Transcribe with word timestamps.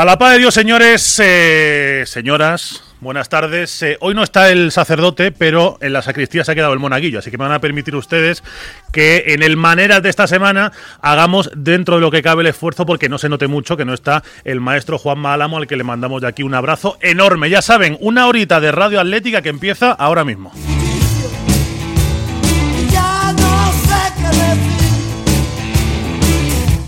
A 0.00 0.04
la 0.06 0.16
paz 0.16 0.32
de 0.32 0.38
Dios, 0.38 0.54
señores, 0.54 1.20
eh, 1.22 2.04
señoras, 2.06 2.82
buenas 3.00 3.28
tardes. 3.28 3.82
Eh, 3.82 3.98
hoy 4.00 4.14
no 4.14 4.22
está 4.22 4.50
el 4.50 4.72
sacerdote, 4.72 5.30
pero 5.30 5.76
en 5.82 5.92
la 5.92 6.00
sacristía 6.00 6.42
se 6.42 6.52
ha 6.52 6.54
quedado 6.54 6.72
el 6.72 6.78
monaguillo, 6.78 7.18
así 7.18 7.30
que 7.30 7.36
me 7.36 7.44
van 7.44 7.52
a 7.52 7.60
permitir 7.60 7.94
ustedes 7.94 8.42
que 8.94 9.24
en 9.26 9.42
el 9.42 9.58
Maneras 9.58 10.02
de 10.02 10.08
esta 10.08 10.26
semana 10.26 10.72
hagamos 11.02 11.50
dentro 11.54 11.96
de 11.96 12.00
lo 12.00 12.10
que 12.10 12.22
cabe 12.22 12.40
el 12.40 12.46
esfuerzo, 12.46 12.86
porque 12.86 13.10
no 13.10 13.18
se 13.18 13.28
note 13.28 13.46
mucho 13.46 13.76
que 13.76 13.84
no 13.84 13.92
está 13.92 14.22
el 14.44 14.58
maestro 14.62 14.96
Juan 14.96 15.18
Malamo, 15.18 15.58
al 15.58 15.66
que 15.66 15.76
le 15.76 15.84
mandamos 15.84 16.22
de 16.22 16.28
aquí 16.28 16.42
un 16.42 16.54
abrazo 16.54 16.96
enorme. 17.02 17.50
Ya 17.50 17.60
saben, 17.60 17.98
una 18.00 18.26
horita 18.26 18.58
de 18.58 18.72
radio 18.72 19.00
atlética 19.00 19.42
que 19.42 19.50
empieza 19.50 19.92
ahora 19.92 20.24
mismo. 20.24 20.50
Ya 22.90 23.34
no 23.34 23.72
sé 23.72 24.14
qué 24.16 24.28
decir. 24.38 24.86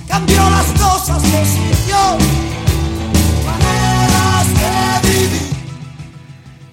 Cambió 0.08 0.48
las 0.48 0.66
cosas. 0.80 1.61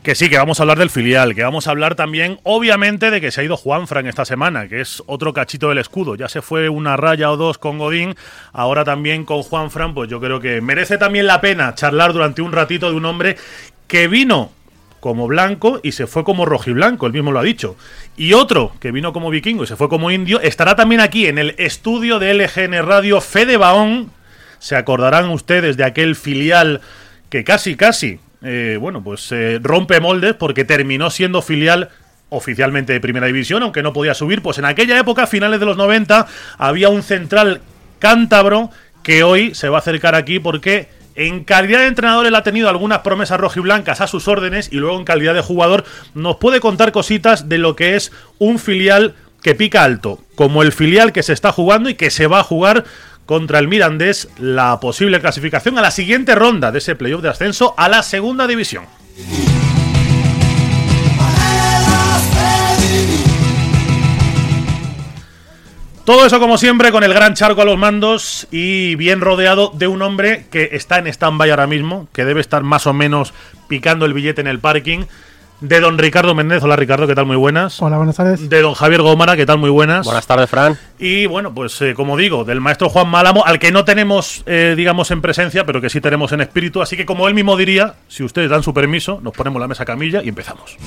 Que 0.10 0.16
sí, 0.16 0.28
que 0.28 0.40
vamos 0.40 0.60
a 0.60 0.64
hablar 0.64 0.80
del 0.80 0.90
filial, 0.90 1.36
que 1.36 1.44
vamos 1.44 1.68
a 1.68 1.70
hablar 1.70 1.94
también, 1.94 2.40
obviamente, 2.42 3.12
de 3.12 3.22
que 3.22 3.30
se 3.30 3.42
ha 3.42 3.44
ido 3.44 3.56
Juan 3.56 3.88
Fran 3.88 4.08
esta 4.08 4.26
semana, 4.26 4.68
que 4.68 4.82
es 4.82 5.04
otro 5.06 5.34
cachito 5.34 5.70
del 5.70 5.78
escudo. 5.78 6.16
Ya 6.16 6.28
se 6.28 6.42
fue 6.42 6.68
una 6.68 6.98
raya 6.98 7.30
o 7.30 7.38
dos 7.38 7.60
con 7.60 7.78
Godín, 7.78 8.16
ahora 8.52 8.84
también 8.84 9.24
con 9.24 9.44
Juan 9.44 9.70
Fran, 9.70 9.94
pues 9.94 10.10
yo 10.10 10.20
creo 10.20 10.40
que 10.40 10.62
merece 10.62 10.98
también 10.98 11.28
la 11.28 11.42
pena 11.42 11.76
charlar 11.76 12.12
durante 12.12 12.42
un 12.42 12.52
ratito 12.52 12.90
de 12.90 12.96
un 12.96 13.06
hombre 13.06 13.38
que 13.86 14.08
vino 14.08 14.52
como 15.00 15.28
blanco 15.28 15.80
y 15.84 15.92
se 15.92 16.08
fue 16.08 16.24
como 16.24 16.44
rojiblanco, 16.44 17.06
él 17.06 17.14
mismo 17.14 17.32
lo 17.32 17.38
ha 17.38 17.44
dicho. 17.44 17.76
Y 18.18 18.34
otro 18.34 18.74
que 18.80 18.92
vino 18.92 19.14
como 19.14 19.30
vikingo 19.30 19.66
y 19.66 19.68
se 19.68 19.76
fue 19.76 19.90
como 19.90 20.10
indio, 20.10 20.42
estará 20.42 20.76
también 20.76 21.02
aquí 21.02 21.28
en 21.28 21.38
el 21.38 21.54
estudio 21.60 22.18
de 22.18 22.34
LGN 22.34 22.84
Radio 22.84 23.22
Fede 23.22 23.58
Baón. 23.58 24.12
Se 24.58 24.76
acordarán 24.76 25.30
ustedes 25.30 25.78
de 25.78 25.84
aquel 25.84 26.16
filial 26.16 26.82
que 27.30 27.44
casi, 27.44 27.76
casi, 27.76 28.20
eh, 28.42 28.78
bueno, 28.80 29.04
pues 29.04 29.32
eh, 29.32 29.60
rompe 29.62 30.00
moldes 30.00 30.36
porque 30.36 30.66
terminó 30.66 31.10
siendo 31.10 31.42
filial 31.42 31.90
oficialmente 32.30 32.94
de 32.94 33.02
primera 33.02 33.28
división, 33.28 33.64
aunque 33.64 33.84
no 33.84 33.94
podía 33.94 34.14
subir. 34.14 34.42
Pues 34.42 34.58
en 34.58 34.66
aquella 34.66 34.98
época, 35.00 35.28
finales 35.28 35.60
de 35.60 35.66
los 35.66 35.78
90, 35.78 36.28
había 36.58 36.90
un 36.90 37.04
central 37.04 37.62
cántabro 38.00 38.70
que 39.04 39.24
hoy 39.24 39.56
se 39.56 39.70
va 39.70 39.78
a 39.78 39.80
acercar 39.80 40.16
aquí 40.16 40.40
porque 40.40 40.88
en 41.16 41.44
calidad 41.44 41.80
de 41.80 41.88
entrenador 41.88 42.26
él 42.26 42.36
ha 42.36 42.44
tenido 42.44 42.70
algunas 42.70 43.00
promesas 43.00 43.40
rojiblancas 43.40 44.00
a 44.00 44.08
sus 44.08 44.28
órdenes 44.28 44.70
y 44.72 44.78
luego 44.78 44.98
en 44.98 45.06
calidad 45.06 45.34
de 45.34 45.42
jugador 45.42 45.84
nos 46.14 46.38
puede 46.38 46.60
contar 46.60 46.92
cositas 46.92 47.50
de 47.50 47.58
lo 47.58 47.76
que 47.76 47.96
es 47.96 48.12
un 48.38 48.60
filial 48.60 49.16
que 49.42 49.56
pica 49.56 49.84
alto, 49.84 50.20
como 50.36 50.64
el 50.64 50.72
filial 50.72 51.12
que 51.12 51.24
se 51.24 51.34
está 51.34 51.52
jugando 51.52 51.90
y 51.90 51.96
que 51.96 52.10
se 52.10 52.28
va 52.28 52.40
a 52.40 52.44
jugar 52.44 52.86
contra 53.30 53.60
el 53.60 53.68
Mirandés 53.68 54.28
la 54.40 54.80
posible 54.80 55.22
clasificación 55.22 55.78
a 55.78 55.84
la 55.84 55.92
siguiente 55.92 56.34
ronda 56.34 56.72
de 56.72 56.80
ese 56.80 56.96
playoff 56.96 57.22
de 57.22 57.30
ascenso 57.30 57.76
a 57.78 57.88
la 57.88 58.02
segunda 58.02 58.48
división. 58.48 58.86
Todo 66.06 66.26
eso, 66.26 66.40
como 66.40 66.58
siempre, 66.58 66.92
con 66.92 67.04
el 67.04 67.14
gran 67.14 67.36
charco 67.36 67.62
a 67.62 67.66
los 67.66 67.78
mandos 67.78 68.48
y 68.50 68.96
bien 68.96 69.22
rodeado 69.22 69.72
de 69.76 69.86
un 69.86 70.02
hombre 70.02 70.48
que 70.50 70.70
está 70.72 70.98
en 70.98 71.06
stand-by 71.06 71.52
ahora 71.52 71.68
mismo, 71.68 72.08
que 72.12 72.26
debe 72.26 72.42
estar 72.42 72.64
más 72.64 72.88
o 72.88 72.94
menos 72.94 73.36
picando 73.68 74.08
el 74.08 74.14
billete 74.16 74.42
en 74.42 74.48
el 74.48 74.58
parking. 74.58 75.02
De 75.62 75.82
don 75.82 75.98
Ricardo 75.98 76.34
Méndez. 76.34 76.64
Hola, 76.64 76.78
Ricardo, 76.78 77.06
¿qué 77.06 77.16
tal? 77.16 77.26
Muy 77.26 77.36
buenas. 77.36 77.82
Hola, 77.82 77.98
buenas 77.98 78.16
tardes. 78.16 78.50
De 78.50 78.62
don 78.62 78.74
Javier 78.74 79.02
Gómara, 79.02 79.36
¿qué 79.36 79.46
tal? 79.46 79.58
Muy 79.58 79.70
buenas. 79.70 80.06
Buenas 80.06 80.26
tardes, 80.26 80.50
Fran. 80.50 80.78
Y 80.98 81.26
bueno, 81.26 81.54
pues 81.54 81.82
eh, 81.82 81.94
como 81.94 82.16
digo, 82.16 82.46
del 82.46 82.62
maestro 82.62 82.88
Juan 82.88 83.10
Malamo, 83.10 83.46
al 83.46 83.60
que 83.60 83.70
no 83.70 83.84
tenemos, 83.84 84.44
eh, 84.46 84.74
digamos, 84.78 85.12
en 85.12 85.22
presencia, 85.22 85.66
pero 85.66 85.82
que 85.82 85.90
sí 85.90 86.00
tenemos 86.00 86.32
en 86.32 86.40
espíritu. 86.42 86.82
Así 86.82 86.96
que, 86.96 87.06
como 87.06 87.28
él 87.28 87.34
mismo 87.34 87.58
diría, 87.58 87.96
si 88.08 88.24
ustedes 88.24 88.50
dan 88.50 88.64
su 88.64 88.74
permiso, 88.74 89.20
nos 89.22 89.34
ponemos 89.34 89.60
la 89.60 89.68
mesa 89.68 89.84
camilla 89.84 90.22
y 90.24 90.30
empezamos. 90.30 90.78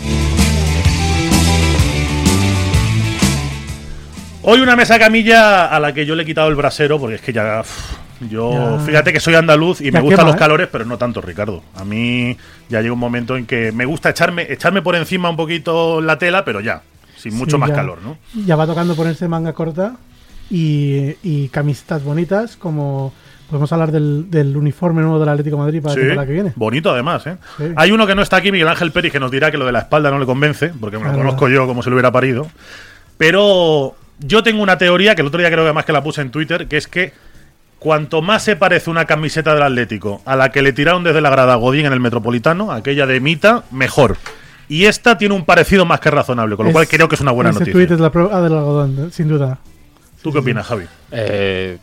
Hoy 4.45 4.61
una 4.61 4.75
mesa 4.75 4.99
camilla 4.99 5.67
a 5.67 5.79
la 5.81 5.93
que 5.93 6.07
yo 6.07 6.15
le 6.15 6.23
he 6.23 6.27
quitado 6.27 6.49
el 6.49 6.57
brasero, 6.57 6.99
porque 6.99 7.17
es 7.17 7.21
que 7.21 7.35
ya. 7.35 7.63
Yo, 8.29 8.79
Ya. 8.79 8.85
fíjate 8.85 9.13
que 9.13 9.21
soy 9.21 9.35
andaluz 9.35 9.81
y 9.81 9.87
Ya 9.87 9.93
me 9.93 10.01
gustan 10.01 10.19
quema, 10.21 10.27
los 10.29 10.37
¿eh? 10.37 10.39
calores, 10.39 10.69
pero 10.71 10.85
no 10.85 10.99
tanto, 10.99 11.21
Ricardo. 11.21 11.63
A 11.77 11.85
mí 11.85 12.37
ya 12.69 12.81
llega 12.81 12.93
un 12.93 12.99
momento 12.99 13.37
en 13.37 13.47
que 13.47 13.73
me 13.73 13.85
gusta 13.85 14.11
echarme, 14.11 14.47
echarme 14.51 14.83
por 14.83 14.95
encima 14.97 15.29
un 15.31 15.37
poquito 15.37 16.01
la 16.01 16.19
tela, 16.19 16.45
pero 16.45 16.61
ya, 16.61 16.83
sin 17.17 17.35
mucho 17.37 17.57
Sí, 17.57 17.61
más 17.61 17.71
ya- 17.71 17.77
calor, 17.77 17.99
¿no? 18.03 18.19
Ya 18.47 18.57
va 18.57 18.67
tocando 18.67 18.95
ponerse 18.97 19.29
manga 19.29 19.53
corta 19.53 19.97
y, 20.51 21.15
y 21.23 21.49
camisetas 21.49 22.03
bonitas, 22.05 22.57
como 22.57 23.13
podemos 23.49 23.71
hablar 23.73 23.93
del, 23.93 24.31
del 24.31 24.57
uniforme 24.57 25.03
nuevo 25.03 25.19
del 25.21 25.29
Atlético 25.29 25.57
de 25.57 25.63
Madrid 25.63 25.83
para 25.83 25.95
Sí, 25.95 26.01
la 26.01 26.07
temporada 26.07 26.27
que 26.27 26.33
viene. 26.33 26.53
bonito 26.57 26.91
además, 26.91 27.27
¿eh? 27.27 27.37
Sí. 27.59 27.65
Hay 27.77 27.93
uno 27.93 28.07
que 28.07 28.15
no 28.15 28.23
está 28.23 28.37
aquí, 28.39 28.51
Miguel 28.51 28.69
Ángel 28.69 28.93
Pérez, 28.93 29.13
que 29.13 29.21
nos 29.21 29.31
dirá 29.31 29.51
que 29.51 29.59
lo 29.59 29.67
de 29.67 29.73
la 29.73 29.81
espalda 29.81 30.11
no 30.11 30.19
le 30.19 30.25
convence, 30.25 30.73
porque 30.81 30.97
me 30.97 31.05
lo 31.05 31.11
Claro. 31.11 31.25
conozco 31.27 31.49
yo 31.51 31.67
como 31.67 31.83
si 31.83 31.91
lo 31.91 31.97
hubiera 31.97 32.11
parido. 32.11 32.47
Pero 33.19 33.95
yo 34.21 34.43
tengo 34.43 34.63
una 34.63 34.79
teoría, 34.79 35.15
que 35.15 35.21
el 35.23 35.27
otro 35.29 35.39
día 35.39 35.49
creo 35.49 35.61
que 35.65 35.67
además 35.69 35.85
que 35.85 35.93
la 35.93 36.03
puse 36.03 36.21
en 36.23 36.31
Twitter, 36.31 36.67
que 36.67 36.77
es 36.77 36.87
que 36.89 37.13
cuanto 37.83 38.23
más 38.23 38.43
se 38.45 38.55
parece 38.57 38.91
una 38.91 39.05
camiseta 39.07 39.55
del 39.55 39.63
Atlético 39.65 40.23
a 40.25 40.37
la 40.37 40.51
que 40.53 40.63
le 40.63 40.73
tiraron 40.73 41.03
desde 41.03 41.21
la 41.21 41.31
grada 41.31 41.55
a 41.55 41.57
Godín 41.57 41.87
en 41.87 41.93
el 41.93 42.01
Metropolitano, 42.01 42.71
aquella 42.73 43.07
de 43.07 43.19
Mita, 43.21 43.65
mejor. 43.73 44.17
Y 44.69 44.85
esta 44.87 45.19
tiene 45.19 45.35
un 45.35 45.45
parecido 45.45 45.85
más 45.85 45.99
que 46.01 46.11
razonable, 46.11 46.57
con 46.57 46.65
lo 46.65 46.71
Es- 46.71 46.75
cual 46.75 46.87
creo 46.89 47.09
que 47.09 47.17
es 47.17 47.21
una 47.21 47.33
buena 47.33 47.51
ese 47.51 47.59
noticia. 47.61 47.83
es 47.95 48.01
la 48.01 48.11
prueba 48.11 48.41
del 48.41 48.53
algodón, 48.55 49.11
sin 49.13 49.29
duda. 49.29 49.59
¿Tú 50.23 50.33
qué 50.33 50.39
opinas, 50.39 50.65
Javi? 50.65 50.85
Eh, 51.11 51.79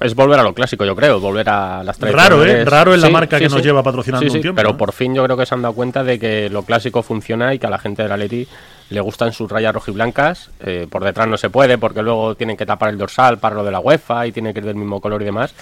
es 0.00 0.14
volver 0.14 0.38
a 0.38 0.44
lo 0.44 0.54
clásico, 0.54 0.84
yo 0.84 0.94
creo, 0.94 1.18
volver 1.18 1.48
a 1.48 1.82
las 1.82 1.98
Raro, 1.98 2.12
tradicionales. 2.36 2.54
¿eh? 2.54 2.64
Raro 2.70 2.94
en 2.94 3.00
la 3.00 3.10
marca 3.10 3.38
que 3.40 3.48
nos 3.48 3.60
lleva 3.60 3.82
patrocinando 3.82 4.24
Sí, 4.30 4.36
un 4.36 4.40
tiempo, 4.40 4.56
Pero 4.56 4.70
¿eh? 4.70 4.74
por 4.74 4.92
fin 4.92 5.12
yo 5.16 5.24
creo 5.24 5.36
que 5.36 5.44
se 5.46 5.54
han 5.56 5.62
dado 5.62 5.74
cuenta 5.74 6.04
de 6.04 6.20
que 6.20 6.48
lo 6.48 6.62
clásico 6.62 7.02
funciona 7.02 7.52
y 7.52 7.58
que 7.58 7.66
a 7.66 7.70
la 7.70 7.80
gente 7.80 8.04
de 8.04 8.08
la 8.08 8.16
Leti 8.16 8.46
le 8.92 9.00
gustan 9.00 9.32
sus 9.32 9.50
rayas 9.50 9.74
rojiblancas. 9.74 10.50
Eh, 10.60 10.86
por 10.90 11.02
detrás 11.04 11.26
no 11.28 11.36
se 11.36 11.50
puede 11.50 11.78
porque 11.78 12.02
luego 12.02 12.34
tienen 12.34 12.56
que 12.56 12.66
tapar 12.66 12.90
el 12.90 12.98
dorsal 12.98 13.38
para 13.38 13.56
lo 13.56 13.64
de 13.64 13.70
la 13.72 13.80
UEFA 13.80 14.26
y 14.26 14.32
tiene 14.32 14.52
que 14.52 14.60
ir 14.60 14.66
del 14.66 14.76
mismo 14.76 15.00
color 15.00 15.22
y 15.22 15.24
demás. 15.24 15.54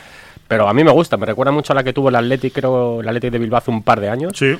Pero 0.48 0.68
a 0.68 0.74
mí 0.74 0.82
me 0.84 0.91
gusta, 0.91 1.16
me 1.16 1.26
recuerda 1.26 1.52
mucho 1.52 1.72
a 1.72 1.76
la 1.76 1.84
que 1.84 1.92
tuvo 1.92 2.08
el 2.08 2.16
Athletic, 2.16 2.52
creo, 2.54 3.00
el 3.00 3.08
Athletic 3.08 3.30
de 3.32 3.38
Bilbao 3.38 3.58
hace 3.58 3.70
un 3.70 3.82
par 3.82 4.00
de 4.00 4.08
años. 4.08 4.32
Sí. 4.36 4.56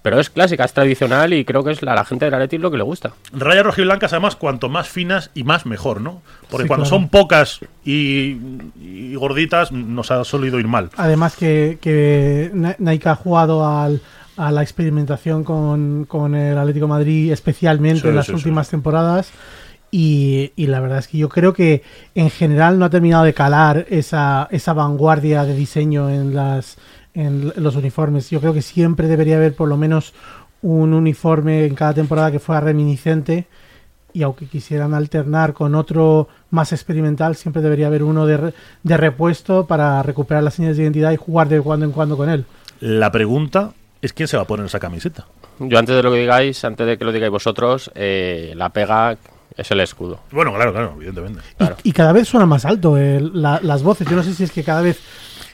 Pero 0.00 0.20
es 0.20 0.28
clásica, 0.28 0.64
es 0.66 0.72
tradicional 0.74 1.32
y 1.32 1.46
creo 1.46 1.64
que 1.64 1.70
es 1.72 1.80
la, 1.82 1.92
a 1.92 1.94
la 1.94 2.04
gente 2.04 2.26
del 2.26 2.34
Athletic 2.34 2.60
lo 2.60 2.70
que 2.70 2.76
le 2.76 2.82
gusta. 2.82 3.12
Rayas 3.32 3.64
rojiblancas, 3.64 4.12
además, 4.12 4.36
cuanto 4.36 4.68
más 4.68 4.86
finas 4.88 5.30
y 5.34 5.44
más 5.44 5.64
mejor, 5.64 6.00
¿no? 6.02 6.20
Porque 6.50 6.64
Sí, 6.64 6.68
cuando 6.68 6.84
claro. 6.84 6.96
son 6.98 7.08
pocas 7.08 7.60
y, 7.86 8.36
y 8.80 9.14
gorditas, 9.14 9.72
nos 9.72 10.10
ha 10.10 10.24
solido 10.24 10.58
ir 10.58 10.66
mal. 10.68 10.90
Además 10.96 11.36
que, 11.36 11.78
que 11.80 12.50
Nike 12.78 13.08
ha 13.08 13.14
jugado 13.14 13.66
al- 13.66 14.00
a 14.36 14.50
la 14.50 14.62
experimentación 14.62 15.44
con, 15.44 16.04
con 16.06 16.34
el 16.34 16.56
Atlético 16.58 16.86
de 16.86 16.90
Madrid, 16.90 17.32
especialmente 17.32 18.02
Sí, 18.02 18.08
en 18.08 18.16
las 18.16 18.26
sí, 18.26 18.32
sí. 18.32 18.36
últimas 18.36 18.68
temporadas. 18.68 19.30
Y, 19.90 20.50
y 20.56 20.66
la 20.66 20.80
verdad 20.80 20.98
es 20.98 21.06
que 21.08 21.18
yo 21.18 21.28
creo 21.28 21.52
que 21.52 21.82
en 22.16 22.28
general 22.28 22.78
no 22.78 22.84
ha 22.86 22.90
terminado 22.90 23.22
de 23.24 23.32
calar 23.32 23.86
esa, 23.90 24.48
esa 24.50 24.72
vanguardia 24.72 25.44
de 25.44 25.54
diseño 25.54 26.10
en, 26.10 26.34
las, 26.34 26.78
en 27.14 27.52
los 27.56 27.76
uniformes. 27.76 28.28
Yo 28.28 28.40
creo 28.40 28.52
que 28.52 28.62
siempre 28.62 29.06
debería 29.06 29.36
haber 29.36 29.54
por 29.54 29.68
lo 29.68 29.76
menos 29.76 30.12
un 30.62 30.94
uniforme 30.94 31.64
en 31.66 31.76
cada 31.76 31.94
temporada 31.94 32.32
que 32.32 32.40
fuera 32.40 32.60
reminiscente. 32.60 33.46
Y 34.12 34.22
aunque 34.22 34.46
quisieran 34.46 34.94
alternar 34.94 35.52
con 35.54 35.74
otro 35.76 36.28
más 36.50 36.72
experimental, 36.72 37.36
siempre 37.36 37.62
debería 37.62 37.86
haber 37.88 38.02
uno 38.02 38.26
de, 38.26 38.36
re- 38.36 38.54
de 38.82 38.96
repuesto 38.96 39.66
para 39.66 40.02
recuperar 40.02 40.42
las 40.42 40.54
señales 40.54 40.76
de 40.76 40.84
identidad 40.84 41.12
y 41.12 41.16
jugar 41.16 41.48
de 41.48 41.60
cuando 41.60 41.86
en 41.86 41.92
cuando 41.92 42.16
con 42.16 42.28
él. 42.30 42.44
La 42.80 43.10
pregunta 43.12 43.72
es 44.06 44.12
quién 44.12 44.28
se 44.28 44.36
va 44.36 44.42
a 44.44 44.46
poner 44.46 44.66
esa 44.66 44.78
camiseta. 44.80 45.26
Yo 45.58 45.78
antes 45.78 45.94
de 45.94 46.02
lo 46.02 46.10
que 46.12 46.18
digáis, 46.18 46.64
antes 46.64 46.86
de 46.86 46.98
que 46.98 47.04
lo 47.04 47.12
digáis 47.12 47.30
vosotros, 47.30 47.90
eh, 47.94 48.52
la 48.56 48.70
pega 48.70 49.16
es 49.56 49.70
el 49.70 49.80
escudo. 49.80 50.20
Bueno, 50.32 50.52
claro, 50.52 50.72
claro, 50.72 50.94
evidentemente. 50.96 51.40
Claro. 51.56 51.76
Y, 51.84 51.90
y 51.90 51.92
cada 51.92 52.12
vez 52.12 52.26
suena 52.26 52.44
más 52.46 52.64
alto 52.64 52.96
la- 52.96 53.60
las 53.62 53.82
voces. 53.82 54.08
Yo 54.08 54.16
no 54.16 54.22
sé 54.22 54.34
si 54.34 54.42
es 54.44 54.50
que 54.50 54.64
cada 54.64 54.80
vez 54.82 54.98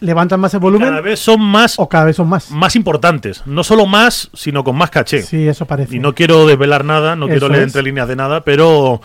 levantan 0.00 0.40
más 0.40 0.54
el 0.54 0.60
volumen 0.60 0.88
Cada 0.88 1.02
vez 1.02 1.20
son 1.20 1.42
más, 1.42 1.78
o 1.78 1.86
cada 1.86 2.06
vez 2.06 2.16
son 2.16 2.26
más. 2.28 2.50
más 2.50 2.74
importantes. 2.76 3.42
No 3.46 3.62
solo 3.62 3.84
más, 3.84 4.30
sino 4.32 4.64
con 4.64 4.74
más 4.76 4.88
caché. 4.90 5.20
Sí, 5.22 5.46
eso 5.46 5.66
parece. 5.66 5.94
Y 5.96 5.98
no 5.98 6.14
quiero 6.14 6.46
desvelar 6.46 6.84
nada, 6.86 7.14
no 7.16 7.26
quiero 7.28 7.48
leer 7.50 7.64
es. 7.64 7.66
entre 7.68 7.82
líneas 7.82 8.08
de 8.08 8.16
nada, 8.16 8.40
pero 8.42 9.02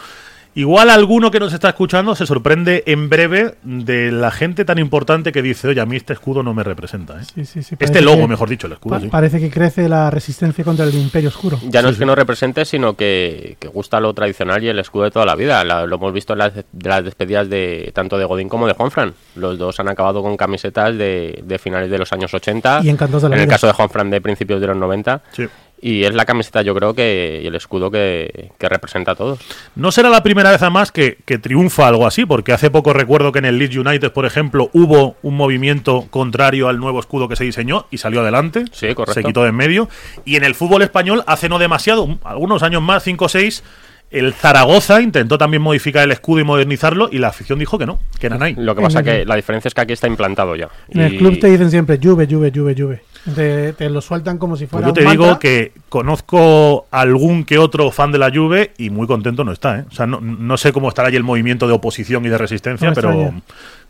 igual 0.55 0.89
alguno 0.89 1.29
que 1.31 1.39
nos 1.39 1.53
está 1.53 1.69
escuchando 1.69 2.15
se 2.15 2.25
sorprende 2.25 2.83
en 2.87 3.09
breve 3.09 3.55
de 3.63 4.11
la 4.11 4.31
gente 4.31 4.65
tan 4.65 4.77
importante 4.79 5.31
que 5.31 5.41
dice, 5.41 5.67
oye, 5.67 5.81
a 5.81 5.85
mí 5.85 5.95
este 5.97 6.13
escudo 6.13 6.41
no 6.43 6.53
me 6.53 6.63
representa. 6.63 7.19
¿eh?". 7.21 7.25
Sí, 7.33 7.45
sí, 7.45 7.61
sí, 7.63 7.75
Este 7.79 8.01
logo, 8.01 8.21
que- 8.21 8.27
mejor 8.29 8.49
dicho, 8.49 8.67
el 8.67 8.73
escudo. 8.73 8.95
pa- 8.95 9.01
sí. 9.01 9.07
Parece 9.07 9.39
que 9.39 9.49
crece 9.49 9.87
la 9.89 10.09
resistencia 10.09 10.63
contra 10.63 10.85
el 10.85 10.95
imperio 10.95 11.29
oscuro. 11.29 11.59
Ya 11.69 11.81
no 11.81 11.89
Sí, 11.89 11.91
es 11.91 11.95
sí. 11.97 11.99
que 11.99 12.05
no 12.05 12.15
represente, 12.15 12.65
sino 12.65 12.95
que, 12.95 13.57
que 13.59 13.67
gusta 13.67 13.99
lo 13.99 14.13
tradicional 14.13 14.63
y 14.63 14.67
el 14.69 14.79
escudo 14.79 15.03
de 15.03 15.11
toda 15.11 15.25
la 15.25 15.35
vida. 15.35 15.63
La- 15.63 15.85
lo 15.85 15.95
hemos 15.97 16.13
visto 16.13 16.33
en 16.33 16.39
las, 16.39 16.53
de 16.55 16.63
las 16.89 17.03
despedidas 17.03 17.49
de 17.49 17.91
tanto 17.93 18.17
de 18.17 18.25
Godín 18.25 18.49
como 18.49 18.65
de 18.67 18.73
Juanfran. 18.73 19.13
Los 19.35 19.57
dos 19.57 19.79
han 19.79 19.89
acabado 19.89 20.21
con 20.23 20.37
camisetas 20.37 20.97
de, 20.97 21.41
de 21.45 21.59
finales 21.59 21.89
de 21.91 21.97
los 21.97 22.11
años 22.13 22.33
80. 22.33 22.81
Y 22.83 22.89
encantados 22.89 23.23
de 23.23 23.29
la 23.29 23.35
en 23.35 23.41
el 23.41 23.47
caso 23.47 23.67
de 23.67 23.73
Juanfran 23.73 24.09
de 24.09 24.21
principios 24.21 24.61
de 24.61 24.67
los 24.67 24.77
90. 24.77 25.21
Sí. 25.33 25.45
Y 25.81 26.04
es 26.06 26.16
la 26.16 26.25
camiseta, 26.25 26.62
yo 26.63 26.74
creo 26.74 26.95
que, 26.95 27.42
y 27.44 27.48
el 27.48 27.54
escudo 27.54 27.92
que, 27.92 28.51
que 28.57 28.69
representa 28.69 29.12
a 29.12 29.16
todos. 29.16 29.39
No 29.75 29.92
será 29.92 30.10
la 30.10 30.24
primera 30.24 30.50
vez 30.50 30.62
además 30.62 30.92
que, 30.92 31.18
que 31.25 31.38
triunfa 31.38 31.88
algo 31.88 32.07
así, 32.07 32.25
porque 32.25 32.54
hace 32.54 32.72
poco 32.72 32.92
recuerdo 32.94 33.31
que 33.31 33.39
en 33.39 33.45
el 33.45 33.60
Leeds 33.60 33.75
United, 33.77 34.12
por 34.12 34.25
ejemplo, 34.25 34.69
hubo 34.74 35.16
un 35.22 35.36
movimiento 35.36 36.07
contrario 36.10 36.69
al 36.69 36.80
nuevo 36.80 37.00
escudo 37.00 37.27
que 37.27 37.36
se 37.36 37.44
diseñó 37.44 37.86
y 37.92 37.98
salió 38.00 38.22
adelante. 38.22 38.66
Sí, 38.72 38.94
correcto. 38.95 39.13
Se 39.13 39.24
quitó 39.24 39.44
de 39.44 39.50
en 39.50 39.56
medio. 39.56 39.89
Y 40.24 40.38
en 40.38 40.44
el 40.44 40.56
fútbol 40.56 40.81
español, 40.81 41.24
hace 41.27 41.50
no 41.50 41.60
demasiado, 41.60 42.04
un- 42.04 42.19
algunos 42.24 42.63
años 42.63 42.81
más, 42.81 43.04
5 43.04 43.25
o 43.25 43.30
6, 43.30 43.63
el 44.11 44.33
Zaragoza 44.33 45.01
intentó 45.01 45.37
también 45.37 45.61
modificar 45.61 46.03
el 46.03 46.11
escudo 46.11 46.39
y 46.39 46.43
modernizarlo 46.43 47.09
y 47.11 47.17
la 47.17 47.27
afición 47.29 47.59
dijo 47.59 47.77
que 47.77 47.85
no, 47.85 47.99
que 48.19 48.29
no 48.29 48.43
hay. 48.43 48.55
Lo 48.55 48.75
que 48.75 48.81
pasa 48.81 49.03
que 49.03 49.25
la 49.25 49.35
diferencia 49.35 49.67
es 49.67 49.73
que 49.73 49.81
aquí 49.81 49.93
está 49.93 50.07
implantado 50.07 50.55
ya. 50.55 50.69
En 50.89 51.01
el 51.01 51.17
club 51.17 51.39
te 51.39 51.47
dicen 51.47 51.69
siempre 51.71 51.99
Juve, 52.01 52.27
Juve, 52.29 52.51
Juve, 52.55 52.75
Juve. 52.77 53.01
Te, 53.33 53.73
te 53.73 53.89
lo 53.89 54.01
sueltan 54.01 54.37
como 54.37 54.55
si 54.55 54.65
Pues 54.67 54.71
fuera 54.83 54.87
yo 54.87 54.93
te 54.93 55.03
un 55.03 55.11
digo 55.11 55.23
mantra. 55.25 55.39
que 55.39 55.71
conozco 56.19 56.85
algún 56.91 57.43
que 57.43 57.57
otro 57.57 57.91
fan 57.91 58.11
de 58.11 58.19
la 58.19 58.31
Juve 58.31 58.71
y 58.77 58.89
muy 58.89 59.07
contento 59.07 59.43
no 59.43 59.51
está. 59.51 59.79
¿eh? 59.79 59.85
O 59.89 59.93
sea, 59.93 60.05
no, 60.05 60.21
no 60.21 60.57
sé 60.57 60.71
cómo 60.71 60.89
estará 60.89 61.09
ahí 61.09 61.15
el 61.15 61.23
movimiento 61.23 61.67
de 61.67 61.73
oposición 61.73 62.23
y 62.25 62.29
de 62.29 62.37
resistencia, 62.37 62.87
No 62.89 62.93
pero 62.93 63.09
extraña. 63.11 63.41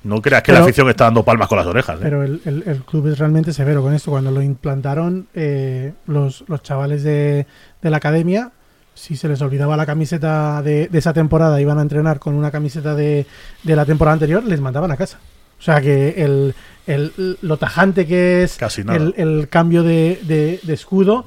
no 0.04 0.22
creas 0.22 0.42
que 0.42 0.52
Pero- 0.54 0.60
la 0.60 0.66
afición 0.66 0.90
está 0.90 1.04
dando 1.06 1.24
palmas 1.24 1.48
con 1.50 1.58
las 1.58 1.68
orejas. 1.68 1.98
¿eh? 1.98 2.02
Pero 2.04 2.24
el, 2.24 2.42
el- 2.46 2.64
el 2.66 2.78
club 2.84 3.08
es 3.08 3.20
realmente 3.20 3.52
severo 3.54 3.82
con 3.82 3.94
esto. 3.94 4.10
Cuando 4.12 4.32
lo 4.32 4.42
implantaron, 4.42 5.28
eh, 5.36 5.94
los, 6.08 6.46
los 6.48 6.64
chavales 6.64 7.04
de, 7.04 7.46
de 7.82 7.90
la 7.90 7.98
academia, 7.98 8.52
si 8.96 9.16
se 9.16 9.28
les 9.28 9.40
olvidaba 9.42 9.78
la 9.78 9.86
camiseta 9.86 10.64
de, 10.64 10.88
de 10.88 10.98
esa 10.98 11.14
temporada, 11.14 11.62
iban 11.62 11.78
a 11.78 11.84
entrenar 11.84 12.18
con 12.20 12.34
una 12.34 12.50
camiseta 12.50 12.96
de, 12.96 13.28
de 13.62 13.76
la 13.76 13.86
temporada 13.86 14.14
anterior, 14.14 14.44
les 14.44 14.60
mandaban 14.62 14.92
a 14.92 14.98
casa. 14.98 15.20
O 15.60 15.62
sea 15.62 15.80
que 15.82 16.16
el, 16.24 16.56
el- 16.88 17.38
lo 17.42 17.58
tajante 17.58 18.06
que 18.08 18.44
es 18.44 18.58
Casi 18.58 18.84
nada. 18.84 18.98
el, 18.98 19.14
el 19.18 19.48
cambio 19.50 19.84
de, 19.84 20.20
de- 20.24 20.60
de 20.64 20.74
escudo 20.74 21.26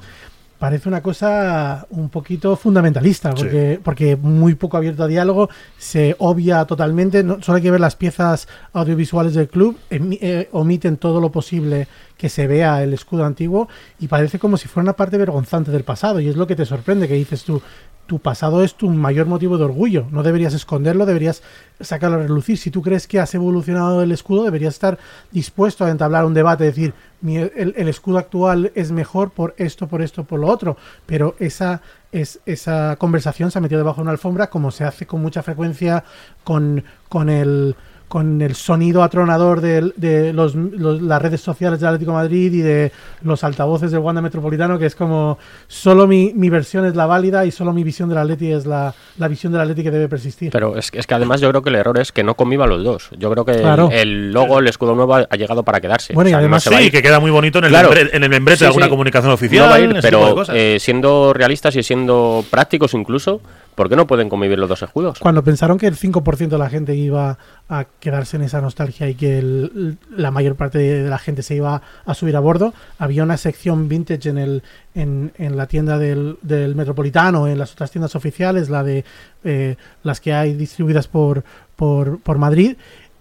parece 0.59 0.89
una 0.89 1.01
cosa 1.01 1.87
un 1.89 2.09
poquito 2.09 2.55
fundamentalista, 2.57 3.31
Sí. 3.31 3.37
porque, 3.43 3.79
porque 3.83 4.15
muy 4.17 4.55
poco 4.55 4.75
abierto 4.77 5.03
a 5.03 5.07
diálogo, 5.07 5.49
se 5.77 6.15
obvia 6.19 6.65
totalmente, 6.65 7.23
no, 7.23 7.41
solo 7.41 7.55
hay 7.57 7.63
que 7.63 7.71
ver 7.71 7.79
las 7.79 7.95
piezas 7.95 8.47
audiovisuales 8.73 9.33
del 9.33 9.47
club, 9.47 9.77
eh, 9.89 10.49
omiten 10.51 10.97
todo 10.97 11.21
lo 11.21 11.31
posible 11.31 11.87
que 12.17 12.27
se 12.27 12.47
vea 12.47 12.83
el 12.83 12.93
escudo 12.93 13.23
antiguo 13.23 13.69
y 13.99 14.07
parece 14.07 14.39
como 14.39 14.57
si 14.57 14.67
fuera 14.67 14.83
una 14.83 14.93
parte 14.97 15.17
vergonzante 15.17 15.71
del 15.71 15.83
pasado, 15.85 16.19
y 16.19 16.27
es 16.27 16.35
lo 16.35 16.45
que 16.45 16.57
te 16.57 16.65
sorprende, 16.65 17.07
que 17.07 17.13
dices 17.13 17.43
tú, 17.45 17.61
tu 18.09 18.17
pasado 18.17 18.63
es 18.63 18.73
tu 18.73 18.89
mayor 18.89 19.27
motivo 19.27 19.59
de 19.59 19.65
orgullo, 19.65 20.07
no 20.09 20.23
deberías 20.23 20.55
esconderlo, 20.55 21.05
deberías 21.05 21.43
sacarlo 21.79 22.17
a 22.17 22.23
relucir. 22.23 22.57
Si 22.57 22.71
tú 22.71 22.81
crees 22.81 23.05
que 23.05 23.19
has 23.19 23.35
evolucionado 23.35 24.01
el 24.01 24.11
escudo, 24.11 24.45
deberías 24.45 24.73
estar 24.73 24.97
dispuesto 25.31 25.85
a 25.85 25.91
entablar 25.91 26.25
un 26.25 26.33
debate, 26.33 26.63
decir, 26.63 26.95
el, 27.23 27.75
el 27.77 27.87
escudo 27.87 28.17
actual 28.17 28.71
es 28.73 28.91
mejor 28.91 29.29
por 29.29 29.53
esto, 29.57 29.85
por 29.87 30.01
esto, 30.01 30.23
por 30.23 30.39
lo 30.39 30.47
otro, 30.47 30.75
pero 31.05 31.35
esa, 31.37 31.83
es, 32.11 32.39
esa 32.47 32.95
conversación 32.95 33.51
se 33.51 33.59
ha 33.59 33.61
metido 33.61 33.77
debajo 33.77 33.97
de 33.97 34.03
una 34.03 34.11
alfombra 34.11 34.49
como 34.49 34.71
se 34.71 34.85
hace 34.85 35.05
con 35.05 35.21
mucha 35.21 35.43
frecuencia 35.43 36.03
con, 36.43 36.83
con 37.09 37.29
el 37.29 37.75
con 38.09 38.41
el 38.41 38.55
sonido 38.55 39.03
atronador 39.03 39.61
del- 39.61 39.93
de, 39.95 40.33
los, 40.33 40.55
los- 40.55 41.01
las 41.01 41.21
redes 41.21 41.39
sociales 41.39 41.79
del 41.79 41.89
Atlético 41.89 42.11
de 42.11 42.17
Madrid 42.17 42.51
y 42.51 42.61
de 42.61 42.91
los 43.21 43.43
altavoces 43.43 43.91
del 43.91 43.99
Wanda 44.01 44.21
Metropolitano, 44.21 44.77
que 44.79 44.87
es 44.87 44.95
como 44.95 45.37
solo 45.67 46.07
mi, 46.07 46.33
mi 46.35 46.49
versión 46.49 46.85
es 46.85 46.95
la 46.95 47.05
válida 47.05 47.45
y 47.45 47.51
solo 47.51 47.71
mi 47.71 47.83
visión 47.83 48.09
del 48.09 48.17
Atleti 48.17 48.51
es 48.51 48.65
la, 48.65 48.93
la 49.17 49.27
visión 49.27 49.53
del 49.53 49.61
Atleti 49.61 49.83
que 49.83 49.91
debe 49.91 50.09
persistir. 50.09 50.51
Pero 50.51 50.75
es, 50.75 50.89
que- 50.91 50.99
es 50.99 51.05
que 51.07 51.13
además 51.13 51.39
yo 51.39 51.49
creo 51.49 51.61
que 51.61 51.69
el 51.69 51.75
error 51.75 51.97
es 51.99 52.11
que 52.11 52.23
no 52.23 52.33
convivan 52.33 52.67
los 52.69 52.83
dos. 52.83 53.09
Yo 53.17 53.31
creo 53.31 53.45
que 53.45 53.51
el- 53.51 53.61
Claro. 53.61 53.89
el, 53.91 54.31
logo, 54.33 54.57
el 54.59 54.67
escudo 54.67 54.95
nuevo 54.95 55.13
ha, 55.15 55.27
ha 55.29 55.35
llegado 55.35 55.61
para 55.63 55.79
quedarse. 55.79 56.13
Bueno, 56.13 56.29
y 56.29 56.33
no 56.33 56.39
además 56.39 56.63
Sí, 56.63 56.89
que 56.91 57.01
queda 57.03 57.19
muy 57.19 57.29
bonito 57.31 57.59
en 57.59 57.65
el, 57.65 57.69
Claro. 57.69 57.89
membre- 57.91 58.09
en 58.11 58.23
el 58.23 58.29
membrete 58.29 58.57
Sí, 58.57 58.63
de 58.63 58.67
alguna 58.67 58.85
sí. 58.87 58.89
comunicación 58.89 59.31
oficial. 59.31 59.65
No 59.65 59.69
va 59.69 59.75
a 59.75 59.79
ir, 59.79 59.89
ese 59.97 60.09
tipo 60.09 60.25
de 60.25 60.33
pero 60.45 60.53
eh, 60.55 60.77
siendo 60.79 61.31
realistas 61.33 61.75
y 61.75 61.83
siendo 61.83 62.43
prácticos 62.49 62.95
incluso, 62.95 63.39
¿por 63.75 63.89
qué 63.89 63.95
no 63.95 64.07
pueden 64.07 64.29
convivir 64.29 64.59
los 64.59 64.67
dos 64.69 64.81
escudos? 64.81 65.19
Cuando 65.19 65.43
pensaron 65.43 65.77
que 65.77 65.87
el 65.87 65.95
5% 65.95 66.49
de 66.49 66.57
la 66.57 66.69
gente 66.69 66.95
iba 66.95 67.37
a 67.69 67.85
quedarse 67.99 68.37
en 68.37 68.43
esa 68.43 68.61
nostalgia 68.61 69.07
y 69.09 69.15
que 69.15 69.39
el- 69.39 69.97
la 70.15 70.31
mayor 70.31 70.55
parte 70.55 70.77
de 70.79 71.09
la 71.09 71.17
gente 71.17 71.43
se 71.43 71.55
iba 71.55 71.81
a 72.05 72.13
subir 72.13 72.35
a 72.35 72.39
bordo, 72.39 72.73
había 72.97 73.23
una 73.23 73.37
sección 73.37 73.87
vintage 73.87 74.29
en 74.29 74.37
el 74.37 74.63
en, 74.95 75.31
en 75.37 75.55
la 75.55 75.67
tienda 75.67 75.97
del, 75.97 76.37
del 76.41 76.75
Metropolitano, 76.75 77.47
en 77.47 77.57
las 77.57 77.71
otras 77.71 77.91
tiendas 77.91 78.15
oficiales, 78.15 78.69
la 78.69 78.83
de 78.83 79.05
eh, 79.43 79.75
las 80.03 80.19
que 80.19 80.33
hay 80.33 80.55
distribuidas 80.55 81.07
por, 81.07 81.43
por, 81.75 82.19
por 82.19 82.37
Madrid. 82.37 82.75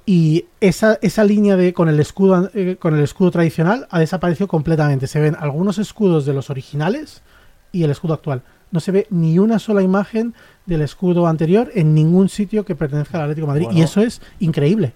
Y 0.06 0.46
esa, 0.62 0.98
esa 1.02 1.22
línea 1.22 1.56
de 1.56 1.74
con 1.74 1.90
el 1.90 2.00
escudo 2.00 2.50
eh, 2.54 2.76
con 2.80 2.96
el 2.96 3.04
escudo 3.04 3.30
tradicional 3.30 3.86
ha 3.90 3.98
desaparecido 4.00 4.48
completamente. 4.48 5.06
Se 5.06 5.20
ven 5.20 5.36
algunos 5.38 5.76
escudos 5.78 6.24
de 6.24 6.32
los 6.32 6.48
originales 6.48 7.20
y 7.72 7.82
el 7.84 7.90
escudo 7.90 8.14
actual. 8.14 8.42
No 8.70 8.80
se 8.80 8.92
ve 8.92 9.06
ni 9.10 9.38
una 9.38 9.58
sola 9.58 9.82
imagen 9.82 10.34
del 10.68 10.82
escudo 10.82 11.26
anterior 11.26 11.70
en 11.74 11.94
ningún 11.94 12.28
sitio 12.28 12.64
que 12.64 12.74
pertenezca 12.74 13.16
al 13.16 13.24
Atlético 13.24 13.46
de 13.46 13.52
Madrid. 13.52 13.64
Bueno. 13.66 13.80
Y 13.80 13.82
eso 13.82 14.02
es 14.02 14.20
increíble. 14.38 14.92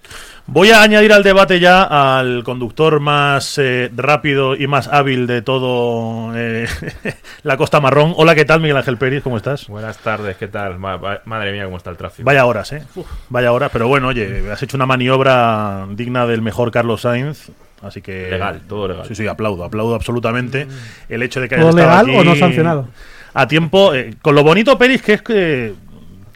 Voy 0.46 0.70
a 0.70 0.82
añadir 0.82 1.14
al 1.14 1.22
debate 1.22 1.60
ya 1.60 2.18
al 2.18 2.44
conductor 2.44 3.00
más 3.00 3.56
eh, 3.56 3.90
rápido 3.96 4.54
y 4.54 4.66
más 4.66 4.88
hábil 4.88 5.26
de 5.26 5.40
todo 5.40 6.36
eh, 6.36 6.68
la 7.42 7.56
Costa 7.56 7.80
Marrón. 7.80 8.12
Hola, 8.16 8.34
¿qué 8.34 8.44
tal, 8.44 8.60
Miguel 8.60 8.76
Ángel 8.76 8.98
Pérez? 8.98 9.22
¿Cómo 9.22 9.38
estás? 9.38 9.66
Buenas 9.68 9.96
tardes, 9.96 10.36
¿qué 10.36 10.48
tal? 10.48 10.78
Madre 10.78 11.52
mía, 11.52 11.64
cómo 11.64 11.78
está 11.78 11.88
el 11.88 11.96
tráfico. 11.96 12.26
Vaya 12.26 12.44
horas, 12.44 12.70
¿eh? 12.72 12.84
Uf, 12.94 13.06
vaya 13.30 13.50
horas, 13.52 13.70
pero 13.72 13.88
bueno, 13.88 14.08
oye, 14.08 14.50
has 14.52 14.62
hecho 14.62 14.76
una 14.76 14.86
maniobra 14.86 15.86
digna 15.90 16.26
del 16.26 16.42
mejor 16.42 16.70
Carlos 16.70 17.00
Sainz. 17.00 17.50
Así 17.80 18.02
que. 18.02 18.30
Legal, 18.30 18.60
todo 18.68 18.88
legal. 18.88 19.06
Sí, 19.08 19.14
sí, 19.14 19.26
aplaudo, 19.26 19.64
aplaudo 19.64 19.94
absolutamente 19.94 20.68
el 21.08 21.22
hecho 21.22 21.40
de 21.40 21.48
que 21.48 21.56
¿Todo 21.56 21.68
hayas 21.68 21.80
estado 21.80 22.06
legal 22.06 22.20
o 22.20 22.24
no 22.24 22.36
sancionado? 22.36 22.88
A 23.34 23.48
tiempo, 23.48 23.94
eh, 23.94 24.14
con 24.20 24.34
lo 24.34 24.42
bonito, 24.42 24.76
Peris, 24.76 25.00
que 25.02 25.14
es 25.14 25.22
que, 25.22 25.74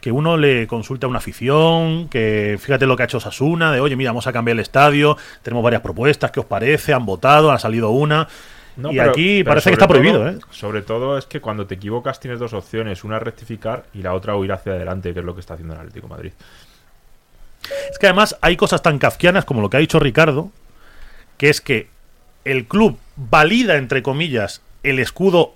que 0.01 0.11
uno 0.11 0.35
le 0.37 0.65
consulta 0.67 1.05
a 1.05 1.09
una 1.09 1.19
afición, 1.19 2.07
que 2.09 2.57
fíjate 2.59 2.87
lo 2.87 2.95
que 2.95 3.03
ha 3.03 3.05
hecho 3.05 3.19
Sasuna, 3.19 3.71
de 3.71 3.79
oye, 3.79 3.95
mira, 3.95 4.09
vamos 4.11 4.27
a 4.27 4.33
cambiar 4.33 4.55
el 4.55 4.61
estadio, 4.61 5.17
tenemos 5.43 5.63
varias 5.63 5.81
propuestas, 5.81 6.31
¿qué 6.31 6.39
os 6.39 6.45
parece? 6.45 6.93
Han 6.93 7.05
votado, 7.05 7.51
ha 7.51 7.59
salido 7.59 7.91
una. 7.91 8.27
No, 8.77 8.91
y 8.91 8.97
pero- 8.97 9.11
aquí 9.11 9.37
pero 9.43 9.51
parece 9.51 9.69
que 9.71 9.73
está 9.73 9.87
prohibido, 9.87 10.27
¿eh? 10.29 10.37
Sobre 10.51 10.81
todo 10.83 11.17
es 11.17 11.25
que 11.25 11.39
cuando 11.41 11.65
te 11.65 11.75
equivocas 11.75 12.19
tienes 12.19 12.39
dos 12.39 12.53
opciones, 12.53 13.03
una 13.03 13.17
rectificar 13.19 13.85
y 13.93 14.01
la 14.03 14.13
otra 14.13 14.35
huir 14.35 14.51
hacia 14.51 14.73
adelante, 14.73 15.13
que 15.13 15.19
es 15.19 15.25
lo 15.25 15.33
que 15.33 15.41
está 15.41 15.55
haciendo 15.55 15.73
el 15.73 15.79
Atlético 15.79 16.07
de 16.07 16.13
Madrid. 16.13 16.31
Es 17.91 17.97
que 17.99 18.05
además 18.07 18.37
hay 18.41 18.55
cosas 18.55 18.81
tan 18.83 18.99
kafkianas 18.99 19.45
como 19.45 19.61
lo 19.61 19.69
que 19.69 19.77
ha 19.77 19.79
dicho 19.79 19.99
Ricardo, 19.99 20.51
que 21.37 21.49
es 21.49 21.59
que 21.59 21.89
el 22.45 22.65
club 22.65 22.97
valida, 23.15 23.75
entre 23.77 24.03
comillas, 24.03 24.61
el 24.83 24.99
escudo 24.99 25.53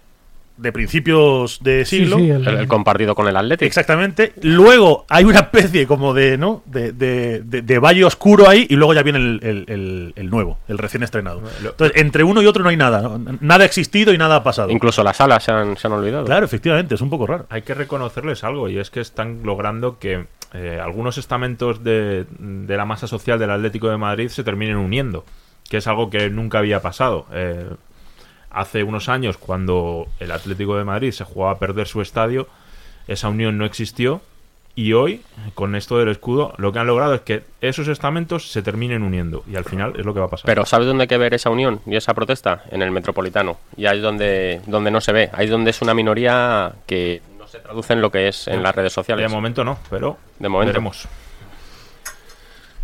de 0.62 0.72
principios 0.72 1.60
de 1.62 1.86
siglo. 1.86 2.18
sí, 2.18 2.30
el- 2.30 2.48
El, 2.48 2.58
el 2.60 2.68
compartido 2.68 3.16
con 3.16 3.28
el 3.28 3.36
Atlético. 3.36 3.66
Exactamente. 3.68 4.34
Luego 4.42 5.06
hay 5.10 5.24
una 5.26 5.40
especie 5.40 5.88
como 5.88 6.14
de, 6.14 6.38
¿no? 6.38 6.64
De, 6.66 6.92
de, 6.92 7.42
de- 7.42 7.62
de 7.62 7.80
valle 7.80 8.06
oscuro 8.06 8.48
ahí 8.48 8.68
y 8.70 8.76
luego 8.76 8.94
ya 8.94 9.04
viene 9.04 9.20
el, 9.20 9.40
el- 9.44 9.66
el- 9.68 10.14
el 10.16 10.30
nuevo, 10.30 10.60
el 10.68 10.78
recién 10.78 11.04
estrenado. 11.04 11.42
Entonces, 11.64 12.00
entre 12.00 12.24
uno 12.24 12.42
y 12.42 12.46
otro 12.46 12.64
no 12.64 12.70
hay 12.70 12.78
nada. 12.78 13.02
¿no? 13.02 13.20
Nada 13.42 13.64
ha 13.64 13.66
existido 13.66 14.14
y 14.14 14.18
nada 14.18 14.38
ha 14.38 14.44
pasado. 14.44 14.70
Incluso 14.72 15.04
las 15.04 15.20
alas 15.22 15.44
se 15.44 15.52
han, 15.52 15.78
se 15.78 15.88
han 15.88 15.94
olvidado. 15.94 16.26
Claro, 16.26 16.46
efectivamente, 16.46 16.96
es 16.96 17.02
un 17.02 17.10
poco 17.10 17.28
raro. 17.28 17.46
Hay 17.50 17.64
que 17.64 17.74
reconocerles 17.74 18.44
algo 18.44 18.70
y 18.70 18.78
es 18.78 18.90
que 18.90 19.00
están 19.02 19.42
logrando 19.44 19.98
que 20.00 20.26
eh, 20.54 20.80
algunos 20.84 21.18
estamentos 21.18 21.84
de, 21.84 22.26
de 22.40 22.78
la 22.78 22.86
masa 22.86 23.08
social 23.08 23.40
del 23.40 23.52
Atlético 23.52 23.90
de 23.90 23.98
Madrid 23.98 24.28
se 24.30 24.44
terminen 24.44 24.78
uniendo, 24.78 25.26
que 25.70 25.78
es 25.78 25.88
algo 25.88 26.10
que 26.10 26.30
nunca 26.30 26.60
había 26.60 26.82
pasado. 26.82 27.26
Eh, 27.34 27.66
hace 28.54 28.84
unos 28.84 29.10
años, 29.10 29.38
cuando 29.38 30.08
el 30.20 30.32
Atlético 30.32 30.78
de 30.78 30.84
Madrid 30.84 31.12
se 31.12 31.24
jugaba 31.24 31.54
a 31.54 31.60
perder 31.60 31.88
su 31.88 32.02
estadio, 32.02 32.48
esa 33.08 33.30
unión 33.30 33.58
no 33.58 33.66
existió. 33.66 34.22
Y 34.74 34.94
hoy, 34.94 35.22
con 35.54 35.76
esto 35.76 35.98
del 35.98 36.08
escudo, 36.08 36.54
lo 36.58 36.72
que 36.72 36.80
han 36.80 36.88
logrado 36.88 37.14
es 37.14 37.22
que 37.22 37.44
esos 37.60 37.90
estamentos 37.90 38.50
se 38.52 38.62
terminen 38.62 39.04
uniendo. 39.04 39.44
Y 39.52 39.58
al 39.58 39.66
final 39.66 39.94
es 40.00 40.06
lo 40.06 40.14
que 40.14 40.22
va 40.22 40.28
a 40.28 40.30
pasar. 40.30 40.46
Pero 40.46 40.66
¿sabes 40.66 40.88
dónde 40.88 41.02
hay 41.04 41.08
que 41.10 41.18
ver 41.18 41.34
esa 41.34 41.50
unión 41.50 41.82
y 41.86 41.98
esa 41.98 42.14
protesta? 42.14 42.64
En 42.72 42.82
el 42.82 42.90
Metropolitano. 42.90 43.58
Y 43.76 43.86
ahí 43.86 43.98
es 43.98 44.04
donde, 44.04 44.62
donde 44.68 44.90
no 44.90 45.02
se 45.02 45.12
ve. 45.12 45.30
Ahí 45.34 45.46
es 45.46 45.52
donde 45.52 45.72
es 45.72 45.82
una 45.82 45.94
minoría 45.94 46.72
que 46.86 47.22
no 47.38 47.48
se 47.48 47.60
traduce 47.60 47.92
en 47.92 48.02
lo 48.02 48.12
que 48.12 48.30
es 48.30 48.48
en 48.48 48.64
las 48.64 48.74
redes 48.74 48.92
de 48.92 48.96
sociales. 48.96 49.30
momento 49.30 49.66
no, 49.66 49.78
pero 49.90 50.18
De 50.40 50.48
momento. 50.48 50.68
veremos. 50.72 51.06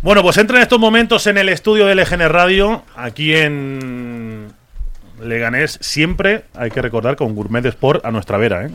Bueno, 0.00 0.22
pues 0.22 0.36
entra 0.36 0.58
en 0.58 0.62
estos 0.62 0.78
momentos 0.78 1.26
en 1.26 1.38
el 1.38 1.48
estudio 1.48 1.86
de 1.86 1.94
LGN 1.96 2.28
Radio, 2.28 2.82
aquí 2.94 3.34
en 3.34 4.17
Leganés. 5.22 5.78
Siempre 5.80 6.44
hay 6.54 6.70
que 6.70 6.82
recordar 6.82 7.16
con 7.16 7.34
Gourmet 7.34 7.64
Sport 7.66 8.04
a 8.04 8.10
nuestra 8.10 8.38
vera, 8.38 8.66
¿eh? 8.66 8.70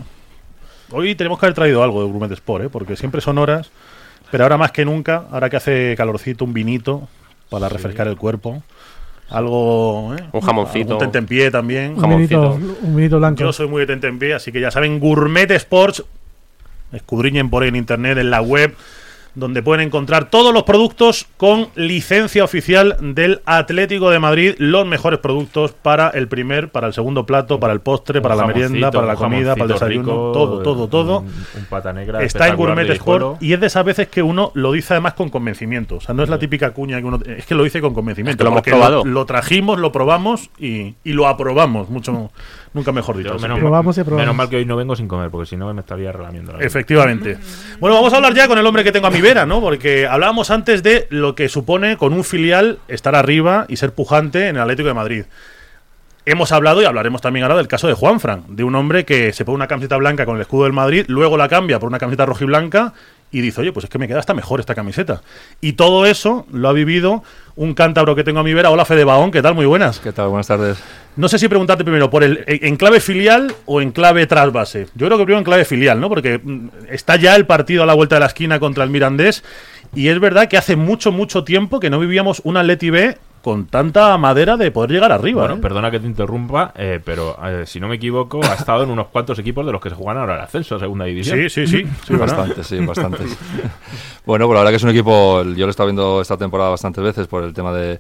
Hoy 0.92 1.16
tenemos 1.16 1.40
que 1.40 1.46
haber 1.46 1.56
traído 1.56 1.84
algo 1.84 2.04
de 2.04 2.12
Gourmet 2.12 2.32
Sport, 2.32 2.66
¿eh? 2.66 2.70
Porque 2.70 2.96
siempre 2.96 3.22
son 3.22 3.38
horas, 3.38 3.72
pero 4.32 4.44
ahora 4.44 4.58
más 4.58 4.72
que 4.72 4.86
nunca, 4.86 5.26
ahora 5.32 5.50
que 5.50 5.58
hace 5.58 5.96
calorcito, 5.98 6.46
un 6.46 6.54
vinito 6.54 7.08
para 7.50 7.70
refrescar 7.70 8.08
el 8.08 8.18
cuerpo. 8.18 8.64
Algo, 9.30 10.16
¿eh? 10.16 10.24
Un 10.32 10.42
jamoncito. 10.42 10.94
Un 10.94 11.00
tentempié 11.00 11.50
también. 11.50 11.94
un, 11.94 12.02
jamoncito. 12.02 12.56
vinito, 12.56 12.78
un 12.82 12.96
vinito 12.96 13.18
blanco. 13.18 13.40
Yo 13.40 13.54
soy 13.54 13.68
muy 13.68 13.82
de 13.82 13.88
tentempié, 13.88 14.34
así 14.34 14.52
que 14.52 14.60
ya 14.60 14.70
saben, 14.70 15.00
Gourmet 15.00 15.50
Sports, 15.52 16.04
escudriñen 16.92 17.50
por 17.50 17.64
ahí 17.64 17.70
en 17.70 17.76
internet, 17.76 18.18
en 18.18 18.30
la 18.30 18.42
web, 18.42 18.76
donde 19.36 19.64
pueden 19.64 19.88
encontrar 19.88 20.30
todos 20.30 20.54
los 20.54 20.64
productos 20.64 21.28
con 21.38 21.68
licencia 21.76 22.44
oficial 22.44 22.98
del 23.02 23.42
Atlético 23.46 24.10
de 24.10 24.20
Madrid, 24.20 24.56
los 24.58 24.86
mejores 24.86 25.20
productos 25.20 25.72
para 25.72 26.10
el 26.10 26.28
primer, 26.28 26.70
para 26.70 26.88
el 26.88 26.94
segundo 26.94 27.26
plato, 27.26 27.60
para 27.60 27.74
el 27.74 27.82
postre, 27.82 28.22
para 28.22 28.36
la 28.36 28.46
merienda, 28.46 28.92
para 28.92 29.08
la 29.08 29.16
comida, 29.16 29.56
para 29.56 29.66
el 29.66 29.72
desayuno, 29.72 30.04
rico, 30.04 30.32
todo, 30.34 30.62
todo, 30.62 30.88
todo. 30.88 31.20
Un, 31.20 31.26
un 31.58 31.66
pata 31.70 31.94
negra 31.94 32.24
Está 32.24 32.48
en 32.48 32.56
Gourmet 32.56 32.90
Sport 32.90 33.42
y 33.42 33.54
es 33.54 33.60
de 33.60 33.68
esas 33.68 33.84
veces 33.86 34.08
que 34.08 34.22
uno 34.22 34.52
lo 34.54 34.72
dice 34.72 34.94
además 34.94 35.14
con 35.14 35.30
convencimiento. 35.30 35.96
O 35.96 36.02
sea, 36.02 36.14
no 36.14 36.24
es 36.24 36.30
la 36.30 36.40
típica 36.40 36.72
cuña 36.72 37.00
que 37.00 37.06
uno. 37.06 37.20
Es 37.26 37.46
que 37.46 37.56
lo 37.56 37.64
dice 37.64 37.82
con 37.82 37.94
convencimiento. 37.94 38.32
Es 38.32 38.38
que 38.38 38.44
lo 38.44 38.52
hemos 38.52 38.62
probado. 38.62 39.06
Lo, 39.06 39.26
trajimos, 39.26 39.80
lo 39.80 39.92
probamos 39.92 40.50
y, 40.58 40.96
y 41.04 41.14
lo 41.14 41.28
aprobamos. 41.28 41.90
Mucho, 41.90 42.32
nunca 42.74 42.92
mejor 42.92 43.18
dicho. 43.18 43.34
Yo, 43.34 43.40
menos, 43.40 43.60
Probamos 43.60 43.96
y 43.98 44.00
mal, 44.00 44.06
probamos. 44.06 44.24
menos 44.24 44.36
mal 44.36 44.50
que 44.50 44.56
hoy 44.58 44.66
no 44.66 44.76
vengo 44.76 44.96
sin 44.96 45.08
comer, 45.08 45.30
porque 45.30 45.46
si 45.48 45.58
no 45.58 45.74
me 45.74 45.82
estaría 45.82 46.12
relamiendo. 46.12 46.52
la 46.52 46.58
vida. 46.60 46.68
Efectivamente. 46.68 47.38
Bueno, 47.80 47.96
vamos 47.96 48.14
a 48.14 48.18
hablar 48.18 48.34
ya 48.34 48.48
con 48.48 48.58
el 48.58 48.66
hombre 48.66 48.84
que 48.84 48.92
tengo 48.92 49.08
a 49.08 49.12
mi 49.12 49.22
vera, 49.22 49.46
¿no? 49.46 49.62
Porque 49.62 50.08
hablábamos 50.08 50.52
antes 50.52 50.84
de 50.84 51.08
lo 51.10 51.36
que 51.36 51.50
supone 51.50 51.98
con 51.98 52.14
un 52.14 52.24
filial 52.24 52.80
estar 52.88 53.16
arriba 53.16 53.66
y 53.68 53.78
ser 53.78 53.94
pujante 53.94 54.48
en 54.48 54.56
el 54.58 54.62
Atlético 54.62 54.88
de 54.88 54.94
Madrid. 54.94 55.26
Hemos 56.26 56.54
hablado 56.54 56.82
y 56.82 56.86
hablaremos 56.86 57.20
también 57.22 57.44
ahora 57.44 57.58
del 57.58 57.68
caso 57.68 57.88
de 57.88 57.94
Juanfran, 57.94 58.44
de 58.56 58.64
un 58.64 58.76
hombre 58.76 59.04
que 59.04 59.34
se 59.34 59.44
pone 59.44 59.56
una 59.56 59.68
camiseta 59.68 59.98
blanca 59.98 60.26
con 60.26 60.38
el 60.38 60.42
escudo 60.42 60.64
del 60.64 60.72
Madrid, 60.72 61.04
luego 61.10 61.36
la 61.36 61.50
cambia 61.50 61.80
por 61.80 61.90
una 61.90 62.00
camiseta 62.00 62.26
rojiblanca 62.26 62.94
y 63.34 63.42
dice, 63.42 63.62
oye, 63.62 63.74
pues 63.74 63.86
es 63.86 63.90
que 63.90 63.98
me 63.98 64.08
queda 64.08 64.20
hasta 64.20 64.36
mejor 64.36 64.60
esta 64.60 64.76
camiseta. 64.76 65.24
Y 65.60 65.74
todo 65.74 66.06
eso 66.06 66.46
lo 66.52 66.70
ha 66.70 66.74
vivido 66.74 67.24
un 67.56 67.74
cántabro 67.74 68.16
que 68.16 68.24
tengo 68.24 68.40
a 68.40 68.44
mi 68.44 68.54
vera. 68.54 68.70
Hola, 68.70 68.86
Fede 68.86 69.04
Baón, 69.04 69.32
¿qué 69.32 69.42
tal? 69.42 69.56
Muy 69.56 69.66
buenas. 69.66 70.00
¿Qué 70.00 70.12
tal? 70.12 70.30
Buenas 70.30 70.48
tardes. 70.48 70.78
No 71.16 71.28
sé 71.28 71.40
si 71.40 71.48
preguntarte 71.48 71.84
primero 71.84 72.12
por 72.12 72.24
el 72.24 72.44
en 72.48 72.76
clave 72.76 73.00
filial 73.00 73.54
o 73.66 73.82
en 73.82 73.92
clave 73.92 74.28
trasvase. 74.28 74.88
Yo 74.94 75.08
creo 75.08 75.18
que 75.18 75.26
primero 75.26 75.40
en 75.40 75.46
clave 75.46 75.66
filial, 75.66 76.00
¿no? 76.00 76.10
Porque 76.10 76.40
mm, 76.44 76.68
está 76.92 77.16
ya 77.16 77.36
el 77.36 77.48
partido 77.48 77.82
a 77.82 77.86
la 77.88 77.96
vuelta 77.96 78.18
de 78.18 78.20
la 78.20 78.28
esquina 78.28 78.60
contra 78.60 78.84
el 78.84 78.92
Mirandés 78.92 79.44
y 79.96 80.08
es 80.08 80.20
verdad 80.20 80.48
que 80.48 80.58
hace 80.58 80.76
mucho 80.76 81.12
mucho 81.12 81.44
tiempo 81.44 81.80
que 81.80 81.90
no 81.90 82.00
vivíamos 82.00 82.42
un 82.44 82.58
Atleti 82.58 82.90
B 82.90 83.18
con 83.44 83.66
tanta 83.66 84.18
madera 84.18 84.56
de 84.56 84.72
poder 84.72 84.92
llegar 84.92 85.12
arriba. 85.12 85.42
Bueno, 85.42 85.56
¿eh? 85.56 85.62
perdona 85.62 85.92
que 85.92 86.00
te 86.00 86.08
interrumpa, 86.08 86.72
eh, 86.78 87.02
pero 87.04 87.38
eh, 87.46 87.66
si 87.66 87.78
no 87.78 87.90
me 87.90 87.96
equivoco, 87.96 88.40
ha 88.42 88.54
estado 88.54 88.84
en 88.84 88.90
unos 88.90 89.08
cuantos 89.08 89.38
equipos 89.38 89.66
de 89.66 89.74
los 89.74 89.82
que 89.82 89.90
se 89.90 89.96
juegan 89.96 90.18
ahora 90.18 90.36
el 90.36 90.42
ascenso 90.42 90.78
a 90.78 90.80
segunda 90.80 91.04
división. 91.04 91.38
Sí, 91.38 91.50
sí, 91.50 91.68
sí. 91.68 91.84
sí, 92.08 92.14
¿verdad? 92.14 92.38
Bastante, 92.38 92.64
sí, 92.64 92.78
bastantes. 92.86 93.38
bueno, 94.26 94.46
pues 94.46 94.56
la 94.56 94.60
verdad 94.62 94.72
que 94.72 94.78
es 94.78 94.84
un 94.84 94.92
equipo, 94.92 95.44
yo 95.44 95.66
lo 95.66 95.68
he 95.68 95.70
estado 95.72 95.88
viendo 95.88 96.22
esta 96.22 96.38
temporada 96.38 96.70
bastantes 96.70 97.04
veces 97.04 97.28
por 97.28 97.44
el 97.44 97.54
tema 97.54 97.74
de, 97.74 98.00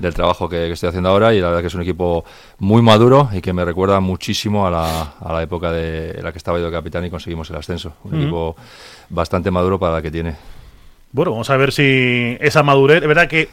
del 0.00 0.12
trabajo 0.12 0.48
que, 0.48 0.56
que 0.56 0.72
estoy 0.72 0.88
haciendo 0.88 1.08
ahora 1.08 1.32
y 1.34 1.40
la 1.40 1.46
verdad 1.46 1.60
que 1.60 1.68
es 1.68 1.74
un 1.76 1.82
equipo 1.82 2.24
muy 2.58 2.82
maduro 2.82 3.30
y 3.32 3.40
que 3.40 3.52
me 3.52 3.64
recuerda 3.64 4.00
muchísimo 4.00 4.66
a 4.66 4.72
la, 4.72 5.02
a 5.20 5.32
la 5.32 5.40
época 5.40 5.70
de 5.70 6.10
en 6.18 6.24
la 6.24 6.32
que 6.32 6.38
estaba 6.38 6.58
yo 6.58 6.64
de 6.64 6.72
capitán 6.72 7.04
y 7.04 7.10
conseguimos 7.10 7.48
el 7.50 7.56
ascenso. 7.56 7.92
Un 8.02 8.20
equipo 8.20 8.56
bastante 9.08 9.52
maduro 9.52 9.78
para 9.78 9.92
la 9.92 10.02
que 10.02 10.10
tiene. 10.10 10.34
Bueno, 11.12 11.32
vamos 11.32 11.50
a 11.50 11.56
ver 11.56 11.72
si 11.72 12.36
esa 12.40 12.62
madurez. 12.62 13.02
Es 13.02 13.08
verdad 13.08 13.26
que 13.26 13.48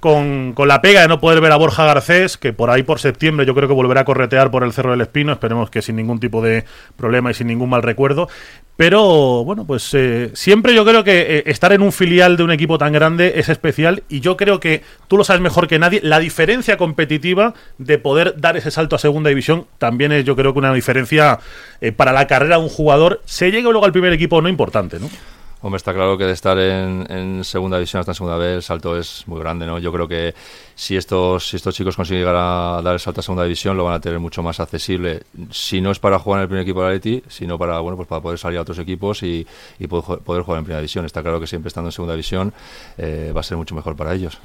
con, 0.00 0.52
con 0.52 0.66
la 0.66 0.80
pega 0.82 1.02
de 1.02 1.08
no 1.08 1.20
poder 1.20 1.40
ver 1.40 1.52
a 1.52 1.56
Borja 1.56 1.84
Garcés, 1.84 2.36
que 2.36 2.52
por 2.52 2.70
ahí 2.70 2.82
por 2.82 2.98
septiembre 2.98 3.46
yo 3.46 3.54
creo 3.54 3.68
que 3.68 3.74
volverá 3.74 4.00
a 4.00 4.04
corretear 4.04 4.50
por 4.50 4.64
el 4.64 4.72
Cerro 4.72 4.90
del 4.90 5.02
Espino, 5.02 5.32
esperemos 5.32 5.70
que 5.70 5.80
sin 5.80 5.94
ningún 5.94 6.18
tipo 6.18 6.42
de 6.42 6.64
problema 6.96 7.30
y 7.30 7.34
sin 7.34 7.46
ningún 7.46 7.70
mal 7.70 7.84
recuerdo. 7.84 8.28
Pero 8.74 9.44
bueno, 9.44 9.64
pues 9.64 9.92
eh, 9.94 10.30
siempre 10.34 10.74
yo 10.74 10.84
creo 10.84 11.04
que 11.04 11.38
eh, 11.38 11.42
estar 11.46 11.72
en 11.72 11.82
un 11.82 11.92
filial 11.92 12.36
de 12.36 12.42
un 12.42 12.50
equipo 12.50 12.78
tan 12.78 12.92
grande 12.92 13.34
es 13.36 13.48
especial 13.48 14.02
y 14.08 14.18
yo 14.18 14.36
creo 14.36 14.58
que 14.58 14.82
tú 15.06 15.16
lo 15.16 15.22
sabes 15.22 15.42
mejor 15.42 15.68
que 15.68 15.78
nadie. 15.78 16.00
La 16.02 16.18
diferencia 16.18 16.76
competitiva 16.76 17.54
de 17.78 17.98
poder 17.98 18.40
dar 18.40 18.56
ese 18.56 18.72
salto 18.72 18.96
a 18.96 18.98
segunda 18.98 19.28
división 19.30 19.66
también 19.78 20.10
es 20.10 20.24
yo 20.24 20.34
creo 20.34 20.52
que 20.52 20.58
una 20.58 20.72
diferencia 20.72 21.38
eh, 21.80 21.92
para 21.92 22.12
la 22.12 22.26
carrera 22.26 22.56
de 22.56 22.62
un 22.62 22.68
jugador. 22.68 23.20
Se 23.24 23.52
llegue 23.52 23.70
luego 23.70 23.84
al 23.84 23.92
primer 23.92 24.12
equipo 24.12 24.40
no 24.42 24.48
importante, 24.48 24.98
¿no? 24.98 25.08
Hombre, 25.60 25.76
está 25.78 25.92
claro 25.92 26.16
que 26.16 26.24
de 26.24 26.32
estar 26.32 26.56
en, 26.58 27.04
en 27.10 27.42
segunda 27.44 27.78
división 27.78 27.98
hasta 27.98 28.12
en 28.12 28.14
segunda 28.14 28.36
B 28.36 28.54
el 28.54 28.62
salto 28.62 28.96
es 28.96 29.24
muy 29.26 29.40
grande, 29.40 29.66
¿no? 29.66 29.78
Yo 29.80 29.92
creo 29.92 30.06
que 30.06 30.32
si 30.76 30.96
estos, 30.96 31.48
si 31.48 31.56
estos 31.56 31.74
chicos 31.74 31.96
consiguen 31.96 32.20
llegar 32.20 32.36
a 32.36 32.80
dar 32.80 32.94
el 32.94 33.00
salto 33.00 33.18
a 33.18 33.22
segunda 33.24 33.42
división 33.42 33.76
lo 33.76 33.82
van 33.84 33.94
a 33.94 34.00
tener 34.00 34.20
mucho 34.20 34.40
más 34.42 34.60
accesible. 34.60 35.22
Si 35.50 35.80
no 35.80 35.90
es 35.90 35.98
para 35.98 36.18
jugar 36.20 36.38
en 36.38 36.42
el 36.42 36.48
primer 36.48 36.62
equipo 36.62 36.80
de 36.82 36.86
la 36.86 36.92
Leti, 36.92 37.22
sino 37.28 37.58
para, 37.58 37.80
bueno, 37.80 37.96
pues 37.96 38.06
para 38.08 38.22
poder 38.22 38.38
salir 38.38 38.58
a 38.58 38.62
otros 38.62 38.78
equipos 38.78 39.22
y, 39.24 39.44
y 39.80 39.86
poder, 39.88 40.04
ju- 40.04 40.18
poder 40.20 40.42
jugar 40.44 40.58
en 40.60 40.64
primera 40.64 40.80
división. 40.80 41.04
Está 41.04 41.22
claro 41.22 41.40
que 41.40 41.48
siempre 41.48 41.66
estando 41.68 41.88
en 41.88 41.92
segunda 41.92 42.14
división 42.14 42.52
eh, 42.96 43.32
va 43.36 43.40
a 43.40 43.44
ser 43.44 43.56
mucho 43.56 43.74
mejor 43.74 43.96
para 43.96 44.14
ellos. 44.14 44.38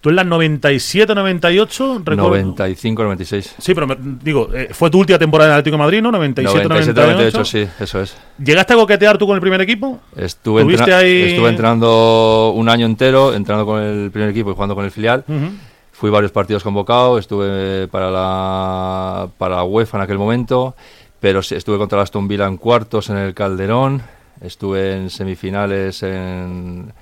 Tú 0.00 0.10
en 0.10 0.16
la 0.16 0.22
97-98, 0.24 2.02
recuerdo- 2.04 2.54
95-96. 2.54 3.50
Sí, 3.58 3.74
pero 3.74 3.86
me- 3.86 3.96
digo, 4.22 4.48
eh, 4.54 4.68
fue 4.72 4.90
tu 4.90 4.98
última 5.00 5.18
temporada 5.18 5.50
en 5.50 5.54
Atlético 5.58 5.74
de 5.76 5.82
Madrid, 5.82 6.02
¿no? 6.02 6.12
97-98. 6.12 6.68
97-98, 7.32 7.44
sí, 7.44 7.66
eso 7.80 8.00
es. 8.00 8.16
¿Llegaste 8.38 8.72
a 8.72 8.76
coquetear 8.76 9.18
tú 9.18 9.26
con 9.26 9.34
el 9.34 9.40
primer 9.40 9.60
equipo? 9.60 10.00
Estuve, 10.16 10.51
¿Tuviste 10.60 10.82
entrena- 10.82 10.98
ahí- 10.98 11.22
estuve 11.22 11.48
entrenando 11.48 12.52
un 12.54 12.68
año 12.68 12.84
entero, 12.86 13.32
entrenando 13.34 13.64
con 13.66 13.82
el 13.82 14.10
primer 14.10 14.28
equipo 14.30 14.50
y 14.50 14.54
jugando 14.54 14.74
con 14.74 14.84
el 14.84 14.90
filial. 14.90 15.24
Fui 15.92 16.10
varios 16.10 16.32
partidos 16.32 16.62
convocado, 16.62 17.16
estuve 17.18 17.88
para 17.88 18.10
la, 18.10 19.28
para 19.38 19.56
la 19.56 19.64
UEFA 19.64 19.98
en 19.98 20.02
aquel 20.02 20.18
momento, 20.18 20.74
pero 21.20 21.40
estuve 21.40 21.78
contra 21.78 21.98
el 21.98 22.02
Aston 22.02 22.26
Villa 22.26 22.46
en 22.46 22.56
cuartos 22.56 23.08
en 23.10 23.16
el 23.18 23.34
Calderón, 23.34 24.02
estuve 24.40 24.96
en 24.96 25.10
semifinales 25.10 26.02
en 26.02 26.92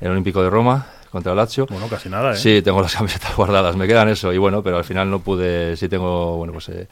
el 0.00 0.10
Olímpico 0.10 0.42
de 0.42 0.50
Roma 0.50 0.86
contra 1.10 1.32
el 1.32 1.36
Lazio. 1.38 1.66
Bueno, 1.68 1.88
casi 1.88 2.08
nada, 2.08 2.32
¿eh? 2.32 2.36
Sí, 2.36 2.60
tengo 2.62 2.80
las 2.80 2.94
camisetas 2.96 3.34
guardadas, 3.36 3.74
me 3.76 3.86
quedan 3.88 4.08
eso, 4.08 4.32
y 4.32 4.38
bueno, 4.38 4.62
pero 4.62 4.76
al 4.76 4.84
final 4.84 5.10
no 5.10 5.18
pude, 5.18 5.76
sí 5.76 5.88
tengo, 5.88 6.36
bueno, 6.36 6.52
pues 6.52 6.68
eh, 6.68 6.86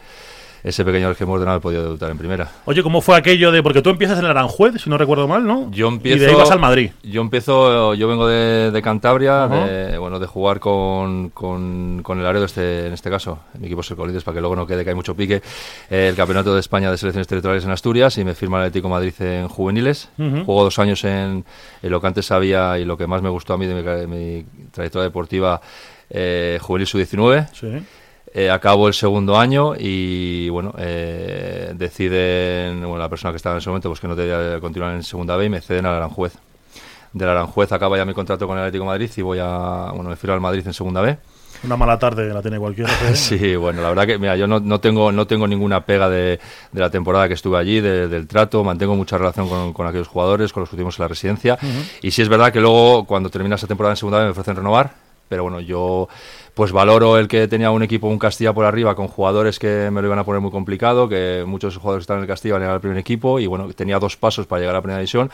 ese 0.63 0.85
pequeño 0.85 1.15
que 1.15 1.25
hemos 1.25 1.41
de 1.41 1.47
no 1.47 1.53
haber 1.53 1.63
podido 1.63 1.83
debutar 1.83 2.11
en 2.11 2.19
primera. 2.19 2.51
Oye, 2.67 2.83
¿cómo 2.83 3.01
fue 3.01 3.17
aquello 3.17 3.51
de...? 3.51 3.63
Porque 3.63 3.83
tú 3.83 3.91
empiezas 3.91 4.19
en 4.19 4.25
el 4.25 4.31
Aranjuez, 4.31 4.81
si 4.83 4.89
no 4.91 4.97
recuerdo 4.97 5.27
mal, 5.27 5.47
¿no? 5.47 5.71
Yo 5.71 5.89
empiezo. 5.89 6.17
Y 6.17 6.21
de 6.21 6.27
ahí 6.29 6.35
vas 6.35 6.51
al 6.51 6.61
Madrid. 6.61 6.91
Yo 7.03 7.21
empiezo, 7.21 7.95
yo 7.95 8.09
vengo 8.09 8.27
de, 8.27 8.71
de 8.71 8.83
Cantabria, 8.83 9.49
de, 9.49 9.99
bueno, 9.99 10.19
de 10.19 10.27
jugar 10.27 10.61
con, 10.61 11.31
con, 11.31 12.01
con 12.03 12.21
el 12.21 12.27
Aredo 12.27 12.45
este, 12.45 12.87
en 12.87 12.93
este 12.93 13.11
caso, 13.11 13.41
mi 13.59 13.67
equipo 13.67 13.83
Secolides, 13.83 14.25
para 14.25 14.37
que 14.37 14.41
luego 14.41 14.57
no 14.57 14.67
quede 14.67 14.85
que 14.85 14.91
hay 14.91 14.97
mucho 14.97 15.15
pique, 15.17 15.43
eh, 15.91 16.09
el 16.09 16.15
Campeonato 16.17 16.55
de 16.55 16.61
España 16.61 16.91
de 16.91 16.97
Selecciones 16.97 17.27
Territoriales 17.27 17.65
en 17.65 17.71
Asturias 17.71 18.17
y 18.19 18.25
me 18.25 18.35
firma 18.35 18.59
el 18.59 18.65
Atlético 18.67 18.89
Madrid 18.89 19.15
en 19.21 19.49
juveniles. 19.49 20.11
Juego 20.17 20.65
dos 20.65 20.79
años 20.79 21.05
en, 21.05 21.45
en 21.83 21.91
lo 21.91 22.01
que 22.01 22.07
antes 22.07 22.27
sabía 22.27 22.79
y 22.79 22.85
lo 22.85 22.97
que 22.97 23.07
más 23.07 23.21
me 23.23 23.29
gustó 23.29 23.55
a 23.55 23.59
mí 23.59 23.67
de 23.67 24.07
mi 24.07 24.45
trayectoria 24.71 25.05
deportiva, 25.05 25.61
eh, 26.11 26.59
juvenil 26.61 26.87
sub-19. 26.87 27.49
Sí. 27.53 27.83
Eh, 28.35 28.51
acabo 28.51 28.89
el 28.89 28.95
segundo 28.95 29.37
año 29.37 29.75
y 29.79 30.49
bueno, 30.49 30.73
eh, 30.79 31.73
deciden, 31.75 32.81
bueno, 32.81 32.97
la 32.99 33.09
persona 33.11 33.31
que 33.33 33.37
estaba 33.37 33.55
en 33.57 33.59
ese 33.59 33.69
momento 33.69 33.91
pues 33.91 34.01
que 34.01 34.09
no 34.09 34.15
debía 34.17 34.59
continuar 34.59 34.95
en 34.95 35.03
segunda 35.03 35.37
B 35.37 35.45
y 35.47 35.49
me 35.51 35.61
ceden 35.61 35.85
al 35.87 35.97
Aranjuez. 35.97 36.33
Del 37.13 37.29
Aranjuez 37.29 37.71
acaba 37.73 37.99
ya 37.99 38.07
mi 38.07 38.15
contrato 38.15 38.47
con 38.47 38.57
el 38.57 38.63
Atlético 38.65 38.85
de 38.85 38.89
Madrid 38.89 39.11
y 39.17 39.21
voy 39.23 39.39
a, 39.39 39.91
bueno, 39.95 40.09
me 40.09 40.17
fui 40.17 40.31
al 40.31 40.41
Madrid 40.41 40.67
en 40.67 40.73
segunda 40.73 41.03
B. 41.03 41.17
Una 41.65 41.77
mala 41.77 41.99
tarde 41.99 42.33
la 42.33 42.41
tiene 42.41 42.59
cualquiera. 42.59 42.89
Fede. 42.91 43.15
Sí, 43.17 43.55
bueno, 43.55 43.83
la 43.83 43.91
verdad 43.91 44.07
que 44.07 44.19
mira, 44.19 44.35
yo 44.35 44.47
no, 44.47 44.59
no 44.61 44.81
tengo 44.81 45.13
no 45.13 45.27
tengo 45.27 45.47
ninguna 45.47 45.85
pega 45.85 46.09
de, 46.09 46.41
de 46.73 46.81
la 46.81 46.89
temporada 46.91 47.29
que 47.29 47.35
estuve 47.35 47.59
allí, 47.59 47.81
de- 47.81 48.09
del 48.09 48.27
trato, 48.27 48.65
mantengo 48.65 48.97
mucha 48.97 49.19
relación 49.19 49.47
con, 49.49 49.75
con 49.75 49.87
aquellos 49.87 50.09
jugadores, 50.09 50.55
con 50.55 50.63
los 50.63 50.71
que 50.71 50.77
tuvimos 50.77 50.99
en 50.99 51.03
la 51.05 51.09
residencia. 51.09 51.59
Y 52.01 52.11
sí 52.11 52.23
es 52.23 52.31
verdad 52.31 52.51
que 52.51 52.61
luego 52.61 53.05
cuando 53.05 53.29
termina 53.29 53.57
esa 53.57 53.67
temporada 53.67 53.93
en 53.93 53.97
segunda 53.99 54.19
B 54.21 54.25
me 54.25 54.31
ofrecen 54.31 54.57
renovar, 54.57 54.91
pero 55.33 55.45
bueno, 55.45 55.61
yo 55.61 56.11
pues 56.53 56.71
valoro 56.73 57.17
el 57.17 57.29
que 57.29 57.49
tenía 57.49 57.71
un 57.71 57.83
equipo, 57.83 58.09
un 58.09 58.19
Castilla 58.19 58.53
por 58.53 58.67
arriba, 58.67 58.95
con 58.95 59.09
jugadores 59.09 59.59
que 59.59 59.89
me 59.91 60.03
lo 60.03 60.09
iban 60.09 60.19
a 60.19 60.25
poner 60.25 60.43
muy 60.43 60.51
complicado, 60.51 61.09
que 61.09 61.45
muchos 61.47 61.79
jugadores 61.79 62.03
que 62.03 62.05
están 62.05 62.19
en 62.19 62.25
el 62.25 62.29
Castilla 62.29 62.53
van 62.55 62.63
a 62.63 62.65
llegar 62.67 62.75
al 62.75 62.81
primer 62.83 62.99
equipo 62.99 63.41
y 63.41 63.47
bueno, 63.47 63.67
tenía 63.73 63.99
dos 63.99 64.19
pasos 64.19 64.47
para 64.47 64.61
llegar 64.61 64.75
a 64.75 64.79
la 64.79 64.83
primera 64.83 64.99
división 64.99 65.31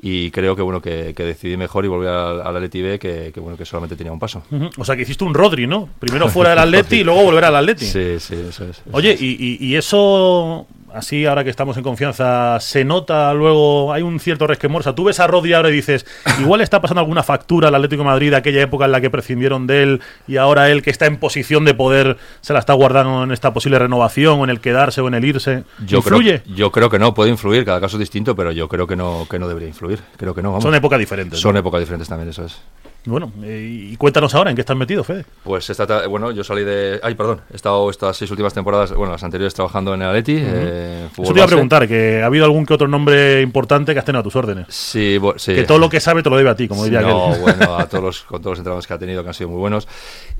y 0.00 0.30
creo 0.30 0.56
que 0.56 0.62
bueno 0.62 0.80
que, 0.80 1.12
que 1.14 1.22
decidí 1.24 1.58
mejor 1.58 1.84
y 1.84 1.88
volví 1.88 2.06
al, 2.06 2.40
al 2.40 2.56
Atleti 2.56 2.80
B 2.80 2.98
que, 2.98 3.30
que 3.34 3.40
bueno 3.40 3.58
que 3.58 3.66
solamente 3.66 3.94
tenía 3.94 4.12
un 4.12 4.18
paso. 4.18 4.42
O 4.78 4.84
sea, 4.86 4.96
que 4.96 5.02
hiciste 5.02 5.22
un 5.24 5.34
Rodri, 5.34 5.66
¿no? 5.66 5.88
Primero 5.98 6.28
fuera 6.30 6.50
del 6.50 6.58
Atleti 6.60 6.96
y 7.00 7.04
luego 7.04 7.22
volver 7.24 7.44
al 7.44 7.56
Atleti. 7.56 7.84
Sí, 7.84 8.18
sí, 8.18 8.34
eso 8.48 8.64
es. 8.64 8.78
eso 8.78 8.82
Oye, 8.92 9.12
es. 9.12 9.20
y, 9.20 9.36
y- 9.38 9.58
y 9.66 9.76
eso, 9.76 10.66
así 10.94 11.26
ahora 11.26 11.44
que 11.44 11.50
estamos 11.50 11.76
en 11.76 11.82
confianza, 11.82 12.58
¿se 12.60 12.84
nota 12.84 13.32
luego? 13.34 13.92
Hay 13.92 14.02
un 14.02 14.20
cierto 14.20 14.46
resquemor. 14.46 14.80
O 14.80 14.82
sea, 14.82 14.94
tú 14.94 15.04
ves 15.04 15.20
a 15.20 15.26
Rodri 15.26 15.52
ahora 15.52 15.68
y 15.70 15.72
dices, 15.72 16.06
igual 16.40 16.60
está 16.60 16.80
pasando 16.80 17.00
alguna 17.00 17.22
factura 17.22 17.68
al 17.68 17.74
Atlético 17.74 18.02
de 18.02 18.08
Madrid 18.08 18.30
de 18.30 18.36
aquella 18.36 18.62
época 18.62 18.84
en 18.84 18.92
la 18.92 19.00
que 19.00 19.10
prescindieron 19.10 19.66
de 19.66 19.82
él 19.82 20.00
y 20.26 20.36
ahora 20.36 20.70
él 20.70 20.82
que 20.82 20.90
está 20.90 21.06
en 21.06 21.18
posición 21.18 21.64
de 21.64 21.74
poder 21.74 22.16
se 22.40 22.52
la 22.52 22.60
está 22.60 22.72
guardando 22.72 23.24
en 23.24 23.32
esta 23.32 23.52
posible 23.52 23.78
renovación 23.78 24.40
o 24.40 24.44
en 24.44 24.50
el 24.50 24.60
quedarse 24.60 25.00
o 25.00 25.08
en 25.08 25.14
el 25.14 25.24
irse. 25.24 25.64
Yo 25.84 25.98
¿Influye? 25.98 26.42
Creo, 26.42 26.56
yo 26.56 26.72
creo 26.72 26.90
que 26.90 26.98
no, 26.98 27.12
puede 27.14 27.30
influir, 27.30 27.64
cada 27.64 27.80
caso 27.80 27.96
es 27.96 28.00
distinto, 28.00 28.36
pero 28.36 28.52
yo 28.52 28.68
creo 28.68 28.86
que 28.86 28.96
no, 28.96 29.26
que 29.28 29.38
no 29.38 29.48
debería 29.48 29.68
influir. 29.68 30.00
Creo 30.16 30.34
que 30.34 30.42
no, 30.42 30.50
vamos. 30.50 30.64
Son 30.64 30.74
épocas 30.74 30.98
diferentes. 30.98 31.40
Son 31.40 31.54
¿no? 31.54 31.60
épocas 31.60 31.80
diferentes 31.80 32.08
también, 32.08 32.30
eso 32.30 32.44
es. 32.44 32.60
Bueno, 33.06 33.30
eh, 33.42 33.90
y 33.92 33.96
cuéntanos 33.98 34.34
ahora 34.34 34.48
en 34.48 34.56
qué 34.56 34.62
estás 34.62 34.76
metido, 34.78 35.04
Fede. 35.04 35.26
Pues 35.42 35.68
esta, 35.68 35.86
ta- 35.86 36.06
bueno, 36.06 36.30
yo 36.30 36.42
salí 36.42 36.64
de. 36.64 37.00
Ay, 37.02 37.14
perdón, 37.14 37.42
he 37.52 37.56
estado 37.56 37.90
estas 37.90 38.16
seis 38.16 38.30
últimas 38.30 38.54
temporadas, 38.54 38.94
bueno, 38.94 39.12
las 39.12 39.22
anteriores 39.22 39.52
trabajando 39.52 39.92
en 39.92 40.00
el 40.00 40.08
Atleti. 40.08 40.36
eh, 40.40 41.08
fútbol 41.12 41.24
Eso 41.26 41.34
te 41.34 41.38
iba 41.40 41.44
a 41.44 41.48
preguntar, 41.48 41.86
que 41.86 42.22
ha 42.22 42.26
habido 42.26 42.46
algún 42.46 42.64
que 42.64 42.72
otro 42.72 42.88
nombre 42.88 43.42
importante 43.42 43.92
que 43.92 43.98
has 43.98 44.06
tenido 44.06 44.20
a 44.20 44.22
tus 44.22 44.34
órdenes. 44.36 44.66
Sí, 44.70 45.18
sí. 45.36 45.54
Que 45.54 45.64
todo 45.64 45.78
lo 45.78 45.90
que 45.90 46.00
sabe 46.00 46.22
te 46.22 46.30
lo 46.30 46.36
debe 46.38 46.48
a 46.48 46.56
ti, 46.56 46.66
como 46.66 46.82
diría 46.84 47.02
no, 47.02 47.26
aquel. 47.28 47.40
bueno, 47.42 47.76
a 47.76 47.86
todos 47.86 48.02
los, 48.04 48.22
con 48.22 48.40
todos 48.40 48.52
los 48.52 48.58
entrenadores 48.60 48.86
que 48.86 48.94
ha 48.94 48.98
tenido, 48.98 49.22
que 49.22 49.28
han 49.28 49.34
sido 49.34 49.50
muy 49.50 49.58
buenos. 49.58 49.86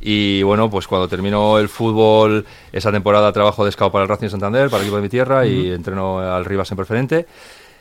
Y 0.00 0.42
bueno, 0.42 0.70
pues 0.70 0.86
cuando 0.88 1.06
terminó 1.06 1.58
el 1.58 1.68
fútbol, 1.68 2.46
esa 2.72 2.90
temporada 2.90 3.30
trabajo 3.32 3.64
de 3.66 3.72
scout 3.72 3.92
para 3.92 4.04
el 4.04 4.08
Racing 4.08 4.28
Santander, 4.30 4.70
para 4.70 4.78
el 4.78 4.84
equipo 4.84 4.96
de 4.96 5.02
mi 5.02 5.08
tierra, 5.10 5.46
y 5.46 5.70
entreno 5.70 6.18
al 6.20 6.44
Rivas 6.46 6.70
en 6.70 6.76
preferente. 6.78 7.26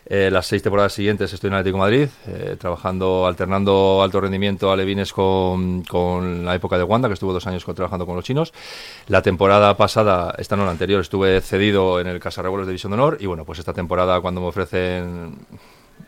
Eh, 0.05 0.29
las 0.29 0.45
seis 0.48 0.62
temporadas 0.62 0.91
siguientes 0.93 1.31
estoy 1.31 1.48
en 1.48 1.53
Atlético 1.53 1.77
de 1.77 1.81
Madrid, 1.81 2.07
eh, 2.27 2.55
trabajando, 2.60 3.25
alternando 3.25 4.01
alto 4.03 4.19
rendimiento 4.19 4.72
alevines 4.72 5.13
con, 5.13 5.83
con 5.83 6.43
la 6.43 6.55
época 6.55 6.77
de 6.77 6.83
Wanda, 6.83 7.07
que 7.07 7.13
estuvo 7.13 7.31
dos 7.31 7.48
años 7.48 7.63
con- 7.63 7.74
trabajando 7.74 8.05
con 8.05 8.15
los 8.15 8.25
chinos. 8.25 8.53
La 9.07 9.22
temporada 9.22 9.77
pasada, 9.77 10.36
esta 10.38 10.55
no 10.57 10.65
la 10.65 10.72
anterior, 10.72 11.00
estuve 11.00 11.39
cedido 11.39 12.01
en 12.01 12.07
el 12.07 12.19
Casa 12.19 12.41
Revuelos 12.41 12.67
de 12.67 12.72
División 12.72 12.91
de 12.91 12.95
Honor 12.95 13.17
y 13.22 13.27
bueno, 13.27 13.45
pues 13.45 13.60
esta 13.60 13.74
temporada 13.74 14.19
cuando 14.19 14.41
me 14.41 14.48
ofrecen 14.48 15.38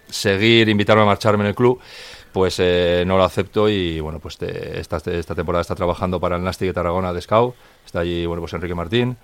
seguir, 0.10 0.68
invitarme 0.70 1.04
a 1.04 1.06
marcharme 1.06 1.44
en 1.44 1.50
el 1.50 1.56
club, 1.56 1.80
pues 2.34 2.58
eh, 2.60 3.04
no 3.08 3.18
lo 3.18 3.24
acepto 3.24 3.70
y 3.70 4.02
bueno, 4.02 4.20
pues 4.20 4.38
te- 4.38 4.78
esta, 4.80 4.98
esta 4.98 5.36
temporada 5.36 5.62
está 5.62 5.74
trabajando 5.76 6.20
para 6.20 6.36
el 6.36 6.44
Nastic 6.44 6.68
de 6.68 6.74
Tarragona 6.74 7.14
de 7.14 7.22
Scout, 7.22 7.56
está 7.86 8.02
allí, 8.02 8.26
bueno, 8.26 8.42
pues 8.42 8.54
Enrique 8.54 8.76
Martín, 8.76 9.16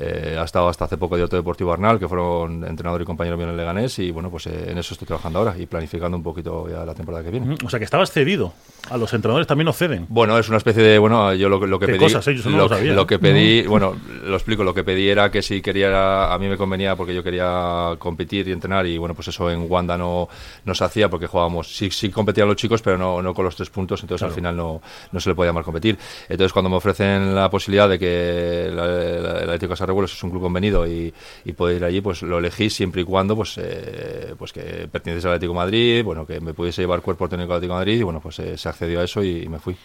eh, 0.00 0.36
ha 0.38 0.44
estado 0.44 0.68
hasta 0.68 0.84
hace 0.84 0.96
poco 0.96 1.16
Director 1.16 1.38
Deportivo 1.38 1.72
Arnal, 1.72 1.98
que 1.98 2.08
fueron 2.08 2.64
entrenador 2.64 3.02
y 3.02 3.04
compañero 3.04 3.36
mío 3.36 3.44
en 3.46 3.50
el 3.52 3.56
Leganés 3.56 3.98
y 3.98 4.10
bueno, 4.10 4.30
pues 4.30 4.46
eh, 4.46 4.70
en 4.70 4.78
eso 4.78 4.94
estoy 4.94 5.06
trabajando 5.06 5.38
ahora 5.38 5.54
y 5.58 5.66
planificando 5.66 6.16
un 6.16 6.22
poquito 6.22 6.68
ya 6.68 6.84
la 6.84 6.94
temporada 6.94 7.24
que 7.24 7.30
viene. 7.30 7.54
Ujú, 7.54 7.66
O 7.66 7.70
sea, 7.70 7.78
que 7.78 7.84
estabas 7.84 8.10
cedido. 8.10 8.52
A 8.90 8.96
los 8.96 9.12
entrenadores 9.14 9.48
también 9.48 9.64
nos 9.66 9.76
ceden. 9.76 10.06
Bueno, 10.08 10.38
es 10.38 10.48
una 10.48 10.58
especie 10.58 10.80
de, 10.82 10.98
bueno, 10.98 11.34
yo 11.34 11.48
lo, 11.48 11.58
que- 11.58 11.66
lo 11.66 11.78
que 11.80 11.86
¿Qué 11.86 11.92
pedí, 11.92 12.02
cosas, 12.04 12.26
eso 12.28 12.50
no 12.50 12.56
lo, 12.56 12.62
lo 12.64 12.68
sabía, 12.68 12.92
lo 12.92 13.02
¿eh? 13.02 13.06
que 13.06 13.18
pedí, 13.18 13.62
bueno, 13.66 13.96
lo 14.24 14.34
explico, 14.36 14.62
lo 14.62 14.72
que 14.74 14.84
pedí 14.84 15.08
era 15.08 15.30
que 15.30 15.42
si 15.42 15.60
quería, 15.60 16.32
a 16.32 16.38
mí 16.38 16.46
me 16.46 16.56
convenía 16.56 16.94
porque 16.94 17.12
yo 17.14 17.22
quería 17.24 17.94
competir 17.98 18.46
y 18.46 18.52
entrenar 18.52 18.86
y 18.86 18.96
bueno, 18.98 19.14
pues 19.14 19.26
eso 19.28 19.50
en 19.50 19.66
Wanda 19.68 19.98
no, 19.98 20.28
no 20.64 20.74
se 20.74 20.84
hacía 20.84 21.10
porque 21.10 21.26
jugábamos, 21.26 21.74
sí, 21.76 21.90
sí 21.90 22.10
competían 22.10 22.46
los 22.46 22.56
chicos, 22.56 22.80
pero 22.80 22.96
no, 22.96 23.20
no 23.22 23.34
con 23.34 23.44
los 23.44 23.56
tres 23.56 23.70
puntos, 23.70 24.00
entonces 24.02 24.24
al 24.24 24.32
final 24.32 24.56
no, 24.56 24.80
no 25.10 25.20
se 25.20 25.30
le 25.30 25.34
podía 25.34 25.52
más 25.52 25.64
competir. 25.64 25.98
Entonces 26.28 26.52
cuando 26.52 26.68
me 26.70 26.76
ofrecen 26.76 27.34
la 27.34 27.50
posibilidad 27.50 27.88
de 27.88 27.98
que 27.98 28.70
la- 28.72 28.86
la- 28.86 29.38
el 29.38 29.42
Atlético 29.50 29.74
de 29.86 29.92
Sarreguelos 29.92 30.12
es 30.12 30.22
un 30.22 30.30
club 30.30 30.42
convenido 30.42 30.86
y, 30.86 31.12
y 31.44 31.52
poder 31.52 31.76
ir 31.76 31.84
allí, 31.84 32.00
pues 32.00 32.22
lo 32.22 32.38
elegí 32.38 32.70
siempre 32.70 33.02
y 33.02 33.04
cuando 33.04 33.36
pues, 33.36 33.58
eh, 33.58 34.34
pues 34.38 34.52
que 34.52 34.88
perteneciese 34.90 35.28
al 35.28 35.34
Atlético 35.34 35.52
de 35.52 35.56
Madrid, 35.56 36.04
bueno, 36.04 36.26
que 36.26 36.40
me 36.40 36.54
pudiese 36.54 36.82
llevar 36.82 37.00
cuerpo 37.02 37.28
técnico 37.28 37.52
al 37.52 37.58
Atlético 37.58 37.74
de 37.74 37.78
Madrid 37.78 38.00
y 38.00 38.02
bueno, 38.02 38.20
pues 38.20 38.38
eh, 38.40 38.58
se 38.58 38.68
accedió 38.68 39.00
a 39.00 39.04
eso 39.04 39.22
y, 39.22 39.42
y 39.44 39.48
me 39.48 39.58
fui. 39.58 39.76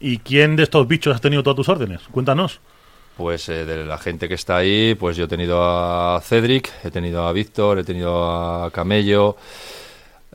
¿Y 0.00 0.18
quién 0.18 0.56
de 0.56 0.64
estos 0.64 0.86
bichos 0.88 1.14
has 1.14 1.20
tenido 1.20 1.42
todas 1.42 1.56
tus 1.56 1.68
órdenes? 1.68 2.00
Cuéntanos. 2.10 2.60
Pues 3.16 3.48
eh, 3.48 3.64
de 3.64 3.84
la 3.84 3.98
gente 3.98 4.28
que 4.28 4.34
está 4.34 4.56
ahí, 4.56 4.96
pues 4.96 5.16
yo 5.16 5.26
he 5.26 5.28
tenido 5.28 5.62
a 5.62 6.20
Cedric, 6.20 6.72
he 6.82 6.90
tenido 6.90 7.26
a 7.26 7.32
Víctor, 7.32 7.78
he 7.78 7.84
tenido 7.84 8.24
a 8.24 8.70
Camello, 8.72 9.36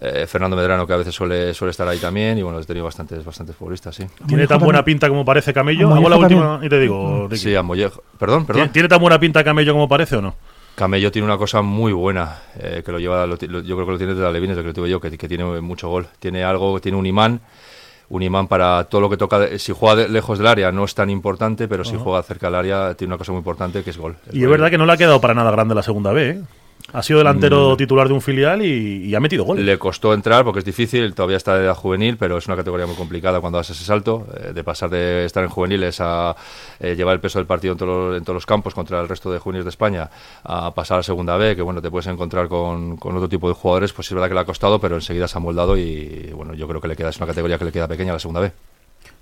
eh, 0.02 0.26
Fernando 0.28 0.56
Medrano 0.56 0.88
que 0.88 0.94
a 0.94 0.98
veces 0.98 1.14
suele, 1.14 1.54
suele 1.54 1.72
estar 1.72 1.88
ahí 1.88 1.98
también 2.00 2.38
y 2.38 2.42
bueno, 2.42 2.60
he 2.60 2.64
tenido 2.66 2.86
bastantes, 2.86 3.24
bastantes 3.24 3.56
futbolistas, 3.56 3.96
sí. 3.96 4.06
¿Tiene 4.28 4.48
tan 4.48 4.60
buena 4.60 4.84
pinta 4.84 5.10
como 5.10 5.26
parece 5.26 5.54
Camello? 5.54 5.94
Hago 5.94 6.08
la 6.10 6.18
última 6.18 6.42
también. 6.42 6.68
y 6.68 6.70
te 6.70 6.80
digo, 6.80 7.28
Ricky. 7.30 7.38
Sí, 7.44 7.56
a 7.56 7.62
Mollejo. 7.64 8.02
Perdón, 8.18 8.46
¿Tiene, 8.46 8.60
perdón. 8.60 8.74
tiene 8.74 8.88
tan 8.88 9.00
buena 9.02 9.20
pinta 9.20 9.44
Camello 9.44 9.74
como 9.74 9.88
parece 9.90 10.16
o 10.18 10.22
no? 10.22 10.36
Camello 10.76 11.12
tiene 11.12 11.26
una 11.26 11.38
cosa 11.38 11.62
muy 11.62 11.92
buena, 11.92 12.38
eh, 12.58 12.82
que 12.86 12.92
lo 12.94 13.00
lleva, 13.00 13.26
lo 13.28 13.38
ti- 13.38 13.48
lo- 13.48 13.60
yo 13.62 13.76
creo 13.76 13.86
que 13.86 13.92
lo 13.92 13.98
tiene 13.98 14.14
de 14.14 14.22
la 14.22 14.32
Levines, 14.32 14.56
de 14.56 14.62
que 14.64 14.68
lo 14.70 14.74
tuve 14.74 14.90
yo, 14.90 15.02
que, 15.02 15.18
que 15.18 15.28
tiene 15.28 15.44
mucho 15.60 15.90
gol. 15.90 16.08
Tiene 16.20 16.44
algo, 16.46 16.80
tiene 16.80 16.98
un 16.98 17.06
imán, 17.06 17.42
un 18.08 18.24
imán 18.24 18.48
para 18.48 18.86
todo 18.86 19.02
lo 19.02 19.10
que 19.10 19.18
toca. 19.18 19.58
si 19.60 19.74
juega 19.74 19.98
de- 19.98 20.08
lejos 20.08 20.38
del 20.38 20.48
área 20.48 20.72
no 20.72 20.86
es 20.86 20.96
tan 20.96 21.10
importante, 21.10 21.68
pero 21.68 21.84
si 21.84 21.98
juega 21.98 22.24
cerca 22.24 22.48
del 22.48 22.56
área 22.56 22.94
tiene 22.94 23.10
una 23.14 23.18
cosa 23.18 23.34
muy 23.34 23.40
importante 23.40 23.84
que 23.84 23.90
es 23.90 23.98
gol. 23.98 24.16
Y 24.32 24.42
es 24.44 24.50
verdad 24.50 24.70
que 24.70 24.78
no 24.78 24.86
le 24.86 24.94
ha 24.94 24.98
quedado 24.98 25.20
para 25.20 25.34
nada 25.34 25.52
grande 25.52 25.76
la 25.76 25.84
segunda 25.84 26.14
B, 26.14 26.30
¿eh? 26.30 26.42
Ha 26.94 27.04
sido 27.04 27.20
delantero 27.20 27.78
titular 27.78 28.08
de 28.08 28.14
un 28.14 28.22
filial 28.22 28.62
y, 28.64 29.06
y 29.06 29.16
ha 29.16 29.20
metido 29.20 29.44
goles. 29.44 29.64
Mm. 29.64 29.68
Le 29.68 29.78
costó 29.78 30.14
entrar 30.14 30.44
porque 30.44 30.60
es 30.60 30.66
difícil, 30.66 31.14
todavía 31.14 31.38
está 31.38 31.58
de 31.58 31.66
edad 31.66 31.76
juvenil, 31.76 32.18
pero 32.18 32.38
es 32.38 32.48
una 32.48 32.56
categoría 32.56 32.86
muy 32.86 32.96
complicada 32.96 33.40
cuando 33.40 33.58
das 33.58 33.70
ese 33.70 33.84
salto, 33.84 34.28
eh, 34.36 34.54
de 34.54 34.64
pasar 34.64 34.90
de 34.90 35.26
estar 35.26 35.44
en 35.44 35.50
juveniles 35.50 36.00
a 36.02 36.36
eh, 36.80 36.96
llevar 36.96 37.14
el 37.16 37.20
peso 37.20 37.40
del 37.40 37.46
partido 37.46 37.74
en 37.74 37.78
todos, 37.78 38.10
los, 38.10 38.18
en 38.18 38.24
todos 38.24 38.36
los 38.36 38.46
campos 38.46 38.74
contra 38.74 39.00
el 39.02 39.08
resto 39.08 39.32
de 39.32 39.40
juveniles 39.40 39.66
de 39.66 39.70
España, 39.70 40.10
a 40.44 40.74
pasar 40.74 41.00
a 41.00 41.04
segunda 41.04 41.38
B, 41.38 41.56
que 41.56 41.62
bueno, 41.62 41.82
te 41.82 41.92
puedes 41.92 42.08
encontrar 42.08 42.48
con, 42.48 42.98
con 42.98 43.16
otro 43.16 43.30
tipo 43.30 43.48
de 43.48 43.54
jugadores, 43.54 43.94
pues 43.94 44.08
es 44.08 44.14
verdad 44.14 44.28
que 44.28 44.34
le 44.34 44.40
ha 44.42 44.46
costado, 44.46 44.80
pero 44.80 44.96
enseguida 44.96 45.28
se 45.28 45.38
ha 45.38 45.42
moldado 45.42 45.78
y 45.78 46.32
bueno, 46.34 46.54
yo 46.54 46.68
creo 46.68 46.82
que 46.82 46.88
le 46.88 46.96
queda, 46.96 47.10
es 47.10 47.18
una 47.18 47.28
categoría 47.28 47.58
que 47.58 47.66
le 47.66 47.72
queda 47.72 47.88
pequeña 47.88 48.12
a 48.12 48.14
la 48.14 48.20
segunda 48.20 48.42
B. 48.42 48.52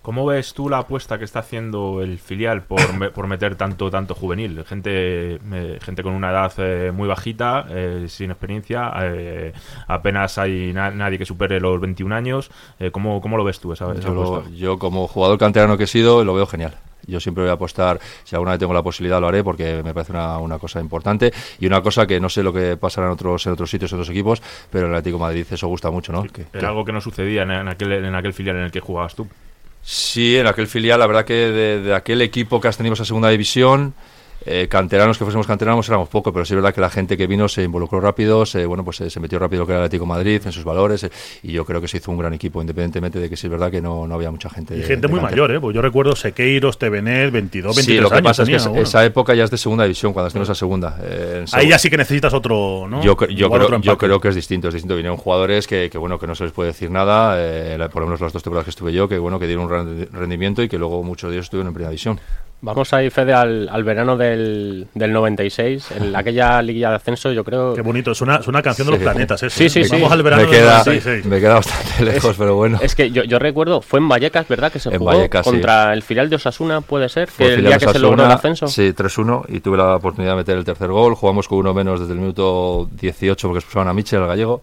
¿Cómo 0.07 0.25
ves 0.25 0.53
tú 0.53 0.69
la 0.69 0.77
apuesta 0.77 1.17
que 1.19 1.25
está 1.25 1.39
haciendo 1.39 2.01
el 2.01 2.17
filial 2.17 2.61
por, 2.61 3.11
por 3.11 3.27
meter 3.27 3.55
tanto 3.57 3.91
tanto 3.91 4.15
juvenil? 4.15 4.63
Gente 4.63 5.37
me- 5.43 5.81
gente 5.81 6.01
con 6.01 6.13
una 6.13 6.31
edad 6.31 6.53
eh, 6.59 6.93
muy 6.93 7.09
bajita, 7.09 7.65
eh, 7.69 8.05
sin 8.07 8.31
experiencia, 8.31 8.89
eh, 9.01 9.51
apenas 9.85 10.37
hay 10.37 10.71
na- 10.71 10.91
nadie 10.91 11.17
que 11.17 11.25
supere 11.25 11.59
los 11.59 11.81
21 11.81 12.13
años. 12.13 12.49
Eh, 12.79 12.89
¿cómo, 12.89 13.19
cómo 13.19 13.35
lo 13.35 13.43
ves 13.43 13.59
tú 13.59 13.73
esa, 13.73 13.91
esa 13.91 13.99
Yo, 14.07 14.13
lo- 14.13 14.49
yo 14.51 14.79
como 14.79 15.09
jugador 15.09 15.37
canterano 15.37 15.77
que 15.77 15.83
he 15.83 15.87
sido, 15.87 16.23
lo 16.23 16.33
veo 16.35 16.47
genial. 16.47 16.75
Yo 17.05 17.19
siempre 17.19 17.43
voy 17.43 17.49
a 17.51 17.55
apostar, 17.55 17.99
si 18.23 18.33
alguna 18.33 18.51
vez 18.51 18.59
tengo 18.61 18.73
la 18.73 18.83
posibilidad 18.83 19.19
lo 19.19 19.27
haré 19.27 19.43
porque 19.43 19.81
me 19.83 19.93
parece 19.93 20.13
una, 20.13 20.37
una 20.37 20.57
cosa 20.57 20.79
importante 20.79 21.33
y 21.59 21.65
una 21.67 21.81
cosa 21.81 22.07
que 22.07 22.21
no 22.21 22.29
sé 22.29 22.43
lo 22.43 22.53
que 22.53 22.77
pasará 22.77 23.07
en 23.07 23.13
otros, 23.13 23.45
en 23.45 23.51
otros 23.51 23.69
sitios, 23.69 23.91
en 23.91 23.97
otros 23.99 24.09
equipos, 24.09 24.41
pero 24.71 24.85
en 24.85 24.91
el 24.93 24.97
Atlético 24.99 25.17
de 25.17 25.23
Madrid 25.25 25.45
eso 25.51 25.67
gusta 25.67 25.91
mucho, 25.91 26.13
¿no? 26.13 26.23
Que- 26.23 26.45
Era 26.53 26.69
algo 26.69 26.85
que 26.85 26.93
no 26.93 27.01
sucedía 27.01 27.41
en 27.43 27.51
aquel, 27.67 27.91
en 27.91 28.15
aquel 28.15 28.31
filial 28.33 28.55
en 28.55 28.63
el 28.63 28.71
que 28.71 28.79
jugabas 28.79 29.13
tú. 29.13 29.27
Sí, 29.89 30.35
en 30.35 30.47
aquel 30.47 30.67
filial, 30.67 30.99
la 30.99 31.07
verdad 31.07 31.23
que 31.23 31.33
de, 31.33 31.81
de 31.81 31.95
aquel 31.95 32.21
equipo 32.21 32.59
que 32.59 32.67
has 32.67 32.75
tenido 32.75 32.93
esa 32.93 33.05
segunda 33.05 33.29
división, 33.29 33.93
eh, 34.47 34.67
canteranos 34.67 35.17
que 35.17 35.23
fuésemos 35.25 35.45
canteranos 35.47 35.87
éramos 35.89 36.09
poco, 36.09 36.31
pero 36.33 36.45
sí 36.45 36.53
es 36.53 36.55
verdad 36.55 36.73
que 36.73 36.81
la 36.81 36.89
gente 36.89 37.17
que 37.17 37.27
vino 37.27 37.47
se 37.47 37.63
involucró 37.63 37.99
rápido, 37.99 38.45
se, 38.45 38.65
bueno, 38.65 38.83
pues 38.83 38.97
se, 38.97 39.09
se 39.09 39.19
metió 39.19 39.37
rápido 39.39 39.61
lo 39.61 39.65
que 39.67 39.73
era 39.73 39.79
el 39.81 39.85
Atlético 39.85 40.05
de 40.05 40.09
Madrid, 40.09 40.41
en 40.45 40.51
sus 40.51 40.63
valores, 40.63 41.03
eh, 41.03 41.11
y 41.43 41.51
yo 41.51 41.65
creo 41.65 41.81
que 41.81 41.87
se 41.87 41.97
hizo 41.97 42.11
un 42.11 42.17
gran 42.17 42.33
equipo, 42.33 42.61
independientemente 42.61 43.19
de 43.19 43.29
que 43.29 43.35
sí 43.37 43.47
es 43.47 43.51
verdad 43.51 43.69
que 43.69 43.81
no, 43.81 44.07
no 44.07 44.15
había 44.15 44.31
mucha 44.31 44.49
gente. 44.49 44.75
Y 44.75 44.79
de- 44.79 44.83
gente 44.85 45.07
de 45.07 45.13
muy 45.13 45.19
mayor, 45.21 45.51
¿eh? 45.51 45.59
Pues 45.59 45.75
yo 45.75 45.81
recuerdo 45.81 46.15
Sequeiros, 46.15 46.77
Tevenet, 46.79 47.31
22, 47.31 47.75
23 47.75 47.85
Sí, 47.85 48.01
lo 48.01 48.09
que 48.09 48.15
años 48.15 48.23
pasa 48.29 48.43
es 48.43 48.49
que 48.49 48.55
esa- 48.55 48.69
bueno. 48.69 48.83
esa 48.83 49.05
época 49.05 49.35
ya 49.35 49.43
es 49.43 49.51
de 49.51 49.57
segunda 49.57 49.83
división, 49.83 50.13
cuando 50.13 50.27
estuvimos 50.27 50.49
a 50.49 50.55
segunda. 50.55 50.97
eh, 51.01 51.45
Ahí 51.53 51.69
ya 51.69 51.77
sí 51.79 51.89
que 51.89 51.97
necesitas 51.97 52.33
otro, 52.33 52.87
¿no? 52.89 53.01
Yo, 53.03 53.17
yo, 53.27 53.49
creo, 53.49 53.79
yo 53.79 53.97
creo 53.97 54.19
que 54.21 54.29
es 54.29 54.35
distinto, 54.35 54.67
es 54.69 54.73
distinto. 54.73 54.95
Vinieron 54.95 55.17
jugadores 55.17 55.67
que, 55.67 55.89
que, 55.89 55.97
bueno 55.97 56.17
que 56.19 56.27
no 56.27 56.35
se 56.35 56.43
les 56.45 56.53
puede 56.53 56.69
decir 56.69 56.89
nada, 56.91 57.35
eh, 57.37 57.77
por 57.91 58.01
lo 58.01 58.07
menos 58.07 58.21
las 58.21 58.31
dos 58.33 58.43
temporadas 58.43 58.65
que 58.65 58.69
estuve 58.71 58.93
yo, 58.93 59.07
que 59.07 59.17
bueno 59.17 59.39
que 59.39 59.47
dieron 59.47 59.65
un 59.65 59.71
rendi- 59.71 60.07
rendimiento 60.11 60.63
y 60.63 60.69
que 60.69 60.77
luego 60.77 61.03
muchos 61.03 61.29
de 61.29 61.35
ellos 61.37 61.45
estuvieron 61.45 61.67
en 61.67 61.73
primera 61.73 61.89
división. 61.89 62.19
Vamos 62.59 62.91
a 62.91 63.03
ir, 63.03 63.11
Fede, 63.11 63.33
al, 63.33 63.69
al 63.69 63.83
verano 63.83 64.17
del, 64.17 64.87
del 64.95 65.13
96, 65.13 65.91
en 65.91 66.15
aquella 66.15 66.59
liguilla 66.63 66.89
de 66.89 66.95
ascenso, 66.95 67.31
yo 67.31 67.43
creo... 67.43 67.75
Qué 67.75 67.81
bonito, 67.81 68.11
es 68.11 68.21
una, 68.21 68.37
es 68.37 68.47
una 68.47 68.63
canción 68.63 68.87
de 68.87 68.91
los 68.93 68.99
Sí. 68.99 69.03
planetas, 69.03 69.43
eso. 69.43 69.55
Sí, 69.55 69.65
¿eh? 69.65 69.69
sí, 69.69 69.83
sí. 69.83 69.91
Vamos 69.91 70.11
al 70.11 70.23
verano 70.23 70.41
me, 70.43 70.49
del 70.49 70.59
queda, 70.59 70.77
96. 70.79 71.25
me 71.25 71.39
queda 71.39 71.53
bastante 71.53 72.03
lejos, 72.03 72.35
pero 72.35 72.55
bueno. 72.55 72.79
Es 72.81 72.95
que 72.95 73.11
yo, 73.11 73.23
yo 73.23 73.37
recuerdo, 73.37 73.81
fue 73.81 73.99
en 73.99 74.09
Vallecas, 74.09 74.47
¿verdad? 74.47 74.71
Que 74.71 74.79
se 74.79 74.89
En 74.89 74.97
jugó 74.97 75.11
Vallecas, 75.11 75.45
sí. 75.45 75.51
contra 75.51 75.93
el 75.93 76.01
filial 76.01 76.31
de 76.31 76.37
Osasuna, 76.37 76.81
puede 76.81 77.09
ser, 77.09 77.27
Fue 77.29 77.45
que 77.45 77.53
el 77.53 77.55
filial 77.57 77.71
día 77.73 77.77
que 77.77 77.85
se 77.85 77.89
Osasuna, 77.91 78.07
logró 78.09 78.25
el 78.25 78.31
ascenso. 78.31 78.67
Sí, 78.67 78.91
3-1 78.91 79.45
y 79.49 79.59
tuve 79.59 79.77
la 79.77 79.95
oportunidad 79.95 80.31
de 80.33 80.37
meter 80.37 80.57
el 80.57 80.65
tercer 80.65 80.87
gol. 80.89 81.13
Jugamos 81.13 81.47
con 81.47 81.59
uno 81.59 81.75
menos 81.75 81.99
desde 81.99 82.13
el 82.13 82.19
minuto 82.19 82.89
18 82.99 83.47
porque 83.47 83.59
expulsaban 83.59 83.87
a 83.87 83.93
Michel, 83.93 84.21
al 84.21 84.27
gallego. 84.29 84.61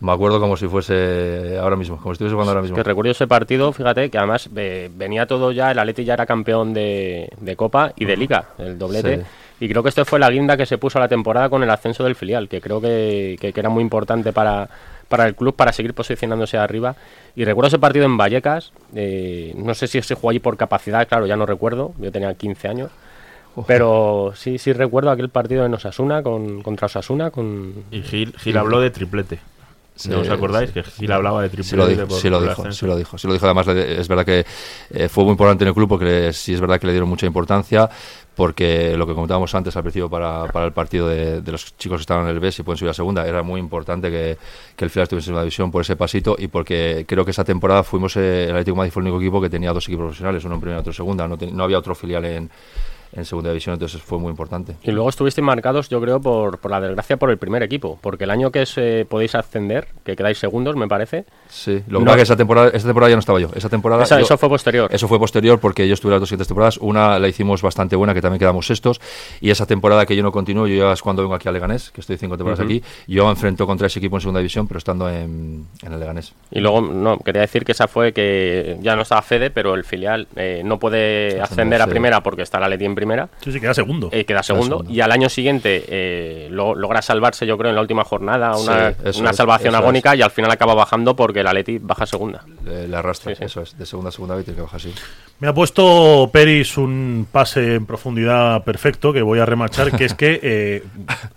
Me 0.00 0.12
acuerdo 0.12 0.38
como 0.40 0.56
si 0.56 0.66
fuese 0.68 1.56
ahora 1.58 1.74
mismo, 1.76 1.96
como 1.96 2.08
si 2.10 2.16
estuviese 2.16 2.34
jugando 2.34 2.50
ahora 2.52 2.62
mismo. 2.62 2.76
Que 2.76 2.82
recuerdo 2.82 3.10
ese 3.12 3.26
partido, 3.26 3.72
fíjate, 3.72 4.10
que 4.10 4.18
además 4.18 4.48
eh, 4.54 4.90
venía 4.94 5.26
todo 5.26 5.52
ya, 5.52 5.70
el 5.70 5.78
Atleti 5.78 6.04
ya 6.04 6.14
era 6.14 6.26
campeón 6.26 6.74
de, 6.74 7.30
de 7.40 7.56
Copa 7.56 7.92
y 7.96 8.04
de 8.04 8.16
Liga, 8.16 8.44
el 8.58 8.78
doblete. 8.78 9.16
Sí. 9.18 9.22
Y 9.60 9.68
creo 9.70 9.82
que 9.82 9.88
esto 9.88 10.04
fue 10.04 10.18
la 10.18 10.28
guinda 10.30 10.54
que 10.58 10.66
se 10.66 10.76
puso 10.76 10.98
a 10.98 11.00
la 11.00 11.08
temporada 11.08 11.48
con 11.48 11.62
el 11.62 11.70
ascenso 11.70 12.04
del 12.04 12.14
filial, 12.14 12.46
que 12.46 12.60
creo 12.60 12.78
que, 12.80 13.38
que- 13.40 13.54
que 13.54 13.60
era 13.60 13.70
muy 13.70 13.82
importante 13.82 14.34
para, 14.34 14.68
para 15.08 15.26
el 15.26 15.34
club, 15.34 15.56
para 15.56 15.72
seguir 15.72 15.94
posicionándose 15.94 16.58
arriba. 16.58 16.94
Y 17.34 17.44
recuerdo 17.46 17.68
ese 17.68 17.78
partido 17.78 18.04
en 18.04 18.18
Vallecas, 18.18 18.72
eh, 18.94 19.54
no 19.56 19.72
sé 19.72 19.86
si 19.86 20.02
se 20.02 20.14
jugó 20.14 20.28
allí 20.28 20.40
por 20.40 20.58
capacidad, 20.58 21.08
claro, 21.08 21.26
ya 21.26 21.36
no 21.36 21.46
recuerdo, 21.46 21.94
yo 21.98 22.12
tenía 22.12 22.34
15 22.34 22.68
años. 22.68 22.90
Pero 23.66 24.32
sí, 24.34 24.58
sí 24.58 24.74
recuerdo 24.74 25.10
aquel 25.10 25.30
partido 25.30 25.64
en 25.64 25.72
Osasuna, 25.72 26.22
con, 26.22 26.60
contra 26.62 26.86
Osasuna, 26.86 27.30
con, 27.30 27.72
Y 27.90 28.02
Gil, 28.02 28.34
Gil 28.36 28.58
habló 28.58 28.80
de 28.80 28.90
triplete. 28.90 29.38
Sí, 29.96 30.10
¿No 30.10 30.20
os 30.20 30.28
acordáis? 30.28 30.68
sí. 30.68 30.74
Que 30.74 30.82
Gil 30.82 31.10
hablaba 31.10 31.40
de 31.42 31.48
triplete. 31.48 31.70
Sí 31.70 31.76
lo 31.76 31.86
dijo, 31.88 32.06
por- 32.06 32.20
sí 32.20 32.28
lo 32.30 32.38
por 32.38 32.48
dijo, 32.48 32.72
sí 32.72 32.86
lo 32.86 32.96
dijo, 32.96 33.18
sí 33.18 33.26
lo 33.26 33.32
dijo. 33.32 33.46
Además, 33.46 33.66
es 33.68 34.06
verdad 34.08 34.24
que 34.26 34.44
eh, 34.90 35.08
fue 35.08 35.24
muy 35.24 35.32
importante 35.32 35.64
en 35.64 35.68
el 35.68 35.74
club 35.74 35.88
porque 35.88 36.04
le- 36.04 36.32
sí 36.34 36.52
es 36.54 36.60
verdad 36.60 36.78
que 36.78 36.86
le 36.86 36.92
dieron 36.92 37.08
mucha 37.08 37.24
importancia 37.26 37.88
porque 38.34 38.94
lo 38.98 39.06
que 39.06 39.14
comentábamos 39.14 39.54
antes 39.54 39.74
al 39.76 39.82
principio 39.82 40.10
para, 40.10 40.44
para 40.52 40.66
el 40.66 40.72
partido 40.72 41.08
de, 41.08 41.40
de 41.40 41.52
los 41.52 41.74
chicos 41.78 41.96
que 41.98 42.02
estaban 42.02 42.24
en 42.26 42.32
el 42.32 42.40
B, 42.40 42.52
si 42.52 42.62
pueden 42.62 42.76
subir 42.76 42.90
a 42.90 42.94
segunda, 42.94 43.26
era 43.26 43.42
muy 43.42 43.58
importante 43.58 44.10
que, 44.10 44.36
que 44.76 44.84
el 44.84 44.90
final 44.90 45.04
estuviese 45.04 45.24
en 45.24 45.28
segunda 45.28 45.42
división 45.42 45.70
por 45.70 45.80
ese 45.80 45.96
pasito 45.96 46.36
y 46.38 46.48
porque 46.48 47.06
creo 47.08 47.24
que 47.24 47.30
esa 47.30 47.44
temporada 47.44 47.82
fuimos, 47.82 48.14
eh, 48.18 48.44
el 48.44 48.50
Atlético 48.50 48.76
Madrid 48.76 48.92
fue 48.92 49.00
el 49.00 49.08
único 49.08 49.22
equipo 49.22 49.40
que 49.40 49.48
tenía 49.48 49.72
dos 49.72 49.84
equipos 49.88 50.04
profesionales, 50.04 50.44
uno 50.44 50.56
en 50.56 50.60
primera 50.60 50.78
y 50.78 50.80
otro 50.80 50.90
en 50.90 50.96
segunda, 50.96 51.26
no, 51.26 51.38
te- 51.38 51.50
no 51.50 51.64
había 51.64 51.78
otro 51.78 51.94
filial 51.94 52.26
en, 52.26 52.50
en 53.12 53.24
segunda 53.24 53.50
división, 53.50 53.74
entonces 53.74 54.00
fue 54.02 54.18
muy 54.18 54.30
importante. 54.30 54.76
Y 54.82 54.90
luego 54.90 55.08
estuvisteis 55.08 55.44
marcados, 55.44 55.88
yo 55.88 56.00
creo, 56.00 56.20
por, 56.20 56.58
por 56.58 56.70
la 56.70 56.80
desgracia 56.80 57.16
por 57.16 57.30
el 57.30 57.38
primer 57.38 57.62
equipo. 57.62 57.98
Porque 58.00 58.24
el 58.24 58.30
año 58.30 58.50
que 58.50 58.62
es, 58.62 58.74
eh, 58.76 59.06
podéis 59.08 59.34
ascender, 59.34 59.88
que 60.04 60.16
quedáis 60.16 60.38
segundos, 60.38 60.76
me 60.76 60.88
parece. 60.88 61.24
Sí, 61.48 61.82
lo 61.88 61.98
que 62.00 62.04
No. 62.04 62.10
pasa 62.10 62.10
es 62.12 62.16
que 62.16 62.22
esa 62.22 62.36
temporada, 62.36 62.70
esa 62.72 62.86
temporada 62.86 63.10
ya 63.10 63.16
no 63.16 63.20
estaba 63.20 63.40
yo. 63.40 63.48
Esa 63.54 63.68
temporada 63.68 64.02
Esa- 64.04 64.18
yo- 64.18 64.24
eso 64.24 64.38
fue 64.38 64.48
posterior. 64.48 64.88
Eso 64.92 65.08
fue 65.08 65.18
posterior 65.18 65.58
porque 65.60 65.86
yo 65.88 65.94
estuve 65.94 66.12
las 66.12 66.20
dos 66.20 66.28
siguientes 66.28 66.48
temporadas. 66.48 66.78
Una 66.78 67.18
la 67.18 67.28
hicimos 67.28 67.62
bastante 67.62 67.96
buena, 67.96 68.14
que 68.14 68.20
también 68.22 68.38
quedamos 68.38 68.66
sextos. 68.66 69.00
Y 69.40 69.50
esa 69.50 69.66
temporada 69.66 70.04
que 70.06 70.16
yo 70.16 70.22
no 70.22 70.32
continúo, 70.32 70.66
yo 70.66 70.74
ya 70.86 70.92
es 70.92 71.02
cuando 71.02 71.22
vengo 71.22 71.34
aquí 71.34 71.48
a 71.48 71.52
Leganés, 71.52 71.90
que 71.90 72.00
estoy 72.00 72.16
cinco 72.16 72.36
temporadas 72.36 72.60
Ujú. 72.64 72.66
aquí. 72.68 72.82
Yo 73.06 73.24
me 73.24 73.30
enfrento 73.30 73.66
contra 73.66 73.86
ese 73.86 73.98
equipo 73.98 74.16
en 74.16 74.20
segunda 74.20 74.40
división, 74.40 74.66
pero 74.66 74.78
estando 74.78 75.08
en, 75.08 75.66
en 75.82 75.92
el 75.92 76.00
Leganés. 76.00 76.34
Y 76.50 76.60
luego, 76.60 76.80
no, 76.80 77.18
quería 77.18 77.42
decir 77.42 77.64
que 77.64 77.72
esa 77.72 77.86
fue 77.88 78.12
que 78.12 78.76
ya 78.80 78.96
no 78.96 79.02
estaba 79.02 79.22
Fede, 79.22 79.50
pero 79.50 79.74
el 79.74 79.84
filial 79.84 80.26
eh, 80.36 80.62
no 80.64 80.78
puede 80.78 81.40
Ascender, 81.40 81.42
ascender 81.42 81.82
a 81.82 81.84
sí. 81.84 81.90
primera 81.90 82.22
porque 82.22 82.42
está 82.42 82.58
la 82.58 82.68
Leti 82.68 82.84
en 82.84 82.94
primera. 82.96 83.28
Sí, 83.44 83.52
sí, 83.52 83.60
queda 83.60 83.72
segundo. 83.74 84.08
eh, 84.10 84.24
queda 84.24 84.42
segundo, 84.42 84.78
segundo. 84.78 84.90
y 84.92 85.00
al 85.00 85.12
año 85.12 85.28
siguiente 85.28 85.84
eh, 85.88 86.48
lo- 86.50 86.74
logra 86.74 87.00
salvarse, 87.02 87.46
yo 87.46 87.56
creo, 87.56 87.70
en 87.70 87.76
la 87.76 87.82
última 87.82 88.02
jornada, 88.02 88.56
una, 88.56 88.90
Sí, 89.12 89.20
una 89.20 89.30
es, 89.30 89.36
salvación 89.36 89.76
agónica 89.76 90.16
y 90.16 90.22
al 90.22 90.32
final 90.32 90.50
acaba 90.50 90.74
bajando 90.74 91.14
porque 91.14 91.40
el 91.40 91.46
Atleti 91.46 91.78
baja 91.78 92.02
a 92.02 92.06
segunda. 92.06 92.44
Le, 92.64 92.88
le 92.88 92.96
arrastra, 92.96 93.32
Sí, 93.32 93.38
sí. 93.38 93.44
eso 93.44 93.62
es, 93.62 93.78
de 93.78 93.86
segunda 93.86 94.08
a 94.08 94.12
segunda 94.12 94.40
y 94.40 94.42
tiene 94.42 94.56
que 94.56 94.62
bajar 94.62 94.80
así. 94.80 94.92
Me 95.38 95.46
ha 95.48 95.52
puesto 95.54 96.28
Peris 96.32 96.76
un 96.78 97.28
pase 97.30 97.74
en 97.76 97.86
profundidad 97.86 98.64
perfecto 98.64 99.12
que 99.12 99.22
voy 99.22 99.38
a 99.38 99.44
remachar, 99.46 99.92
que 99.96 100.06
es 100.06 100.14
que, 100.14 100.40
eh, 100.42 100.82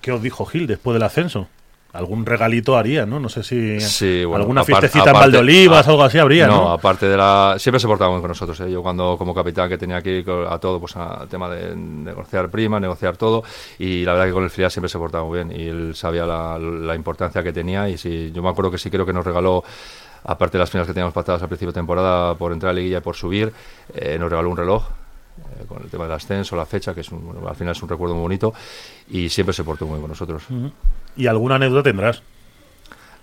¿qué 0.02 0.12
os 0.14 0.22
dijo 0.24 0.46
Gil 0.46 0.66
después 0.68 0.94
del 0.94 1.04
ascenso? 1.04 1.48
Algún 1.92 2.24
regalito 2.26 2.78
haría, 2.78 3.06
¿no? 3.08 3.20
No 3.20 3.30
sé 3.30 3.42
si 3.42 3.80
Sí, 3.82 4.24
bueno, 4.24 4.42
alguna 4.44 4.62
apar- 4.62 4.66
fiestecita 4.66 5.06
en 5.10 5.16
aparte- 5.16 5.38
Valdeolivas, 5.38 5.88
a- 5.88 5.90
algo 5.90 6.04
así 6.04 6.20
habría, 6.20 6.46
¿no? 6.46 6.70
aparte 6.72 7.08
de 7.08 7.18
la... 7.18 7.56
Siempre 7.58 7.80
se 7.80 7.88
portaba 7.88 8.10
muy 8.12 8.18
bien 8.18 8.22
con 8.22 8.30
nosotros, 8.30 8.60
¿eh? 8.60 8.72
Yo 8.72 8.84
cuando 8.84 9.16
como 9.18 9.34
capitán 9.34 9.68
que 9.70 9.78
tenía 9.80 10.00
co- 10.24 10.48
a 10.48 10.60
todo, 10.60 10.80
pues 10.80 10.96
al 10.96 11.28
tema 11.28 11.50
de 11.50 11.76
negociar 11.76 12.50
prima, 12.50 12.80
negociar 12.80 13.18
todo, 13.18 13.44
y 13.80 14.06
la 14.06 14.14
verdad 14.14 14.28
que 14.28 14.34
con 14.34 14.44
el 14.44 14.52
filial 14.52 14.70
siempre 14.70 14.88
se 14.90 15.00
portaba 15.00 15.24
muy 15.26 15.44
bien, 15.44 15.52
y 15.60 15.68
él 15.68 15.96
sabía 15.96 16.28
la, 16.28 16.60
la 16.60 16.94
importancia 16.94 17.42
que 17.42 17.52
tenía, 17.52 17.90
y 17.90 17.98
sí, 17.98 18.32
yo 18.36 18.44
me 18.44 18.50
acuerdo 18.50 18.70
que 18.70 18.78
sí 18.78 18.92
creo 18.92 19.06
que 19.06 19.14
nos 19.14 19.26
regaló 19.26 19.64
aparte 20.26 20.58
de 20.58 20.60
las 20.60 20.70
finales 20.70 20.88
que 20.88 20.94
teníamos 20.94 21.14
pactadas 21.14 21.42
al 21.42 21.48
principio 21.48 21.72
de 21.72 21.80
temporada 21.80 22.36
por 22.36 22.52
entrar 22.52 22.70
a 22.70 22.74
la 22.74 22.78
liguilla 22.82 23.00
y 23.00 23.02
por 23.02 23.16
subir, 23.16 23.52
eh, 23.96 24.18
nos 24.20 24.30
regaló 24.30 24.50
un 24.50 24.58
reloj 24.58 24.84
eh, 25.40 25.64
con 25.68 25.82
el 25.82 25.90
tema 25.90 26.04
del 26.04 26.14
ascenso, 26.14 26.56
la 26.56 26.66
fecha, 26.66 26.94
que 26.94 27.00
es 27.02 27.10
un- 27.12 27.26
bueno, 27.26 27.48
al 27.48 27.56
final 27.56 27.72
es 27.72 27.82
un 27.82 27.90
recuerdo 27.90 28.14
muy 28.14 28.22
bonito, 28.24 28.54
y 29.10 29.30
siempre 29.30 29.54
se 29.54 29.64
portó 29.64 29.86
muy 29.86 29.94
bien 29.94 30.02
con 30.02 30.10
nosotros. 30.12 30.44
Y 31.20 31.28
alguna 31.28 31.56
anécdota 31.56 31.84
tendrás. 31.84 32.24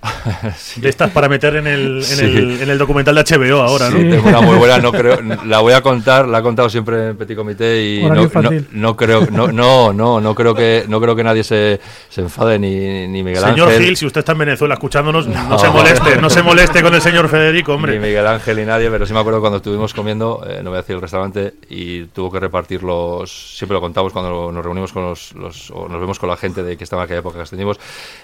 De 0.76 0.88
estas 0.88 1.10
para 1.10 1.28
meter 1.28 1.56
en 1.56 1.66
el, 1.66 1.96
en, 1.96 2.02
Sí. 2.02 2.24
el, 2.24 2.62
en 2.62 2.70
el 2.70 2.78
documental 2.78 3.14
de 3.14 3.22
HBO 3.24 3.60
ahora, 3.62 3.90
Sí, 3.90 3.98
¿no? 4.04 4.10
tengo 4.16 4.28
una 4.28 4.40
muy 4.40 4.56
buena, 4.56 4.78
no 4.78 4.92
creo, 4.92 5.18
la 5.46 5.60
voy 5.60 5.72
a 5.72 5.80
contar, 5.80 6.28
la 6.28 6.38
he 6.38 6.42
contado 6.42 6.68
siempre 6.68 7.08
en 7.08 7.16
Petit 7.16 7.36
Comité 7.36 7.82
y 7.84 8.02
no, 8.04 8.14
no, 8.14 8.50
no 8.72 8.96
creo, 8.96 9.26
no, 9.30 9.48
no, 9.48 9.92
no, 9.92 10.20
no 10.20 10.34
creo 10.34 10.54
que, 10.54 10.84
no 10.88 11.00
creo 11.00 11.16
que 11.16 11.24
nadie 11.24 11.42
se, 11.44 11.80
se 12.08 12.20
enfade 12.20 12.58
ni, 12.58 13.06
ni 13.08 13.22
Miguel 13.22 13.42
Señor 13.42 13.68
Ángel. 13.68 13.84
Gil, 13.84 13.96
si 13.96 14.06
usted 14.06 14.20
está 14.20 14.32
en 14.32 14.38
Venezuela 14.38 14.74
escuchándonos, 14.74 15.26
no, 15.26 15.58
se 15.58 15.68
moleste, 15.70 16.16
no 16.20 16.30
se 16.30 16.42
moleste 16.42 16.82
con 16.82 16.94
el 16.94 17.00
señor 17.00 17.28
Federico, 17.28 17.72
Ni 17.72 17.76
hombre. 17.76 17.98
Miguel 17.98 18.26
Ángel 18.26 18.56
ni 18.58 18.64
nadie, 18.64 18.90
pero 18.90 19.06
sí 19.06 19.12
me 19.12 19.20
acuerdo 19.20 19.40
cuando 19.40 19.56
estuvimos 19.58 19.92
comiendo, 19.94 20.44
eh, 20.48 20.60
no 20.62 20.70
voy 20.70 20.78
a 20.78 20.82
decir 20.82 20.94
el 20.96 21.02
restaurante, 21.02 21.54
y 21.68 22.04
tuvo 22.06 22.30
que 22.30 22.38
repartir 22.40 22.82
los, 22.82 23.56
siempre 23.56 23.74
lo 23.74 23.80
contamos 23.80 24.12
cuando 24.12 24.52
nos 24.52 24.64
reunimos 24.64 24.92
con 24.92 25.02
los, 25.04 25.32
los- 25.34 25.70
o 25.70 25.88
nos 25.88 26.00
vemos 26.00 26.18
con 26.18 26.28
la 26.28 26.36
gente 26.36 26.62
de 26.62 26.76
que 26.76 26.84
estaba 26.84 27.02
en 27.02 27.06
aquella 27.06 27.20
época 27.20 27.36
que 27.36 27.42
ascendimos, 27.42 27.78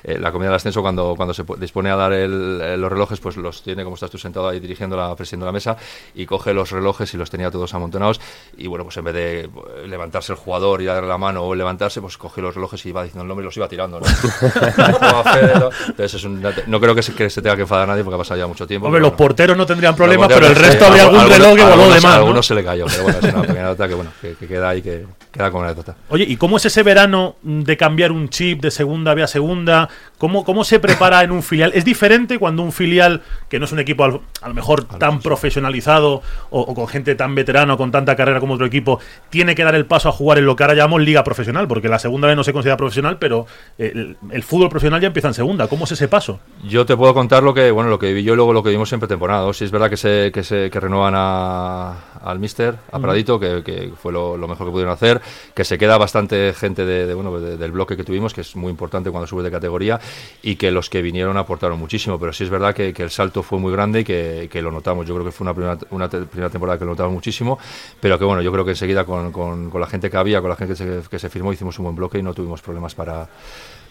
eh, 0.05 0.19
la 0.19 0.31
comida 0.33 0.49
del 0.49 0.57
ascenso 0.57 0.83
cuando, 0.83 1.15
cuando 1.17 1.35
se 1.35 1.45
dispone 1.63 1.91
a 1.91 1.97
dar 1.97 2.13
el- 2.13 2.61
eh, 2.63 2.77
los 2.77 2.91
relojes, 2.93 3.19
pues 3.21 3.37
los 3.37 3.63
tiene 3.63 3.83
como 3.85 3.95
estás 3.95 4.11
tú 4.11 4.19
sentado 4.19 4.49
ahí 4.49 4.61
dirigiendo 4.61 4.97
la, 4.97 5.15
presidiendo 5.17 5.47
la 5.47 5.53
mesa, 5.53 5.77
y 6.15 6.27
coge 6.27 6.53
los 6.53 6.71
relojes 6.71 7.13
y 7.15 7.17
los 7.17 7.31
tenía 7.31 7.51
todos 7.51 7.73
amontonados, 7.75 8.21
y 8.57 8.67
bueno, 8.67 8.85
pues 8.85 8.97
en 8.99 9.05
vez 9.05 9.15
de 9.15 9.41
eh, 9.45 9.51
levantarse 9.89 10.33
el 10.33 10.39
jugador 10.39 10.83
y 10.83 10.85
darle 10.85 11.09
la 11.09 11.19
mano 11.19 11.43
o 11.45 11.55
levantarse, 11.55 12.01
pues 12.01 12.19
coge 12.19 12.43
los 12.43 12.55
relojes 12.55 12.85
y 12.85 12.91
iba 12.91 13.03
diciendo 13.03 13.23
el 13.23 13.29
nombre 13.29 13.45
y 13.45 13.47
los 13.47 13.57
iba 13.57 13.69
tirando, 13.69 13.99
¿no? 14.01 14.07
A. 15.01 15.71
Entonces 15.89 16.15
es 16.15 16.25
un- 16.25 16.43
no 16.67 16.81
creo 16.81 16.95
que 16.95 17.03
se, 17.03 17.15
que 17.15 17.31
se 17.31 17.41
tenga 17.43 17.57
que 17.57 17.63
enfadar 17.63 17.89
nadie 17.89 18.03
porque 18.05 18.15
ha 18.17 18.19
pasado 18.19 18.39
ya 18.41 18.47
mucho 18.47 18.67
tiempo. 18.67 18.87
Hombre, 18.87 19.01
los 19.01 19.11
bueno. 19.11 19.17
porteros 19.17 19.57
no 19.57 19.67
tendrían 19.67 19.95
problemas, 19.97 20.29
pero 20.29 20.47
el 20.47 20.57
resto 20.57 20.87
habría 20.87 21.05
algún 21.05 21.29
reloj 21.29 21.55
que 21.57 21.63
voló 21.65 21.85
de 21.85 22.01
más. 22.01 22.05
A 22.05 22.09
¿no? 22.09 22.15
algunos 22.15 22.47
se 22.47 22.55
le 22.55 22.65
cayó, 22.65 22.87
pero 22.87 23.03
bueno, 23.05 23.19
es 23.23 23.33
una 23.35 23.43
pequeña 23.43 23.63
nota 23.65 23.89
que, 23.89 23.95
bueno, 23.95 24.11
que, 24.21 24.35
que 24.35 24.47
queda 24.49 24.69
ahí, 24.71 24.83
que 24.83 25.07
queda 25.31 25.51
como 25.51 25.65
anécdota. 25.65 25.97
Oye, 26.09 26.25
¿y 26.29 26.37
cómo 26.37 26.57
es 26.57 26.65
ese 26.67 26.83
verano 26.83 27.37
de 27.43 27.77
cambiar 27.77 28.13
un 28.13 28.29
chip 28.29 28.61
de 28.61 28.71
segunda 28.71 29.13
a 29.13 29.27
segunda? 29.27 29.89
¿Cómo, 30.19 30.45
cómo 30.45 30.65
se 30.65 30.79
prepara 30.81 31.23
en 31.23 31.33
un 31.33 31.43
filial? 31.53 31.73
¿Es 31.75 31.85
diferente 31.85 32.39
cuando 32.39 32.63
un 32.63 32.73
filial, 32.73 33.21
que 33.49 33.59
no 33.59 33.67
es 33.67 33.73
un 33.73 33.79
equipo 33.79 34.05
al- 34.05 34.21
a 34.41 34.49
lo 34.49 34.55
mejor 34.55 34.85
tan 34.85 35.21
profesionalizado 35.21 36.23
o, 36.51 36.61
o 36.61 36.75
con 36.75 36.89
gente 36.89 37.15
tan 37.15 37.35
veterana 37.35 37.75
o 37.75 37.77
con 37.77 37.91
tanta 37.91 38.17
carrera 38.17 38.41
como 38.41 38.55
otro 38.55 38.67
equipo, 38.67 38.99
tiene 39.31 39.55
que 39.55 39.65
dar 39.65 39.75
el 39.75 39.85
paso 39.87 40.09
a 40.09 40.13
jugar 40.13 40.39
en 40.39 40.47
lo 40.47 40.57
que 40.57 40.65
ahora 40.65 40.75
llamamos 40.75 41.03
liga 41.03 41.23
profesional? 41.25 41.69
Porque 41.69 41.89
la 41.89 41.99
segunda 41.99 42.29
B 42.29 42.37
no 42.37 42.43
se 42.45 42.53
considera 42.53 42.77
profesional, 42.77 43.19
pero 43.19 43.47
el, 43.79 44.17
el 44.31 44.43
fútbol 44.43 44.71
profesional 44.71 45.01
ya 45.01 45.09
empieza 45.09 45.29
en 45.29 45.35
segunda. 45.35 45.69
¿Cómo 45.69 45.85
es 45.85 45.93
ese 45.93 46.09
paso? 46.09 46.41
Yo 46.65 46.87
te 46.87 46.97
puedo 46.97 47.13
contar 47.15 47.43
lo 47.43 47.53
que, 47.53 47.71
bueno, 47.71 47.91
lo 47.91 47.99
que 47.99 48.07
viví 48.07 48.23
yo 48.23 48.33
y 48.33 48.37
luego 48.37 48.53
lo 48.53 48.63
que 48.63 48.71
vimos 48.71 48.89
siempre 48.89 49.09
temporada. 49.09 49.53
Si 49.53 49.65
es 49.65 49.71
verdad 49.71 49.91
que 49.91 49.97
se, 49.97 50.31
que 50.33 50.43
se 50.43 50.71
que 50.71 50.81
renuevan 50.81 51.15
a, 51.17 52.19
al 52.23 52.39
Mister, 52.39 52.77
a 52.91 52.99
Pradito, 52.99 53.39
que, 53.39 53.63
que 53.63 53.93
fue 54.01 54.13
lo, 54.13 54.37
lo 54.37 54.49
mejor 54.49 54.67
que 54.67 54.71
pudieron 54.73 54.95
hacer, 54.95 55.21
que 55.55 55.65
se 55.65 55.77
queda 55.77 55.99
bastante 55.99 56.55
gente 56.55 56.87
de, 56.87 57.07
de, 57.07 57.15
bueno, 57.15 57.39
de- 57.39 57.57
del 57.57 57.73
bloque 57.73 57.97
que 57.97 58.05
tuvimos, 58.05 58.33
que 58.33 58.41
es 58.41 58.57
muy 58.57 58.71
importante 58.71 59.11
cuando 59.11 59.27
subes 59.27 59.45
de 59.45 59.51
categoría, 59.51 60.01
y 60.43 60.57
que 60.57 60.71
los 60.71 60.89
que 60.89 61.03
vinieron 61.03 61.37
aportaron 61.43 61.79
muchísimo. 61.79 62.19
Pero 62.19 62.33
sí 62.33 62.45
es 62.45 62.51
verdad 62.51 62.75
que, 62.75 62.93
que 62.93 63.03
el 63.03 63.11
salto 63.11 63.43
fue 63.43 63.59
muy 63.59 63.71
grande 63.73 64.01
y 64.01 64.05
que, 64.05 64.49
que 64.51 64.63
lo 64.63 64.73
notamos. 64.73 65.07
Yo 65.07 65.15
creo 65.15 65.25
que 65.27 65.33
fue 65.33 65.45
una 65.45 65.55
primera, 65.55 65.79
una 65.91 66.09
te- 66.09 66.23
primera 66.23 66.51
temporada 66.51 66.79
que 66.79 66.85
lo 66.85 66.93
notamos 66.93 67.13
muchísimo, 67.13 67.59
pero 68.01 68.19
que 68.19 68.25
bueno, 68.25 68.43
yo 68.43 68.51
creo 68.51 68.65
que 68.65 68.71
enseguida 68.73 69.05
con, 69.05 69.31
con, 69.33 69.71
con 69.71 69.81
la 69.81 69.87
gente 69.87 70.11
que 70.11 70.17
había, 70.17 70.41
con 70.41 70.51
la 70.51 70.57
gente 70.57 70.75
que 70.75 71.03
se, 71.03 71.09
que 71.09 71.19
se 71.19 71.29
firmó, 71.29 71.53
hicimos 71.53 71.79
un 71.79 71.85
buen 71.85 71.97
bloque 71.97 72.19
y 72.19 72.23
no 72.23 72.33
tuvimos 72.35 72.63
problemas 72.63 72.95
para 72.95 73.29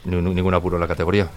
ni- 0.06 0.16
ni- 0.22 0.34
ningún 0.34 0.54
apuro 0.54 0.78
en 0.78 0.82
la 0.82 0.88
categoría. 0.88 1.28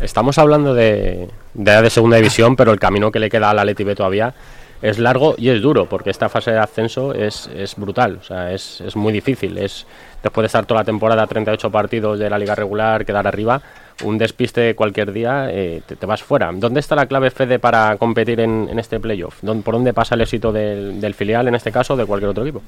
Estamos 0.00 0.36
hablando 0.38 0.74
de, 0.74 1.28
de, 1.54 1.82
de 1.82 1.90
segunda 1.90 2.16
división, 2.18 2.54
pero 2.56 2.72
el 2.72 2.78
camino 2.78 3.10
que 3.10 3.18
le 3.18 3.30
queda 3.30 3.50
al 3.50 3.58
Atleti 3.58 3.82
B 3.84 3.94
todavía 3.94 4.34
es 4.82 4.98
largo 4.98 5.34
y 5.38 5.48
es 5.48 5.62
duro, 5.62 5.86
porque 5.88 6.10
esta 6.10 6.28
fase 6.28 6.50
de 6.50 6.58
ascenso 6.58 7.14
es, 7.14 7.48
es 7.56 7.76
brutal, 7.76 8.18
o 8.20 8.22
sea, 8.22 8.52
es, 8.52 8.82
es 8.82 8.94
muy 8.94 9.10
difícil. 9.10 9.56
Es 9.56 9.86
después 10.22 10.42
de 10.42 10.46
estar 10.46 10.66
toda 10.66 10.80
la 10.80 10.84
temporada 10.84 11.26
38 11.26 11.70
partidos 11.70 12.18
de 12.18 12.28
la 12.30 12.38
liga 12.38 12.54
regular, 12.54 13.04
quedar 13.04 13.26
arriba, 13.26 13.60
un 14.04 14.18
despiste 14.18 14.74
cualquier 14.74 15.12
día 15.12 15.48
eh, 15.50 15.82
te, 15.86 16.06
vas 16.06 16.22
fuera. 16.22 16.50
¿Dónde 16.52 16.80
está 16.80 16.94
la 16.94 17.06
clave, 17.06 17.30
Fede, 17.30 17.58
para 17.58 17.96
competir 17.96 18.40
en, 18.40 18.68
este 18.78 19.00
playoff? 19.00 19.38
¿Dónde- 19.42 19.62
¿Por 19.62 19.74
dónde 19.74 19.94
pasa 19.94 20.14
el 20.14 20.20
éxito 20.20 20.52
del, 20.52 21.00
del 21.00 21.14
filial, 21.14 21.48
en 21.48 21.54
este 21.54 21.72
caso, 21.72 21.96
de 21.96 22.04
cualquier 22.04 22.30
otro 22.30 22.42
equipo? 22.44 22.62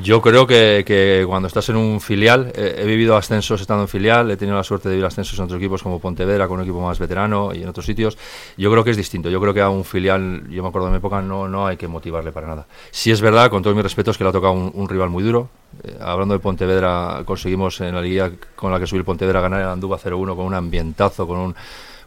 Yo 0.00 0.22
creo 0.22 0.46
que, 0.46 0.84
que 0.86 1.22
cuando 1.26 1.48
estás 1.48 1.68
en 1.68 1.76
un 1.76 2.00
filial, 2.00 2.50
eh, 2.54 2.76
he 2.78 2.86
vivido 2.86 3.14
ascensos 3.14 3.60
estando 3.60 3.82
en 3.82 3.88
filial, 3.88 4.30
he 4.30 4.38
tenido 4.38 4.56
la 4.56 4.64
suerte 4.64 4.88
de 4.88 4.94
vivir 4.94 5.04
ascensos 5.04 5.38
en 5.38 5.44
otros 5.44 5.58
equipos 5.58 5.82
como 5.82 6.00
Pontevedra, 6.00 6.48
con 6.48 6.56
un 6.56 6.62
equipo 6.62 6.80
más 6.80 6.98
veterano 6.98 7.52
y 7.54 7.62
en 7.62 7.68
otros 7.68 7.84
sitios. 7.84 8.16
Yo 8.56 8.70
creo 8.70 8.84
que 8.84 8.92
es 8.92 8.96
distinto. 8.96 9.28
Yo 9.28 9.38
creo 9.38 9.52
que 9.52 9.60
a 9.60 9.68
un 9.68 9.84
filial, 9.84 10.48
yo 10.48 10.62
me 10.62 10.70
acuerdo 10.70 10.86
de 10.86 10.92
mi 10.92 10.96
época, 10.96 11.20
no, 11.20 11.46
no 11.46 11.66
hay 11.66 11.76
que 11.76 11.88
motivarle 11.88 12.32
para 12.32 12.46
nada. 12.46 12.66
Si 12.90 13.10
es 13.10 13.20
verdad, 13.20 13.50
con 13.50 13.62
todos 13.62 13.76
mis 13.76 13.82
respetos, 13.82 14.16
que 14.16 14.24
le 14.24 14.30
ha 14.30 14.32
tocado 14.32 14.54
un, 14.54 14.88
rival 14.88 15.10
muy 15.10 15.22
duro. 15.22 15.50
Eh, 15.84 15.98
hablando 16.00 16.32
de 16.32 16.40
Pontevedra, 16.40 17.22
conseguimos 17.26 17.78
en 17.82 17.94
la 17.94 18.00
liga 18.00 18.30
con 18.56 18.72
la 18.72 18.80
que 18.80 18.86
subí 18.86 19.02
Pontevedra 19.02 19.42
ganar 19.42 19.60
el 19.60 19.68
Andúba 19.68 19.98
0-1 19.98 20.34
con 20.34 20.46
un 20.46 20.54
ambientazo, 20.54 21.26
con 21.26 21.38
un 21.38 21.54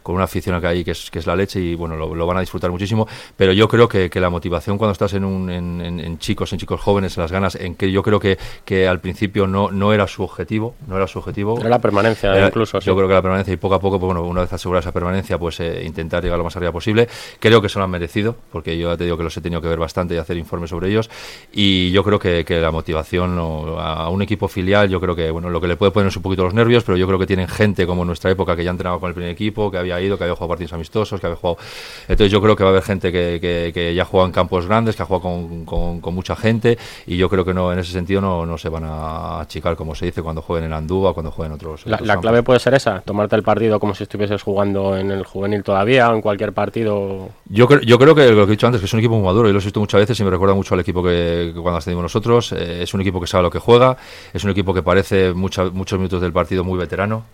con 0.06 0.14
una 0.14 0.24
afición 0.24 0.60
que 0.60 0.66
hay 0.68 0.84
que 0.84 0.92
es, 0.92 1.10
que 1.10 1.18
es 1.18 1.26
la 1.26 1.34
leche 1.34 1.58
y 1.60 1.74
bueno, 1.74 1.96
lo, 1.96 2.14
lo 2.14 2.26
van 2.28 2.36
a 2.36 2.40
disfrutar 2.40 2.70
muchísimo, 2.70 3.08
pero 3.36 3.52
yo 3.52 3.66
creo 3.66 3.88
que, 3.88 4.08
que 4.08 4.20
la 4.20 4.30
motivación 4.30 4.78
cuando 4.78 4.92
estás 4.92 5.12
en, 5.14 5.24
un, 5.24 5.50
en, 5.50 5.80
en- 5.80 5.98
en 5.98 6.18
chicos, 6.20 6.52
en 6.52 6.60
chicos 6.60 6.80
jóvenes, 6.80 7.16
en 7.16 7.22
las 7.22 7.32
ganas, 7.32 7.56
en 7.56 7.74
que 7.74 7.90
yo 7.90 8.04
creo 8.04 8.20
que, 8.20 8.38
que 8.64 8.86
al 8.86 9.00
principio 9.00 9.48
no, 9.48 9.72
no 9.72 9.92
era 9.92 10.06
su 10.06 10.22
objetivo, 10.22 10.76
no 10.86 10.96
era 10.96 11.08
su 11.08 11.18
objetivo. 11.18 11.58
Era 11.58 11.68
la 11.70 11.80
permanencia, 11.80 12.32
Era- 12.36 12.46
incluso. 12.46 12.78
Yo 12.78 12.92
sí. 12.92 12.96
creo 12.96 13.08
que 13.08 13.14
la 13.14 13.22
permanencia 13.22 13.52
y 13.52 13.56
poco 13.56 13.74
a 13.74 13.80
poco, 13.80 13.98
pues, 13.98 14.06
bueno, 14.06 14.22
una 14.22 14.42
vez 14.42 14.52
asegurada 14.52 14.80
esa 14.80 14.92
permanencia, 14.92 15.38
pues 15.38 15.58
eh, 15.58 15.82
intentar 15.84 16.22
llegar 16.22 16.38
lo 16.38 16.44
más 16.44 16.56
arriba 16.56 16.70
posible. 16.70 17.08
Creo 17.40 17.60
que 17.60 17.68
se 17.68 17.78
lo 17.80 17.84
han 17.84 17.90
merecido, 17.90 18.36
porque 18.52 18.78
yo 18.78 18.90
ya 18.92 18.96
te 18.96 19.02
digo 19.04 19.16
que 19.16 19.24
los 19.24 19.36
he 19.36 19.40
tenido 19.40 19.60
que 19.60 19.66
ver 19.68 19.78
bastante 19.80 20.14
y 20.14 20.18
hacer 20.18 20.36
informes 20.36 20.70
sobre 20.70 20.88
ellos. 20.88 21.10
Y 21.52 21.90
yo 21.90 22.04
creo 22.04 22.20
que, 22.20 22.44
que 22.44 22.60
la 22.60 22.70
motivación 22.70 23.34
no- 23.34 23.80
a 23.80 24.08
un 24.08 24.22
equipo 24.22 24.46
filial, 24.46 24.88
yo 24.88 25.00
creo 25.00 25.16
que 25.16 25.30
bueno, 25.32 25.50
lo 25.50 25.60
que 25.60 25.66
le 25.66 25.76
puede 25.76 25.90
poner 25.90 26.08
es 26.08 26.16
un 26.16 26.22
poquito 26.22 26.44
los 26.44 26.54
nervios, 26.54 26.84
pero 26.84 26.96
yo 26.96 27.06
creo 27.08 27.18
que 27.18 27.26
tienen 27.26 27.48
gente 27.48 27.86
como 27.86 28.02
en 28.02 28.06
nuestra 28.08 28.30
época 28.30 28.54
que 28.54 28.62
ya 28.62 28.70
entrenaba 28.70 29.00
con 29.00 29.08
el 29.08 29.14
primer 29.14 29.30
equipo, 29.32 29.70
que 29.70 29.78
había 29.78 29.95
ido, 30.00 30.16
que 30.18 30.24
había 30.24 30.34
jugado 30.34 30.48
partidos 30.50 30.72
amistosos, 30.72 31.20
que 31.20 31.26
había 31.26 31.36
jugado. 31.36 31.58
Entonces 32.02 32.30
yo 32.30 32.40
creo 32.40 32.56
que 32.56 32.62
va 32.64 32.70
a 32.70 32.72
haber 32.72 32.82
gente 32.82 33.10
que, 33.12 33.38
que, 33.40 33.70
que 33.72 33.94
ya 33.94 34.04
juega 34.04 34.26
en 34.26 34.32
campos 34.32 34.66
grandes, 34.66 34.96
que 34.96 35.02
ha 35.02 35.06
jugado 35.06 35.22
con, 35.22 35.64
con- 35.64 36.00
con 36.00 36.14
mucha 36.14 36.36
gente, 36.36 36.78
y 37.06 37.16
yo 37.16 37.28
creo 37.28 37.44
que 37.44 37.54
no 37.54 37.72
en 37.72 37.78
ese 37.78 37.92
sentido 37.92 38.20
no, 38.20 38.46
no 38.46 38.58
se 38.58 38.68
van 38.68 38.84
a 38.84 39.40
achicar, 39.40 39.76
como 39.76 39.94
se 39.94 40.06
dice, 40.06 40.22
cuando 40.22 40.42
jueguen 40.42 40.66
en 40.66 40.72
Andúa, 40.72 41.14
cuando 41.14 41.30
jueguen 41.30 41.52
en 41.52 41.56
otros. 41.56 41.86
La, 41.86 41.96
otros 41.96 42.06
la 42.06 42.14
campos. 42.14 42.22
clave 42.30 42.42
puede 42.42 42.60
ser 42.60 42.74
esa, 42.74 43.00
tomarte 43.00 43.36
el 43.36 43.42
partido 43.42 43.78
como 43.80 43.94
si 43.94 44.02
estuvieses 44.04 44.42
jugando 44.42 44.96
en 44.96 45.10
el 45.10 45.24
juvenil 45.24 45.62
todavía 45.62 46.10
o 46.10 46.14
en 46.14 46.20
cualquier 46.22 46.52
partido. 46.52 47.28
Yo, 47.48 47.66
creo- 47.66 47.80
yo 47.82 47.98
creo 47.98 48.14
que 48.14 48.30
lo 48.30 48.46
que 48.46 48.52
he 48.52 48.56
dicho 48.56 48.66
antes, 48.66 48.80
que 48.80 48.86
es 48.86 48.92
un 48.92 49.00
equipo 49.00 49.14
muy 49.16 49.24
maduro, 49.24 49.48
y 49.48 49.52
lo 49.52 49.58
he 49.60 49.62
visto 49.64 49.80
muchas 49.80 50.00
veces 50.00 50.18
y 50.20 50.24
me 50.24 50.30
recuerda 50.30 50.54
mucho 50.54 50.74
al 50.74 50.80
equipo 50.80 51.02
que, 51.02 51.52
que 51.54 51.60
cuando 51.60 51.78
ascendimos 51.78 52.02
nosotros. 52.04 52.52
eh, 52.52 52.82
es 52.82 52.94
un 52.94 53.00
equipo 53.00 53.20
que 53.20 53.26
sabe 53.26 53.42
lo 53.42 53.50
que 53.50 53.58
juega, 53.58 53.96
es 54.32 54.44
un 54.44 54.50
equipo 54.50 54.72
que 54.74 54.82
parece 54.82 55.32
mucha- 55.32 55.64
muchos 55.70 55.98
minutos 55.98 56.20
del 56.20 56.32
partido 56.32 56.64
muy 56.64 56.78
veterano. 56.78 57.24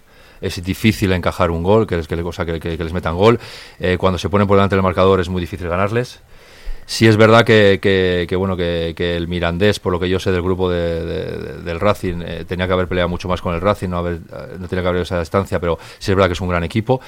Es 0.42 0.62
difícil 0.62 1.12
encajar 1.12 1.50
un 1.50 1.62
gol, 1.62 1.86
que, 1.86 1.96
les- 1.96 2.06
que, 2.08 2.16
o 2.20 2.32
sea, 2.32 2.44
que, 2.44 2.58
les 2.76 2.92
metan 2.92 3.16
gol. 3.16 3.38
Eh, 3.80 3.96
cuando 3.98 4.18
se 4.18 4.28
ponen 4.28 4.46
por 4.46 4.56
delante 4.58 4.74
del 4.76 4.82
marcador 4.82 5.20
es 5.20 5.28
muy 5.30 5.40
difícil 5.40 5.68
ganarles. 5.68 6.20
Sí 6.84 7.06
es 7.06 7.16
verdad 7.16 7.44
que, 7.44 7.78
que- 7.80 8.26
que, 8.28 8.36
bueno 8.36 8.56
que, 8.56 8.92
el 9.16 9.28
Mirandés, 9.28 9.78
por 9.78 9.92
lo 9.92 10.00
que 10.00 10.08
yo 10.08 10.18
sé 10.18 10.32
del 10.32 10.42
grupo 10.42 10.68
de- 10.68 11.04
de- 11.04 11.36
de- 11.38 11.62
del 11.62 11.78
Racing, 11.80 12.20
eh, 12.26 12.44
tenía 12.46 12.66
que 12.66 12.72
haber 12.72 12.88
peleado 12.88 13.08
mucho 13.08 13.28
más 13.28 13.40
con 13.40 13.54
el 13.54 13.60
Racing, 13.60 13.88
no, 13.88 13.98
haber, 13.98 14.14
eh, 14.16 14.56
no 14.58 14.66
tenía 14.68 14.82
que 14.82 14.88
haber 14.88 15.02
esa 15.02 15.20
distancia, 15.20 15.60
pero 15.60 15.78
sí 15.98 16.10
es 16.10 16.16
verdad 16.16 16.28
que 16.28 16.32
es 16.34 16.40
un 16.40 16.48
gran 16.48 16.64
equipo. 16.64 17.00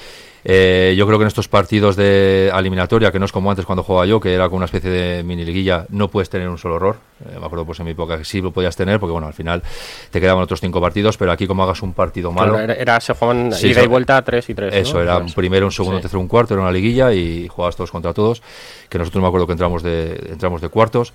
Eh, 0.47 0.93
yo 0.95 1.07
creo 1.07 1.17
que 1.17 1.23
en 1.23 1.27
estos 1.27 1.47
partidos 1.47 1.95
de 1.95 2.49
eliminatoria, 2.55 3.11
que 3.11 3.17
no 3.17 3.25
es 3.25 3.31
como 3.31 3.49
antes 3.49 3.65
cuando 3.65 3.81
jugaba 3.81 4.05
yo, 4.05 4.19
que 4.19 4.31
era 4.35 4.45
como 4.45 4.57
una 4.57 4.65
especie 4.65 4.91
de 4.91 5.23
mini 5.23 5.43
liguilla, 5.43 5.87
no 5.89 6.07
puedes 6.07 6.29
tener 6.29 6.47
un 6.47 6.59
solo 6.59 6.75
error. 6.75 6.97
Eh, 7.27 7.37
me 7.39 7.45
acuerdo 7.47 7.65
pues 7.65 7.79
en 7.79 7.85
mi 7.85 7.91
época 7.93 8.15
que 8.19 8.25
sí 8.25 8.41
lo 8.41 8.51
podías 8.51 8.75
tener, 8.75 8.99
porque 8.99 9.11
bueno, 9.11 9.25
al 9.25 9.33
final 9.33 9.63
te 10.11 10.21
quedaban 10.21 10.43
otros 10.43 10.61
cinco 10.61 10.79
partidos, 10.79 11.17
pero 11.17 11.31
aquí 11.31 11.47
como 11.47 11.63
hagas 11.63 11.81
un 11.81 11.93
partido 11.93 12.31
malo... 12.31 12.51
Claro, 12.53 12.63
era, 12.63 12.73
era- 12.75 12.99
se 13.01 13.15
jugaban 13.15 13.53
Sí, 13.53 13.69
ida 13.69 13.83
y 13.83 13.87
vuelta 13.87 14.21
3 14.21 14.47
y 14.47 14.53
3. 14.53 14.75
Eso, 14.75 15.01
era 15.01 15.17
un 15.17 15.33
primero, 15.33 15.65
un 15.65 15.71
segundo, 15.71 15.95
un 15.95 16.01
Sí. 16.01 16.03
tercero, 16.03 16.19
un 16.19 16.27
cuarto, 16.27 16.53
era 16.53 16.61
una 16.61 16.71
liguilla 16.71 17.11
y 17.11 17.47
jugabas 17.47 17.75
todos 17.75 17.89
contra 17.89 18.13
todos, 18.13 18.43
que 18.87 18.99
nosotros 18.99 19.23
me 19.23 19.27
acuerdo 19.27 19.47
que 19.47 19.53
entramos 19.53 19.81
de, 19.81 20.27
entramos 20.29 20.61
de 20.61 20.69
cuartos. 20.69 21.11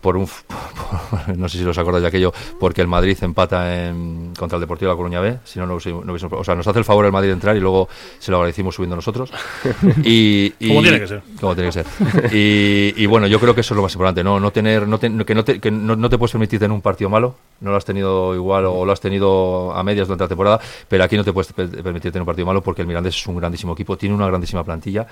Por 0.00 0.16
un 0.16 0.26
por- 1.26 1.36
no 1.36 1.48
sé 1.48 1.58
si 1.58 1.64
os 1.64 1.76
acordáis 1.78 2.02
de 2.02 2.08
aquello 2.08 2.32
porque 2.58 2.80
el 2.80 2.88
Madrid 2.88 3.16
empata 3.22 3.86
en, 3.88 4.32
contra 4.38 4.56
el 4.56 4.60
Deportivo 4.60 4.88
de 4.90 4.94
La 4.94 4.96
Coruña 4.96 5.20
B 5.20 5.38
si 5.44 5.58
no, 5.58 5.66
no, 5.66 5.76
no 5.78 6.12
o 6.14 6.44
sea 6.44 6.54
nos 6.54 6.66
hace 6.66 6.78
el 6.78 6.84
favor 6.84 7.04
el 7.06 7.12
Madrid 7.12 7.28
de 7.28 7.34
entrar 7.34 7.56
y 7.56 7.60
luego 7.60 7.88
se 8.18 8.30
lo 8.30 8.38
agradecimos 8.38 8.74
subiendo 8.74 8.96
nosotros. 8.96 9.30
Y, 10.04 10.52
y- 10.58 10.68
Como 10.68 10.82
tiene 10.82 11.00
que 11.00 11.06
ser. 11.06 11.22
como 11.40 11.54
tiene 11.54 11.70
que 11.70 11.72
ser. 11.72 11.86
Y, 12.34 12.94
y 12.96 13.06
bueno 13.06 13.26
yo 13.26 13.38
creo 13.40 13.54
que 13.54 13.60
eso 13.60 13.74
es 13.74 13.76
lo 13.76 13.82
más 13.82 13.92
importante 13.92 14.22
no 14.24 14.40
no 14.40 14.50
tener 14.50 14.86
no 14.88 14.98
te- 14.98 15.24
que 15.24 15.34
no 15.34 15.44
te, 15.44 15.60
que 15.60 15.70
no, 15.70 15.96
no 15.96 16.08
te 16.08 16.18
puedes 16.18 16.32
permitir 16.32 16.58
tener 16.58 16.72
un 16.72 16.80
partido 16.80 17.10
malo 17.10 17.34
no 17.60 17.70
lo 17.70 17.76
has 17.76 17.84
tenido 17.84 18.34
igual 18.34 18.64
o 18.66 18.84
lo 18.86 18.92
has 18.92 19.00
tenido 19.00 19.72
a 19.74 19.82
medias 19.82 20.08
durante 20.08 20.24
la 20.24 20.28
temporada 20.28 20.60
pero 20.88 21.04
aquí 21.04 21.16
no 21.16 21.24
te 21.24 21.32
puedes 21.32 21.52
pe- 21.52 21.66
permitir 21.68 22.10
tener 22.12 22.22
un 22.22 22.26
partido 22.26 22.46
malo 22.46 22.62
porque 22.62 22.80
el 22.82 22.88
Mirandés 22.88 23.16
es 23.16 23.26
un 23.26 23.36
grandísimo 23.36 23.74
equipo 23.74 23.96
tiene 23.98 24.14
una 24.14 24.26
grandísima 24.26 24.64
plantilla 24.64 25.06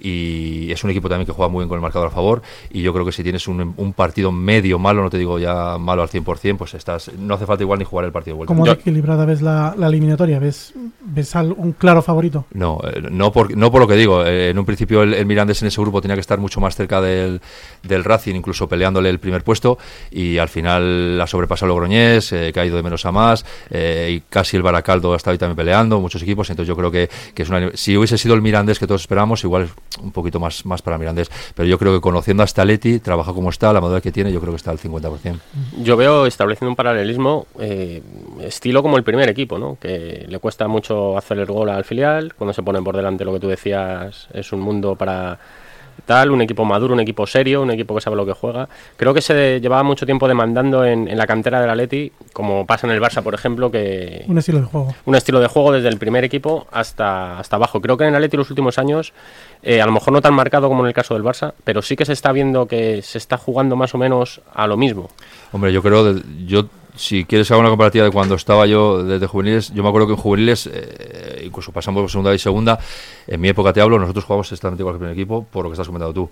y 0.00 0.70
es 0.70 0.82
un 0.84 0.90
equipo 0.90 1.08
también 1.08 1.26
que 1.26 1.32
juega 1.32 1.48
muy 1.48 1.60
bien 1.62 1.68
con 1.68 1.76
el 1.76 1.82
marcador 1.82 2.08
a 2.08 2.10
favor 2.10 2.42
y 2.70 2.82
yo 2.82 2.92
creo 2.92 3.04
que 3.04 3.12
si 3.12 3.22
tienes 3.22 3.46
un, 3.48 3.74
un 3.76 3.92
partido 3.92 4.30
medio 4.34 4.78
malo 4.78 5.02
no 5.02 5.10
te 5.10 5.18
digo 5.18 5.38
ya 5.38 5.78
malo 5.78 6.02
al 6.02 6.08
100% 6.08 6.56
pues 6.56 6.74
estás 6.74 7.10
no 7.18 7.34
hace 7.34 7.46
falta 7.46 7.62
igual 7.62 7.78
ni 7.78 7.84
jugar 7.84 8.04
el 8.04 8.12
partido 8.12 8.34
de 8.34 8.38
vuelta 8.38 8.48
¿Cómo 8.54 8.64
de 8.66 8.72
equilibrada 8.72 9.24
ves 9.24 9.40
la, 9.42 9.74
la 9.76 9.86
eliminatoria? 9.86 10.38
¿Ves, 10.38 10.74
ves 11.00 11.34
al- 11.36 11.52
un 11.52 11.72
claro 11.72 12.02
favorito? 12.02 12.46
No, 12.52 12.78
eh, 12.84 13.00
no 13.10 13.32
por, 13.32 13.56
no 13.56 13.70
por 13.70 13.80
lo 13.80 13.88
que 13.88 13.94
digo. 13.94 14.24
eh, 14.24 14.50
en 14.50 14.58
un 14.58 14.64
principio 14.64 15.02
el, 15.02 15.14
el 15.14 15.26
Mirandés 15.26 15.62
en 15.62 15.68
ese 15.68 15.80
grupo 15.80 16.00
tenía 16.02 16.14
que 16.16 16.20
estar 16.20 16.38
mucho 16.38 16.60
más 16.60 16.74
cerca 16.76 17.00
del, 17.00 17.40
del 17.82 18.04
Racing, 18.04 18.34
incluso 18.34 18.68
peleándole 18.68 19.08
el 19.10 19.18
primer 19.18 19.42
puesto. 19.44 19.78
Y 20.10 20.38
al 20.38 20.48
final 20.48 21.18
la 21.18 21.26
sobrepasó 21.26 21.66
Logroñés, 21.66 22.32
eh, 22.32 22.50
que 22.52 22.60
ha 22.60 22.66
ido 22.66 22.76
de 22.76 22.82
menos 22.82 23.04
a 23.06 23.12
más. 23.12 23.44
eh, 23.70 24.10
y 24.16 24.20
casi 24.28 24.56
el 24.56 24.62
Baracaldo 24.62 25.12
ha 25.12 25.16
estado 25.16 25.32
ahí 25.32 25.38
también 25.38 25.56
peleando, 25.56 26.00
muchos 26.00 26.22
equipos. 26.22 26.48
Entonces 26.50 26.68
yo 26.68 26.76
creo 26.76 26.90
que, 26.90 27.08
que 27.34 27.42
es 27.42 27.48
una, 27.48 27.70
si 27.74 27.96
hubiese 27.96 28.18
sido 28.18 28.34
el 28.34 28.42
Mirandés 28.42 28.78
que 28.78 28.86
todos 28.86 29.02
esperamos, 29.02 29.42
igual 29.44 29.62
es 29.64 29.70
un 30.02 30.10
poquito 30.12 30.40
más, 30.40 30.64
más 30.66 30.82
para 30.82 30.98
Mirandés. 30.98 31.30
Pero 31.54 31.68
yo 31.68 31.78
creo 31.78 31.94
que 31.94 32.00
conociendo 32.00 32.42
a 32.42 32.46
Staletti, 32.46 32.98
trabaja 33.00 33.32
como 33.32 33.50
está, 33.50 33.72
la 33.72 33.80
madurez 33.80 34.02
que 34.02 34.12
tiene, 34.12 34.23
yo 34.30 34.40
creo 34.40 34.52
que 34.52 34.56
está 34.56 34.70
al 34.70 34.78
50%. 34.78 35.38
Yo 35.82 35.96
veo 35.96 36.26
estableciendo 36.26 36.70
un 36.70 36.76
paralelismo 36.76 37.46
eh, 37.58 38.02
estilo 38.40 38.82
como 38.82 38.96
el 38.96 39.04
primer 39.04 39.28
equipo, 39.28 39.58
¿no? 39.58 39.78
Que 39.80 40.26
le 40.28 40.38
cuesta 40.38 40.68
mucho 40.68 41.16
hacer 41.16 41.38
el 41.38 41.46
gol 41.46 41.70
al 41.70 41.84
filial, 41.84 42.34
cuando 42.34 42.52
se 42.52 42.62
pone 42.62 42.82
por 42.82 42.96
delante 42.96 43.24
lo 43.24 43.32
que 43.32 43.40
tú 43.40 43.48
decías 43.48 44.28
es 44.32 44.52
un 44.52 44.60
mundo 44.60 44.96
para 44.96 45.38
tal, 46.06 46.30
un 46.30 46.40
equipo 46.42 46.64
maduro, 46.64 46.94
un 46.94 47.00
equipo 47.00 47.26
serio, 47.26 47.62
un 47.62 47.70
equipo 47.70 47.94
que 47.94 48.00
sabe 48.00 48.16
lo 48.16 48.26
que 48.26 48.32
juega. 48.32 48.68
Creo 48.96 49.14
que 49.14 49.20
se 49.20 49.60
llevaba 49.60 49.82
mucho 49.82 50.04
tiempo 50.06 50.28
demandando 50.28 50.84
en, 50.84 51.08
en 51.08 51.16
la 51.18 51.26
cantera 51.26 51.60
del 51.60 51.70
Atleti, 51.70 52.12
como 52.32 52.66
pasa 52.66 52.86
en 52.86 52.92
el 52.92 53.00
Barça, 53.00 53.22
por 53.22 53.34
ejemplo, 53.34 53.70
que 53.70 54.24
Un 54.28 54.38
estilo 54.38 54.60
de 54.60 54.66
juego. 54.66 54.94
un 55.06 55.14
estilo 55.14 55.40
de 55.40 55.46
juego 55.48 55.72
desde 55.72 55.88
el 55.88 55.98
primer 55.98 56.24
equipo 56.24 56.66
hasta, 56.72 57.38
hasta 57.38 57.56
abajo. 57.56 57.80
Creo 57.80 57.96
que 57.96 58.04
en 58.04 58.10
el 58.10 58.16
Atleti 58.16 58.36
los 58.36 58.50
últimos 58.50 58.78
años, 58.78 59.12
eh, 59.62 59.80
a 59.80 59.86
lo 59.86 59.92
mejor 59.92 60.12
no 60.12 60.20
tan 60.20 60.34
marcado 60.34 60.68
como 60.68 60.82
en 60.82 60.88
el 60.88 60.94
caso 60.94 61.14
del 61.14 61.22
Barça, 61.22 61.54
pero 61.64 61.82
sí 61.82 61.96
que 61.96 62.04
se 62.04 62.12
está 62.12 62.32
viendo 62.32 62.66
que 62.66 63.02
se 63.02 63.18
está 63.18 63.36
jugando 63.38 63.76
más 63.76 63.94
o 63.94 63.98
menos 63.98 64.40
a 64.52 64.66
lo 64.66 64.76
mismo. 64.76 65.10
Hombre, 65.52 65.72
yo 65.72 65.82
creo, 65.82 66.12
de- 66.14 66.22
yo 66.46 66.66
si 66.96 67.24
quieres 67.24 67.46
hacer 67.50 67.60
una 67.60 67.70
comparativa 67.70 68.04
de 68.04 68.10
cuando 68.10 68.34
estaba 68.34 68.66
yo 68.66 69.02
desde 69.02 69.26
juveniles, 69.26 69.72
yo 69.72 69.82
me 69.82 69.88
acuerdo 69.88 70.06
que 70.06 70.12
en 70.14 70.18
juveniles, 70.18 70.68
eh, 70.72 71.42
incluso 71.44 71.72
pasamos 71.72 72.02
por 72.02 72.10
segunda 72.10 72.34
y 72.34 72.38
segunda, 72.38 72.78
en 73.26 73.40
mi 73.40 73.48
época 73.48 73.72
te 73.72 73.80
hablo, 73.80 73.98
nosotros 73.98 74.24
jugamos 74.24 74.46
exactamente 74.46 74.82
igual 74.82 74.94
que 74.94 74.96
el 74.96 75.00
primer 75.00 75.14
equipo, 75.14 75.44
por 75.44 75.64
lo 75.64 75.70
que 75.70 75.74
estás 75.74 75.86
comentando 75.86 76.14
tú. 76.14 76.30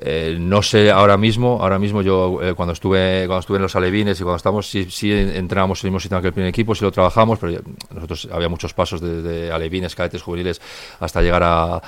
Eh, 0.00 0.36
no 0.40 0.62
sé 0.62 0.90
ahora 0.90 1.16
mismo, 1.16 1.58
ahora 1.60 1.78
mismo 1.78 2.02
yo 2.02 2.40
eh, 2.42 2.54
cuando 2.54 2.72
estuve 2.72 3.24
cuando 3.26 3.40
estuve 3.40 3.58
en 3.58 3.62
los 3.62 3.76
alevines 3.76 4.18
y 4.18 4.22
cuando 4.24 4.38
estamos 4.38 4.68
sí, 4.68 4.86
sí 4.90 5.12
entrábamos 5.12 5.84
en 5.84 5.86
el 5.86 5.90
mismo 5.92 6.00
sistema 6.00 6.20
que 6.20 6.28
el 6.28 6.32
primer 6.32 6.48
equipo, 6.48 6.74
sí 6.74 6.82
lo 6.82 6.90
trabajamos, 6.90 7.38
pero 7.38 7.60
nosotros 7.94 8.28
había 8.32 8.48
muchos 8.48 8.74
pasos 8.74 9.00
de, 9.00 9.22
de 9.22 9.52
alevines, 9.52 9.94
cadetes, 9.94 10.22
juveniles 10.22 10.60
hasta 10.98 11.20
llegar 11.20 11.42
a 11.44 11.82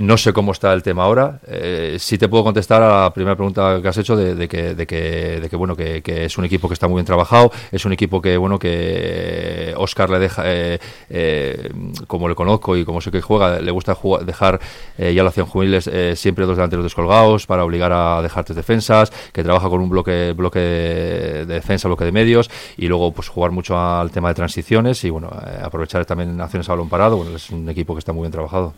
no 0.00 0.16
sé 0.16 0.32
cómo 0.32 0.52
está 0.52 0.72
el 0.72 0.82
tema 0.82 1.04
ahora. 1.04 1.40
Eh, 1.46 1.96
sí 1.98 2.18
te 2.18 2.28
puedo 2.28 2.44
contestar 2.44 2.82
a 2.82 3.02
la 3.02 3.12
primera 3.12 3.36
pregunta 3.36 3.80
que 3.80 3.88
has 3.88 3.96
hecho 3.98 4.16
de, 4.16 4.48
que, 4.48 4.74
de 4.74 4.86
que, 4.86 5.40
de 5.40 5.48
que, 5.48 5.56
bueno 5.56 5.76
que, 5.76 6.02
es 6.04 6.36
un 6.38 6.44
equipo 6.44 6.68
que 6.68 6.74
está 6.74 6.88
muy 6.88 6.96
bien 6.96 7.06
trabajado, 7.06 7.52
es 7.70 7.84
un 7.84 7.92
equipo 7.92 8.20
que 8.20 8.36
bueno 8.36 8.58
que 8.58 9.74
Oscar 9.76 10.10
le 10.10 10.18
deja, 10.18 10.42
eh, 10.46 10.78
eh, 11.08 11.70
como 12.06 12.28
le 12.28 12.34
conozco 12.34 12.76
y 12.76 12.84
como 12.84 13.00
sé 13.00 13.10
que 13.10 13.20
juega, 13.20 13.60
le 13.60 13.70
gusta 13.70 13.96
dejar 14.24 14.60
eh, 14.98 15.14
ya 15.14 15.22
lo 15.22 15.28
hacían 15.28 15.46
juveniles 15.46 15.86
eh, 15.86 16.14
siempre 16.16 16.46
dos 16.46 16.56
delanteros 16.56 16.84
descolgados 16.84 17.46
para 17.46 17.64
obligar 17.64 17.92
a 17.92 18.22
dejar 18.22 18.44
tres 18.44 18.56
defensas, 18.56 19.10
que 19.32 19.42
trabaja 19.42 19.68
con 19.68 19.80
un 19.80 19.88
bloque 19.88 20.32
bloque 20.32 20.58
de 20.58 21.46
defensa, 21.46 21.88
bloque 21.88 22.04
de 22.04 22.12
medios 22.12 22.50
y 22.76 22.88
luego 22.88 23.12
pues 23.12 23.28
jugar 23.28 23.50
mucho 23.50 23.78
al 23.78 24.10
tema 24.10 24.28
de 24.28 24.34
transiciones 24.34 25.04
y 25.04 25.10
bueno 25.10 25.30
eh, 25.46 25.60
aprovechar 25.62 26.04
también 26.04 26.40
acciones 26.40 26.68
a 26.68 26.72
balón 26.72 26.88
parado. 26.88 27.16
Bueno, 27.16 27.36
es 27.36 27.50
un 27.50 27.68
equipo 27.68 27.94
que 27.94 28.00
está 28.00 28.12
muy 28.12 28.22
bien 28.22 28.32
trabajado. 28.32 28.74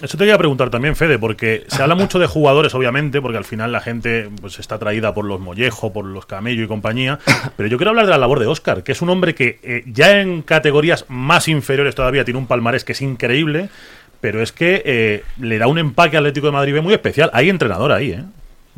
Eso 0.00 0.16
te 0.16 0.22
quería 0.22 0.38
preguntar 0.38 0.70
también, 0.70 0.94
Fede, 0.94 1.18
porque 1.18 1.64
se 1.66 1.82
habla 1.82 1.96
mucho 1.96 2.20
de 2.20 2.28
jugadores, 2.28 2.72
obviamente, 2.72 3.20
porque 3.20 3.36
al 3.36 3.44
final 3.44 3.72
la 3.72 3.80
gente 3.80 4.30
pues 4.40 4.60
está 4.60 4.76
atraída 4.76 5.12
por 5.12 5.24
los 5.24 5.40
Mollejo, 5.40 5.92
por 5.92 6.04
los 6.04 6.24
Camello 6.24 6.62
y 6.62 6.68
compañía. 6.68 7.18
Pero 7.56 7.68
yo 7.68 7.78
quiero 7.78 7.90
hablar 7.90 8.06
de 8.06 8.12
la 8.12 8.18
labor 8.18 8.38
de 8.38 8.46
Oscar, 8.46 8.84
que 8.84 8.92
es 8.92 9.02
un 9.02 9.10
hombre 9.10 9.34
que 9.34 9.58
eh, 9.64 9.82
ya 9.86 10.20
en 10.20 10.42
categorías 10.42 11.04
más 11.08 11.48
inferiores 11.48 11.96
todavía 11.96 12.24
tiene 12.24 12.38
un 12.38 12.46
palmarés 12.46 12.84
que 12.84 12.92
es 12.92 13.02
increíble, 13.02 13.70
pero 14.20 14.40
es 14.40 14.52
que 14.52 14.82
eh, 14.84 15.24
le 15.40 15.58
da 15.58 15.66
un 15.66 15.78
empaque 15.78 16.16
al 16.16 16.24
Atlético 16.24 16.46
de 16.46 16.52
Madrid 16.52 16.80
muy 16.80 16.94
especial. 16.94 17.30
Hay 17.32 17.48
entrenador 17.48 17.90
ahí, 17.90 18.12
¿eh? 18.12 18.22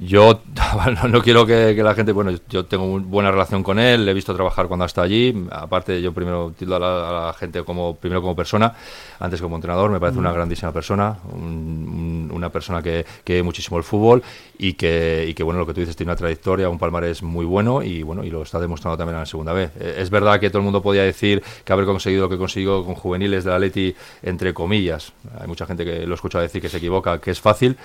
Yo 0.02 0.40
no, 1.02 1.08
no 1.08 1.20
quiero 1.22 1.44
que, 1.44 1.74
que 1.76 1.82
la 1.82 1.94
gente, 1.94 2.12
bueno, 2.12 2.30
yo 2.48 2.64
tengo 2.64 2.86
muy 2.86 3.00
buena 3.02 3.30
relación 3.30 3.62
con 3.62 3.78
él, 3.78 4.06
le 4.06 4.12
he 4.12 4.14
visto 4.14 4.34
trabajar 4.34 4.66
cuando 4.66 4.86
está 4.86 5.02
allí, 5.02 5.46
aparte 5.50 6.00
yo 6.00 6.12
primero 6.14 6.54
tildo 6.58 6.76
a 6.76 6.78
la, 6.78 7.08
a 7.08 7.26
la 7.26 7.32
gente 7.34 7.62
como 7.64 7.94
primero 7.96 8.22
como 8.22 8.34
persona, 8.34 8.72
antes 9.18 9.42
como 9.42 9.56
entrenador, 9.56 9.90
me 9.90 10.00
parece 10.00 10.18
una 10.18 10.32
grandísima 10.32 10.72
persona, 10.72 11.18
un- 11.34 11.40
un- 11.42 12.30
una 12.32 12.48
persona 12.48 12.80
que, 12.80 13.04
que 13.24 13.34
ve 13.34 13.42
muchísimo 13.42 13.76
el 13.76 13.84
fútbol 13.84 14.22
y 14.56 14.72
que, 14.72 15.26
y 15.28 15.34
que, 15.34 15.42
bueno, 15.42 15.60
lo 15.60 15.66
que 15.66 15.74
tú 15.74 15.80
dices, 15.80 15.96
tiene 15.96 16.12
una 16.12 16.16
trayectoria, 16.16 16.70
un 16.70 16.78
palmarés 16.78 17.22
muy 17.22 17.44
bueno 17.44 17.82
y, 17.82 18.02
bueno, 18.02 18.24
y 18.24 18.30
lo 18.30 18.40
está 18.42 18.58
demostrando 18.58 18.96
también 18.96 19.16
en 19.16 19.20
la 19.20 19.26
segunda 19.26 19.52
vez. 19.52 19.70
Es 19.76 20.08
verdad 20.08 20.40
que 20.40 20.48
todo 20.48 20.58
el 20.60 20.64
mundo 20.64 20.80
podía 20.80 21.02
decir 21.02 21.42
que 21.64 21.72
haber 21.74 21.84
conseguido 21.84 22.22
lo 22.22 22.28
que 22.30 22.38
consiguió 22.38 22.84
con 22.86 22.94
juveniles 22.94 23.44
de 23.44 23.50
la 23.50 23.58
Leti, 23.58 23.94
entre 24.22 24.54
comillas, 24.54 25.12
hay 25.38 25.46
mucha 25.46 25.66
gente 25.66 25.84
que 25.84 26.06
lo 26.06 26.14
escucha 26.14 26.40
decir 26.40 26.62
que 26.62 26.70
se 26.70 26.78
equivoca, 26.78 27.18
que 27.20 27.32
es 27.32 27.40
fácil, 27.40 27.76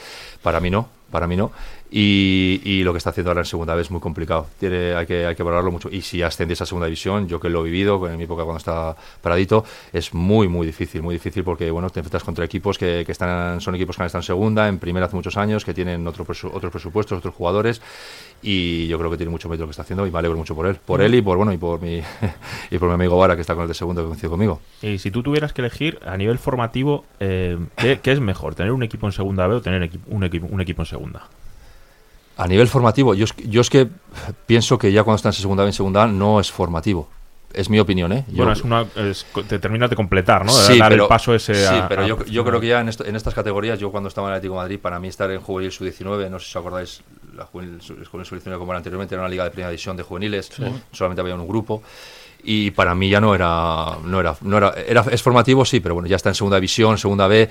para 0.41 0.59
mí 0.61 0.69
no, 0.69 0.87
para 1.11 1.27
mí 1.27 1.35
no. 1.35 1.51
Y, 1.91 2.61
y 2.65 2.83
lo 2.83 2.91
que 2.93 2.97
está 2.97 3.11
haciendo 3.11 3.29
ahora 3.29 3.41
en 3.41 3.45
segunda 3.45 3.73
vez 3.75 3.87
es 3.87 3.91
muy 3.91 4.01
complicado. 4.01 4.47
Tiene, 4.59 4.95
hay, 4.95 5.05
que, 5.05 5.25
hay 5.25 5.35
que 5.35 5.43
valorarlo 5.43 5.71
mucho. 5.71 5.87
Y 5.91 6.01
si 6.01 6.21
ascendiese 6.23 6.63
a 6.63 6.65
segunda 6.65 6.87
división, 6.87 7.27
yo 7.27 7.39
que 7.39 7.47
lo 7.49 7.61
he 7.61 7.65
vivido 7.69 8.09
en 8.09 8.17
mi 8.17 8.23
época 8.23 8.43
cuando 8.43 8.57
estaba 8.57 8.95
paradito, 9.21 9.63
es 9.93 10.13
muy, 10.13 10.47
muy 10.47 10.65
difícil. 10.65 11.01
Muy 11.03 11.15
difícil 11.15 11.43
porque 11.43 11.69
bueno, 11.71 11.89
te 11.89 11.99
enfrentas 11.99 12.23
contra 12.23 12.43
equipos 12.43 12.77
que, 12.77 13.03
que 13.05 13.11
están, 13.11 13.61
son 13.61 13.75
equipos 13.75 13.95
que 13.95 14.03
han 14.03 14.07
estado 14.07 14.21
en 14.21 14.25
segunda, 14.25 14.67
en 14.67 14.79
primera 14.79 15.05
hace 15.05 15.15
muchos 15.15 15.37
años, 15.37 15.63
que 15.63 15.73
tienen 15.73 16.05
otro 16.07 16.25
presu- 16.25 16.49
otros 16.51 16.71
presupuestos, 16.71 17.19
otros 17.19 17.33
jugadores. 17.33 17.81
Y 18.41 18.87
yo 18.87 18.97
creo 18.99 19.09
que 19.09 19.17
tiene 19.17 19.31
mucho 19.31 19.47
mérito 19.47 19.63
lo 19.63 19.67
que 19.67 19.71
está 19.71 19.83
haciendo 19.83 20.05
y 20.05 20.11
me 20.11 20.19
alegro 20.19 20.37
mucho 20.37 20.55
por 20.55 20.67
él. 20.67 20.75
Por 20.85 21.01
él 21.01 21.15
y 21.15 21.21
por, 21.21 21.37
bueno, 21.37 21.53
y 21.53 21.57
por, 21.57 21.81
mi, 21.81 22.01
y 22.71 22.77
por 22.77 22.89
mi 22.89 22.95
amigo 22.95 23.17
Vara, 23.17 23.35
que 23.35 23.41
está 23.41 23.53
con 23.53 23.61
el 23.63 23.67
de 23.67 23.73
segundo, 23.73 24.01
que 24.01 24.07
coincide 24.07 24.29
conmigo. 24.29 24.59
Y 24.81 24.97
si 24.97 25.11
tú 25.11 25.23
tuvieras 25.23 25.53
que 25.53 25.61
elegir 25.61 25.99
a 26.05 26.17
nivel 26.17 26.37
formativo, 26.39 27.05
eh, 27.19 27.57
¿qué, 27.77 27.99
qué 28.01 28.11
es 28.11 28.19
mejor? 28.19 28.53
¿Tener 28.55 28.71
un 28.73 28.83
equipo 28.83 29.05
en 29.05 29.13
segunda 29.13 29.47
B 29.47 29.55
o 29.55 29.61
tener 29.61 29.81
equi- 29.83 29.99
un, 30.07 30.23
equipo, 30.23 30.47
un 30.49 30.61
equipo 30.61 30.81
en 30.81 30.85
segunda? 30.87 31.27
A 32.37 32.47
nivel 32.47 32.67
formativo, 32.67 33.13
yo 33.13 33.25
es, 33.25 33.33
que- 33.33 33.47
yo 33.47 33.61
es 33.61 33.69
que 33.69 33.87
pienso 34.45 34.77
que 34.77 34.91
ya 34.91 35.03
cuando 35.03 35.15
estás 35.17 35.35
en 35.37 35.41
segunda 35.41 35.63
B, 35.63 35.69
en 35.69 35.73
segunda 35.73 36.03
A, 36.03 36.07
no 36.07 36.39
es 36.39 36.51
formativo. 36.51 37.09
Es 37.53 37.69
mi 37.69 37.79
opinión, 37.79 38.11
¿eh? 38.11 38.25
Yo- 38.27 38.35
Bueno, 38.37 38.51
es 38.51 38.61
una, 38.63 38.85
es- 38.97 39.25
te 39.47 39.59
terminas 39.59 39.89
de 39.89 39.95
completar, 39.95 40.43
¿no? 40.45 40.53
De 40.53 40.63
Sí, 40.73 40.77
dar 40.77 40.89
pero, 40.91 41.03
el 41.03 41.07
paso 41.07 41.33
ese 41.33 41.55
sí, 41.55 41.73
a- 41.73 41.87
pero 41.87 42.03
a- 42.03 42.07
yo, 42.07 42.25
yo 42.25 42.43
creo 42.43 42.59
que 42.59 42.67
ya 42.67 42.81
en, 42.81 42.89
esto- 42.89 43.05
en 43.05 43.15
estas 43.15 43.33
categorías, 43.33 43.79
yo 43.79 43.91
cuando 43.91 44.09
estaba 44.09 44.27
en 44.27 44.33
el 44.33 44.37
Atlético 44.39 44.55
de 44.55 44.61
Madrid, 44.63 44.79
para 44.81 44.99
mí 44.99 45.07
estar 45.07 45.31
en 45.31 45.39
juvenil 45.39 45.71
sub-19, 45.71 46.29
no 46.29 46.37
sé 46.39 46.45
si 46.47 46.51
os 46.51 46.55
acordáis, 46.57 47.01
la 47.33 47.45
juvenil 47.45 47.79
juvenil 47.79 48.25
sub-19 48.25 48.57
como 48.57 48.73
era 48.73 48.77
anteriormente, 48.79 49.15
era 49.15 49.21
una 49.21 49.29
liga 49.29 49.45
de 49.45 49.51
primera 49.51 49.69
división 49.69 49.95
de 49.95 50.03
juveniles, 50.03 50.51
solamente 50.91 51.21
había 51.21 51.35
un 51.35 51.47
grupo. 51.47 51.81
Y 52.47 52.71
para 52.71 52.93
mí 52.93 53.09
ya 53.09 53.19
no 53.19 53.33
era, 53.33 53.97
no 54.03 54.19
era, 54.19 54.35
no 54.41 54.57
era, 54.57 54.73
era, 54.87 55.03
es 55.11 55.21
formativo, 55.23 55.65
sí, 55.65 55.79
pero 55.79 55.95
bueno, 55.95 56.07
ya 56.07 56.15
está 56.15 56.29
en 56.29 56.35
segunda 56.35 56.57
división, 56.57 56.97
segunda 56.97 57.27
B. 57.27 57.49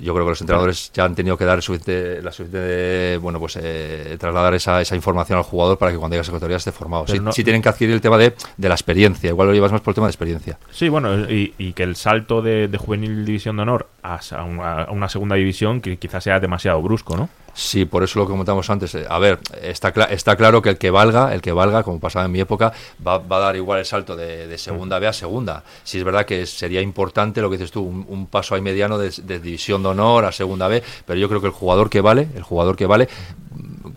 Yo 0.00 0.12
creo 0.14 0.24
que 0.26 0.30
los 0.30 0.40
entrenadores 0.40 0.90
ya 0.92 1.04
han 1.04 1.14
tenido 1.14 1.36
que 1.36 1.44
dar 1.44 1.62
suficiente, 1.62 2.20
la 2.22 2.32
suficiente, 2.32 3.18
bueno, 3.18 3.38
pues 3.38 3.56
eh, 3.62 4.16
trasladar 4.18 4.54
esa, 4.54 4.80
esa 4.80 4.96
información 4.96 5.38
al 5.38 5.44
jugador 5.44 5.78
para 5.78 5.92
que 5.92 5.98
cuando 5.98 6.14
llegue 6.14 6.20
a 6.20 6.22
esa 6.22 6.32
categoría 6.32 6.56
esté 6.56 6.72
formado. 6.72 7.04
Pero 7.06 7.18
Sí, 7.18 7.24
no- 7.24 7.32
sí 7.32 7.44
tienen 7.44 7.62
que 7.62 7.68
adquirir 7.68 7.94
el 7.94 8.00
tema 8.00 8.18
de, 8.18 8.34
de 8.56 8.68
la 8.68 8.74
experiencia, 8.74 9.30
igual 9.30 9.48
lo 9.48 9.54
llevas 9.54 9.70
más 9.72 9.80
por 9.80 9.92
el 9.92 9.94
tema 9.94 10.06
de 10.08 10.10
experiencia. 10.10 10.58
Sí, 10.70 10.88
bueno, 10.88 11.30
y, 11.30 11.54
y 11.58 11.72
que 11.72 11.84
el 11.84 11.94
salto 11.96 12.42
de, 12.42 12.66
de 12.68 12.78
juvenil 12.78 13.24
división 13.24 13.56
de 13.56 13.62
honor 13.62 13.88
a, 14.02 14.86
una, 14.90 15.08
segunda 15.08 15.36
división 15.36 15.80
que 15.80 15.96
quizás 15.96 16.24
sea 16.24 16.40
demasiado 16.40 16.82
brusco, 16.82 17.16
¿no? 17.16 17.28
Sí, 17.54 17.84
por 17.84 18.02
eso 18.02 18.18
lo 18.18 18.26
que 18.26 18.30
comentamos 18.30 18.68
antes. 18.70 18.94
eh, 18.94 19.04
A 19.08 19.18
ver, 19.18 19.38
está, 19.60 19.90
está 20.10 20.36
claro 20.36 20.62
que 20.62 20.70
el 20.70 20.78
que 20.78 20.90
valga, 20.90 21.34
el 21.34 21.42
que 21.42 21.52
valga, 21.52 21.82
como 21.82 22.00
pasaba 22.00 22.24
en 22.24 22.32
mi 22.32 22.40
época, 22.40 22.72
va, 23.06 23.18
va 23.18 23.36
a 23.36 23.40
dar 23.40 23.56
igual 23.56 23.78
el 23.78 23.84
salto 23.84 24.16
de, 24.16 24.56
segunda 24.58 24.98
B 24.98 25.06
a 25.06 25.12
segunda. 25.12 25.62
Si 25.84 25.98
es 25.98 26.04
verdad 26.04 26.24
que 26.24 26.46
sería 26.46 26.80
importante 26.80 27.40
lo 27.42 27.50
que 27.50 27.58
dices 27.58 27.70
tú, 27.70 27.82
un, 27.82 28.26
paso 28.26 28.54
ahí 28.54 28.62
mediano 28.62 28.98
de, 28.98 29.10
de 29.10 29.38
división 29.38 29.82
de 29.82 29.90
honor 29.90 30.24
a 30.24 30.32
segunda 30.32 30.66
B, 30.66 30.82
pero 31.04 31.20
yo 31.20 31.28
creo 31.28 31.40
que 31.40 31.48
el 31.48 31.52
jugador 31.52 31.90
que 31.90 32.00
vale, 32.00 32.28
el 32.34 32.42
jugador 32.42 32.74
que 32.76 32.86
vale, 32.86 33.08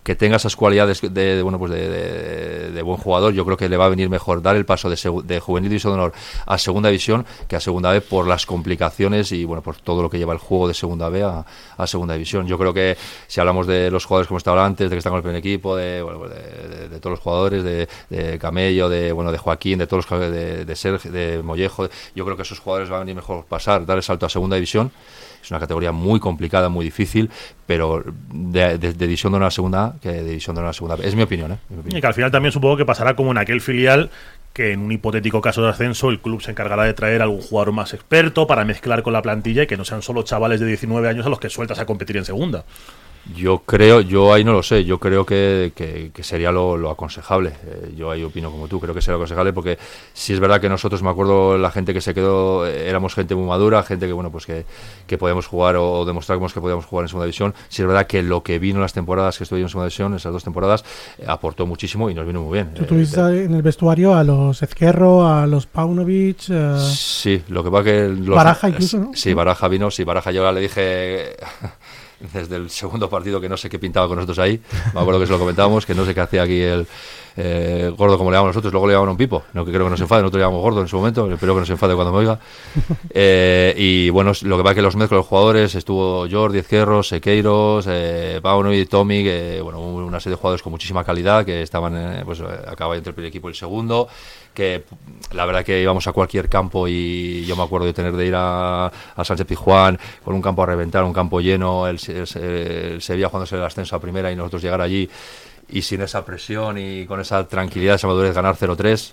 que 0.02 0.14
tenga 0.14 0.36
esas 0.36 0.56
cualidades 0.56 1.00
de, 1.00 1.42
bueno 1.42 1.58
pues 1.58 1.72
de, 1.72 2.70
de- 2.72 2.82
buen 2.82 2.98
jugador, 2.98 3.32
yo 3.32 3.44
creo 3.44 3.56
que 3.56 3.68
le 3.68 3.76
va 3.76 3.86
a 3.86 3.88
venir 3.88 4.08
mejor 4.08 4.40
dar 4.42 4.54
el 4.54 4.64
paso 4.64 4.88
de, 4.88 5.40
juvenil 5.40 5.68
división 5.70 5.92
de 5.94 5.98
honor 5.98 6.12
a 6.46 6.56
segunda 6.58 6.88
división 6.88 7.26
que 7.48 7.56
a 7.56 7.60
segunda 7.60 7.90
B 7.90 8.00
por 8.00 8.26
las 8.28 8.46
complicaciones 8.46 9.32
y 9.32 9.44
bueno 9.44 9.62
por 9.62 9.76
todo 9.76 10.02
lo 10.02 10.10
que 10.10 10.18
lleva 10.18 10.32
el 10.32 10.38
juego 10.38 10.68
de 10.68 10.74
segunda 10.74 11.08
B 11.08 11.22
a, 11.22 11.44
segunda 11.86 12.14
división. 12.14 12.46
Yo 12.46 12.58
creo 12.58 12.72
que 12.72 12.96
si 13.26 13.40
hablamos 13.40 13.66
de 13.66 13.90
los 13.90 14.04
jugadores 14.04 14.28
como 14.28 14.38
estaba 14.38 14.64
antes, 14.64 14.88
de 14.88 14.94
que 14.94 14.98
están 14.98 15.10
con 15.12 15.18
el 15.18 15.22
primer 15.22 15.38
equipo, 15.38 15.76
de, 15.76 16.04
pues 16.04 17.00
todos 17.00 17.12
los 17.12 17.20
jugadores, 17.20 17.64
de, 17.64 18.38
Camello, 18.38 18.88
de 18.88 19.12
bueno 19.12 19.32
de 19.32 19.38
Joaquín, 19.38 19.78
de 19.78 19.86
todos 19.86 20.08
los 20.10 20.20
de, 20.20 20.64
de 20.64 20.76
Sergio, 20.76 21.10
de 21.10 21.42
Mollejo, 21.42 21.88
yo 22.14 22.24
creo 22.24 22.36
que 22.36 22.42
esos 22.42 22.60
jugadores 22.60 22.88
van 22.88 22.98
a 22.98 23.00
venir 23.00 23.16
mejor 23.16 23.44
pasar, 23.44 23.84
dar 23.84 23.96
el 23.96 24.02
salto 24.02 24.26
a 24.26 24.28
segunda 24.28 24.56
división. 24.56 24.92
Es 25.46 25.50
una 25.52 25.60
categoría 25.60 25.92
muy 25.92 26.18
complicada, 26.18 26.68
muy 26.68 26.84
difícil, 26.84 27.30
pero 27.66 28.02
de, 28.32 28.78
de- 28.78 28.92
de 28.92 29.06
división 29.06 29.32
de 29.32 29.36
honor 29.36 29.46
a 29.46 29.50
segunda 29.52 29.94
que 30.02 30.22
división 30.24 30.56
de 30.56 30.60
honor 30.60 30.70
a 30.70 30.72
segunda. 30.72 30.96
Es 31.02 31.14
mi 31.14 31.22
opinión, 31.22 31.52
¿eh? 31.52 31.58
Y 31.98 32.00
que 32.00 32.06
al 32.08 32.14
final 32.14 32.32
también 32.32 32.50
supongo 32.52 32.76
que 32.76 32.84
pasará 32.84 33.14
como 33.14 33.30
en 33.30 33.38
aquel 33.38 33.60
filial 33.60 34.10
que 34.52 34.72
en 34.72 34.80
un 34.80 34.90
hipotético 34.90 35.40
caso 35.40 35.62
de 35.62 35.68
ascenso 35.68 36.08
el 36.08 36.18
club 36.18 36.42
se 36.42 36.50
encargará 36.50 36.82
de 36.84 36.94
traer 36.94 37.22
algún 37.22 37.42
jugador 37.42 37.72
más 37.72 37.94
experto 37.94 38.46
para 38.48 38.64
mezclar 38.64 39.02
con 39.04 39.12
la 39.12 39.22
plantilla 39.22 39.62
y 39.62 39.66
que 39.66 39.76
no 39.76 39.84
sean 39.84 40.02
solo 40.02 40.22
chavales 40.22 40.58
de 40.60 40.66
19 40.66 41.08
años 41.08 41.26
a 41.26 41.28
los 41.28 41.38
que 41.38 41.48
sueltas 41.50 41.78
a 41.78 41.86
competir 41.86 42.16
en 42.16 42.24
segunda. 42.24 42.64
Yo 43.34 43.58
creo, 43.66 44.00
yo 44.02 44.32
ahí 44.32 44.44
no 44.44 44.52
lo 44.52 44.62
sé, 44.62 44.84
yo 44.84 45.00
creo 45.00 45.26
que, 45.26 45.72
que- 45.74 46.10
que 46.14 46.22
sería 46.22 46.52
lo, 46.52 46.76
lo 46.76 46.90
aconsejable. 46.90 47.52
Eh, 47.66 47.92
yo 47.96 48.10
ahí 48.10 48.22
opino 48.22 48.50
como 48.50 48.68
tú, 48.68 48.78
creo 48.78 48.94
que 48.94 49.00
sería 49.02 49.14
lo 49.14 49.18
aconsejable 49.18 49.52
porque 49.52 49.78
si 50.14 50.32
es 50.32 50.38
verdad 50.40 50.60
que 50.60 50.68
nosotros, 50.68 51.02
me 51.02 51.10
acuerdo, 51.10 51.58
la 51.58 51.70
gente 51.70 51.92
que 51.92 52.00
se 52.00 52.14
quedó, 52.14 52.66
eh, 52.66 52.88
éramos 52.88 53.14
gente 53.14 53.34
muy 53.34 53.46
madura, 53.46 53.82
gente 53.82 54.06
que, 54.06 54.12
bueno, 54.12 54.30
pues 54.30 54.46
que, 54.46 54.64
que 55.06 55.18
podíamos 55.18 55.46
jugar 55.48 55.76
o, 55.76 56.04
demostramos 56.04 56.52
que 56.54 56.60
podíamos 56.60 56.86
jugar 56.86 57.04
en 57.04 57.08
segunda 57.08 57.24
división. 57.26 57.52
Si 57.68 57.82
es 57.82 57.88
verdad 57.88 58.06
que 58.06 58.22
lo 58.22 58.42
que 58.42 58.58
vino 58.58 58.76
en 58.76 58.82
las 58.82 58.92
temporadas 58.92 59.36
que 59.38 59.44
estuvimos 59.44 59.70
en 59.70 59.72
segunda 59.72 59.86
división, 59.86 60.14
esas 60.14 60.32
dos 60.32 60.44
temporadas, 60.44 60.84
eh, 61.18 61.24
aportó 61.26 61.66
muchísimo 61.66 62.08
y 62.08 62.14
nos 62.14 62.26
vino 62.26 62.42
muy 62.42 62.52
bien. 62.52 62.74
Tú 62.74 62.84
tuviste 62.84 63.20
en 63.20 63.54
el 63.54 63.62
vestuario 63.62 64.14
a 64.14 64.22
los 64.22 64.62
Ezquerro, 64.62 65.26
a 65.26 65.46
los 65.46 65.66
Paunovic. 65.66 66.42
Sí, 66.78 67.42
lo 67.48 67.64
que 67.64 67.70
pasa 67.70 67.84
que... 67.84 68.08
Los, 68.08 68.36
Baraja 68.36 68.68
incluso, 68.68 68.98
¿no? 68.98 69.10
Sí, 69.14 69.34
Baraja 69.34 69.66
vino, 69.68 69.90
sí, 69.90 70.04
Baraja 70.04 70.30
yo 70.30 70.50
le 70.52 70.60
dije 70.60 71.36
desde 72.20 72.56
el 72.56 72.70
segundo 72.70 73.10
partido 73.10 73.40
que 73.40 73.48
no 73.48 73.56
sé 73.56 73.68
qué 73.68 73.78
pintaba 73.78 74.08
con 74.08 74.16
nosotros 74.16 74.38
ahí, 74.38 74.60
me 74.94 75.00
acuerdo 75.00 75.20
que 75.20 75.26
se 75.26 75.32
lo 75.32 75.38
comentábamos, 75.38 75.84
que 75.86 75.94
no 75.94 76.04
sé 76.04 76.14
qué 76.14 76.20
hacía 76.20 76.42
aquí 76.42 76.60
el 76.60 76.86
eh, 77.36 77.92
gordo 77.96 78.16
como 78.16 78.30
le 78.30 78.36
llamamos 78.36 78.54
nosotros, 78.54 78.72
luego 78.72 78.86
le 78.86 78.94
llamaron 78.94 79.12
un 79.12 79.16
pipo, 79.16 79.44
no 79.52 79.64
que 79.64 79.70
creo 79.70 79.84
que 79.84 79.90
nos 79.90 80.00
enfade, 80.00 80.22
nosotros 80.22 80.40
le 80.40 80.44
llamamos 80.44 80.62
gordo 80.62 80.80
en 80.80 80.88
su 80.88 80.96
momento, 80.96 81.30
espero 81.30 81.54
que 81.54 81.60
nos 81.60 81.70
enfade 81.70 81.94
cuando 81.94 82.12
me 82.12 82.18
oiga. 82.18 82.38
Eh, 83.18 83.74
y 83.78 84.10
bueno, 84.10 84.32
lo 84.42 84.58
que 84.58 84.62
pasa 84.62 84.74
que 84.74 84.82
los 84.82 84.96
mezclo 84.96 85.16
los 85.16 85.26
jugadores, 85.26 85.74
estuvo 85.74 86.26
Jordi 86.30 86.58
Ezquerro, 86.58 87.02
Sequeiros, 87.02 87.86
eh, 87.88 88.40
Pauno 88.42 88.72
y 88.74 88.84
Tommy, 88.84 89.24
que 89.24 89.60
bueno, 89.62 89.80
una 89.80 90.20
serie 90.20 90.36
de 90.36 90.40
jugadores 90.40 90.62
con 90.62 90.70
muchísima 90.70 91.02
calidad, 91.02 91.44
que 91.44 91.62
estaban, 91.62 91.96
eh, 91.96 92.22
pues 92.24 92.40
eh, 92.40 92.44
acaba 92.66 92.96
entre 92.96 93.10
el 93.10 93.14
primer 93.14 93.28
equipo 93.28 93.48
y 93.48 93.52
el 93.52 93.56
segundo, 93.56 94.08
que 94.52 94.84
la 95.32 95.46
verdad 95.46 95.64
que 95.64 95.80
íbamos 95.80 96.06
a 96.06 96.12
cualquier 96.12 96.48
campo 96.48 96.86
y 96.88 97.44
yo 97.46 97.56
me 97.56 97.62
acuerdo 97.62 97.86
de 97.86 97.92
tener 97.92 98.14
de 98.14 98.26
ir 98.26 98.34
a, 98.36 98.86
a 98.86 99.24
Sánchez 99.24 99.46
Pizjuán 99.46 99.98
con 100.24 100.34
un 100.34 100.42
campo 100.42 100.62
a 100.62 100.66
reventar, 100.66 101.04
un 101.04 101.12
campo 101.12 101.40
lleno, 101.40 101.86
el, 101.86 101.98
el, 102.08 102.42
el 102.42 103.02
Sevilla 103.02 103.28
jugándose 103.28 103.56
el 103.56 103.62
ascenso 103.62 103.96
a 103.96 104.00
primera 104.00 104.30
y 104.30 104.36
nosotros 104.36 104.62
llegar 104.62 104.80
allí 104.80 105.08
y 105.68 105.82
sin 105.82 106.00
esa 106.02 106.24
presión 106.24 106.78
y 106.78 107.06
con 107.06 107.20
esa 107.20 107.46
tranquilidad, 107.48 107.96
esa 107.96 108.06
madurez, 108.06 108.34
ganar 108.34 108.56
0-3. 108.56 109.12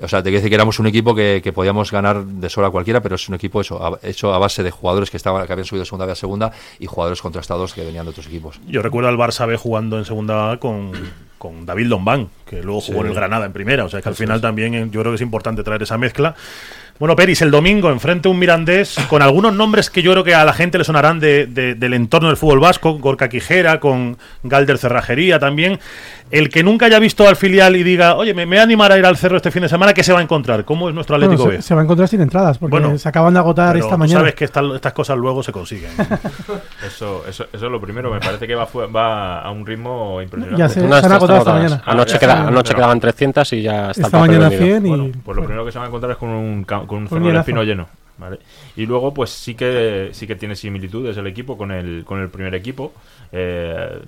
O 0.00 0.06
sea, 0.06 0.20
te 0.22 0.30
quiero 0.30 0.38
decir 0.38 0.50
que 0.50 0.54
éramos 0.54 0.78
un 0.78 0.86
equipo 0.86 1.12
que, 1.12 1.40
que 1.42 1.52
podíamos 1.52 1.90
ganar 1.90 2.24
de 2.24 2.48
sola 2.48 2.68
a 2.68 2.70
cualquiera, 2.70 3.00
pero 3.00 3.16
es 3.16 3.28
un 3.28 3.34
equipo 3.34 3.60
eso, 3.60 3.84
a- 3.84 3.98
hecho 4.06 4.32
a 4.32 4.38
base 4.38 4.62
de 4.62 4.70
jugadores 4.70 5.10
que 5.10 5.16
estaban 5.16 5.44
que 5.44 5.52
habían 5.52 5.66
subido 5.66 5.80
de 5.82 5.86
segunda 5.86 6.06
B 6.06 6.12
a 6.12 6.14
segunda 6.14 6.52
y 6.78 6.86
jugadores 6.86 7.20
contrastados 7.20 7.74
que 7.74 7.84
venían 7.84 8.04
de 8.04 8.10
otros 8.10 8.26
equipos. 8.28 8.60
Yo 8.68 8.80
recuerdo 8.80 9.08
al 9.08 9.16
Barça 9.16 9.46
B 9.48 9.56
jugando 9.56 9.98
en 9.98 10.04
segunda 10.04 10.52
A 10.52 10.58
con, 10.58 10.92
con 11.36 11.66
David 11.66 11.86
Lombán, 11.86 12.28
que 12.46 12.62
luego 12.62 12.80
jugó 12.80 12.98
Sí. 12.98 13.00
en 13.00 13.06
el 13.08 13.14
Granada 13.14 13.46
en 13.46 13.52
primera. 13.52 13.84
O 13.84 13.88
sea 13.88 14.00
que 14.00 14.08
al 14.08 14.14
final 14.14 14.40
también 14.40 14.74
eh, 14.74 14.88
yo 14.88 15.00
creo 15.00 15.10
que 15.10 15.16
es 15.16 15.20
importante 15.20 15.64
traer 15.64 15.82
esa 15.82 15.98
mezcla. 15.98 16.36
Bueno, 16.98 17.14
Peris, 17.14 17.42
el 17.42 17.52
domingo 17.52 17.90
enfrente 17.92 18.28
un 18.28 18.40
Mirandés 18.40 18.96
con 19.08 19.22
algunos 19.22 19.54
nombres 19.54 19.88
que 19.88 20.02
yo 20.02 20.10
creo 20.10 20.24
que 20.24 20.34
a 20.34 20.44
la 20.44 20.52
gente 20.52 20.78
le 20.78 20.84
sonarán 20.84 21.20
de- 21.20 21.46
de- 21.46 21.76
del 21.76 21.94
entorno 21.94 22.26
del 22.26 22.36
fútbol 22.36 22.58
vasco, 22.58 22.98
Gorka 22.98 23.28
Quijera, 23.28 23.78
con 23.78 24.18
Galder 24.42 24.78
Cerrajería 24.78 25.38
también. 25.38 25.78
El 26.30 26.50
que 26.50 26.62
nunca 26.62 26.86
haya 26.86 26.98
visto 26.98 27.26
al 27.26 27.36
filial 27.36 27.74
y 27.76 27.82
diga, 27.82 28.14
oye, 28.16 28.34
me, 28.34 28.44
me 28.44 28.56
voy 28.56 28.58
a 28.58 28.62
animar 28.64 28.92
a 28.92 28.98
ir 28.98 29.06
al 29.06 29.16
cerro 29.16 29.38
este 29.38 29.50
fin 29.50 29.62
de 29.62 29.68
semana, 29.68 29.94
¿qué 29.94 30.02
se 30.02 30.12
va 30.12 30.18
a 30.18 30.22
encontrar? 30.22 30.64
¿Cómo 30.64 30.88
es 30.88 30.94
nuestro 30.94 31.16
Atlético 31.16 31.44
se, 31.44 31.48
B? 31.48 31.62
se 31.62 31.74
va 31.74 31.80
a 31.80 31.84
encontrar 31.84 32.06
sin 32.08 32.20
entradas 32.20 32.58
porque 32.58 32.72
Bueno, 32.78 32.98
se 32.98 33.08
acaban 33.08 33.32
de 33.32 33.40
agotar 33.40 33.72
Pero 33.72 33.84
esta 33.86 33.94
tú 33.94 33.98
mañana. 33.98 34.20
sabes 34.20 34.34
que 34.34 34.44
esta- 34.44 34.62
estas 34.74 34.92
cosas 34.92 35.16
luego 35.16 35.42
se 35.42 35.52
consiguen. 35.52 35.90
Eso, 36.86 37.24
eso, 37.28 37.44
eso 37.52 37.66
es 37.66 37.72
lo 37.72 37.80
primero. 37.80 38.10
Me 38.10 38.20
parece 38.20 38.46
que 38.46 38.54
va, 38.54 38.66
va 38.94 39.40
a 39.42 39.50
un 39.50 39.66
ritmo 39.66 40.20
impresionante. 40.22 40.58
Ya 40.60 40.68
sé. 40.68 40.80
No, 40.82 40.98
se 41.00 41.06
han 41.06 41.12
agotado 41.12 41.38
esta 41.40 41.52
mañana. 41.54 41.82
Anoche, 41.86 42.16
Ah, 42.16 42.18
queda- 42.18 42.46
anoche 42.46 42.62
pero- 42.68 42.76
quedaban 42.76 43.00
300 43.00 43.52
y 43.54 43.62
ya 43.62 43.90
está 43.90 44.02
Esta 44.06 44.18
mañana 44.18 44.48
vendido. 44.48 44.64
100 44.66 44.86
y... 44.86 44.88
Bueno, 44.88 45.08
pues 45.24 45.36
lo 45.36 45.42
primero 45.44 45.64
que 45.64 45.72
se 45.72 45.78
va 45.78 45.84
a 45.84 45.88
encontrar 45.88 46.12
es 46.12 46.18
con 46.18 46.28
un, 46.30 46.64
ca- 46.64 46.86
con 46.86 46.98
un 46.98 47.08
Cerro 47.08 47.26
del. 47.26 47.36
Espino 47.36 47.62
lleno. 47.62 47.88
¿vale? 48.18 48.38
Y 48.76 48.84
luego, 48.86 49.14
pues 49.14 49.30
sí 49.30 49.54
que 49.54 50.08
sí 50.12 50.26
que 50.26 50.34
tiene 50.34 50.56
similitudes 50.56 51.16
el 51.16 51.26
equipo 51.28 51.56
con 51.56 51.70
el, 51.70 52.04
con 52.04 52.20
el 52.20 52.28
primer 52.28 52.54
equipo. 52.54 52.92
Eh, 53.32 54.00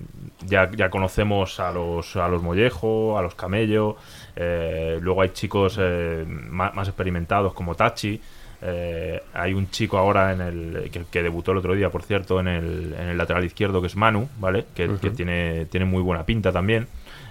ya, 0.47 0.69
ya 0.71 0.89
conocemos 0.89 1.59
a 1.59 1.71
los, 1.71 2.15
a 2.15 2.27
los 2.27 2.41
Mollejo, 2.41 3.17
a 3.17 3.21
los 3.21 3.35
Camello. 3.35 3.97
eh, 4.35 4.97
luego 5.01 5.21
hay 5.21 5.29
chicos 5.29 5.77
eh, 5.79 6.25
más, 6.27 6.73
más 6.73 6.87
experimentados 6.87 7.53
como 7.53 7.75
Tachi. 7.75 8.19
eh, 8.63 9.21
hay 9.33 9.53
un 9.53 9.69
chico 9.69 9.97
ahora 9.97 10.33
en 10.33 10.41
el 10.41 10.89
que, 10.91 11.05
que 11.11 11.23
debutó 11.23 11.51
el 11.51 11.57
otro 11.59 11.73
día, 11.75 11.89
por 11.89 12.03
cierto, 12.03 12.39
en 12.39 12.47
el, 12.47 12.95
en 12.99 13.07
el 13.09 13.17
lateral 13.17 13.43
izquierdo 13.43 13.81
que 13.81 13.87
es 13.87 13.95
Manu, 13.95 14.29
¿vale? 14.39 14.65
Que, 14.75 14.89
que 15.01 15.09
tiene, 15.11 15.65
tiene 15.65 15.85
muy 15.85 16.01
buena 16.01 16.23
pinta 16.25 16.51
también. 16.51 16.87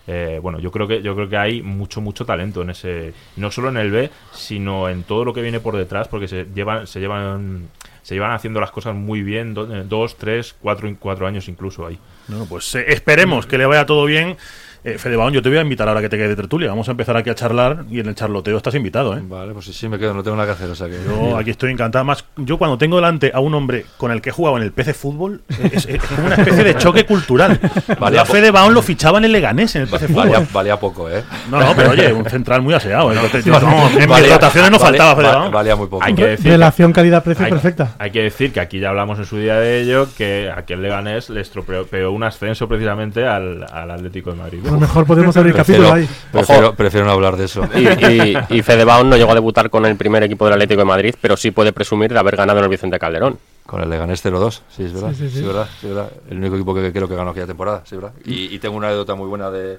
Eh, 0.07 0.41
bueno, 0.43 0.59
yo 0.59 0.73
creo 0.73 0.89
que 0.89 1.03
yo 1.03 1.15
creo 1.15 1.29
que 1.29 1.37
hay 1.37 1.63
mucho 1.63 2.01
mucho 2.01 2.25
talento 2.25 2.63
en 2.63 2.71
ese, 2.71 3.13
no 3.37 3.51
solo 3.51 3.69
en 3.69 3.77
el 3.77 3.91
B, 3.93 4.11
sino 4.33 4.89
en 4.89 5.05
todo 5.05 5.25
lo 5.25 5.33
que 5.33 5.43
viene 5.43 5.61
por 5.61 5.77
detrás, 5.77 6.09
porque 6.09 6.27
se 6.27 6.47
llevan 6.53 6.87
se 6.89 6.99
llevan 6.99 7.69
se 8.03 8.15
llevan 8.15 8.33
haciendo 8.33 8.61
las 8.61 8.71
cosas 8.71 8.95
muy 8.95 9.23
bien, 9.23 9.55
eh, 9.57 9.85
dos, 9.87 10.17
tres, 10.17 10.55
cuatro, 10.61 10.95
cuatro 10.99 11.27
años 11.27 11.49
incluso 11.49 11.87
ahí. 11.87 11.99
Bueno, 12.29 12.47
pues 12.49 12.75
eh, 12.75 12.85
esperemos 12.89 13.47
que 13.47 13.59
le 13.59 13.67
vaya 13.67 13.87
todo 13.87 14.05
bien. 14.05 14.37
Eh, 14.83 14.97
Fede 14.97 15.17
Baón, 15.17 15.33
yo 15.35 15.43
te 15.43 15.51
voy 15.51 15.59
a 15.59 15.61
invitar 15.61 15.87
ahora 15.89 16.01
que 16.01 16.09
te 16.09 16.17
quede 16.17 16.29
de 16.29 16.37
tertulia. 16.37 16.71
Vamos 16.71 16.89
a 16.89 16.93
empezar 16.93 17.15
aquí 17.17 17.29
a 17.29 17.35
charlar 17.35 17.85
y 17.91 18.01
en 18.01 18.07
el 18.09 18.15
charloteo 18.15 18.57
estás 18.57 18.75
invitado, 18.75 19.15
¿eh? 19.15 19.21
Vale, 19.23 19.53
pues 19.53 19.67
sí, 19.67 19.73
sí 19.75 19.89
me 19.89 19.99
quedo, 19.99 20.15
no 20.15 20.23
tengo 20.23 20.37
nada 20.39 20.47
que 20.47 20.53
hacer, 20.53 20.71
o 20.71 20.75
sea 20.75 20.87
que... 20.89 20.97
Yo 21.07 21.37
aquí 21.37 21.51
estoy 21.51 21.71
encantado. 21.71 22.03
Más, 22.05 22.25
yo 22.37 22.57
cuando 22.57 22.79
tengo 22.79 22.97
delante 22.97 23.31
a 23.35 23.41
un 23.41 23.53
hombre 23.55 23.85
con 23.99 24.11
el 24.11 24.23
que 24.23 24.31
he 24.31 24.33
jugado 24.33 24.57
en 24.57 24.63
el 24.63 24.73
PC 24.73 24.95
Fútbol, 24.95 25.43
es, 25.73 25.85
es 25.87 26.03
como 26.03 26.27
una 26.27 26.37
especie 26.37 26.65
de 26.65 26.75
choque 26.77 27.05
cultural. 27.05 27.61
Valía 27.99 28.23
a 28.23 28.25
Fede 28.25 28.51
Baón 28.51 28.73
lo 28.73 28.81
fichaban 28.81 29.23
en 29.27 29.33
Leganés 29.33 29.77
en 29.77 29.83
el 29.83 29.89
PC 29.89 30.09
Fútbol. 30.09 30.31
Valía, 30.31 30.47
valía 30.51 30.81
poco, 30.81 31.11
¿eh? 31.11 31.23
No, 31.51 31.61
no, 31.61 31.75
pero 31.77 31.91
oye, 31.91 32.11
un 32.13 32.25
central 32.25 32.63
muy 32.63 32.73
aseado. 32.73 33.13
¿eh? 33.13 33.17
Yo, 33.45 33.61
no, 33.61 33.87
en 33.91 33.97
mis 33.99 34.07
Valía- 34.09 34.33
rotaciones 34.35 34.71
no 34.71 34.79
vale- 34.79 34.99
faltaba 34.99 35.17
Fede 35.21 35.27
Baón. 35.37 35.53
Valía 35.53 35.77
muy 35.77 35.89
poco. 35.89 36.03
Hay 36.05 36.15
que 36.15 36.27
decir 36.27 36.45
que- 36.45 36.51
Relación 36.53 36.93
calidad-precio 36.95 37.47
perfecta. 37.51 37.97
hay 37.99 38.11
que 38.11 38.23
decir 38.23 38.51
que 38.53 38.61
aquí 38.61 38.81
ya 38.81 38.89
hablamos 38.89 39.19
en 39.19 39.27
su 39.27 39.37
día 39.37 39.57
de 39.57 39.83
ello, 39.83 40.09
que 40.17 40.51
aquel 40.57 40.81
Leganés 40.81 41.29
le 41.29 41.43
estropeó 41.43 42.11
un 42.13 42.23
ascenso 42.23 42.67
precisamente 42.67 43.27
al, 43.27 43.67
al 43.71 43.91
Atlético 43.91 44.31
de 44.31 44.37
Madrid. 44.39 44.61
A 44.71 44.75
lo 44.75 44.81
mejor 44.81 45.05
podemos 45.07 45.37
abrir 45.37 45.55
capítulo 45.55 45.93
ahí. 45.93 46.09
prefiero, 46.31 46.75
prefiero 46.75 47.07
no 47.07 47.13
hablar 47.13 47.37
de 47.37 47.45
eso. 47.47 47.63
Y, 47.75 47.89
y, 48.07 48.59
y 48.59 48.63
Fede 48.63 48.85
Baun 48.85 49.11
no 49.11 49.17
llegó 49.17 49.33
a 49.33 49.35
debutar 49.35 49.69
con 49.69 49.85
el 49.85 49.97
primer 49.97 50.23
equipo 50.23 50.45
del 50.45 50.55
Atlético 50.55 50.81
de 50.81 50.85
Madrid, 50.85 51.15
pero 51.21 51.37
sí 51.37 51.51
puede 51.51 51.73
presumir 51.73 52.13
de 52.13 52.19
haber 52.19 52.37
ganado 52.37 52.59
en 52.61 52.65
el 52.65 52.71
Vicente 52.71 52.99
Calderón. 52.99 53.39
Con 53.67 53.83
el 53.83 53.91
Leganés 53.91 54.25
0-2, 54.25 54.61
sí, 54.75 54.85
es 54.85 54.93
verdad. 54.93 55.11
Sí, 55.11 55.17
sí, 55.17 55.29
Sí, 55.29 55.31
sí. 55.35 55.39
es 55.41 55.47
verdad, 55.47 55.69
sí, 55.81 55.87
es 55.89 55.95
verdad. 55.95 56.11
El 56.29 56.39
único 56.39 56.55
equipo 56.57 56.75
que 56.75 56.93
creo 56.93 57.09
que 57.09 57.15
ganó 57.15 57.31
aquella 57.31 57.47
temporada, 57.47 57.83
sí, 57.85 57.95
es 57.95 58.01
verdad. 58.01 58.17
Y, 58.25 58.55
y 58.55 58.59
tengo 58.59 58.77
una 58.77 58.89
anécdota 58.89 59.15
muy 59.15 59.29
buena 59.29 59.51
de, 59.51 59.79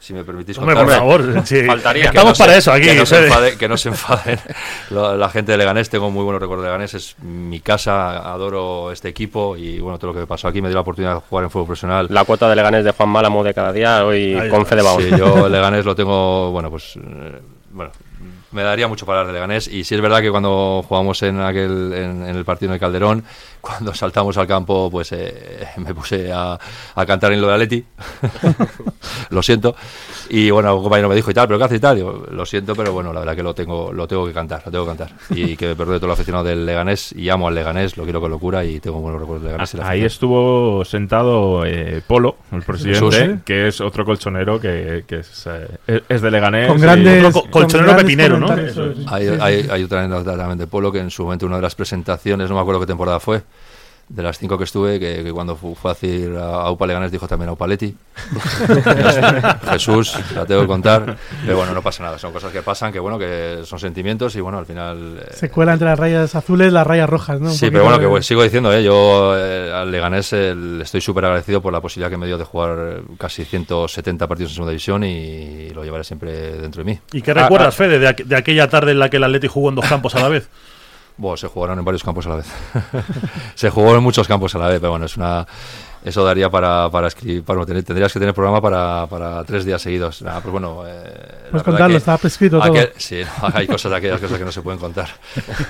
si 0.00 0.12
me 0.14 0.24
permitís 0.24 0.56
Hombre, 0.58 0.74
por 0.74 0.88
favor. 0.88 1.42
sí. 1.46 1.62
Faltaría. 1.66 2.06
Estamos 2.06 2.30
no 2.30 2.34
se- 2.34 2.42
para 2.42 2.56
eso 2.56 2.72
aquí. 2.72 2.86
Que 2.86 2.94
no, 2.96 3.06
se 3.06 3.56
que 3.58 3.68
no 3.68 3.76
se 3.76 3.90
enfaden 3.90 4.40
la, 4.90 5.14
la 5.14 5.28
gente 5.28 5.52
de 5.52 5.58
Leganés. 5.58 5.88
Tengo 5.90 6.10
muy 6.10 6.24
buenos 6.24 6.40
recuerdos 6.40 6.64
de 6.64 6.68
Leganés. 6.70 6.94
Es 6.94 7.16
mi 7.20 7.60
casa, 7.60 8.32
adoro 8.32 8.90
este 8.90 9.08
equipo 9.08 9.56
y 9.56 9.78
bueno, 9.78 9.98
todo 9.98 10.08
lo 10.08 10.14
que 10.14 10.20
me 10.20 10.26
pasó 10.26 10.48
aquí 10.48 10.60
me 10.62 10.68
dio 10.68 10.74
la 10.76 10.80
oportunidad 10.80 11.14
de 11.14 11.20
jugar 11.20 11.44
en 11.44 11.50
fútbol 11.50 11.66
profesional. 11.66 12.06
La 12.10 12.24
cuota 12.24 12.48
de 12.48 12.56
Leganés 12.56 12.82
de 12.84 12.92
Juan 12.92 13.08
Málamo 13.10 13.44
de 13.44 13.52
cada 13.54 13.72
día, 13.72 14.04
hoy 14.04 14.34
Ahí 14.34 14.48
con. 14.48 14.64
Fede. 14.66 14.80
Sí, 14.98 15.10
yo 15.16 15.48
Leganés 15.50 15.84
lo 15.84 15.94
tengo, 15.94 16.50
bueno, 16.50 16.70
pues 16.70 16.96
eh, 16.96 17.40
bueno, 17.70 17.92
me 18.52 18.62
daría 18.62 18.88
mucho 18.88 19.06
para 19.06 19.20
hablar 19.20 19.32
de 19.32 19.40
Leganés 19.40 19.68
y 19.68 19.84
sí 19.84 19.94
es 19.94 20.00
verdad 20.00 20.20
que 20.20 20.30
cuando 20.30 20.84
jugamos 20.88 21.22
en 21.22 21.40
aquel 21.40 21.92
en, 21.94 22.26
en 22.26 22.36
el 22.36 22.44
partido 22.44 22.70
en 22.70 22.74
el 22.74 22.80
Calderón, 22.80 23.24
cuando 23.60 23.94
saltamos 23.94 24.36
al 24.38 24.46
campo, 24.46 24.88
pues 24.90 25.12
eh, 25.12 25.66
me 25.76 25.94
puse 25.94 26.32
a, 26.32 26.58
a 26.94 27.06
cantar 27.06 27.32
en 27.32 27.40
lo 27.40 27.48
de 27.48 27.54
Atleti. 27.54 27.84
lo 29.30 29.42
siento. 29.42 29.74
Y 30.28 30.50
bueno, 30.50 30.76
un 30.76 30.82
compañero 30.82 31.08
me 31.08 31.14
dijo 31.16 31.30
y 31.30 31.34
tal, 31.34 31.46
pero 31.48 31.58
¿qué 31.58 31.64
hace 31.64 31.76
y 31.76 31.80
tal? 31.80 31.96
Digo, 31.96 32.24
lo 32.30 32.46
siento, 32.46 32.74
pero 32.76 32.92
bueno, 32.92 33.12
la 33.12 33.20
verdad 33.20 33.34
que 33.34 33.42
lo 33.42 33.52
tengo 33.54 33.92
lo 33.92 34.06
tengo 34.06 34.26
que 34.26 34.32
cantar, 34.32 34.62
lo 34.64 34.70
tengo 34.70 34.84
que 34.84 34.96
cantar. 34.96 35.16
Y 35.30 35.56
que 35.56 35.66
me 35.68 35.74
perdone 35.76 35.98
todo 35.98 36.06
el 36.06 36.12
aficionado 36.12 36.44
del 36.44 36.64
Leganés 36.64 37.12
y 37.12 37.28
amo 37.28 37.48
al 37.48 37.54
Leganés, 37.54 37.96
lo 37.96 38.04
quiero 38.04 38.20
con 38.20 38.30
locura 38.30 38.64
y 38.64 38.78
tengo 38.80 39.00
buenos 39.00 39.20
recuerdos 39.20 39.42
del 39.42 39.52
Leganés. 39.52 39.74
la 39.74 39.88
Ahí 39.88 40.04
estuvo 40.04 40.84
sentado 40.84 41.64
eh, 41.66 42.00
Polo, 42.06 42.36
el 42.52 42.62
presidente, 42.62 42.98
Jesús, 43.00 43.16
¿eh? 43.16 43.38
que 43.44 43.66
es 43.68 43.80
otro 43.80 44.04
colchonero 44.04 44.60
que, 44.60 45.04
que 45.06 45.16
es, 45.18 45.46
eh, 45.86 46.02
es- 46.08 46.20
de 46.22 46.30
Leganés. 46.30 46.68
Con 46.68 46.78
y- 46.78 46.82
grandes, 46.82 47.24
otro 47.24 47.42
co- 47.42 47.50
colchonero 47.50 47.88
con 47.88 47.96
grandes 47.96 48.04
pepinero, 48.04 48.38
¿no? 48.40 48.52
Eso. 48.56 48.92
Hay, 49.06 49.28
hay, 49.28 49.68
hay 49.70 49.82
otra 49.84 50.00
anécdota 50.02 50.36
también 50.36 50.58
de 50.58 50.66
Polo 50.66 50.90
que 50.90 50.98
en 50.98 51.10
su 51.10 51.24
momento 51.24 51.46
una 51.46 51.56
de 51.56 51.62
las 51.62 51.74
presentaciones, 51.74 52.48
no 52.48 52.56
me 52.56 52.60
acuerdo 52.60 52.80
qué 52.80 52.86
temporada 52.86 53.20
fue, 53.20 53.42
de 54.10 54.22
las 54.24 54.38
cinco 54.38 54.58
que 54.58 54.64
estuve, 54.64 54.98
que, 54.98 55.22
que 55.22 55.32
cuando 55.32 55.54
fu- 55.54 55.76
fue 55.76 55.92
a 55.92 55.94
decir 55.94 56.36
a, 56.36 56.62
a 56.62 56.70
Upa 56.72 56.84
Leganés 56.84 57.12
dijo 57.12 57.28
también 57.28 57.48
a 57.48 57.52
Upaletti. 57.52 57.94
Jesús, 59.70 60.14
la 60.34 60.44
tengo 60.46 60.62
que 60.62 60.66
contar. 60.66 61.16
Pero 61.44 61.56
bueno, 61.56 61.72
no 61.72 61.80
pasa 61.82 62.02
nada, 62.02 62.18
son 62.18 62.32
cosas 62.32 62.52
que 62.52 62.62
pasan, 62.62 62.92
que 62.92 62.98
bueno, 62.98 63.18
que 63.18 63.60
son 63.64 63.78
sentimientos 63.78 64.34
y 64.36 64.40
bueno, 64.40 64.58
al 64.58 64.66
final... 64.66 65.20
eh, 65.22 65.32
Se 65.34 65.48
cuela 65.50 65.72
entre 65.72 65.86
las 65.88 65.98
rayas 65.98 66.34
azules 66.34 66.72
las 66.72 66.86
rayas 66.86 67.08
rojas, 67.08 67.40
¿no? 67.40 67.50
Un 67.50 67.54
Sí, 67.54 67.70
pero 67.70 67.84
bueno, 67.84 67.98
de- 67.98 68.02
que 68.02 68.06
bueno, 68.08 68.22
sigo 68.22 68.42
diciendo, 68.42 68.72
¿eh? 68.72 68.82
yo 68.82 69.34
eh, 69.38 69.72
al 69.72 69.90
Leganés 69.90 70.32
eh, 70.32 70.54
le 70.56 70.82
estoy 70.82 71.00
súper 71.00 71.24
agradecido 71.26 71.60
por 71.62 71.72
la 71.72 71.80
posibilidad 71.80 72.10
que 72.10 72.16
me 72.18 72.26
dio 72.26 72.36
de 72.36 72.44
jugar 72.44 72.76
eh, 72.78 73.02
casi 73.18 73.44
170 73.44 74.26
partidos 74.26 74.50
en 74.52 74.54
segunda 74.56 74.70
división 74.72 75.04
y 75.04 75.70
lo 75.70 75.84
llevaré 75.84 76.04
siempre 76.04 76.32
dentro 76.58 76.82
de 76.84 76.90
mí. 76.92 76.98
¿Y 77.12 77.22
qué 77.22 77.30
Ah, 77.30 77.42
recuerdas, 77.44 77.68
ah. 77.74 77.76
Fede, 77.78 77.98
de, 77.98 78.08
aqu- 78.08 78.24
de 78.24 78.36
aquella 78.36 78.68
tarde 78.68 78.92
en 78.92 78.98
la 78.98 79.08
que 79.08 79.18
el 79.18 79.24
Atleti 79.24 79.46
jugó 79.46 79.68
en 79.68 79.76
dos 79.76 79.86
campos 79.86 80.14
a 80.16 80.20
la 80.20 80.28
vez? 80.28 80.48
Bueno, 81.20 81.36
se 81.36 81.46
jugaron 81.48 81.78
en 81.78 81.84
varios 81.84 82.02
campos 82.02 82.26
a 82.26 82.30
la 82.30 82.36
vez. 82.36 82.46
se 83.54 83.68
jugó 83.70 83.94
en 83.94 84.02
muchos 84.02 84.26
campos 84.26 84.54
a 84.54 84.58
la 84.58 84.68
vez, 84.68 84.80
pero 84.80 84.90
bueno, 84.90 85.04
es 85.06 85.16
una... 85.16 85.46
Eso 86.02 86.24
daría 86.24 86.48
para, 86.48 86.88
para 86.90 87.08
escribir, 87.08 87.44
para, 87.44 87.66
tener- 87.66 87.82
tendrías 87.84 88.10
que 88.10 88.18
tener 88.18 88.32
programa 88.34 88.58
para, 88.62 89.06
para 89.06 89.44
tres 89.44 89.66
días 89.66 89.82
seguidos. 89.82 90.22
Nada, 90.22 90.40
pues 90.40 90.50
bueno, 90.50 90.82
eh, 90.86 91.02
la 91.44 91.50
Puedes 91.50 91.62
contarlo, 91.62 91.98
estaba 91.98 92.16
prescrito 92.16 92.58
todo. 92.58 92.72
Sí, 92.96 93.20
no, 93.42 93.50
hay 93.54 93.66
cosas, 93.66 93.92
aquellas 93.92 94.18
cosas 94.18 94.38
que 94.38 94.44
no 94.46 94.50
se 94.50 94.62
pueden 94.62 94.80
contar. 94.80 95.10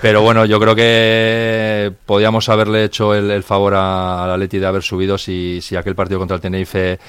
Pero 0.00 0.22
bueno, 0.22 0.44
yo 0.44 0.60
creo 0.60 0.76
que 0.76 1.92
podíamos 2.06 2.48
haberle 2.48 2.84
hecho 2.84 3.12
el, 3.12 3.28
el 3.32 3.42
favor 3.42 3.74
a- 3.74 4.22
al 4.22 4.30
Atleti 4.30 4.60
de 4.60 4.66
haber 4.66 4.84
subido 4.84 5.18
si, 5.18 5.58
si 5.60 5.74
aquel 5.74 5.96
partido 5.96 6.20
contra 6.20 6.36
el 6.36 6.40
Tenerife 6.40 7.00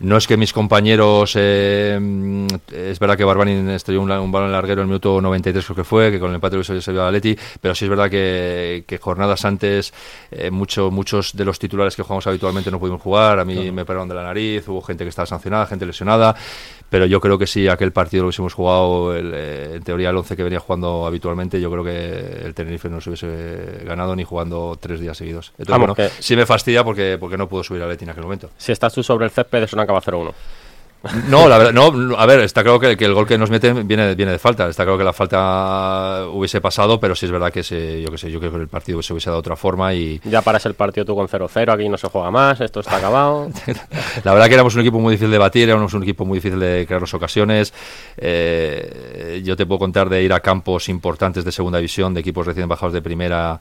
no 0.00 0.16
es 0.16 0.26
que 0.26 0.36
mis 0.36 0.52
compañeros, 0.52 1.34
eh, 1.36 1.98
mm, 2.00 2.46
es 2.72 2.98
verdad 2.98 3.16
que 3.16 3.24
Barbanin 3.24 3.68
estrelló 3.68 4.00
un, 4.00 4.32
balón 4.32 4.50
larguero 4.50 4.80
en 4.80 4.86
el 4.86 4.88
minuto 4.88 5.20
93 5.20 5.64
creo 5.64 5.76
que 5.76 5.84
fue, 5.84 6.10
que 6.10 6.18
con 6.18 6.30
el 6.30 6.36
empate 6.36 6.56
lo 6.56 6.60
hubiese 6.60 6.80
servido 6.80 7.02
al 7.02 7.14
Atleti, 7.14 7.38
pero 7.60 7.74
sí 7.74 7.84
es 7.84 7.90
verdad 7.90 8.10
que, 8.10 8.84
que 8.86 8.98
jornadas 8.98 9.44
antes 9.44 9.92
eh, 10.30 10.50
mucho, 10.50 10.90
muchos 10.90 11.36
de 11.36 11.44
los 11.44 11.58
titulares 11.58 11.94
que 11.96 12.02
jugamos 12.02 12.26
habitualmente 12.26 12.70
no 12.70 12.80
pudimos 12.80 13.02
jugar, 13.02 13.38
a 13.38 13.44
mí 13.44 13.70
me 13.70 13.82
operaron 13.82 14.08
de 14.08 14.14
la 14.14 14.22
nariz, 14.22 14.66
hubo 14.68 14.80
gente 14.80 15.04
que 15.04 15.10
estaba 15.10 15.26
sancionada, 15.26 15.66
gente 15.66 15.84
lesionada, 15.84 16.34
pero 16.90 17.06
yo 17.06 17.20
creo 17.20 17.38
que 17.38 17.46
si 17.46 17.68
aquel 17.68 17.92
partido 17.92 18.24
lo 18.24 18.26
hubiésemos 18.28 18.52
jugado, 18.52 19.14
el, 19.16 19.32
eh, 19.34 19.70
en 19.76 19.82
teoría 19.82 20.10
el 20.10 20.16
11 20.18 20.36
que 20.36 20.42
venía 20.42 20.60
jugando 20.60 21.06
habitualmente, 21.06 21.60
yo 21.60 21.70
creo 21.70 21.82
que 21.84 22.42
el 22.44 22.52
Tenerife 22.54 22.90
no 22.90 23.00
se 23.00 23.10
hubiese 23.10 23.84
ganado 23.84 24.14
ni 24.14 24.24
jugando 24.24 24.76
tres 24.78 25.00
días 25.00 25.16
seguidos. 25.16 25.52
Entonces, 25.52 25.70
Vamos, 25.70 25.86
bueno, 25.88 25.94
que- 25.94 26.22
sí 26.22 26.36
me 26.36 26.44
fastidia 26.44 26.84
porque, 26.84 27.16
porque 27.18 27.38
no 27.38 27.48
pudo 27.48 27.62
subir 27.64 27.80
al 27.82 27.88
Atleti 27.88 28.04
en 28.04 28.10
aquel 28.10 28.24
momento. 28.24 28.50
Si 28.58 28.72
estás 28.72 28.92
tú 28.92 29.02
sobre 29.02 29.24
el 29.24 29.30
césped, 29.30 29.62
eso 29.62 29.76
no 29.76 29.82
acaba 29.82 30.00
0-1. 30.00 30.34
No, 31.28 31.48
la 31.48 31.56
verdad, 31.56 31.72
no, 31.72 32.16
a 32.16 32.26
ver, 32.26 32.40
está 32.40 32.62
claro 32.62 32.78
que, 32.78 32.94
que 32.96 33.06
el 33.06 33.14
gol 33.14 33.26
que 33.26 33.38
nos 33.38 33.50
meten 33.50 33.88
viene, 33.88 34.14
viene 34.14 34.32
de 34.32 34.38
falta. 34.38 34.68
Está 34.68 34.84
claro 34.84 34.98
que 34.98 35.04
la 35.04 35.14
falta 35.14 36.26
hubiese 36.30 36.60
pasado, 36.60 37.00
pero 37.00 37.14
sí 37.14 37.24
es 37.24 37.32
verdad 37.32 37.50
que 37.50 37.62
se, 37.62 38.02
yo 38.02 38.10
que 38.10 38.18
sé, 38.18 38.30
yo 38.30 38.38
creo 38.38 38.52
que 38.52 38.58
el 38.58 38.68
partido 38.68 39.02
se 39.02 39.14
hubiese 39.14 39.30
dado 39.30 39.38
de 39.38 39.40
otra 39.40 39.56
forma 39.56 39.94
y 39.94 40.20
Ya 40.24 40.42
paras 40.42 40.66
el 40.66 40.74
partido 40.74 41.06
tú 41.06 41.14
con 41.14 41.26
0-0, 41.26 41.72
aquí 41.72 41.88
no 41.88 41.96
se 41.96 42.08
juega 42.08 42.30
más, 42.30 42.60
esto 42.60 42.80
está 42.80 42.96
acabado. 42.96 43.48
la 44.24 44.32
verdad 44.32 44.48
que 44.48 44.54
éramos 44.54 44.74
un 44.74 44.82
equipo 44.82 45.00
muy 45.00 45.12
difícil 45.12 45.30
de 45.30 45.38
batir, 45.38 45.68
éramos 45.70 45.94
un 45.94 46.02
equipo 46.02 46.26
muy 46.26 46.36
difícil 46.36 46.60
de 46.60 46.84
crearnos 46.86 47.14
ocasiones. 47.14 47.72
Eh, 48.18 49.40
yo 49.42 49.56
te 49.56 49.64
puedo 49.64 49.78
contar 49.78 50.10
de 50.10 50.22
ir 50.22 50.32
a 50.34 50.40
campos 50.40 50.90
importantes 50.90 51.44
de 51.44 51.52
segunda 51.52 51.78
división, 51.78 52.12
de 52.12 52.20
equipos 52.20 52.46
recién 52.46 52.68
bajados 52.68 52.92
de 52.92 53.00
primera, 53.00 53.58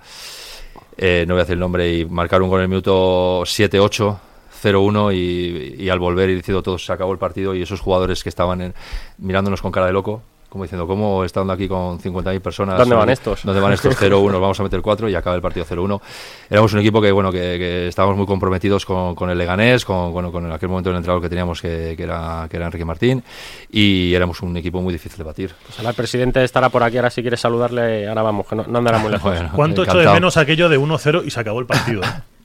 eh, 0.97 1.23
no 1.25 1.35
voy 1.35 1.41
a 1.41 1.43
decir 1.43 1.53
el 1.53 1.59
nombre, 1.59 1.99
y 1.99 2.05
marcar 2.05 2.41
un 2.41 2.49
gol 2.49 2.59
en 2.59 2.63
el 2.63 2.69
minuto 2.69 3.43
7-8. 3.43 4.28
0-1 4.61 5.13
y, 5.15 5.83
y 5.83 5.89
al 5.89 5.99
volver 5.99 6.29
y 6.29 6.35
diciendo 6.35 6.61
todo 6.63 6.77
se 6.77 6.91
acabó 6.91 7.11
el 7.11 7.17
partido 7.19 7.55
y 7.55 7.61
esos 7.61 7.79
jugadores 7.79 8.23
que 8.23 8.29
estaban 8.29 8.61
en- 8.61 8.73
mirándonos 9.17 9.61
con 9.61 9.71
cara 9.71 9.85
de 9.87 9.93
loco 9.93 10.21
como 10.49 10.63
diciendo 10.63 10.87
cómo 10.87 11.23
estando 11.23 11.53
aquí 11.53 11.67
con 11.67 11.99
50.000 11.99 12.39
personas 12.41 12.75
¿Dónde 12.79 12.95
van 12.95 13.09
eh, 13.09 13.13
estos? 13.13 13.43
¿Dónde 13.43 13.61
van 13.61 13.71
estos 13.73 13.95
0-1? 14.01 14.31
Vamos 14.41 14.59
a 14.59 14.63
meter 14.63 14.81
4 14.81 15.07
y 15.07 15.13
acaba 15.13 15.35
el 15.35 15.43
partido 15.43 15.63
0-1. 15.63 16.01
Éramos 16.49 16.73
un 16.73 16.79
equipo 16.79 16.99
que, 16.99 17.11
bueno, 17.11 17.31
que, 17.31 17.37
que 17.37 17.87
estábamos 17.87 18.17
muy 18.17 18.25
comprometidos 18.25 18.83
con, 18.83 19.13
con 19.13 19.29
el 19.29 19.37
Leganés, 19.37 19.85
con, 19.85 20.11
bueno, 20.11 20.31
con 20.31 20.51
aquel 20.51 20.67
momento 20.69 20.89
el 20.89 20.95
entrenador 20.95 21.21
que 21.21 21.29
teníamos 21.29 21.61
que, 21.61 21.93
que 21.95 22.01
era, 22.01 22.47
que 22.49 22.57
era 22.57 22.65
Enrique 22.65 22.83
Martín 22.83 23.23
y 23.71 24.11
éramos 24.15 24.41
un 24.41 24.57
equipo 24.57 24.81
muy 24.81 24.91
difícil 24.91 25.19
de 25.19 25.23
batir. 25.23 25.53
Pues 25.67 25.77
ahora 25.77 25.91
el 25.91 25.95
presidente 25.95 26.43
estará 26.43 26.69
por 26.69 26.81
aquí, 26.81 26.97
ahora 26.97 27.11
si 27.11 27.21
quieres 27.21 27.39
saludarle, 27.41 28.07
ahora 28.07 28.23
vamos, 28.23 28.47
que 28.47 28.55
no, 28.55 28.63
no 28.67 28.79
andará 28.79 28.97
muy 28.97 29.11
lejos. 29.11 29.31
Bueno, 29.31 29.51
¿Cuánto 29.53 29.83
echo 29.83 29.99
de 29.99 30.07
menos 30.09 30.35
aquello 30.35 30.67
de 30.67 30.79
1-0 30.79 31.25
y 31.27 31.29
se 31.29 31.39
acabó 31.39 31.59
el 31.59 31.67
partido? 31.67 32.01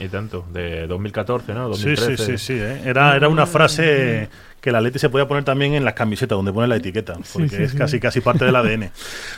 Y 0.00 0.08
tanto, 0.08 0.44
de 0.52 0.86
2014, 0.86 1.52
¿no? 1.54 1.74
Sí, 1.74 1.90
2013. 1.90 2.16
sí, 2.16 2.38
sí, 2.38 2.38
sí. 2.38 2.52
eh. 2.54 2.82
Era, 2.86 3.14
era 3.16 3.28
una 3.28 3.44
frase 3.46 4.28
que 4.60 4.70
el 4.70 4.76
Atleti 4.76 4.98
se 4.98 5.08
podía 5.08 5.28
poner 5.28 5.44
también 5.44 5.74
en 5.74 5.84
las 5.84 5.94
camisetas 5.94 6.36
donde 6.36 6.52
pone 6.52 6.66
la 6.66 6.76
etiqueta, 6.76 7.14
porque 7.32 7.48
sí, 7.48 7.62
es 7.62 7.70
sí. 7.72 7.76
casi 7.78 8.00
casi 8.00 8.20
parte 8.20 8.44
del 8.44 8.56
ADN. 8.56 8.90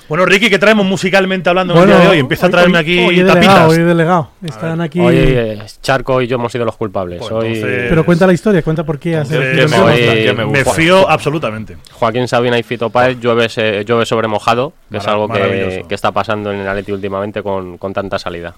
Bueno, 0.09 0.25
Ricky, 0.25 0.49
¿qué 0.49 0.59
traemos 0.59 0.87
musicalmente 0.87 1.49
hablando 1.51 1.75
en 1.75 1.79
Bueno, 1.81 1.93
el 1.95 1.99
día 2.01 2.09
de 2.09 2.15
hoy? 2.15 2.21
Empieza 2.21 2.47
a 2.47 2.51
traerme 2.51 2.79
aquí 2.79 2.99
hoy 3.01 3.17
tapitas. 3.19 3.35
delegado, 3.35 3.69
hoy 3.71 3.79
delegado. 3.79 4.31
Están 4.43 4.81
aquí. 4.81 5.01
Hoy 5.01 5.17
eh, 5.19 5.63
Charco 5.83 6.23
y 6.23 6.27
yo 6.27 6.37
hemos 6.37 6.53
sido 6.53 6.65
los 6.65 6.77
culpables. 6.77 7.19
Pues 7.19 7.33
Hoy 7.33 7.55
entonces- 7.55 7.87
Pero 7.91 8.05
cuenta 8.07 8.27
la 8.27 8.33
historia, 8.33 8.63
cuenta 8.63 8.85
por 8.85 8.99
qué 8.99 9.17
has 9.17 9.31
Entonces, 9.31 9.59
elegido 9.59 9.69
me 9.85 9.91
hoy- 9.93 10.01
gusta, 10.01 10.15
que 10.15 10.33
me 10.33 10.47
Me 10.47 10.65
fío 10.65 11.11
absolutamente. 11.11 11.77
Joaquín 11.93 12.27
Sabina 12.29 12.59
y 12.59 12.63
Fito 12.63 12.89
Páez 12.89 13.19
llueve, 13.21 13.49
llueve 13.85 14.07
sobre 14.07 14.27
mojado, 14.29 14.73
que 14.91 14.97
es 14.99 15.03
Mara- 15.03 15.13
algo 15.13 15.27
que, 15.29 15.39
maravilloso. 15.41 15.89
que 15.89 15.95
está 15.95 16.13
pasando 16.13 16.51
en 16.53 16.61
el 16.61 16.69
Atleti 16.69 16.93
últimamente 16.93 17.43
con, 17.43 17.77
con 17.77 17.93
tanta 17.93 18.19
salida. 18.19 18.55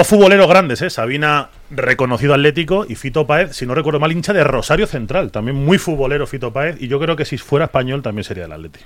Dos 0.00 0.06
futboleros 0.06 0.48
grandes, 0.48 0.80
¿eh? 0.80 0.88
Sabina, 0.88 1.50
reconocido 1.68 2.32
atlético, 2.32 2.86
y 2.88 2.94
Fito 2.94 3.26
Páez, 3.26 3.54
si 3.54 3.66
no 3.66 3.74
recuerdo 3.74 4.00
mal, 4.00 4.10
hincha 4.10 4.32
de 4.32 4.42
Rosario 4.42 4.86
Central. 4.86 5.30
También 5.30 5.62
muy 5.62 5.76
futbolero 5.76 6.26
Fito 6.26 6.54
Páez, 6.54 6.80
y 6.80 6.88
yo 6.88 6.98
creo 6.98 7.16
que 7.16 7.26
si 7.26 7.36
fuera 7.36 7.66
español 7.66 8.00
también 8.00 8.24
sería 8.24 8.46
el 8.46 8.52
Atleti. 8.52 8.80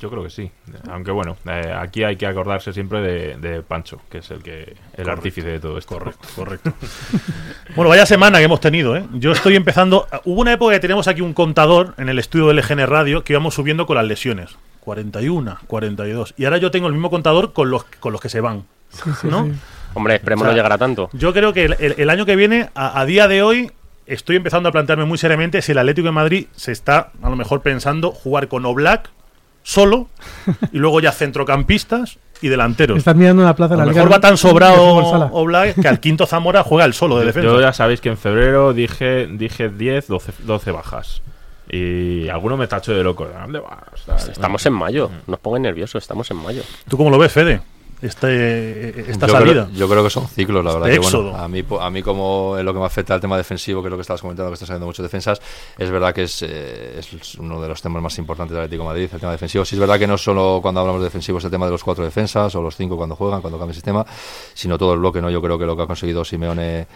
Yo 0.00 0.10
creo 0.10 0.24
que 0.24 0.30
sí. 0.30 0.50
Aunque 0.90 1.12
bueno, 1.12 1.36
eh, 1.48 1.72
aquí 1.78 2.02
hay 2.02 2.16
que 2.16 2.26
acordarse 2.26 2.72
siempre 2.72 3.02
de, 3.02 3.36
de 3.36 3.62
Pancho, 3.62 4.00
que 4.10 4.18
es 4.18 4.28
el 4.32 4.42
que 4.42 4.74
el 4.96 5.08
artífice 5.08 5.46
de 5.46 5.60
todo 5.60 5.78
esto. 5.78 5.96
Correcto, 5.96 6.26
correcto. 6.34 6.72
bueno, 7.76 7.88
vaya 7.88 8.04
semana 8.04 8.38
que 8.38 8.44
hemos 8.44 8.60
tenido, 8.60 8.96
¿eh? 8.96 9.06
Yo 9.12 9.30
estoy 9.30 9.54
empezando. 9.54 10.08
Hubo 10.24 10.40
una 10.40 10.54
época 10.54 10.72
que 10.74 10.80
teníamos 10.80 11.06
aquí 11.06 11.20
un 11.20 11.34
contador 11.34 11.94
en 11.98 12.08
el 12.08 12.18
estudio 12.18 12.48
del 12.48 12.56
LGN 12.56 12.84
Radio 12.88 13.22
que 13.22 13.32
íbamos 13.32 13.54
subiendo 13.54 13.86
con 13.86 13.94
las 13.94 14.06
lesiones. 14.06 14.56
41, 14.80 15.58
42. 15.68 16.34
Y 16.36 16.46
ahora 16.46 16.58
yo 16.58 16.72
tengo 16.72 16.88
el 16.88 16.94
mismo 16.94 17.10
contador 17.10 17.52
con 17.52 17.70
los, 17.70 17.84
con 17.84 18.12
los 18.12 18.20
que 18.20 18.28
se 18.28 18.40
van. 18.40 18.64
¿No? 19.22 19.48
Hombre, 19.96 20.14
esperemos 20.16 20.42
O 20.42 20.44
sea, 20.46 20.52
no 20.52 20.56
llegar 20.56 20.72
a 20.72 20.78
tanto. 20.78 21.08
Yo 21.12 21.32
creo 21.32 21.52
que 21.52 21.64
el, 21.64 21.76
el- 21.78 21.94
el 21.98 22.10
año 22.10 22.24
que 22.26 22.36
viene, 22.36 22.68
a, 22.74 23.00
a 23.00 23.04
día 23.06 23.26
de 23.28 23.42
hoy, 23.42 23.70
estoy 24.06 24.36
empezando 24.36 24.68
a 24.68 24.72
plantearme 24.72 25.04
muy 25.04 25.18
seriamente 25.18 25.62
si 25.62 25.72
el 25.72 25.78
Atlético 25.78 26.06
de 26.06 26.12
Madrid 26.12 26.46
se 26.54 26.70
está 26.72 27.10
a 27.22 27.30
lo 27.30 27.36
mejor 27.36 27.62
pensando 27.62 28.12
jugar 28.12 28.46
con 28.48 28.64
Oblak 28.66 29.10
solo 29.62 30.08
y 30.72 30.78
luego 30.78 31.00
ya 31.00 31.10
centrocampistas 31.12 32.18
y 32.42 32.48
delanteros. 32.48 32.98
Estás 32.98 33.16
mirando 33.16 33.42
una 33.42 33.56
plaza 33.56 33.74
A 33.74 33.78
lo 33.78 33.86
mejor 33.86 34.12
va 34.12 34.20
tan 34.20 34.36
sobrado. 34.36 35.30
Oblak 35.32 35.80
que 35.80 35.88
al 35.88 35.98
quinto 36.00 36.26
Zamora 36.26 36.62
juega 36.62 36.84
el 36.84 36.92
solo 36.92 37.18
de 37.18 37.26
defensa. 37.26 37.48
Yo 37.48 37.60
ya 37.60 37.72
sabéis 37.72 38.00
que 38.02 38.10
en 38.10 38.18
febrero 38.18 38.72
dije, 38.74 39.26
dije 39.26 39.70
10, 39.70 40.06
12, 40.08 40.32
12 40.44 40.70
bajas. 40.70 41.22
Y 41.68 42.28
alguno 42.28 42.56
me 42.56 42.66
tachó 42.68 42.92
de 42.94 43.02
loco. 43.02 43.26
¿De 43.26 43.32
dónde 43.32 43.58
vas? 43.58 44.28
Estamos 44.28 44.64
en 44.66 44.72
mayo, 44.74 45.10
no 45.26 45.34
os 45.34 45.40
pongáis 45.40 45.62
nerviosos, 45.62 46.02
estamos 46.04 46.30
en 46.30 46.36
mayo. 46.36 46.62
¿Tú 46.88 46.96
cómo 46.96 47.10
lo 47.10 47.18
ves, 47.18 47.32
Fede? 47.32 47.60
Este, 48.02 49.10
esta 49.10 49.26
yo 49.26 49.32
salida. 49.32 49.66
Creo, 49.66 49.78
yo 49.78 49.88
creo 49.88 50.04
que 50.04 50.10
son 50.10 50.28
ciclos, 50.28 50.64
la 50.64 50.74
verdad. 50.74 50.90
Este 50.90 51.00
que, 51.00 51.16
bueno, 51.16 51.36
a, 51.36 51.48
mí, 51.48 51.64
a 51.80 51.90
mí, 51.90 52.02
como 52.02 52.56
es 52.58 52.64
lo 52.64 52.74
que 52.74 52.78
me 52.78 52.84
afecta 52.84 53.14
al 53.14 53.20
tema 53.20 53.36
defensivo, 53.36 53.80
que 53.80 53.88
es 53.88 53.90
lo 53.90 53.96
que 53.96 54.02
estabas 54.02 54.20
comentando, 54.20 54.50
que 54.50 54.54
estás 54.54 54.66
saliendo 54.66 54.86
mucho 54.86 55.02
defensas, 55.02 55.40
es 55.78 55.90
verdad 55.90 56.14
que 56.14 56.24
es, 56.24 56.42
eh, 56.42 56.98
es 56.98 57.36
uno 57.36 57.60
de 57.60 57.68
los 57.68 57.80
temas 57.80 58.02
más 58.02 58.18
importantes 58.18 58.54
del 58.54 58.64
Atlético 58.64 58.82
de 58.82 58.88
Madrid, 58.88 59.08
el 59.12 59.20
tema 59.20 59.32
defensivo. 59.32 59.64
Sí, 59.64 59.76
es 59.76 59.80
verdad 59.80 59.98
que 59.98 60.06
no 60.06 60.18
solo 60.18 60.60
cuando 60.60 60.80
hablamos 60.80 61.00
de 61.00 61.06
defensivos 61.06 61.42
el 61.44 61.50
tema 61.50 61.66
de 61.66 61.72
los 61.72 61.82
cuatro 61.82 62.04
defensas 62.04 62.54
o 62.54 62.62
los 62.62 62.76
cinco 62.76 62.96
cuando 62.96 63.16
juegan, 63.16 63.40
cuando 63.40 63.58
cambia 63.58 63.72
el 63.72 63.76
sistema, 63.76 64.04
sino 64.52 64.76
todo 64.76 64.92
el 64.92 64.98
bloque. 65.00 65.22
¿no? 65.22 65.30
Yo 65.30 65.40
creo 65.40 65.58
que 65.58 65.64
lo 65.64 65.76
que 65.76 65.82
ha 65.82 65.86
conseguido 65.86 66.24
Simeone 66.24 66.86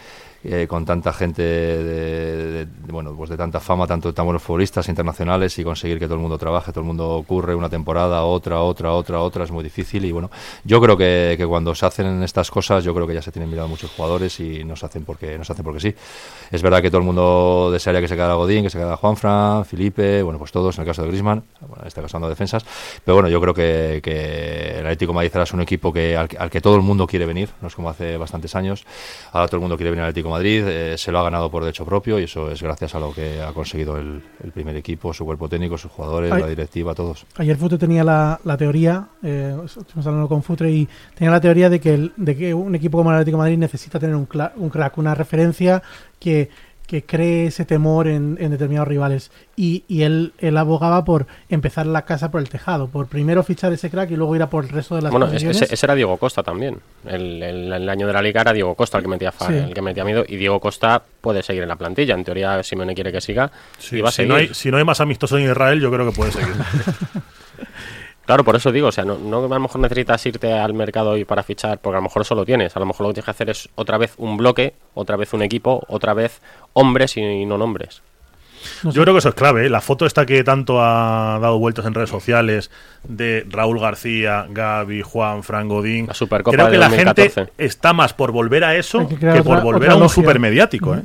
eh, 0.42 0.66
con 0.66 0.86
tanta 0.86 1.12
gente 1.12 1.42
de, 1.42 2.66
bueno, 2.88 3.14
pues 3.14 3.28
de 3.28 3.36
tanta 3.36 3.60
fama, 3.60 3.86
tanto 3.86 4.14
tan 4.14 4.24
buenos 4.24 4.42
futbolistas 4.42 4.88
internacionales 4.88 5.58
y 5.58 5.64
conseguir 5.64 5.98
que 5.98 6.06
todo 6.06 6.14
el 6.14 6.20
mundo 6.20 6.38
trabaje, 6.38 6.72
todo 6.72 6.80
el 6.80 6.86
mundo 6.86 7.10
ocurre 7.10 7.54
una 7.54 7.68
temporada, 7.68 8.22
otra, 8.24 8.60
otra, 8.62 8.92
otra, 8.92 9.20
otra, 9.20 9.44
es 9.44 9.50
muy 9.50 9.62
difícil 9.62 10.04
y 10.06 10.12
bueno, 10.12 10.30
yo 10.64 10.80
creo 10.80 10.96
que, 10.96 11.34
que 11.36 11.46
cuando 11.46 11.74
se 11.74 11.84
hacen 11.84 12.22
estas 12.22 12.50
cosas, 12.50 12.84
yo 12.84 12.94
creo 12.94 13.06
que 13.06 13.12
ya 13.12 13.20
se 13.20 13.32
tienen 13.32 13.50
mirado 13.50 13.68
muchos 13.68 13.90
jugadores 13.90 14.40
y 14.40 14.64
no 14.64 14.76
se 14.76 14.86
hacen 14.86 15.04
porque, 15.04 15.36
no 15.36 15.44
se 15.44 15.52
hacen 15.52 15.64
porque 15.64 15.80
sí. 15.80 15.94
Es 16.50 16.62
verdad 16.62 16.80
que 16.80 16.88
todo 16.88 17.00
el 17.00 17.06
mundo 17.06 17.70
desearía 17.70 18.00
que 18.00 18.08
se 18.08 18.14
quedara 18.14 18.34
Godín, 18.34 18.62
que 18.62 18.70
se 18.70 18.78
quedara 18.78 18.96
Juanfran, 18.96 19.66
Felipe, 19.66 20.22
bueno, 20.22 20.38
pues 20.38 20.52
todos, 20.52 20.76
en 20.78 20.82
el 20.82 20.86
caso 20.86 21.02
de 21.02 21.08
Griezmann, 21.08 21.42
bueno, 21.60 21.84
está 21.86 22.00
casando 22.00 22.30
defensas, 22.30 22.64
pero 23.04 23.16
bueno, 23.16 23.28
yo 23.28 23.42
creo 23.42 23.52
que, 23.52 24.00
que 24.02 24.78
el 24.78 24.86
Atlético 24.86 25.12
Madrid 25.12 25.30
es 25.36 25.52
un 25.52 25.60
equipo 25.60 25.92
que 25.92 26.16
al, 26.16 26.28
al, 26.38 26.48
que 26.48 26.62
todo 26.62 26.76
el 26.76 26.82
mundo 26.82 27.06
quiere 27.06 27.26
venir, 27.26 27.50
no 27.60 27.68
es 27.68 27.74
como 27.74 27.90
hace 27.90 28.16
bastantes 28.16 28.54
años, 28.54 28.86
ahora 29.32 29.46
todo 29.48 29.56
el 29.56 29.60
mundo 29.60 29.76
quiere 29.76 29.90
venir 29.90 30.04
al 30.04 30.08
Atlético 30.08 30.29
Madrid, 30.30 30.64
eh, 30.66 30.96
se 30.96 31.12
lo 31.12 31.18
ha 31.18 31.22
ganado 31.22 31.50
por 31.50 31.62
derecho 31.62 31.84
propio 31.84 32.18
y 32.18 32.24
eso 32.24 32.50
es 32.50 32.62
gracias 32.62 32.94
a 32.94 33.00
lo 33.00 33.12
que 33.12 33.42
ha 33.42 33.52
conseguido 33.52 33.98
el, 33.98 34.22
el 34.42 34.52
primer 34.52 34.76
equipo, 34.76 35.12
su 35.12 35.24
cuerpo 35.24 35.48
técnico, 35.48 35.76
sus 35.76 35.90
jugadores, 35.90 36.32
Ay, 36.32 36.40
la 36.40 36.48
directiva, 36.48 36.94
todos. 36.94 37.26
Ayer 37.36 37.56
Futre 37.56 37.78
tenía 37.78 38.04
la, 38.04 38.40
la 38.44 38.56
teoría, 38.56 39.08
eh, 39.22 39.56
estuvimos 39.64 40.06
hablando 40.06 40.28
con 40.28 40.42
Futre 40.42 40.70
y 40.70 40.88
tenía 41.14 41.30
la 41.30 41.40
teoría 41.40 41.68
de 41.68 41.80
que, 41.80 41.94
el, 41.94 42.12
de 42.16 42.36
que 42.36 42.54
un 42.54 42.74
equipo 42.74 42.98
como 42.98 43.10
el 43.10 43.16
Atlético 43.16 43.38
Madrid 43.38 43.58
necesita 43.58 43.98
tener 43.98 44.16
un, 44.16 44.28
un 44.56 44.70
crack, 44.70 44.98
una 44.98 45.14
referencia 45.14 45.82
que 46.18 46.50
que 46.90 47.04
cree 47.04 47.46
ese 47.46 47.64
temor 47.64 48.08
en, 48.08 48.36
en 48.40 48.50
determinados 48.50 48.88
rivales. 48.88 49.30
Y, 49.54 49.84
y 49.86 50.02
él, 50.02 50.32
él, 50.38 50.56
abogaba 50.56 51.04
por 51.04 51.28
empezar 51.48 51.86
la 51.86 52.04
casa 52.04 52.32
por 52.32 52.40
el 52.40 52.48
tejado, 52.48 52.88
por 52.88 53.06
primero 53.06 53.44
fichar 53.44 53.72
ese 53.72 53.90
crack 53.90 54.10
y 54.10 54.16
luego 54.16 54.34
ir 54.34 54.42
a 54.42 54.50
por 54.50 54.64
el 54.64 54.70
resto 54.70 54.96
de 54.96 55.02
las 55.02 55.12
Bueno, 55.12 55.28
ese, 55.28 55.50
ese, 55.50 55.86
era 55.86 55.94
Diego 55.94 56.16
Costa 56.16 56.42
también. 56.42 56.80
El, 57.06 57.40
el, 57.44 57.72
el, 57.72 57.88
año 57.88 58.08
de 58.08 58.12
la 58.12 58.20
liga 58.20 58.40
era 58.40 58.52
Diego 58.52 58.74
Costa 58.74 58.98
el 58.98 59.04
que 59.04 59.08
metía 59.08 59.30
sí. 59.30 59.52
el 59.52 59.72
que 59.72 59.82
metía 59.82 60.04
miedo 60.04 60.24
y 60.26 60.34
Diego 60.34 60.58
Costa 60.58 61.00
puede 61.20 61.44
seguir 61.44 61.62
en 61.62 61.68
la 61.68 61.76
plantilla. 61.76 62.14
En 62.14 62.24
teoría, 62.24 62.60
Simeone 62.64 62.96
quiere 62.96 63.12
que 63.12 63.20
siga. 63.20 63.52
Sí, 63.78 63.98
y 63.98 64.00
va 64.00 64.08
a 64.08 64.10
si, 64.10 64.16
seguir. 64.16 64.28
no 64.28 64.34
hay, 64.34 64.48
si 64.52 64.72
no 64.72 64.78
hay 64.78 64.84
más 64.84 65.00
amistosos 65.00 65.38
en 65.38 65.44
Israel, 65.44 65.80
yo 65.80 65.92
creo 65.92 66.10
que 66.10 66.16
puede 66.16 66.32
seguir. 66.32 66.54
Claro, 68.30 68.44
por 68.44 68.54
eso 68.54 68.70
digo, 68.70 68.86
o 68.86 68.92
sea, 68.92 69.04
no, 69.04 69.18
no, 69.18 69.38
a 69.38 69.48
lo 69.48 69.58
mejor 69.58 69.80
necesitas 69.80 70.24
irte 70.24 70.52
al 70.52 70.72
mercado 70.72 71.16
y 71.16 71.24
para 71.24 71.42
fichar, 71.42 71.80
porque 71.80 71.96
a 71.96 71.98
lo 71.98 72.04
mejor 72.04 72.22
eso 72.22 72.36
lo 72.36 72.44
tienes. 72.44 72.76
A 72.76 72.78
lo 72.78 72.86
mejor 72.86 73.02
lo 73.02 73.08
que 73.08 73.14
tienes 73.14 73.24
que 73.24 73.30
hacer 73.32 73.50
es 73.50 73.68
otra 73.74 73.98
vez 73.98 74.14
un 74.18 74.36
bloque, 74.36 74.74
otra 74.94 75.16
vez 75.16 75.32
un 75.32 75.42
equipo, 75.42 75.82
otra 75.88 76.14
vez 76.14 76.40
hombres 76.72 77.16
y 77.16 77.44
no 77.44 77.58
nombres. 77.58 78.02
No 78.84 78.92
sé. 78.92 78.96
Yo 78.96 79.02
creo 79.02 79.14
que 79.14 79.18
eso 79.18 79.30
es 79.30 79.34
clave. 79.34 79.66
¿eh? 79.66 79.68
La 79.68 79.80
foto 79.80 80.06
esta 80.06 80.26
que 80.26 80.44
tanto 80.44 80.80
ha 80.80 81.40
dado 81.40 81.58
vueltas 81.58 81.84
en 81.86 81.92
redes 81.92 82.10
sociales 82.10 82.70
de 83.02 83.44
Raúl 83.48 83.80
García, 83.80 84.46
Gaby, 84.48 85.02
Juan, 85.02 85.42
Fran 85.42 85.66
Godín. 85.66 86.06
La 86.06 86.14
Supercopa 86.14 86.54
creo 86.54 86.66
que 86.66 86.72
de 86.74 86.78
la 86.78 86.88
2014. 86.88 87.34
gente 87.34 87.52
está 87.58 87.92
más 87.92 88.14
por 88.14 88.30
volver 88.30 88.62
a 88.62 88.76
eso 88.76 89.08
que, 89.08 89.16
que, 89.18 89.28
otra, 89.28 89.42
por 89.42 89.62
volver 89.62 89.90
a 89.90 89.96
un 89.96 90.08
supermediático. 90.08 90.94
¿eh? 90.94 91.02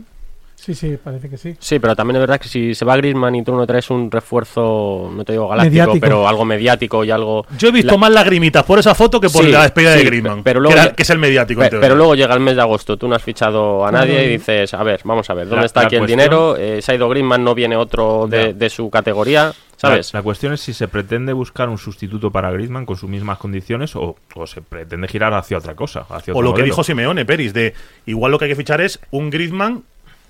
Sí, 0.65 0.73
sí, 0.73 0.97
parece 0.97 1.29
que 1.29 1.37
sí. 1.37 1.55
Sí, 1.59 1.77
pero 1.77 1.95
también 1.95 2.15
es 2.15 2.21
verdad 2.21 2.39
que 2.39 2.47
si 2.47 2.73
se 2.73 2.85
va 2.85 2.97
Griezmann 2.97 3.35
y 3.35 3.43
tú 3.43 3.53
no 3.53 3.67
traes 3.67 3.87
un 3.91 4.09
refuerzo, 4.09 5.11
no 5.13 5.23
te 5.23 5.33
digo 5.33 5.47
galáctico, 5.47 5.71
Mediático. 5.71 5.99
pero 6.01 6.27
algo 6.27 6.43
mediático 6.43 7.03
y 7.03 7.11
algo... 7.11 7.45
Yo 7.57 7.67
he 7.67 7.71
visto 7.71 7.91
La- 7.91 7.97
más 7.99 8.11
lagrimitas 8.11 8.63
por 8.63 8.79
esa 8.79 8.95
foto 8.95 9.21
que 9.21 9.29
por 9.29 9.43
Sí, 9.45 9.51
la 9.51 9.61
despedida 9.61 9.93
sí, 9.93 9.99
de 9.99 10.05
Griezmann, 10.05 10.41
pero 10.43 10.59
luego 10.59 10.73
que, 10.75 10.81
era- 10.81 10.89
ya- 10.89 10.95
que 10.95 11.03
es 11.03 11.09
el 11.11 11.19
mediático. 11.19 11.61
Pero 11.69 11.95
luego 11.95 12.15
llega 12.15 12.33
el 12.33 12.39
mes 12.39 12.55
de 12.55 12.61
agosto, 12.63 12.97
tú 12.97 13.07
no 13.07 13.15
has 13.15 13.21
fichado 13.21 13.85
a 13.85 13.91
nadie 13.91 14.25
y 14.25 14.29
dices, 14.29 14.73
a 14.73 14.81
ver, 14.81 15.01
vamos 15.03 15.29
a 15.29 15.35
ver, 15.35 15.45
¿dónde 15.47 15.61
La- 15.61 15.65
está 15.67 15.81
la 15.81 15.85
aquí 15.85 15.95
el 15.97 16.05
dinero? 16.07 16.57
Eh, 16.57 16.81
se 16.81 16.91
ha 16.91 16.95
ido 16.95 17.07
Griezmann, 17.09 17.43
no 17.43 17.53
viene 17.53 17.75
otro 17.75 18.25
de, 18.27 18.53
de 18.55 18.69
su 18.71 18.89
categoría, 18.89 19.53
¿sabes? 19.77 20.13
La, 20.13 20.19
la 20.19 20.23
cuestión 20.23 20.53
es 20.53 20.61
si 20.61 20.73
se 20.73 20.87
pretende 20.87 21.31
buscar 21.33 21.69
un 21.69 21.77
sustituto 21.77 22.31
para 22.31 22.49
Griezmann 22.49 22.87
con 22.87 22.95
sus 22.97 23.07
mismas 23.09 23.37
condiciones 23.37 23.95
o, 23.95 24.15
o 24.33 24.47
se 24.47 24.61
pretende 24.63 25.07
girar 25.07 25.31
hacia 25.35 25.59
otra 25.59 25.75
cosa. 25.75 26.07
Hacia 26.09 26.33
O 26.33 26.37
otro 26.37 26.49
lo 26.49 26.53
que 26.55 26.63
dijo 26.63 26.83
Simeone, 26.83 27.23
Peris, 27.23 27.53
de 27.53 27.75
igual 28.07 28.31
lo 28.31 28.39
que 28.39 28.45
hay 28.45 28.49
que 28.51 28.55
fichar 28.55 28.81
es 28.81 28.99
un 29.11 29.29
Griezmann, 29.29 29.83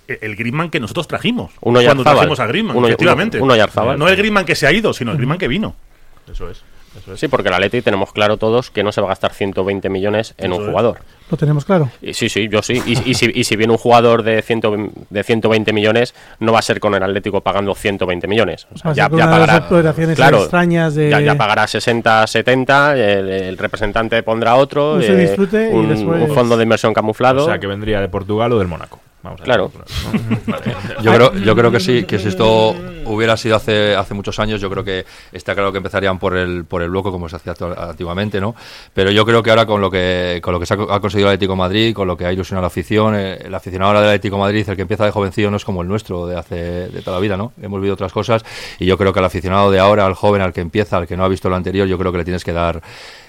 el 0.08 0.36
Griezmann 0.36 0.70
que 0.70 0.80
nosotros 0.80 1.08
trajimos. 1.08 1.51
Uno 1.62 1.82
cuando 1.84 2.03
trajimos 2.03 2.39
a 2.39 2.45
Griezmann, 2.47 2.78
Uno- 2.78 2.88
efectivamente. 2.88 3.38
uno- 3.41 3.53
uno. 3.56 3.97
No 3.97 4.08
el 4.08 4.16
Griezmann 4.16 4.45
que 4.45 4.56
se 4.56 4.68
ha 4.68 4.72
ido, 4.72 4.93
sino 4.93 5.12
el 5.12 5.18
Griezmann 5.18 5.38
que 5.38 5.47
vino. 5.47 5.76
Eso 6.32 6.49
es. 6.49 6.64
Eso 6.97 7.14
es. 7.14 7.20
Sí, 7.20 7.28
porque 7.28 7.49
el 7.49 7.53
Atleti 7.56 7.82
tenemos 7.82 8.14
claro 8.14 8.38
todos 8.38 8.70
que 8.72 8.82
no 8.82 8.93
se 8.93 9.01
va 9.01 9.08
a 9.08 9.10
gastar 9.10 9.34
120 9.34 9.89
millones 9.89 10.34
en 10.38 10.51
Eso 10.53 10.56
un 10.56 10.64
es. 10.64 10.70
jugador. 10.70 10.99
Lo 11.30 11.36
tenemos 11.36 11.66
claro. 11.66 11.89
Y 12.01 12.14
sí, 12.14 12.30
sí, 12.30 12.47
yo 12.49 12.62
sí. 12.62 12.82
Y, 12.86 13.10
y 13.12 13.14
si, 13.16 13.30
y 13.36 13.43
si 13.43 13.56
viene 13.58 13.74
un 13.74 13.78
jugador 13.80 14.24
de, 14.24 14.41
100 14.41 14.62
de 15.10 15.24
120 15.24 15.74
millones, 15.74 16.14
no 16.39 16.53
va 16.53 16.60
a 16.60 16.62
ser 16.62 16.80
con 16.80 16.95
el 16.95 17.03
Atlético 17.03 17.41
pagando 17.41 17.76
120 17.76 18.28
millones. 18.28 18.66
O 18.74 18.78
sea, 18.78 18.86
Va 18.89 18.91
a 18.91 18.95
ya, 18.95 19.03
ser 19.03 19.10
con 19.12 19.20
ya 19.20 19.26
pagará, 19.30 19.68
claro, 20.16 20.38
extrañas 20.43 20.95
de... 20.95 21.10
ya, 21.10 21.20
ya 21.20 21.36
pagará 21.36 21.68
60, 21.68 22.28
70, 22.28 22.93
el, 22.95 23.30
el 23.30 23.58
representante 23.58 24.24
pondrá 24.24 24.56
otro, 24.56 25.01
y 25.01 25.08
disfrute 25.16 25.70
y 25.72 25.74
un, 25.76 25.89
después- 25.89 26.30
un 26.30 26.34
fondo 26.34 26.56
de 26.56 26.64
inversión 26.64 26.93
camuflado. 26.93 27.43
O 27.43 27.47
sea, 27.47 27.60
que 27.60 27.68
vendría 27.68 27.99
de 27.99 28.08
Portugal 28.08 28.53
o 28.53 28.60
del 28.60 28.68
Mónaco. 28.70 29.01
Vamos 29.26 29.41
a 29.41 29.43
Claro. 29.43 29.71
¿no? 29.76 30.19
Vale. 30.47 30.76
Yo 31.01 31.13
creo, 31.13 31.34
yo 31.36 31.55
creo 31.55 31.71
que 31.71 31.80
sí, 31.80 32.03
que 32.05 32.19
si 32.19 32.28
esto 32.30 32.76
hubiera 33.05 33.36
sido 33.38 33.55
hace, 33.55 33.95
hace 33.95 34.13
muchos 34.13 34.39
años, 34.39 34.61
yo 34.61 34.69
creo 34.69 34.84
que 34.84 35.05
está 35.32 35.53
claro 35.53 35.71
que 35.71 35.78
empezarían 35.80 36.17
por 36.17 36.36
el, 36.38 36.65
por 36.65 36.82
el 36.82 36.89
bloco 36.89 37.11
como 37.11 37.28
se 37.30 37.36
hacía 37.36 37.53
antiguamente, 37.78 38.39
¿no? 38.39 38.55
Pero 38.93 39.11
yo 39.11 39.26
creo 39.26 39.43
que 39.43 39.49
ahora 39.49 39.65
con 39.65 39.82
lo 39.82 39.91
que, 39.91 40.39
con 40.43 40.53
lo 40.53 40.59
que 40.59 40.65
se 40.65 40.73
ha, 40.73 40.78
co- 40.78 40.91
ha 40.91 40.99
conseguido 41.01 41.30
el 41.30 41.34
Atlético 41.36 41.53
de 41.53 41.57
Madrid, 41.57 41.93
con 41.93 42.07
lo 42.07 42.15
que 42.17 42.26
ha 42.26 42.32
ilusionado 42.34 42.61
a 42.61 42.65
la 42.65 42.67
afición, 42.67 43.15
eh, 43.15 43.38
el 43.45 43.53
aficionado 43.53 43.89
ahora 43.89 44.01
del 44.01 44.09
Atlético 44.09 44.36
de 44.38 44.41
Madrid, 44.41 44.65
el 44.69 44.76
que 44.76 44.82
empieza 44.84 45.05
de 45.05 45.11
jovencillo 45.11 45.51
no 45.51 45.57
es 45.57 45.65
como 45.65 45.82
el 45.82 45.88
nuestro 45.88 46.26
de 46.28 46.38
hace, 46.38 46.55
de 46.55 47.01
toda 47.01 47.17
la 47.17 47.21
vida, 47.21 47.36
¿no? 47.38 47.53
Hemos 47.61 47.80
vivido 47.80 47.93
otras 47.95 48.11
cosas 48.13 48.43
y 48.80 48.86
yo 48.86 48.97
creo 48.97 49.11
que 49.13 49.19
al 49.19 49.26
aficionado 49.26 49.69
de 49.71 49.80
ahora, 49.80 50.05
al 50.05 50.13
joven, 50.13 50.41
al 50.41 50.53
que 50.53 50.61
empieza, 50.61 50.97
al 50.97 51.07
que 51.07 51.17
no 51.17 51.23
ha 51.26 51.28
visto 51.28 51.49
lo 51.49 51.55
anterior, 51.55 51.88
yo 51.88 51.97
creo 51.97 52.11
que 52.11 52.19
le 52.19 52.23
tienes 52.23 52.43
que 52.43 52.53
dar 52.53 52.82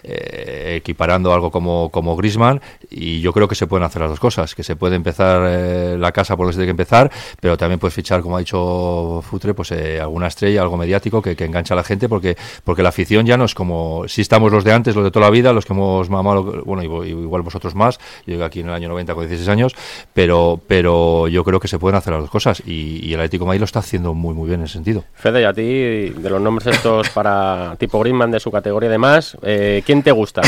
eh, 0.03 0.76
equiparando 0.78 1.32
algo 1.32 1.51
como, 1.51 1.90
como 1.90 2.16
Grisman 2.16 2.61
y 2.90 3.20
yo 3.20 3.32
creo 3.32 3.49
que 3.49 3.55
se 3.55 3.66
pueden 3.66 3.84
hacer 3.84 4.03
las 4.03 4.11
dos 4.11 4.20
cosas, 4.20 4.55
que 4.55 4.62
se 4.62 4.76
puede 4.76 4.97
empezar 4.97 5.42
eh, 5.49 5.86
la 5.99 6.12
casa 6.12 6.37
por 6.37 6.47
donde 6.47 6.55
se 6.55 6.59
tiene 6.59 6.66
que 6.66 6.82
empezar, 6.82 7.11
pero 7.41 7.57
también 7.57 7.78
puedes 7.78 7.95
fichar, 7.95 8.20
como 8.22 8.37
ha 8.37 8.41
dicho 8.41 9.22
Futre, 9.22 9.55
pues 9.55 9.72
eh, 9.72 10.01
alguna 10.01 10.28
estrella, 10.28 10.62
algo 10.62 10.76
mediático 10.76 11.22
que, 11.22 11.37
que 11.37 11.45
engancha 11.45 11.74
a 11.74 11.76
la 11.76 11.84
gente, 11.84 12.09
porque, 12.09 12.37
porque 12.64 12.82
la 12.82 12.91
afición 12.91 13.26
ya 13.26 13.37
no 13.37 13.45
es 13.45 13.55
como, 13.55 14.05
si 14.09 14.22
estamos 14.22 14.53
los 14.53 14.64
de 14.64 14.72
antes, 14.72 14.95
los 14.95 15.05
de 15.05 15.11
toda 15.11 15.26
la 15.26 15.30
vida, 15.30 15.53
los 15.53 15.64
que 15.64 15.72
hemos 15.72 16.11
mamado, 16.11 16.62
bueno, 16.64 16.82
igual 16.82 17.43
vosotros 17.43 17.74
más, 17.74 17.99
yo 18.26 18.32
llegué 18.32 18.45
aquí 18.45 18.61
en 18.61 18.68
el 18.68 18.74
año 18.74 18.89
90 18.89 19.14
con 19.14 19.22
16 19.26 19.49
años, 19.49 19.74
pero, 20.12 20.61
pero 20.66 21.28
yo 21.28 21.45
creo 21.45 21.61
que 21.61 21.68
se 21.68 21.78
pueden 21.78 21.97
hacer 21.97 22.12
las 22.12 22.22
dos 22.22 22.30
cosas 22.30 22.62
y, 22.66 23.14
el 23.16 23.20
Atlético 23.20 23.45
de 23.45 23.49
Madrid 23.49 23.61
lo 23.61 23.64
está 23.64 23.78
haciendo 23.78 24.12
muy 24.12 24.34
muy 24.34 24.49
bien 24.49 24.61
en 24.61 24.66
ese 24.66 24.74
sentido. 24.74 25.05
Fede, 25.14 25.41
y 25.41 25.45
a 25.45 25.53
ti, 25.53 25.62
de 25.62 26.30
los 26.30 26.41
nombres 26.41 26.66
estos 26.66 27.09
para 27.11 27.76
tipo 27.78 27.99
Griezmann 28.01 28.30
de 28.30 28.41
su 28.41 28.51
categoría 28.51 28.89
y 28.89 28.93
demás, 28.93 29.37
eh, 29.43 29.82
¿quién 29.87 30.03
te 30.03 30.12
gusta? 30.12 30.43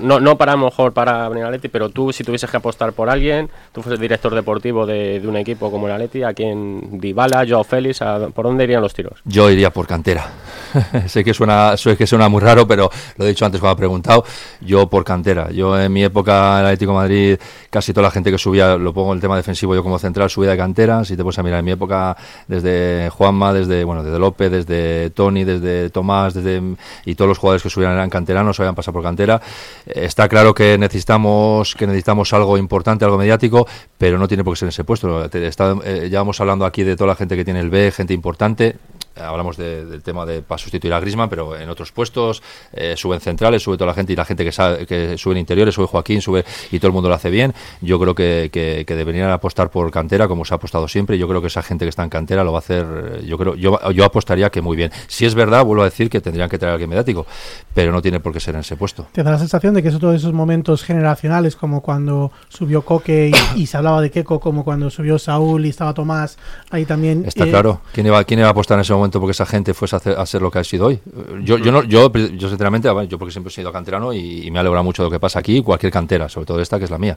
No, 0.00 0.18
no 0.18 0.36
para 0.36 0.52
lo 0.52 0.64
mejor 0.64 0.92
para 0.92 1.28
venir 1.28 1.44
al 1.44 1.50
Atleti, 1.50 1.68
pero 1.68 1.88
tú 1.88 2.12
si 2.12 2.24
tuvieses 2.24 2.50
que 2.50 2.56
apostar 2.56 2.92
por 2.92 3.08
alguien, 3.08 3.48
tú 3.72 3.80
fueses 3.80 4.00
director 4.00 4.34
deportivo 4.34 4.83
de, 4.86 5.22
un 5.26 5.36
equipo 5.36 5.70
como 5.70 5.86
el 5.86 5.92
Atleti, 5.92 6.22
¿a 6.22 6.32
quién? 6.32 6.98
Dybala, 7.00 7.44
Joao 7.48 7.64
Félix, 7.64 8.02
¿a- 8.02 8.28
¿por 8.28 8.44
dónde 8.46 8.64
irían 8.64 8.82
los 8.82 8.92
tiros? 8.94 9.20
Yo 9.24 9.50
iría 9.50 9.70
por 9.70 9.86
cantera. 9.86 10.26
sé 11.06 11.22
que 11.24 11.32
suena, 11.34 11.76
sé 11.76 11.96
que 11.96 12.06
suena 12.06 12.28
muy 12.28 12.40
raro, 12.40 12.66
pero 12.66 12.90
lo 13.16 13.24
he 13.24 13.28
dicho 13.28 13.44
antes 13.46 13.60
cuando 13.60 13.74
ha 13.74 13.76
preguntado. 13.76 14.24
Yo 14.60 14.88
por 14.88 15.04
cantera. 15.04 15.50
Yo 15.50 15.80
en 15.80 15.92
mi 15.92 16.02
época 16.04 16.58
en 16.60 16.66
Atlético 16.66 16.92
de 16.92 16.98
Madrid, 16.98 17.38
casi 17.74 17.92
toda 17.92 18.04
la 18.04 18.12
gente 18.12 18.30
que 18.30 18.38
subía, 18.38 18.76
lo 18.76 18.94
pongo 18.94 19.10
en 19.10 19.16
el 19.16 19.20
tema 19.20 19.34
defensivo, 19.36 19.74
yo 19.74 19.82
como 19.82 19.98
central 19.98 20.30
subía 20.30 20.50
de 20.50 20.56
cantera. 20.56 21.04
Si 21.04 21.16
te 21.16 21.24
puedes 21.24 21.36
a 21.40 21.42
mirar 21.42 21.58
en 21.58 21.64
mi 21.64 21.72
época, 21.72 22.16
desde 22.46 23.10
Juanma, 23.10 23.52
desde 23.52 23.82
bueno, 23.82 24.04
desde 24.04 24.16
López, 24.20 24.48
desde 24.48 25.10
Tony, 25.10 25.42
desde 25.42 25.90
Tomás, 25.90 26.34
desde 26.34 26.62
y 27.04 27.16
todos 27.16 27.28
los 27.28 27.38
jugadores 27.38 27.64
que 27.64 27.70
subían 27.70 27.90
eran 27.90 28.08
canteranos, 28.10 28.60
habían 28.60 28.76
pasado 28.76 28.92
por 28.92 29.02
cantera. 29.02 29.42
Eh, 29.86 30.04
Está 30.04 30.28
claro 30.28 30.54
que 30.54 30.78
necesitamos 30.78 31.74
que 31.74 31.88
necesitamos 31.88 32.32
algo 32.32 32.56
importante, 32.56 33.04
algo 33.04 33.18
mediático, 33.18 33.66
pero 33.98 34.18
no 34.18 34.28
tiene 34.28 34.44
por 34.44 34.54
qué 34.54 34.60
ser 34.60 34.66
en 34.66 34.68
ese 34.68 34.84
puesto. 34.84 35.24
Está- 35.24 35.74
eh, 35.84 36.08
ya 36.08 36.20
vamos 36.20 36.40
hablando 36.40 36.64
aquí 36.64 36.84
de 36.84 36.94
toda 36.96 37.08
la 37.08 37.16
gente 37.16 37.34
que 37.34 37.44
tiene 37.44 37.58
el 37.58 37.70
B, 37.70 37.90
gente 37.90 38.14
importante. 38.14 38.76
Hablamos 39.16 39.56
de- 39.56 39.84
del 39.84 40.02
tema 40.02 40.26
de 40.26 40.42
para 40.42 40.58
sustituir 40.58 40.92
a 40.92 40.98
Grisman, 40.98 41.28
pero 41.28 41.56
en 41.56 41.68
otros 41.68 41.92
puestos 41.92 42.42
eh, 42.72 42.94
suben 42.96 43.20
centrales, 43.20 43.62
sube 43.62 43.76
toda 43.76 43.86
la 43.86 43.94
gente 43.94 44.12
y 44.12 44.16
la 44.16 44.24
gente 44.24 44.44
que 44.44 44.50
sabe 44.50 44.86
que 44.86 45.16
suben 45.16 45.38
interiores, 45.38 45.72
sube 45.72 45.86
Joaquín, 45.86 46.20
sube 46.20 46.44
y 46.72 46.78
todo 46.80 46.88
el 46.88 46.94
mundo 46.94 47.08
lo 47.08 47.14
hace 47.14 47.30
bien. 47.30 47.54
Yo 47.80 47.98
creo 47.98 48.14
que, 48.14 48.50
que, 48.52 48.84
que 48.86 48.94
deberían 48.96 49.30
apostar 49.30 49.70
por 49.70 49.90
cantera, 49.90 50.28
como 50.28 50.44
se 50.44 50.54
ha 50.54 50.56
apostado 50.56 50.88
siempre. 50.88 51.18
Yo 51.18 51.28
creo 51.28 51.40
que 51.40 51.46
esa 51.48 51.62
gente 51.62 51.84
que 51.84 51.88
está 51.90 52.02
en 52.02 52.10
cantera 52.10 52.44
lo 52.44 52.52
va 52.52 52.58
a 52.58 52.60
hacer. 52.60 52.86
eh, 53.20 53.24
Yo 53.26 53.36
creo, 53.38 53.54
yo, 53.54 53.78
yo 53.92 54.04
apostaría 54.04 54.50
que 54.50 54.60
muy 54.62 54.76
bien. 54.76 54.90
Si 55.06 55.26
es 55.26 55.34
verdad, 55.34 55.64
vuelvo 55.64 55.82
a 55.82 55.86
decir 55.86 56.10
que 56.10 56.20
tendrían 56.20 56.48
que 56.48 56.58
traer 56.58 56.70
a 56.70 56.74
alguien 56.74 56.90
mediático, 56.90 57.26
pero 57.74 57.92
no 57.92 58.00
tiene 58.02 58.20
por 58.20 58.32
qué 58.32 58.40
ser 58.40 58.54
en 58.54 58.60
ese 58.60 58.76
puesto. 58.76 59.06
Te 59.12 59.22
da 59.22 59.30
la 59.32 59.38
sensación 59.38 59.74
de 59.74 59.82
que 59.82 59.88
es 59.88 59.94
otro 59.94 60.10
de 60.10 60.16
esos 60.16 60.32
momentos 60.32 60.82
generacionales, 60.84 61.56
como 61.56 61.80
cuando 61.82 62.32
subió 62.48 62.82
Coque 62.82 63.30
y, 63.56 63.60
y 63.62 63.66
se 63.66 63.76
hablaba 63.76 64.00
de 64.00 64.10
Keco, 64.10 64.40
como 64.40 64.64
cuando 64.64 64.90
subió 64.90 65.18
Saúl 65.18 65.66
y 65.66 65.68
estaba 65.70 65.94
Tomás, 65.94 66.38
ahí 66.70 66.84
también. 66.84 67.24
Está 67.26 67.44
eh, 67.46 67.50
claro. 67.50 67.80
¿Quién 67.92 68.06
iba, 68.06 68.22
¿Quién 68.24 68.40
iba 68.40 68.48
a 68.48 68.52
apostar 68.52 68.76
en 68.78 68.82
ese 68.82 68.92
momento 68.92 69.20
porque 69.20 69.32
esa 69.32 69.46
gente 69.46 69.74
fuese 69.74 69.96
a, 69.96 69.98
hacer- 69.98 70.18
a 70.18 70.26
ser 70.26 70.42
lo 70.42 70.50
que 70.50 70.58
ha 70.58 70.64
sido 70.64 70.86
hoy? 70.86 71.00
Yo, 71.42 71.58
yo, 71.58 71.72
no, 71.72 71.82
yo, 71.84 72.12
yo 72.12 72.48
sinceramente, 72.48 72.88
yo 73.08 73.18
porque 73.18 73.32
siempre 73.32 73.50
he 73.50 73.54
sido 73.54 73.72
canterano 73.72 74.12
y, 74.12 74.46
y 74.46 74.50
me 74.50 74.58
alegra 74.58 74.82
mucho 74.82 75.02
de 75.02 75.06
lo 75.08 75.10
que 75.10 75.20
pasa 75.20 75.38
aquí, 75.38 75.62
cualquier 75.62 75.92
cantera, 75.92 76.28
sobre 76.28 76.46
todo 76.46 76.60
esta 76.60 76.78
que 76.78 76.84
es 76.84 76.90
la 76.90 76.98
mía. 76.98 77.16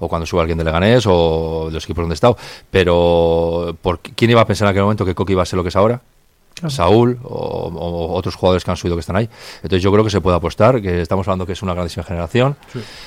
O 0.00 0.08
cuando 0.08 0.26
sube 0.26 0.40
alguien 0.40 0.58
de 0.58 0.64
Leganés 0.64 1.04
o 1.06 1.66
de 1.68 1.74
los 1.74 1.84
equipos 1.84 2.02
donde 2.02 2.14
he 2.14 2.14
estado. 2.14 2.36
Pero 2.70 3.76
¿por 3.80 4.00
¿quién 4.00 4.30
iba 4.30 4.40
a 4.40 4.46
pensar 4.46 4.66
en 4.66 4.70
aquel 4.70 4.82
momento 4.82 5.04
que 5.04 5.14
Coque 5.14 5.32
iba 5.32 5.42
a 5.42 5.46
ser 5.46 5.56
lo 5.56 5.62
que 5.62 5.68
es 5.68 5.76
ahora? 5.76 6.00
Claro. 6.54 6.70
Saúl 6.70 7.18
o, 7.24 7.28
o 7.28 8.12
otros 8.14 8.34
jugadores 8.34 8.64
que 8.64 8.70
han 8.70 8.76
subido 8.76 8.96
que 8.96 9.00
están 9.00 9.16
ahí. 9.16 9.28
Entonces 9.56 9.82
yo 9.82 9.90
creo 9.90 10.04
que 10.04 10.10
se 10.10 10.20
puede 10.20 10.36
apostar, 10.36 10.80
que 10.80 11.00
estamos 11.00 11.26
hablando 11.26 11.46
que 11.46 11.52
es 11.52 11.62
una 11.62 11.74
grandísima 11.74 12.04
generación. 12.04 12.56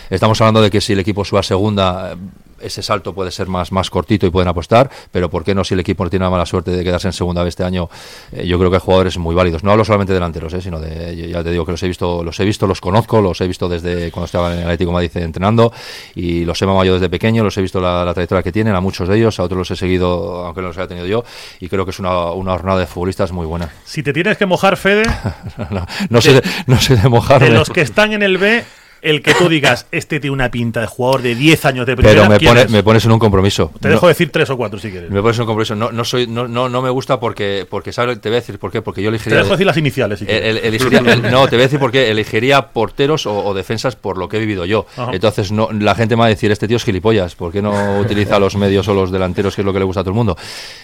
Estamos 0.09 0.41
hablando 0.41 0.61
de 0.61 0.71
que 0.71 0.81
si 0.81 0.93
el 0.93 0.99
equipo 0.99 1.23
sube 1.23 1.39
a 1.39 1.43
segunda, 1.43 2.17
ese 2.65 2.81
salto 2.81 3.13
puede 3.13 3.31
ser 3.31 3.47
más, 3.47 3.71
más 3.71 3.89
cortito 3.89 4.25
y 4.25 4.29
pueden 4.29 4.47
apostar, 4.47 4.89
pero 5.11 5.29
¿por 5.29 5.43
qué 5.43 5.55
no 5.55 5.63
si 5.63 5.73
el 5.73 5.79
equipo 5.79 6.03
no 6.03 6.09
tiene 6.09 6.25
la 6.25 6.29
mala 6.29 6.45
suerte 6.45 6.71
de 6.71 6.83
quedarse 6.83 7.07
en 7.07 7.13
segunda 7.13 7.43
vez 7.43 7.49
este 7.49 7.63
año? 7.63 7.89
Eh, 8.31 8.45
yo 8.47 8.57
creo 8.57 8.69
que 8.69 8.77
hay 8.77 8.81
jugadores 8.81 9.17
muy 9.17 9.35
válidos. 9.35 9.63
No 9.63 9.71
hablo 9.71 9.85
solamente 9.85 10.13
de 10.13 10.15
delanteros, 10.15 10.53
eh, 10.53 10.61
sino 10.61 10.79
de, 10.79 11.29
ya 11.29 11.43
te 11.43 11.51
digo 11.51 11.65
que 11.65 11.71
los 11.71 11.83
he 11.83 11.87
visto, 11.87 12.23
los 12.23 12.39
he 12.39 12.45
visto, 12.45 12.67
los 12.67 12.81
conozco, 12.81 13.21
los 13.21 13.39
he 13.41 13.47
visto 13.47 13.69
desde 13.69 14.11
cuando 14.11 14.25
estaba 14.25 14.53
en 14.53 14.59
el 14.59 14.65
Atlético 14.65 14.91
de 14.91 14.93
Madrid 14.93 15.11
entrenando 15.15 15.71
y 16.15 16.45
los 16.45 16.61
he 16.61 16.65
mamado 16.65 16.85
yo 16.85 16.93
desde 16.93 17.09
pequeño, 17.09 17.43
los 17.43 17.57
he 17.57 17.61
visto 17.61 17.79
la, 17.79 18.13
trayectoria 18.13 18.43
que 18.43 18.51
tienen, 18.51 18.75
a 18.75 18.81
muchos 18.81 19.07
de 19.07 19.17
ellos, 19.17 19.39
a 19.39 19.43
otros 19.43 19.57
los 19.57 19.71
he 19.71 19.75
seguido, 19.75 20.45
aunque 20.45 20.61
no 20.61 20.67
los 20.67 20.77
haya 20.77 20.87
tenido 20.87 21.07
yo, 21.07 21.23
y 21.59 21.69
creo 21.69 21.85
que 21.85 21.91
es 21.91 21.99
una, 21.99 22.31
una 22.31 22.53
jornada 22.53 22.79
de 22.79 22.87
futbolistas 22.87 23.31
muy 23.31 23.45
buena. 23.45 23.69
Si 23.83 24.03
te 24.03 24.13
tienes 24.13 24.37
que 24.37 24.45
mojar, 24.45 24.77
Fede, 24.77 25.03
no, 25.69 25.85
no, 26.09 26.21
sé, 26.21 26.41
no 26.67 26.79
sé 26.79 26.95
de 26.95 27.09
mojarme. 27.09 27.49
de 27.49 27.53
los 27.53 27.69
que 27.69 27.81
están 27.81 28.13
en 28.13 28.23
el 28.23 28.37
B, 28.37 28.63
el 29.05 29.21
que 29.21 29.33
tú 29.33 29.47
digas, 29.49 29.87
este 29.91 30.19
tiene 30.19 30.33
una 30.33 30.51
pinta 30.51 30.81
de 30.81 30.87
jugador 30.87 31.21
de 31.21 31.35
10 31.35 31.65
años 31.65 31.85
de 31.85 31.95
primera. 31.95 32.15
Pero 32.21 32.29
me, 32.29 32.37
¿quién 32.37 32.53
pone- 32.53 32.67
me 32.67 32.83
pones 32.83 33.05
en 33.05 33.11
un 33.11 33.19
compromiso. 33.19 33.71
Te 33.79 33.87
No- 33.87 33.93
dejo 33.95 34.07
decir 34.07 34.31
tres 34.31 34.49
o 34.49 34.57
cuatro 34.57 34.79
si 34.79 34.91
quieres. 34.91 35.09
Me 35.09 35.21
pones 35.21 35.37
en 35.37 35.41
un 35.43 35.47
compromiso. 35.47 35.75
No, 35.75 35.91
no, 35.91 36.03
soy, 36.03 36.27
no, 36.27 36.47
no, 36.47 36.67
no 36.69 36.81
me 36.81 36.89
gusta 36.89 37.19
porque, 37.19 37.65
porque 37.69 37.91
¿sabes? 37.91 38.19
te 38.19 38.29
voy 38.29 38.37
a 38.37 38.39
decir 38.41 38.59
por 38.59 38.71
qué. 38.71 38.81
Porque 38.81 39.01
yo 39.01 39.09
Te 39.09 39.15
elegiría. 39.15 39.39
dejo 39.39 39.51
decir 39.51 39.65
las 39.67 39.77
iniciales 39.77 40.19
si 40.19 40.25
el- 40.25 40.43
el- 40.43 40.57
elegiría- 40.73 40.99
el- 40.99 41.21
no, 41.31 41.47
te 41.47 41.55
voy 41.55 41.63
a 41.63 41.67
decir 41.67 41.79
por 41.79 41.91
qué. 41.91 42.09
Elegiría 42.11 42.67
porteros 42.69 43.25
o, 43.25 43.37
o 43.45 43.53
defensas 43.53 43.95
por 43.95 44.17
lo 44.17 44.27
que 44.29 44.37
he 44.37 44.39
vivido 44.39 44.65
yo. 44.65 44.85
Ajá. 44.97 45.11
Entonces, 45.13 45.51
no, 45.51 45.69
la 45.71 45.95
gente 45.95 46.15
me 46.15 46.21
va 46.21 46.25
a 46.25 46.29
decir: 46.29 46.51
Este 46.51 46.67
tío 46.67 46.77
es 46.77 46.83
gilipollas. 46.83 47.35
¿Por 47.35 47.51
qué 47.51 47.61
no 47.61 47.99
utiliza 47.99 48.39
los 48.39 48.55
medios 48.55 48.87
o 48.87 48.93
los 48.93 49.11
delanteros, 49.11 49.55
que 49.55 49.61
es 49.61 49.65
lo 49.65 49.73
que 49.73 49.79
le 49.79 49.85
gusta 49.85 50.01
a 50.01 50.03
todo 50.03 50.11
el 50.11 50.15
mundo? 50.17 50.37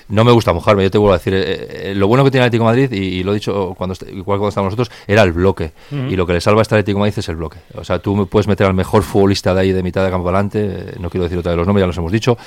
No 0.09 0.23
me 0.23 0.31
gusta 0.31 0.53
mojarme. 0.53 0.83
Yo 0.83 0.91
te 0.91 0.97
vuelvo 0.97 1.13
a 1.13 1.17
decir: 1.17 1.33
eh, 1.33 1.91
eh, 1.91 1.93
lo 1.95 2.07
bueno 2.07 2.23
que 2.23 2.31
tiene 2.31 2.43
el 2.45 2.47
Atlético 2.47 2.69
de 2.69 2.71
Madrid, 2.85 2.91
y, 2.91 3.19
y 3.19 3.23
lo 3.23 3.31
he 3.31 3.35
dicho 3.35 3.73
cuando, 3.77 3.95
igual 4.07 4.39
cuando 4.39 4.49
estábamos 4.49 4.77
nosotros, 4.77 4.91
era 5.07 5.23
el 5.23 5.31
bloque. 5.31 5.71
Y 5.91 6.15
lo 6.15 6.25
que 6.27 6.33
le 6.33 6.41
salva 6.41 6.61
a 6.61 6.63
este 6.63 6.75
Atlético 6.75 6.97
de 6.97 7.01
Madrid 7.01 7.15
es 7.17 7.29
el 7.29 7.35
bloque. 7.35 7.57
O 7.75 7.83
sea, 7.83 7.99
tú 7.99 8.10
me 8.15 8.25
puedes 8.25 8.47
meter 8.47 8.67
al 8.67 8.73
mejor 8.73 9.03
futbolista 9.03 9.53
de 9.53 9.61
ahí 9.61 9.71
de 9.71 9.83
mitad 9.83 10.03
de 10.03 10.09
campo 10.11 10.25
para 10.25 10.39
adelante. 10.39 10.91
eh, 10.93 10.95
No 10.99 11.09
quiero 11.09 11.23
decir 11.25 11.37
otra 11.37 11.51
de 11.51 11.57
los 11.57 11.65
nombres, 11.67 11.83
ya 11.83 11.87
los 11.87 11.97
hemos 11.97 12.11
dicho. 12.11 12.37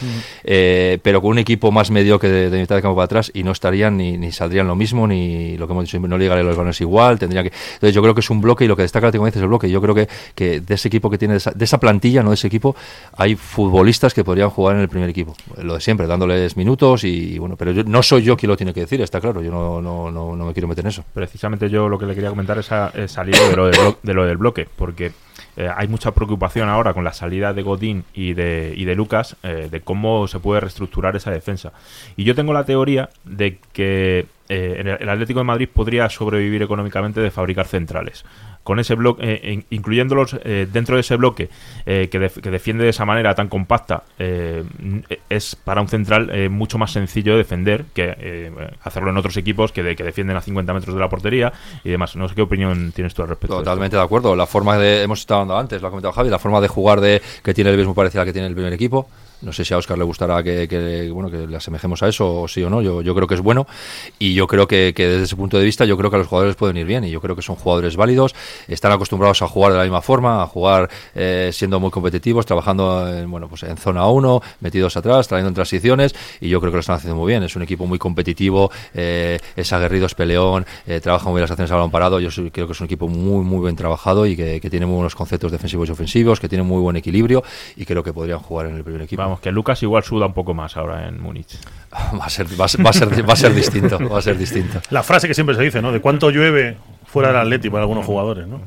eh, 0.45 0.99
pero 1.03 1.21
con 1.21 1.31
un 1.33 1.39
equipo 1.39 1.71
más 1.73 1.91
mediocre 1.91 2.29
de, 2.31 2.51
de 2.51 2.61
mitad 2.61 2.77
de 2.77 2.83
campo 2.83 2.97
para 2.97 3.05
atrás 3.07 3.31
y 3.35 3.43
no 3.43 3.53
estarían 3.53 3.97
ni, 3.97 4.17
ni 4.19 4.33
saldrían 4.33 4.67
lo 4.67 4.75
mismo, 4.77 5.07
ni 5.07 5.57
lo 5.57 5.67
que 5.67 5.73
hemos 5.73 5.85
dicho, 5.85 5.99
no 6.01 6.19
llegarían 6.19 6.47
los 6.47 6.57
balones 6.57 6.81
igual. 6.81 7.19
Tendría 7.19 7.43
que, 7.43 7.53
entonces, 7.75 7.95
yo 7.95 8.03
creo 8.03 8.15
que 8.15 8.21
es 8.21 8.31
un 8.31 8.41
bloque 8.41 8.65
y 8.65 8.69
lo 8.69 8.77
que 8.77 8.83
destaca 8.83 9.05
Madrid 9.07 9.37
es 9.37 9.43
el 9.43 9.49
bloque. 9.49 9.71
Yo 9.71 9.81
creo 9.81 9.95
que, 9.95 10.09
que 10.35 10.61
de 10.61 10.75
ese 10.75 10.89
equipo 10.89 11.11
que 11.11 11.19
tiene, 11.19 11.35
de 11.35 11.39
esa, 11.39 11.51
de 11.53 11.65
esa 11.65 11.79
plantilla, 11.79 12.23
no 12.23 12.31
de 12.31 12.35
ese 12.35 12.47
equipo, 12.47 12.75
hay 13.17 13.37
futbolistas 13.37 14.15
que 14.15 14.25
podrían 14.25 14.51
jugar 14.51 14.77
en 14.77 14.83
el 14.83 14.89
primer 14.89 15.09
equipo. 15.09 15.35
Lo 15.63 15.75
de 15.75 15.81
siempre, 15.81 16.07
dándoles 16.07 16.57
minutos 16.57 17.05
y 17.05 17.39
bueno, 17.39 17.57
pero 17.57 17.73
yo, 17.73 17.85
no 17.85 18.03
soy 18.03 18.23
yo 18.23 18.37
quien 18.37 18.51
lo 18.51 18.57
tiene 18.57 18.73
que 18.75 18.81
decir, 18.81 19.01
está 19.01 19.21
claro. 19.21 19.43
Yo 19.43 19.51
no, 19.51 19.81
no, 19.83 20.11
no, 20.11 20.35
no 20.37 20.47
me 20.47 20.53
quiero 20.53 20.69
meter 20.69 20.85
en 20.85 20.89
eso. 20.91 21.05
Precisamente 21.13 21.69
yo 21.71 21.89
lo 21.89 21.99
que 21.99 22.07
le 22.07 22.15
quería 22.15 22.31
comentar 22.31 22.59
es, 22.59 22.71
a- 22.73 22.89
es 22.95 23.17
al 23.19 23.29
hilo 23.29 23.49
de 23.49 23.57
lo, 23.57 23.67
del 23.67 23.95
de 24.03 24.15
lo 24.15 24.25
del 24.27 24.37
bloque, 24.37 24.67
porque 24.77 25.13
eh, 25.57 25.71
hay 25.75 25.89
mucha 25.89 26.13
preocupación 26.13 26.69
ahora 26.69 26.95
con 26.95 27.05
la 27.05 27.13
salida 27.13 27.53
de 27.53 27.63
Godín 27.63 28.05
y 28.13 28.35
de, 28.35 28.75
y 28.77 28.85
de 28.85 28.95
Lucas 28.95 29.37
eh, 29.43 29.69
de 29.71 29.81
cómo 29.81 30.27
se 30.27 30.41
puede 30.41 30.61
reestructurar 30.61 31.15
esa 31.17 31.31
defensa. 31.31 31.73
Y 32.17 32.25
yo 32.25 32.35
tengo 32.35 32.53
la 32.53 32.65
teoría 32.65 33.11
de 33.25 33.59
que 33.73 34.27
eh, 34.49 34.97
el, 35.01 35.09
Atlético 35.09 35.41
de 35.41 35.45
Madrid 35.45 35.69
podría 35.73 36.09
sobrevivir 36.11 36.63
económicamente 36.63 37.21
de 37.21 37.31
fabricar 37.31 37.67
centrales. 37.67 38.25
Con 38.63 38.79
ese 38.79 38.95
bloque, 38.95 39.23
eh, 39.43 39.53
in- 39.53 39.65
incluyéndolos 39.71 40.39
eh, 40.43 40.67
dentro 40.73 40.95
de 40.97 41.03
ese 41.03 41.17
bloque 41.17 41.51
eh, 41.85 42.09
que, 42.11 42.31
que 42.43 42.51
defiende 42.51 42.85
de 42.85 42.91
esa 42.91 43.05
manera 43.05 43.35
tan 43.35 43.49
compacta, 43.49 44.05
eh, 44.19 44.65
es 45.29 45.55
para 45.55 45.81
un 45.83 45.89
central 45.89 46.31
mucho 46.51 46.79
más 46.79 46.93
sencillo 46.93 47.33
de 47.33 47.39
defender 47.39 47.85
que 47.93 48.51
hacerlo 48.83 49.11
en 49.11 49.17
otros 49.19 49.37
equipos 49.37 49.71
que, 49.73 49.83
de- 49.83 49.95
que 49.97 50.03
defienden 50.05 50.37
a 50.37 50.41
50 50.41 50.73
metros 50.73 50.95
de 50.95 51.01
la 51.01 51.09
portería 51.09 51.53
y 51.85 51.91
demás. 51.91 52.17
No 52.17 52.27
sé 52.29 52.35
qué 52.35 52.43
opinión 52.43 52.93
tienes 52.93 53.13
tú 53.15 53.23
al 53.23 53.29
respecto. 53.29 53.59
Totalmente 53.59 53.97
de 53.97 54.03
acuerdo. 54.03 54.35
La 54.35 54.47
forma 54.47 54.79
de, 54.79 55.03
hemos 55.03 55.21
estado 55.21 55.41
hablando 55.43 55.59
antes, 55.61 55.83
lo 55.83 55.89
ha 55.89 55.91
comentado 55.91 56.13
Javi, 56.13 56.31
la 56.31 56.39
forma 56.39 56.61
de 56.63 56.69
jugar 56.69 57.01
de 57.01 57.21
que 57.43 57.53
tiene 57.53 57.71
el 57.71 57.77
Betis 57.77 57.87
muy 57.87 57.95
parecida 57.95 58.23
a 58.23 58.25
la 58.25 58.27
que 58.27 58.33
tiene 58.33 58.49
el 58.49 58.55
primer 58.55 58.73
equipo. 58.73 59.09
No 59.45 59.53
sé 59.53 59.65
si 59.65 59.75
a 59.75 59.79
Oscar 59.79 59.99
le 59.99 60.05
gustará 60.05 60.43
que, 60.43 60.67
que, 60.67 61.11
bueno, 61.11 61.31
que 61.31 61.47
le 61.47 61.57
asemejemos 61.57 62.03
a 62.03 62.09
eso, 62.09 62.43
o 62.43 62.49
sí 62.49 62.63
o 62.63 62.71
no. 62.71 62.83
Yo, 62.83 63.03
yo 63.03 63.15
creo 63.15 63.29
que 63.29 63.35
es 63.35 63.41
bueno. 63.41 63.67
Y 64.19 64.35
yo 64.35 64.47
creo 64.47 64.67
que, 64.67 64.93
que 64.95 65.07
desde 65.07 65.25
ese 65.25 65.37
punto 65.37 65.59
de 65.59 65.65
vista, 65.65 65.85
yo 65.85 65.97
creo 65.97 66.11
que 66.11 66.17
a 66.17 66.19
los 66.19 66.29
jugadores 66.29 66.57
pueden 66.57 66.77
ir 66.77 66.87
bien. 66.87 67.05
Y 67.05 67.11
yo 67.11 67.21
creo 67.21 67.37
que 67.37 67.43
son 67.43 67.57
jugadores 67.57 67.97
válidos. 67.97 68.35
Están 68.69 68.93
acostumbrados 68.93 69.43
a 69.43 69.49
jugar 69.49 69.73
de 69.73 69.79
la 69.79 69.85
misma 69.85 70.03
forma, 70.03 70.43
a 70.43 70.47
jugar 70.47 70.91
eh, 71.15 71.51
siendo 71.53 71.81
muy 71.81 71.91
competitivos, 71.91 72.47
trabajando 72.47 73.09
en, 73.13 73.31
bueno, 73.31 73.49
pues 73.49 73.63
en 73.65 73.77
zona 73.77 74.07
1, 74.07 74.41
metidos 74.61 74.97
atrás, 74.97 75.29
trayendo 75.29 75.49
en 75.49 75.55
transiciones. 75.55 76.15
Y 76.41 76.49
yo 76.49 76.61
creo 76.61 76.73
que 76.73 76.77
lo 76.77 76.81
están 76.81 76.97
haciendo 76.97 77.17
muy 77.17 77.29
bien. 77.29 77.43
Es 77.43 77.57
un 77.57 77.63
equipo 77.63 77.87
muy 77.87 77.99
competitivo, 77.99 78.71
eh, 78.95 79.39
es 79.57 79.73
aguerrido, 79.73 80.07
es 80.07 80.15
peleón, 80.15 80.67
eh, 80.87 81.01
trabaja 81.01 81.27
muy 81.27 81.35
bien 81.35 81.43
las 81.43 81.51
acciones 81.51 81.71
a 81.71 81.75
balón 81.75 81.91
parado. 81.91 82.21
Yo 82.21 82.31
creo 82.51 82.67
que 82.67 82.73
es 82.73 82.81
un 82.81 82.87
equipo 82.87 83.09
muy, 83.09 83.45
muy 83.45 83.63
bien 83.63 83.77
trabajado 83.77 84.27
y 84.27 84.37
que, 84.37 84.61
que 84.61 84.71
tiene 84.71 84.87
muy 84.87 84.97
buenos 84.97 85.15
conceptos 85.15 85.53
defensivos 85.53 85.89
y 85.89 85.93
ofensivos, 85.93 86.41
que 86.41 86.49
tiene 86.49 86.65
muy 86.65 86.81
buen 86.81 86.97
equilibrio 86.97 87.43
y 87.77 87.85
creo 87.85 88.03
que 88.03 88.13
podrían 88.13 88.39
jugar 88.39 88.67
en 88.67 88.77
el 88.77 88.85
primer 88.85 89.03
equipo. 89.03 89.23
Vamos, 89.23 89.34
que 89.41 89.51
Lucas 89.53 89.83
igual 89.83 90.03
suda 90.05 90.27
un 90.27 90.35
poco 90.35 90.55
más 90.55 90.77
ahora 90.77 91.09
en 91.09 91.21
Múnich. 91.21 91.59
Va 92.21 92.25
a 92.27 92.29
ser, 92.31 92.47
va 92.61 92.65
a 92.65 92.69
ser, 92.69 92.85
va 92.85 92.91
a 92.91 92.93
ser, 92.93 93.29
va 93.29 93.33
a 93.33 93.37
ser 93.37 93.55
distinto, 93.55 93.99
va 94.09 94.19
a 94.19 94.23
ser 94.23 94.37
distinto. 94.37 94.81
La 94.91 95.03
frase 95.03 95.29
que 95.29 95.35
siempre 95.35 95.55
se 95.55 95.63
dice, 95.63 95.81
¿no? 95.81 95.93
De 95.93 96.01
cuánto 96.01 96.31
llueve 96.31 96.77
fuera 97.07 97.29
del 97.29 97.37
Atleti 97.39 97.71
para 97.71 97.83
algunos 97.83 98.05
jugadores, 98.05 98.47
¿no? 98.49 98.61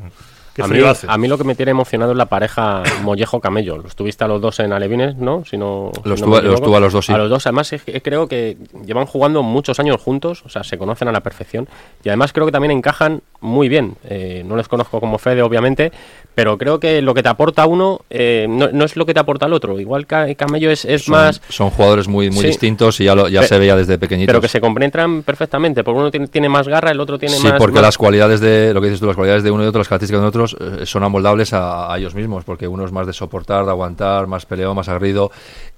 ¿Qué 0.55 0.63
A 0.63 0.65
mí, 0.67 0.71
frío 0.71 0.89
hace? 0.89 1.05
a 1.07 1.17
mí 1.19 1.27
lo 1.27 1.37
que 1.37 1.43
me 1.43 1.53
tiene 1.53 1.69
emocionado 1.71 2.13
es 2.13 2.17
la 2.17 2.25
pareja 2.25 2.81
Mollejo-Camello. 3.03 3.77
Los 3.77 3.95
tuviste 3.95 4.23
a 4.23 4.27
los 4.27 4.41
dos 4.41 4.59
en 4.59 4.73
Alevines, 4.73 5.15
¿no? 5.15 5.43
Si 5.45 5.55
no 5.57 5.91
si 6.03 6.09
Los 6.09 6.19
no 6.21 6.27
tuve- 6.27 6.41
los 6.41 6.61
a 6.61 6.79
los 6.79 6.93
dos, 6.93 7.05
sí. 7.05 7.13
A 7.13 7.17
los 7.19 7.29
dos, 7.29 7.45
además, 7.45 7.71
es 7.73 7.83
que 7.83 8.01
creo 8.01 8.27
que 8.27 8.57
llevan 8.85 9.05
jugando 9.05 9.43
muchos 9.43 9.79
años 9.79 10.01
juntos, 10.01 10.41
o 10.45 10.49
sea, 10.49 10.63
se 10.63 10.77
conocen 10.79 11.09
a 11.09 11.11
la 11.11 11.19
perfección. 11.21 11.67
Y 12.03 12.09
además 12.09 12.33
creo 12.33 12.45
que 12.47 12.51
también 12.51 12.71
encajan 12.71 13.21
muy 13.39 13.69
bien. 13.69 13.97
Eh, 14.05 14.41
no 14.47 14.55
les 14.55 14.67
conozco 14.67 14.99
como 14.99 15.19
Fede, 15.19 15.43
obviamente, 15.43 15.91
pero 16.37 16.55
creo 16.55 16.79
que 16.79 17.01
lo 17.01 17.15
que 17.15 17.23
te 17.23 17.29
aporta 17.29 17.65
uno 17.65 18.01
eh, 18.11 18.45
no, 18.47 18.69
no 18.71 18.85
es 18.85 18.95
lo 18.95 19.07
que 19.07 19.13
te 19.15 19.19
aporta 19.19 19.47
el 19.47 19.53
otro. 19.53 19.79
Igual 19.79 20.05
Ca- 20.05 20.35
Camello 20.35 20.69
es, 20.69 20.85
es 20.85 21.05
Son, 21.05 21.13
más... 21.15 21.41
son 21.49 21.71
jugadores 21.71 22.07
muy, 22.07 22.29
muy 22.29 22.41
Sí. 22.41 22.47
distintos 22.49 22.99
y 23.01 23.05
ya, 23.05 23.15
lo, 23.15 23.27
ya 23.27 23.41
se 23.41 23.57
veía 23.57 23.75
desde 23.75 23.97
pequeñitos. 23.97 24.27
Pero 24.31 24.39
que 24.41 24.47
se 24.47 24.61
compenetran 24.61 25.23
perfectamente, 25.23 25.83
porque 25.83 25.99
uno 25.99 26.11
tiene, 26.11 26.27
tiene 26.27 26.47
más 26.47 26.67
garra, 26.67 26.91
el 26.91 26.99
otro 26.99 27.17
tiene 27.17 27.37
Sí, 27.37 27.43
más... 27.47 27.53
porque 27.57 27.73
más- 27.79 27.81
las 27.85 27.97
cualidades 27.97 28.39
de 28.39 28.71
lo 28.71 28.81
que 28.81 28.85
dices 28.85 28.99
tú, 28.99 29.07
las 29.07 29.15
cualidades 29.15 29.41
de 29.41 29.49
uno 29.49 29.63
y 29.63 29.65
otro, 29.65 29.79
las 29.79 29.87
características 29.87 30.21
de 30.21 30.27
otros 30.27 30.55
eh, 30.59 30.85
son 30.85 31.03
amoldables 31.03 31.53
a, 31.53 31.91
a 31.91 31.97
ellos 31.97 32.13
mismos, 32.13 32.43
porque 32.43 32.67
uno 32.67 32.85
es 32.85 32.91
más 32.91 33.07
de 33.07 33.13
soportar, 33.13 33.65
de 33.65 33.71
aguantar, 33.71 34.27
más 34.27 34.45
peleón, 34.45 34.75
más 34.75 34.89
agrido 34.89 35.31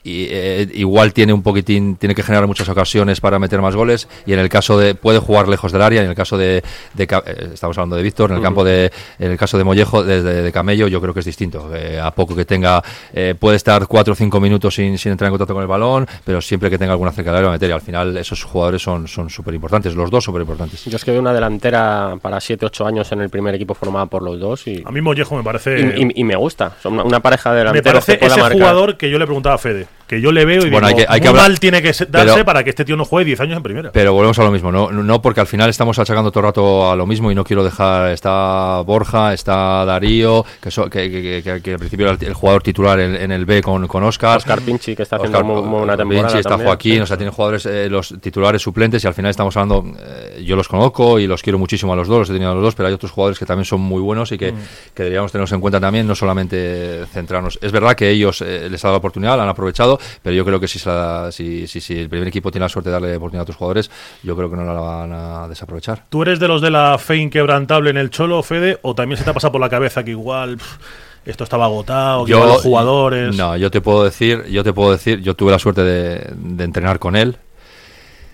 y 0.04 0.28
eh, 0.30 0.68
igual 0.76 1.14
tiene 1.14 1.34
un 1.34 1.44
poquitín, 1.44 1.98
tiene 1.98 2.16
que 2.16 2.24
generar 2.24 2.48
muchas 2.48 2.70
ocasiones 2.70 3.20
para 3.20 3.38
meter 3.38 3.62
más 3.62 3.76
goles 3.76 4.08
y 4.26 4.32
en 4.34 4.40
el 4.40 4.48
caso 4.50 4.80
de 4.80 4.96
puede 4.96 5.20
jugar 5.20 5.48
lejos 5.50 5.72
del 5.72 5.82
área, 5.82 6.02
en 6.02 6.10
el 6.10 6.16
caso 6.16 6.38
de, 6.38 6.64
eh, 6.98 7.08
estamos 7.54 7.78
hablando 7.78 7.96
de 7.98 8.04
Víctor, 8.04 8.32
en 8.32 8.38
el 8.38 8.44
campo 8.44 8.64
de 8.64 8.92
en 9.20 9.32
el 9.32 9.38
caso 9.38 9.58
de 9.58 9.64
Mollejo, 9.66 10.04
de, 10.04 10.24
de- 10.24 10.42
de 10.42 10.52
Camello, 10.52 10.88
yo 10.88 11.02
creo 11.02 11.14
que 11.14 11.20
es 11.20 11.26
distinto. 11.26 11.70
Eh, 11.76 12.00
a 12.02 12.12
poco 12.12 12.36
que 12.36 12.46
tenga 12.46 12.82
eh, 13.14 13.36
puede 13.38 13.58
estar 13.58 13.88
cuatro 13.88 14.14
o 14.14 14.16
cinco 14.16 14.40
minutos 14.40 14.76
sin, 14.76 14.98
sin 14.98 15.12
entrar 15.12 15.28
en 15.28 15.32
contacto 15.34 15.54
con 15.54 15.64
el 15.64 15.68
balón, 15.68 16.08
pero 16.24 16.42
siempre 16.42 16.70
que 16.70 16.78
tenga 16.78 16.94
alguna 16.94 17.12
cerca 17.12 17.32
del 17.32 17.38
área 17.40 17.48
va 17.50 17.54
a 17.54 17.58
meter 17.58 17.70
y 17.70 17.74
al 17.74 17.82
final 17.82 18.16
esos 18.18 18.44
jugadores 18.44 18.82
son 18.82 19.08
son 19.08 19.30
súper 19.30 19.54
importantes, 19.54 19.96
los 19.96 20.10
dos 20.10 20.24
súper 20.24 20.42
importantes. 20.42 20.86
Yo 20.86 20.96
es 20.96 21.04
que 21.04 21.12
veo 21.12 21.20
una 21.20 21.34
delantera 21.34 22.16
para 22.22 22.38
7-8 22.38 22.88
años 22.88 23.12
en 23.12 23.22
el 23.22 23.30
primer 23.30 23.54
equipo 23.56 23.74
formada 23.74 24.06
por 24.06 24.22
los 24.24 24.40
dos 24.40 24.66
y, 24.68 24.82
A 24.86 24.92
mí 24.92 25.02
Mollejo 25.02 25.36
me 25.36 25.44
parece... 25.44 25.80
y, 25.98 26.04
y- 26.04 26.12
y 26.22 26.24
me 26.24 26.36
gusta. 26.36 26.74
Son 26.82 26.94
una, 26.94 27.04
una 27.04 27.20
pareja 27.20 27.50
de 27.54 27.56
me 27.66 27.72
delanteros 27.72 28.06
parece 28.06 28.14
que 28.14 28.20
pueda 28.20 28.34
ese 28.34 28.42
marcar. 28.42 28.58
jugador 28.60 28.98
que 28.98 29.10
yo 29.10 29.20
le 29.20 29.26
preguntaba 29.26 29.56
a 29.56 29.58
Fede, 29.58 29.88
que 30.10 30.20
yo 30.20 30.32
le 30.32 30.44
veo 30.44 30.66
y 30.66 30.72
Bueno, 30.72 30.88
hay 30.88 30.96
digo, 30.96 31.06
que- 31.08 31.14
hay 31.14 31.22
que 31.22 31.28
hablar- 31.28 31.44
mal 31.50 31.60
tiene 31.60 31.82
que 31.84 31.94
se- 31.94 32.08
darse 32.08 32.34
pero- 32.34 32.46
para 32.46 32.64
que 32.64 32.72
este 32.72 32.84
tío 32.84 32.98
no 32.98 33.06
juegue 33.06 33.26
10 33.26 33.40
años 33.42 33.56
en 33.58 33.64
primera. 33.64 33.92
Pero 33.92 34.12
volvemos 34.14 34.38
a 34.40 34.44
lo 34.44 34.50
mismo, 34.52 34.72
no, 34.72 34.92
no 34.92 35.22
porque 35.22 35.40
al 35.40 35.46
final 35.48 35.70
estamos 35.70 36.00
achacando 36.00 36.32
todo 36.32 36.40
el 36.42 36.46
rato 36.48 36.92
a 36.92 36.96
lo 36.96 37.06
mismo 37.06 37.32
y 37.32 37.36
no 37.36 37.44
quiero 37.44 37.64
dejar, 37.64 38.10
está 38.10 38.82
Borja, 38.82 39.34
está 39.34 39.86
Darío, 39.86 40.44
que, 40.62 40.72
so- 40.72 40.90
que, 40.90 41.10
que- 41.12 41.42
que- 41.44 41.62
que 41.62 41.72
al 41.74 41.78
principio 41.80 42.08
era 42.10 42.18
el, 42.20 42.34
jugador 42.34 42.64
titular 42.64 43.00
en, 43.00 43.16
en 43.16 43.32
el 43.32 43.46
B 43.46 43.62
con, 43.62 43.86
con 43.88 44.04
Oscar. 44.04 44.38
Oscar 44.38 44.62
Pinchi, 44.62 44.96
que 44.96 45.04
está 45.04 45.18
haciendo 45.18 45.38
Oscar 45.38 45.54
muy, 45.54 45.62
muy 45.62 45.78
buena 45.80 45.94
Pinchi, 45.96 46.10
temporada. 46.10 46.38
está 46.40 46.50
también. 46.50 46.68
Joaquín, 46.68 47.02
o 47.04 47.06
sea, 47.06 47.18
tienen 47.18 47.34
jugadores, 47.34 47.66
eh, 47.68 47.88
los 47.88 48.16
titulares 48.20 48.62
suplentes 48.64 49.04
y 49.04 49.08
al 49.08 49.14
final 49.14 49.30
estamos 49.30 49.56
hablando, 49.58 49.86
eh, 50.00 50.44
yo 50.44 50.56
los 50.56 50.68
conozco 50.68 51.20
y 51.20 51.28
los 51.28 51.44
quiero 51.44 51.60
muchísimo 51.60 51.94
a 51.94 51.96
los 51.96 52.08
dos, 52.08 52.20
los 52.20 52.30
he 52.32 52.34
tenido 52.34 52.52
a 52.52 52.56
los 52.56 52.64
dos, 52.64 52.74
pero 52.74 52.88
hay 52.88 52.96
otros 52.96 53.12
jugadores 53.12 53.38
que 53.38 53.46
también 53.46 53.66
son 53.66 53.82
muy 53.82 54.02
buenos 54.02 54.32
y 54.32 54.40
que, 54.40 54.54
que 54.96 55.04
deberíamos 55.04 55.32
tenerlos 55.32 55.52
en 55.52 55.62
cuenta 55.62 55.80
también, 55.80 56.08
no 56.08 56.16
solamente 56.16 57.06
centrarnos. 57.14 57.60
Es 57.62 57.72
verdad 57.72 57.96
que 57.96 58.10
ellos 58.10 58.42
eh, 58.42 58.68
les 58.70 58.84
ha 58.84 58.88
dado 58.88 58.96
la 58.96 59.00
oportunidad, 59.00 59.38
la 59.38 59.44
han 59.44 59.50
aprovechado, 59.50 59.99
pero 60.24 60.36
yo 60.36 60.46
creo 60.46 60.60
que 60.60 60.68
si, 60.68 60.80
se 60.80 60.90
la- 60.90 61.32
si, 61.32 61.68
si, 61.68 61.82
si 61.82 61.98
el 62.00 62.10
primer 62.10 62.28
equipo 62.28 62.52
tiene 62.52 62.66
la 62.66 62.70
suerte 62.70 62.90
de 62.90 62.94
darle 62.94 63.16
oportunidad 63.16 63.42
a 63.42 63.44
otros 63.44 63.58
jugadores, 63.58 63.92
yo 64.24 64.36
creo 64.36 64.50
que 64.50 64.56
no 64.56 64.64
la 64.66 64.74
van 64.74 65.12
a 65.14 65.48
desaprovechar. 65.48 66.06
¿Tú 66.10 66.22
eres 66.22 66.40
de 66.40 66.48
los 66.48 66.62
de 66.62 66.70
la 66.72 66.98
fe 66.98 67.18
inquebrantable 67.18 67.90
en 67.90 67.98
el 67.98 68.10
Cholo, 68.10 68.42
Fede? 68.44 68.80
¿O 68.82 68.96
también 68.96 69.18
se 69.18 69.24
te 69.24 69.30
ha 69.30 69.34
pasado 69.34 69.52
por 69.54 69.62
la 69.62 69.70
cabeza 69.70 70.04
que 70.04 70.12
igual 70.12 70.58
pff, 70.58 70.78
esto 71.26 71.44
estaba 71.44 71.66
agotado, 71.66 72.26
que 72.26 72.32
igual 72.32 72.48
los 72.50 72.62
jugadores... 72.62 73.36
No, 73.38 73.56
yo 73.58 73.70
te 73.70 73.82
puedo 73.82 74.04
decir, 74.04 74.46
yo 74.50 74.64
te 74.64 74.74
puedo 74.74 74.92
decir, 74.92 75.20
yo 75.22 75.36
tuve 75.36 75.52
la 75.52 75.60
suerte 75.60 75.84
de, 75.84 76.32
de 76.36 76.64
entrenar 76.64 76.98
con 77.00 77.16
él. 77.16 77.38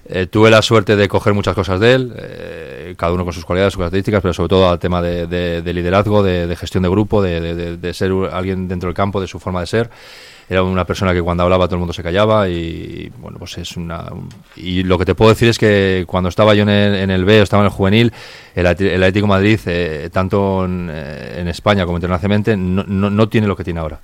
Eh, 0.07 0.27
tuve 0.27 0.51
la 0.51 0.61
suerte 0.61 0.95
de 0.95 1.07
coger 1.07 1.33
muchas 1.33 1.55
cosas 1.55 1.79
de 1.79 1.93
él, 1.95 2.13
eh, 2.15 2.93
cada 2.95 3.11
uno 3.11 3.23
con 3.23 3.33
sus 3.33 3.43
cualidades, 3.43 3.73
sus 3.73 3.79
características, 3.79 4.21
pero 4.21 4.35
sobre 4.35 4.49
todo 4.49 4.69
al 4.69 4.77
tema 4.77 5.01
de, 5.01 5.25
de- 5.25 5.63
de 5.63 5.73
liderazgo, 5.73 6.21
de, 6.21 6.45
de 6.45 6.55
gestión 6.55 6.83
de 6.83 6.89
grupo, 6.89 7.23
de, 7.23 7.93
ser 7.93 8.11
alguien 8.31 8.67
dentro 8.67 8.85
del 8.87 8.93
campo, 8.93 9.19
de 9.19 9.25
su 9.25 9.39
forma 9.39 9.61
de 9.61 9.65
ser. 9.65 9.89
Era 10.47 10.61
una 10.61 10.85
persona 10.85 11.13
que 11.13 11.21
cuando 11.21 11.43
hablaba 11.43 11.65
todo 11.65 11.75
el 11.75 11.79
mundo 11.79 11.93
se 11.93 12.03
callaba 12.03 12.47
y 12.47 13.11
bueno, 13.17 13.39
pues 13.39 13.57
es 13.57 13.77
una... 13.77 14.05
Y 14.55 14.83
lo 14.83 14.99
que 14.99 15.05
te 15.05 15.15
puedo 15.15 15.29
decir 15.29 15.49
es 15.49 15.57
que 15.57 16.03
cuando 16.07 16.29
estaba 16.29 16.53
yo 16.53 16.63
en 16.63 16.69
el, 16.69 16.95
en 16.95 17.09
el 17.09 17.25
B, 17.25 17.39
o 17.39 17.43
estaba 17.43 17.63
en 17.63 17.65
el 17.65 17.71
juvenil, 17.71 18.13
el, 18.53 18.65
el 18.65 19.03
Atlético 19.03 19.27
Madrid, 19.27 19.59
eh, 19.65 20.09
tanto 20.11 20.65
en, 20.65 20.89
eh, 20.91 21.37
en 21.39 21.47
España 21.47 21.85
como 21.85 21.97
internacionalmente, 21.97 22.55
no, 22.55 22.83
no, 22.85 23.09
no 23.09 23.27
tiene 23.27 23.47
lo 23.47 23.55
que 23.55 23.63
tiene 23.63 23.79
ahora. 23.79 23.99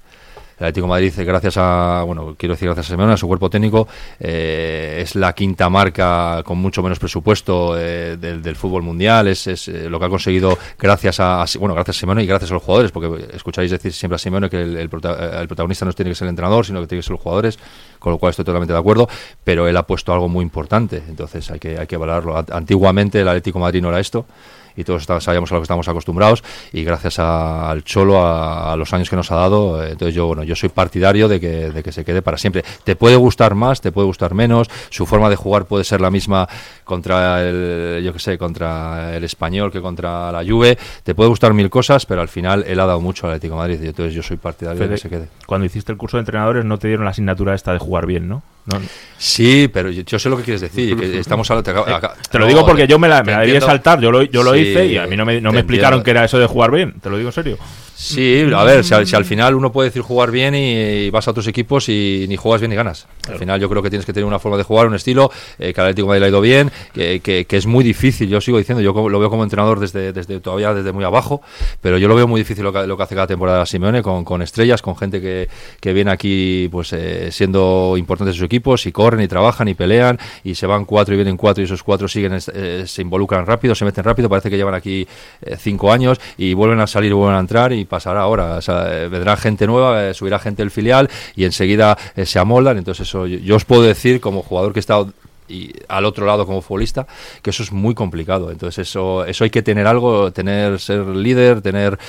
El 0.62 0.66
Atlético 0.66 0.86
de 0.86 0.90
Madrid, 0.90 1.14
gracias 1.26 1.58
a, 1.58 2.04
bueno, 2.06 2.36
quiero 2.38 2.54
decir 2.54 2.68
gracias 2.68 2.86
a 2.86 2.90
Simeone, 2.90 3.14
a 3.14 3.18
su 3.18 3.26
cuerpo 3.28 3.50
técnico, 3.50 3.88
eh, 4.20 5.00
es 5.02 5.16
la 5.16 5.34
quinta 5.34 5.68
marca 5.72 6.44
con 6.46 6.60
mucho 6.60 6.84
menos 6.84 7.00
presupuesto 7.00 7.74
eh, 7.80 8.16
del, 8.16 8.56
fútbol 8.56 8.84
mundial. 8.84 9.28
Es, 9.28 9.48
es 9.48 9.68
eh, 9.68 9.90
lo 9.90 9.98
que 10.00 10.06
ha 10.06 10.10
conseguido 10.10 10.56
gracias 10.78 11.20
a, 11.20 11.42
a- 11.42 11.46
bueno, 11.60 11.74
gracias 11.74 11.98
a 11.98 12.00
Simeone 12.02 12.22
y 12.24 12.28
gracias 12.28 12.52
a 12.52 12.54
los 12.54 12.62
jugadores, 12.62 12.92
porque 12.92 13.26
escucháis 13.34 13.72
decir 13.72 13.92
siempre 13.92 14.18
a 14.18 14.20
Simeone 14.20 14.52
que 14.52 14.62
el, 14.62 14.88
prota- 14.88 15.42
el 15.42 15.48
protagonista 15.48 15.84
no 15.84 15.94
tiene 15.94 16.12
que 16.12 16.16
ser 16.16 16.28
el 16.28 16.30
entrenador, 16.30 16.64
sino 16.64 16.80
que 16.80 16.86
tiene 16.86 17.00
que 17.00 17.06
ser 17.08 17.14
los 17.14 17.22
jugadores, 17.22 17.58
con 17.98 18.12
lo 18.12 18.20
cual 18.20 18.30
estoy 18.30 18.46
totalmente 18.46 18.72
de 18.74 18.80
acuerdo, 18.80 19.10
pero 19.44 19.68
él 19.68 19.76
ha 19.78 19.88
puesto 19.88 20.14
algo 20.14 20.30
muy 20.30 20.44
importante, 20.44 21.02
entonces 21.08 21.50
hay 21.50 21.58
que, 21.58 21.80
hay 21.80 21.88
que 21.88 21.98
valorarlo. 21.98 22.38
An- 22.38 22.46
Antiguamente 22.52 23.20
el 23.20 23.28
Atlético 23.28 23.58
Madrid 23.58 23.82
no 23.82 23.90
era 23.90 24.00
esto, 24.00 24.28
y 24.76 24.84
todos 24.84 25.04
sabíamos 25.04 25.52
a 25.52 25.56
lo 25.56 25.62
que 25.62 25.66
estamos 25.66 25.88
acostumbrados 25.88 26.44
y 26.74 26.84
gracias 26.84 27.20
a- 27.20 27.70
al 27.70 27.84
Cholo 27.84 28.26
a, 28.26 28.74
a 28.74 28.76
los 28.76 28.94
años 28.94 29.10
que 29.10 29.16
nos 29.16 29.32
ha 29.32 29.36
dado 29.36 29.84
eh, 29.84 29.92
entonces 29.92 30.14
yo 30.16 30.28
bueno 30.28 30.44
yo 30.44 30.56
soy 30.56 30.70
partidario 30.70 31.28
de 31.28 31.40
que, 31.40 31.72
de 31.72 31.84
que 31.84 31.92
se 31.92 32.04
quede 32.06 32.22
para 32.22 32.38
siempre 32.38 32.64
te 32.84 32.96
puede 32.96 33.16
gustar 33.16 33.56
más 33.56 33.82
te 33.82 33.92
puede 33.92 34.06
gustar 34.08 34.34
menos 34.34 34.68
su 34.90 35.06
forma 35.06 35.30
de 35.30 35.36
jugar 35.36 35.66
puede 35.66 35.84
ser 35.84 36.02
la 36.02 36.10
misma 36.12 36.48
contra 36.84 37.42
el 37.42 38.02
yo 38.04 38.14
que 38.14 38.20
sé 38.20 38.38
contra 38.38 39.16
el 39.16 39.24
español 39.24 39.72
que 39.72 39.82
contra 39.82 40.32
la 40.32 40.44
Juve 40.46 40.78
te 41.04 41.16
puede 41.16 41.30
gustar 41.30 41.54
mil 41.54 41.70
cosas 41.70 42.06
pero 42.06 42.22
al 42.22 42.28
final 42.30 42.64
él 42.68 42.80
ha 42.80 42.86
dado 42.86 43.02
mucho 43.02 43.28
al 43.28 43.34
Atlético 43.34 43.56
de 43.56 43.60
Madrid 43.60 43.80
y 43.84 43.88
entonces 43.88 44.14
yo 44.14 44.24
soy 44.24 44.38
partidario 44.38 44.80
de 44.80 44.86
que 44.96 45.02
se 45.02 45.10
quede 45.10 45.28
Cuando 45.46 45.66
hiciste 45.66 45.92
el 45.92 45.98
curso 45.98 46.18
de 46.18 46.22
entrenadores 46.22 46.66
no 46.66 46.78
te 46.78 46.88
dieron 46.88 47.06
la 47.06 47.12
asignatura 47.12 47.54
esta 47.56 47.74
de 47.74 47.80
jugar 47.80 48.06
bien, 48.06 48.28
¿no? 48.28 48.42
No, 48.66 48.80
sí 49.18 49.68
pero 49.74 49.90
yo, 49.90 50.04
yo 50.04 50.20
sé 50.20 50.30
lo 50.30 50.38
que 50.38 50.44
quieres 50.44 50.62
decir 50.62 50.96
que 50.96 51.20
estamos 51.20 51.50
hablando 51.50 51.64
te, 51.64 51.72
acabo- 51.80 52.14
Te 52.30 52.38
lo 52.38 52.46
no, 52.46 52.50
digo 52.50 52.66
porque 52.66 52.88
yo 52.88 53.00
me 53.00 53.08
la, 53.08 53.24
me 53.24 53.32
la 53.32 53.40
debí 53.42 53.60
saltar, 53.60 54.00
yo 54.00 54.12
lo, 54.12 54.22
yo 54.24 54.44
lo 54.44 54.54
Sí, 54.54 54.60
hice 54.60 54.86
y 54.86 54.98
a 54.98 55.08
mí 55.08 55.18
no 55.18 55.26
me, 55.26 55.42
no 55.42 55.52
me 55.52 55.60
explicaron 55.60 56.00
entiendo. 56.00 56.04
que 56.06 56.12
era 56.12 56.26
eso 56.26 56.38
de 56.40 56.46
jugar 56.46 56.70
bien, 56.72 56.94
te 57.02 57.10
lo 57.10 57.18
digo 57.18 57.30
en 57.30 57.34
serio. 57.34 57.58
Sí, 58.02 58.42
a 58.56 58.64
ver, 58.64 58.84
si 58.84 58.94
al, 58.94 59.06
si 59.08 59.16
al 59.16 59.26
final 59.26 59.54
uno 59.56 59.72
puede 59.72 59.90
decir 59.90 60.02
jugar 60.02 60.32
bien 60.32 60.56
y, 60.56 60.74
y 61.06 61.10
vas 61.12 61.28
a 61.28 61.32
otros 61.32 61.48
equipos 61.48 61.88
y 61.90 62.26
ni 62.28 62.36
juegas 62.36 62.62
bien 62.62 62.72
ni 62.72 62.76
ganas. 62.76 63.08
Al 63.30 63.38
final 63.38 63.60
yo 63.62 63.70
creo 63.70 63.84
que 63.84 63.90
tienes 63.90 64.06
que 64.06 64.14
tener 64.14 64.26
una 64.26 64.40
forma 64.40 64.58
de 64.58 64.64
jugar, 64.64 64.88
un 64.88 64.96
estilo, 64.96 65.32
eh, 65.60 65.72
que 65.74 65.82
al 65.82 65.88
Atlético 65.88 66.06
de 66.08 66.08
Madrid 66.10 66.20
le 66.22 66.26
ha 66.26 66.30
ido 66.30 66.42
bien, 66.42 66.72
que, 66.94 67.20
que- 67.20 67.46
que 67.46 67.58
es 67.58 67.66
muy 67.68 67.84
difícil, 67.84 68.28
yo 68.30 68.42
sigo 68.42 68.58
diciendo, 68.58 68.82
yo 68.82 68.94
lo 69.10 69.20
veo 69.20 69.30
como 69.30 69.44
entrenador 69.44 69.80
desde, 69.80 70.12
desde 70.14 70.40
todavía 70.40 70.74
desde 70.74 70.92
muy 70.92 71.04
abajo, 71.04 71.42
pero 71.82 71.98
yo 72.00 72.08
lo 72.08 72.16
veo 72.16 72.28
muy 72.28 72.42
difícil 72.42 72.64
lo 72.64 72.74
que, 72.74 72.88
lo 72.88 72.98
que 72.98 73.04
hace 73.04 73.14
cada 73.16 73.28
temporada 73.28 73.66
Simeone 73.66 74.02
con, 74.02 74.24
con 74.26 74.42
estrellas, 74.42 74.82
con 74.82 74.98
gente 74.98 75.22
que, 75.22 75.48
que 75.80 75.94
viene 75.94 76.10
aquí 76.12 76.68
pues 76.72 76.94
eh, 76.94 77.30
siendo 77.32 77.96
importantes 77.98 78.36
sus 78.36 78.46
equipos 78.46 78.86
y 78.88 78.92
corren 78.92 79.22
y 79.22 79.28
trabajan 79.28 79.68
y 79.68 79.76
pelean 79.76 80.18
y 80.44 80.56
se 80.56 80.66
van 80.66 80.86
cuatro 80.86 81.14
y 81.14 81.18
vienen 81.18 81.38
cuatro 81.38 81.62
y 81.62 81.66
esos 81.66 81.84
cuatro 81.84 82.08
siguen, 82.08 82.38
eh, 82.54 82.84
se 82.88 83.02
involucran 83.04 83.46
rápido, 83.46 83.76
se 83.76 83.86
meten 83.86 84.04
rápido, 84.04 84.28
parece 84.30 84.50
que 84.50 84.58
llevan 84.58 84.74
aquí 84.74 85.08
eh, 85.44 85.56
cinco 85.60 85.92
años 85.92 86.20
y 86.38 86.54
vuelven 86.56 86.80
a 86.80 86.88
salir, 86.88 87.14
vuelven 87.14 87.36
a 87.36 87.40
entrar 87.40 87.72
y 87.74 87.86
pasará 87.92 88.22
ahora. 88.22 88.56
O 88.56 88.62
sea, 88.62 89.04
eh, 89.04 89.08
vendrá 89.10 89.36
gente 89.36 89.68
nueva, 89.68 90.08
eh, 90.08 90.14
subirá 90.14 90.40
gente 90.40 90.64
del 90.64 90.72
filial 90.72 91.10
y 91.36 91.44
enseguida 91.44 91.98
eh, 92.16 92.26
se 92.26 92.40
amoldan. 92.40 92.78
Entonces, 92.78 93.08
eso 93.08 93.28
yo, 93.28 93.38
yo 93.38 93.56
os 93.58 93.66
puedo 93.66 93.84
decir, 93.84 94.22
como 94.22 94.42
jugador 94.42 94.72
que 94.74 94.80
he 94.80 94.86
estado 94.88 95.14
y 95.52 95.74
al 95.90 96.06
otro 96.06 96.26
lado 96.26 96.46
como 96.46 96.62
futbolista, 96.62 97.06
que 97.42 97.50
eso 97.50 97.62
es 97.64 97.72
muy 97.72 97.94
complicado. 97.94 98.52
Entonces, 98.52 98.88
eso, 98.88 99.26
eso 99.26 99.44
hay 99.44 99.50
que 99.50 99.62
tener 99.62 99.86
algo, 99.86 100.32
tener, 100.32 100.80
ser 100.80 101.06
líder, 101.06 101.62
tener, 101.62 102.00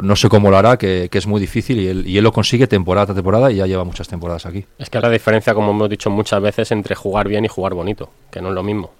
no 0.00 0.16
sé 0.16 0.28
cómo 0.30 0.50
lo 0.50 0.56
hará, 0.56 0.78
que, 0.78 1.10
es 1.12 1.26
muy 1.26 1.40
difícil 1.40 1.80
y 1.80 1.88
él, 1.88 2.06
y 2.06 2.18
él 2.18 2.24
lo 2.24 2.32
consigue 2.32 2.66
temporada 2.66 3.06
tras 3.06 3.16
temporada 3.16 3.52
y 3.52 3.56
ya 3.56 3.66
lleva 3.66 3.84
muchas 3.84 4.08
temporadas 4.08 4.46
aquí. 4.46 4.64
Es 4.78 4.90
que 4.90 5.00
la 5.00 5.10
diferencia, 5.10 5.54
como 5.54 5.70
hemos 5.70 5.90
dicho 5.90 6.10
muchas 6.10 6.40
veces, 6.40 6.70
entre 6.72 6.94
jugar 6.94 7.28
bien 7.28 7.44
y 7.44 7.48
jugar 7.48 7.74
bonito, 7.74 8.10
que 8.30 8.40
no 8.40 8.48
es 8.48 8.54
lo 8.54 8.62
mismo. 8.62 8.92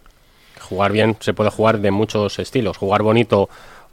Jugar 0.60 0.92
bien 0.92 1.16
se 1.20 1.32
puede 1.32 1.50
jugar 1.50 1.78
de 1.78 1.90
muchos 1.90 2.38
estilos. 2.38 2.76
Jugar 2.76 3.02
bonito 3.02 3.48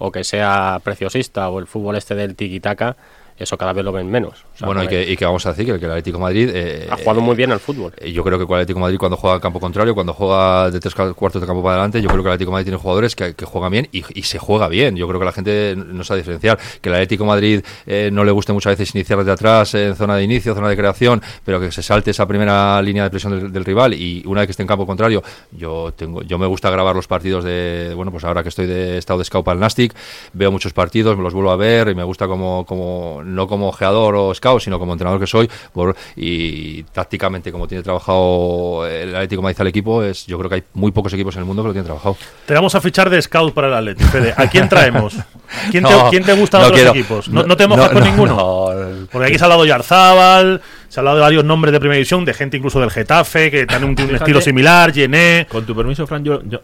o 0.06 0.12
que 0.12 0.26
sea 0.26 0.82
preciosista 0.84 1.48
o 1.48 1.60
el 1.60 1.66
fútbol 1.66 1.96
este 1.96 2.14
del 2.14 2.36
tiki-taka, 2.36 2.98
eso 3.38 3.58
cada 3.58 3.74
vez 3.74 3.84
lo 3.84 3.92
ven 3.92 4.10
menos. 4.10 4.46
O 4.56 4.58
sea, 4.58 4.66
bueno, 4.68 4.84
y 4.84 4.88
que, 4.88 5.12
y 5.12 5.18
que 5.18 5.26
vamos 5.26 5.46
a 5.46 5.50
decir 5.50 5.66
que 5.66 5.72
el, 5.74 5.80
que 5.80 5.86
el 5.86 5.92
Atlético 5.92 6.18
de 6.18 6.22
Madrid... 6.22 6.50
eh, 6.54 6.88
ha 6.90 6.98
jugado 6.98 7.22
muy 7.22 7.36
bien 7.36 7.52
al 7.52 7.60
fútbol. 7.60 7.94
Eh, 7.98 8.12
Yo 8.12 8.24
creo 8.24 8.38
que 8.38 8.44
el 8.46 8.52
Atlético 8.54 8.80
de 8.80 8.82
Madrid 8.84 8.98
cuando 8.98 9.18
juega 9.18 9.36
en 9.36 9.42
campo 9.42 9.60
contrario, 9.60 9.94
cuando 9.96 10.14
juega 10.14 10.70
de 10.72 10.80
tres 10.80 10.94
cu- 10.96 11.14
cuartos 11.14 11.42
de 11.42 11.48
campo 11.48 11.62
para 11.64 11.76
adelante, 11.76 12.02
yo 12.02 12.10
creo 12.10 12.22
que 12.24 12.30
el 12.30 12.34
Atlético 12.34 12.52
de 12.52 12.54
Madrid 12.54 12.66
tiene 12.66 12.78
jugadores 12.78 13.16
que, 13.16 13.34
que 13.34 13.46
juegan 13.46 13.72
bien 13.72 13.88
y, 13.92 14.04
y 14.20 14.24
se 14.24 14.40
juega 14.40 14.68
bien. 14.68 14.96
Yo 14.96 15.08
creo 15.08 15.20
que 15.20 15.26
la 15.26 15.32
gente 15.32 15.76
no 15.78 16.04
sabe 16.04 16.20
diferenciar. 16.22 16.60
Que 16.82 16.90
el 16.90 16.96
Atlético 16.96 17.24
de 17.24 17.28
Madrid 17.30 17.62
eh, 17.86 18.10
no 18.12 18.24
le 18.24 18.32
guste 18.32 18.54
muchas 18.54 18.78
veces 18.78 18.94
iniciar 18.96 19.20
desde 19.20 19.32
atrás 19.32 19.74
en 19.76 19.96
zona 19.96 20.16
de 20.16 20.24
inicio, 20.24 20.54
zona 20.56 20.70
de 20.70 20.78
creación, 20.78 21.22
pero 21.44 21.60
que 21.60 21.72
se 21.72 21.82
salte 21.84 22.12
esa 22.12 22.28
primera 22.28 22.82
línea 22.82 23.04
de 23.04 23.10
presión 23.10 23.40
del, 23.40 23.52
del 23.52 23.66
rival 23.66 23.94
y 23.94 24.24
una 24.26 24.42
vez 24.42 24.48
que 24.48 24.52
esté 24.52 24.64
en 24.64 24.68
campo 24.68 24.86
contrario, 24.86 25.24
yo 25.52 25.94
tengo, 25.96 26.22
yo 26.24 26.38
me 26.38 26.46
gusta 26.48 26.70
grabar 26.70 26.96
los 26.96 27.08
partidos 27.08 27.44
de, 27.44 27.94
bueno, 27.96 28.12
pues 28.12 28.24
ahora 28.24 28.44
que 28.44 28.50
estoy 28.50 28.68
de 28.68 28.98
estado 28.98 29.20
de 29.20 29.26
scout 29.26 29.44
para 29.46 29.54
el 29.56 29.60
Nastic, 29.60 29.94
veo 30.34 30.52
muchos 30.52 30.74
partidos, 30.74 31.18
me 31.18 31.24
los 31.24 31.34
vuelvo 31.34 31.52
a 31.52 31.56
ver 31.56 31.90
y 31.90 31.96
me 31.96 32.04
gusta 32.04 32.28
como, 32.28 32.66
como 32.66 33.22
no 33.34 33.48
como 33.48 33.68
ojeador 33.70 34.16
o 34.16 34.34
scout, 34.34 34.62
sino 34.62 34.80
como 34.80 34.94
entrenador 34.94 35.20
que 35.20 35.28
soy, 35.28 35.50
por- 35.74 35.96
y 36.16 36.84
tácticamente 36.84 37.52
como 37.52 37.68
tiene 37.68 37.84
trabajado 37.84 38.88
el 38.88 39.16
Atlético 39.16 39.42
Madrid 39.42 39.62
al 39.62 39.68
equipo, 39.68 40.04
es, 40.04 40.26
yo 40.26 40.38
creo 40.38 40.50
que 40.50 40.56
hay 40.56 40.64
muy 40.74 40.92
pocos 40.92 41.12
equipos 41.14 41.36
en 41.36 41.40
el 41.42 41.46
mundo 41.46 41.64
que 41.64 41.68
lo 41.68 41.74
tienen 41.74 41.86
trabajado. 41.86 42.16
Te 42.46 42.54
vamos 42.54 42.74
a 42.76 42.82
fichar 42.82 43.10
de 43.10 43.22
scout 43.22 43.54
para 43.54 43.68
el 43.68 43.74
Atlético. 43.74 44.10
Fede. 44.10 44.34
¿A 44.38 44.48
quién 44.50 44.70
traemos? 44.70 45.16
¿Quién, 45.72 45.84
No, 45.84 45.90
te, 46.06 46.10
quién 46.12 46.24
te 46.24 46.34
gusta 46.34 46.58
de 46.58 46.64
no 46.64 46.68
otros 46.70 46.80
quiero. 46.82 46.92
equipos? 46.92 47.30
¿No, 47.30 47.44
No, 47.44 47.58
te 47.58 47.68
mojas 47.68 47.88
no, 47.88 47.94
con 47.94 48.04
no, 48.04 48.10
ninguno? 48.10 48.36
no. 48.36 49.08
Porque 49.12 49.28
aquí 49.28 49.38
se 49.38 49.44
ha 49.44 49.46
hablado 49.46 49.64
de 49.64 49.70
Yarzábal, 49.70 50.62
se 50.90 51.00
ha 51.00 51.02
hablado 51.02 51.18
de 51.18 51.22
varios 51.24 51.44
nombres 51.44 51.72
de 51.72 51.80
primera 51.80 51.96
división, 51.98 52.26
de 52.26 52.34
gente 52.34 52.58
incluso 52.58 52.80
del 52.80 52.90
Getafe, 52.92 53.50
que 53.52 53.66
tiene 53.66 53.86
un, 53.86 53.92
un 53.92 53.98
Fíjate. 53.98 54.16
estilo 54.16 54.42
similar, 54.42 54.94
Gené. 54.94 55.48
Con 55.50 55.66
tu 55.66 55.76
permiso, 55.76 56.06
Fran, 56.08 56.24
yo, 56.24 56.42
yo- 56.44 56.62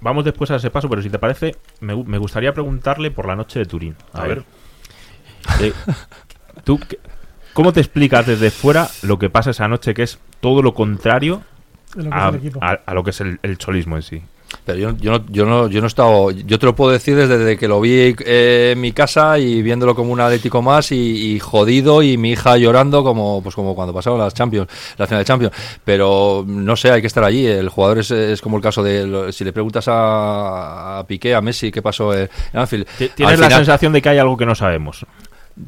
vamos 0.00 0.24
después 0.24 0.50
a 0.50 0.56
ese 0.56 0.70
paso, 0.70 0.88
pero 0.88 1.00
si 1.02 1.10
te 1.10 1.18
parece, 1.18 1.56
me, 1.80 1.94
me 2.04 2.18
gustaría 2.18 2.52
preguntarle 2.52 3.10
por 3.12 3.26
la 3.26 3.36
noche 3.36 3.60
de 3.60 3.66
Turín. 3.66 3.94
A 4.12 4.22
ver. 4.22 4.42
Eh, 5.60 5.72
¿Tú 6.64 6.78
qué- 6.78 6.98
cómo 7.52 7.72
te 7.72 7.80
explicas 7.80 8.26
desde 8.26 8.50
fuera 8.50 8.88
lo 9.02 9.18
que 9.18 9.30
pasa 9.30 9.50
esa 9.50 9.68
noche, 9.68 9.94
que 9.94 10.02
es 10.04 10.18
todo 10.40 10.62
lo 10.62 10.74
contrario 10.74 11.42
lo 11.94 12.10
a, 12.86 12.94
lo 12.94 13.04
que 13.04 13.10
es 13.10 13.20
el, 13.20 13.38
el 13.42 13.58
cholismo 13.58 13.96
en 13.96 14.02
sí? 14.02 14.22
Pero 14.66 14.78
yo, 14.78 14.96
yo, 14.98 15.12
no, 15.12 15.24
yo, 15.30 15.46
no, 15.46 15.66
yo 15.68 15.80
no 15.80 15.86
he 15.86 15.88
estado. 15.88 16.30
Yo 16.30 16.58
te 16.58 16.66
lo 16.66 16.76
puedo 16.76 16.90
decir 16.92 17.16
desde 17.16 17.56
que 17.56 17.66
lo 17.66 17.80
vi 17.80 18.14
eh, 18.18 18.72
en 18.74 18.80
mi 18.82 18.92
casa 18.92 19.38
y 19.38 19.62
viéndolo 19.62 19.94
como 19.94 20.12
un 20.12 20.20
Atlético 20.20 20.60
más 20.60 20.92
y, 20.92 21.34
y 21.34 21.38
jodido 21.40 22.02
y 22.02 22.18
mi 22.18 22.32
hija 22.32 22.58
llorando 22.58 23.02
como 23.02 23.42
pues 23.42 23.54
como 23.54 23.74
cuando 23.74 23.94
pasaron 23.94 24.18
las 24.18 24.34
Champions, 24.34 24.68
la 24.98 25.06
final 25.06 25.22
de 25.22 25.24
Champions. 25.24 25.54
Pero 25.86 26.44
no 26.46 26.76
sé, 26.76 26.90
hay 26.90 27.00
que 27.00 27.06
estar 27.06 27.24
allí. 27.24 27.46
El 27.46 27.70
jugador 27.70 28.00
es, 28.00 28.10
es 28.10 28.42
como 28.42 28.58
el 28.58 28.62
caso 28.62 28.82
de. 28.82 29.32
Si 29.32 29.42
le 29.42 29.54
preguntas 29.54 29.88
a, 29.88 30.98
a 30.98 31.06
Piqué, 31.06 31.34
a 31.34 31.40
Messi, 31.40 31.72
qué 31.72 31.80
pasó 31.80 32.12
en 32.14 32.28
Anfield. 32.52 32.86
Ti- 32.98 33.08
Tienes 33.16 33.38
la 33.40 33.46
sensación 33.56 33.94
de 33.94 34.02
que 34.02 34.10
hay 34.10 34.18
algo 34.18 34.36
que 34.36 34.44
no 34.44 34.54
sabemos. 34.54 35.06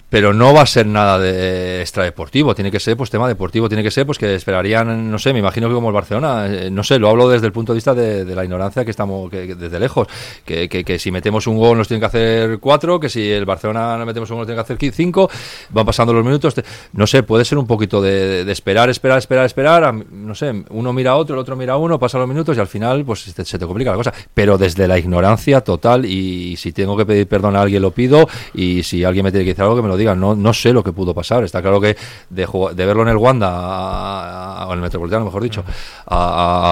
Pero 0.08 0.32
no 0.32 0.54
va 0.54 0.62
a 0.62 0.66
ser 0.66 0.86
nada 0.86 1.18
de 1.18 1.80
extradeportivo, 1.82 2.54
tiene 2.54 2.70
que 2.70 2.80
ser 2.80 2.96
pues 2.96 3.10
tema 3.10 3.28
deportivo, 3.28 3.68
tiene 3.68 3.82
que 3.82 3.90
ser 3.90 4.06
pues 4.06 4.18
que 4.18 4.34
esperarían, 4.34 5.10
no 5.10 5.18
sé, 5.18 5.32
me 5.32 5.38
imagino 5.40 5.68
que 5.68 5.74
como 5.74 5.88
el 5.88 5.94
Barcelona, 5.94 6.46
eh, 6.46 6.70
no 6.70 6.82
sé, 6.82 6.98
lo 6.98 7.08
hablo 7.10 7.28
desde 7.28 7.46
el 7.46 7.52
punto 7.52 7.72
de 7.72 7.76
vista 7.76 7.94
de, 7.94 8.24
la 8.34 8.44
ignorancia 8.44 8.84
que 8.84 8.90
estamos 8.90 9.30
desde 9.30 9.78
lejos, 9.78 10.08
que, 10.44 10.68
que- 10.68 10.84
que 10.84 10.98
si 10.98 11.10
metemos 11.10 11.46
un 11.46 11.56
gol 11.58 11.76
nos 11.78 11.88
tienen 11.88 12.00
que 12.00 12.06
hacer 12.06 12.58
cuatro, 12.60 12.98
que 12.98 13.08
si 13.08 13.30
el 13.30 13.44
Barcelona 13.44 13.96
no 13.98 14.06
metemos 14.06 14.30
un 14.30 14.36
gol 14.36 14.40
nos 14.42 14.46
tienen 14.48 14.64
que 14.64 14.72
hacer 14.72 14.92
cinco, 14.94 15.30
van 15.70 15.84
pasando 15.86 16.12
los 16.12 16.24
minutos, 16.24 16.54
te- 16.54 16.64
no 16.94 17.06
sé, 17.06 17.22
puede 17.22 17.44
ser 17.44 17.58
un 17.58 17.66
poquito 17.66 18.00
de, 18.00 18.44
de 18.44 18.52
esperar, 18.52 18.88
esperar, 18.90 19.18
esperar, 19.18 19.44
esperar, 19.46 19.84
a- 19.84 19.92
no 19.92 20.34
sé, 20.34 20.64
uno 20.70 20.92
mira 20.92 21.12
a 21.12 21.16
otro, 21.16 21.34
el 21.34 21.40
otro 21.40 21.56
mira 21.56 21.74
a 21.74 21.76
uno, 21.76 21.98
pasan 21.98 22.20
los 22.20 22.28
minutos 22.28 22.56
y 22.56 22.60
al 22.60 22.66
final 22.68 23.04
pues 23.04 23.20
se 23.20 23.44
se 23.44 23.58
te 23.58 23.66
complica 23.66 23.90
la 23.90 23.96
cosa, 23.96 24.12
pero 24.32 24.56
desde 24.58 24.88
la 24.88 24.98
ignorancia 24.98 25.60
total 25.60 26.04
y 26.06 26.56
si 26.56 26.72
tengo 26.72 26.96
que 26.96 27.04
pedir 27.04 27.26
perdón 27.28 27.56
a 27.56 27.60
alguien 27.62 27.82
lo 27.82 27.90
pido 27.90 28.26
y 28.54 28.82
si 28.82 29.04
alguien 29.04 29.24
me 29.24 29.30
tiene 29.30 29.44
que 29.44 29.50
decir 29.50 29.62
algo 29.62 29.73
que 29.76 29.82
me 29.82 29.88
lo 29.88 29.96
diga, 29.96 30.14
no, 30.14 30.34
no 30.34 30.52
sé 30.54 30.72
lo 30.72 30.82
que 30.82 30.92
pudo 30.92 31.14
pasar, 31.14 31.44
está 31.44 31.60
claro 31.62 31.80
que 31.80 31.96
de, 32.30 32.46
verlo 32.74 33.02
en 33.02 33.08
el 33.08 33.16
Wanda 33.16 34.66
o 34.66 34.72
en 34.72 34.78
el 34.78 34.82
Metropolitano, 34.82 35.24
mejor 35.24 35.42
dicho, 35.42 35.64
a, 36.06 36.16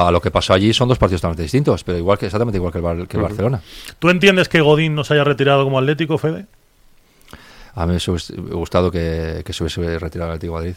a- 0.05 0.09
a 0.09 0.11
lo 0.11 0.21
que 0.21 0.31
pasó 0.31 0.53
allí 0.55 0.73
son 0.73 0.89
dos 0.89 0.99
partidos 0.99 1.21
totalmente 1.21 1.43
distintos, 1.43 1.85
pero 1.85 1.99
igual 1.99 2.19
que 2.19 2.27
exactamente 2.27 2.59
igual 2.59 2.73
que 2.73 2.79
el, 2.79 2.85
Bar- 2.85 3.07
que 3.09 3.17
el 3.17 3.23
Barcelona. 3.23 3.61
¿Tú 3.99 4.09
entiendes 4.11 4.49
que 4.49 4.61
Godín 4.61 4.95
no 4.95 5.05
se 5.05 5.15
haya 5.15 5.25
retirado 5.25 5.65
como 5.65 5.79
Atlético, 5.79 6.19
Fede? 6.19 6.47
A 7.75 7.87
mí 7.87 7.93
me 7.95 7.99
hubiese 8.13 8.35
gustado 8.37 8.91
que, 8.91 9.43
que 9.45 9.53
se 9.53 9.63
hubiese 9.63 9.99
retirado 9.99 10.31
el 10.31 10.37
Atlético 10.37 10.61
de 10.61 10.69
Madrid. 10.69 10.75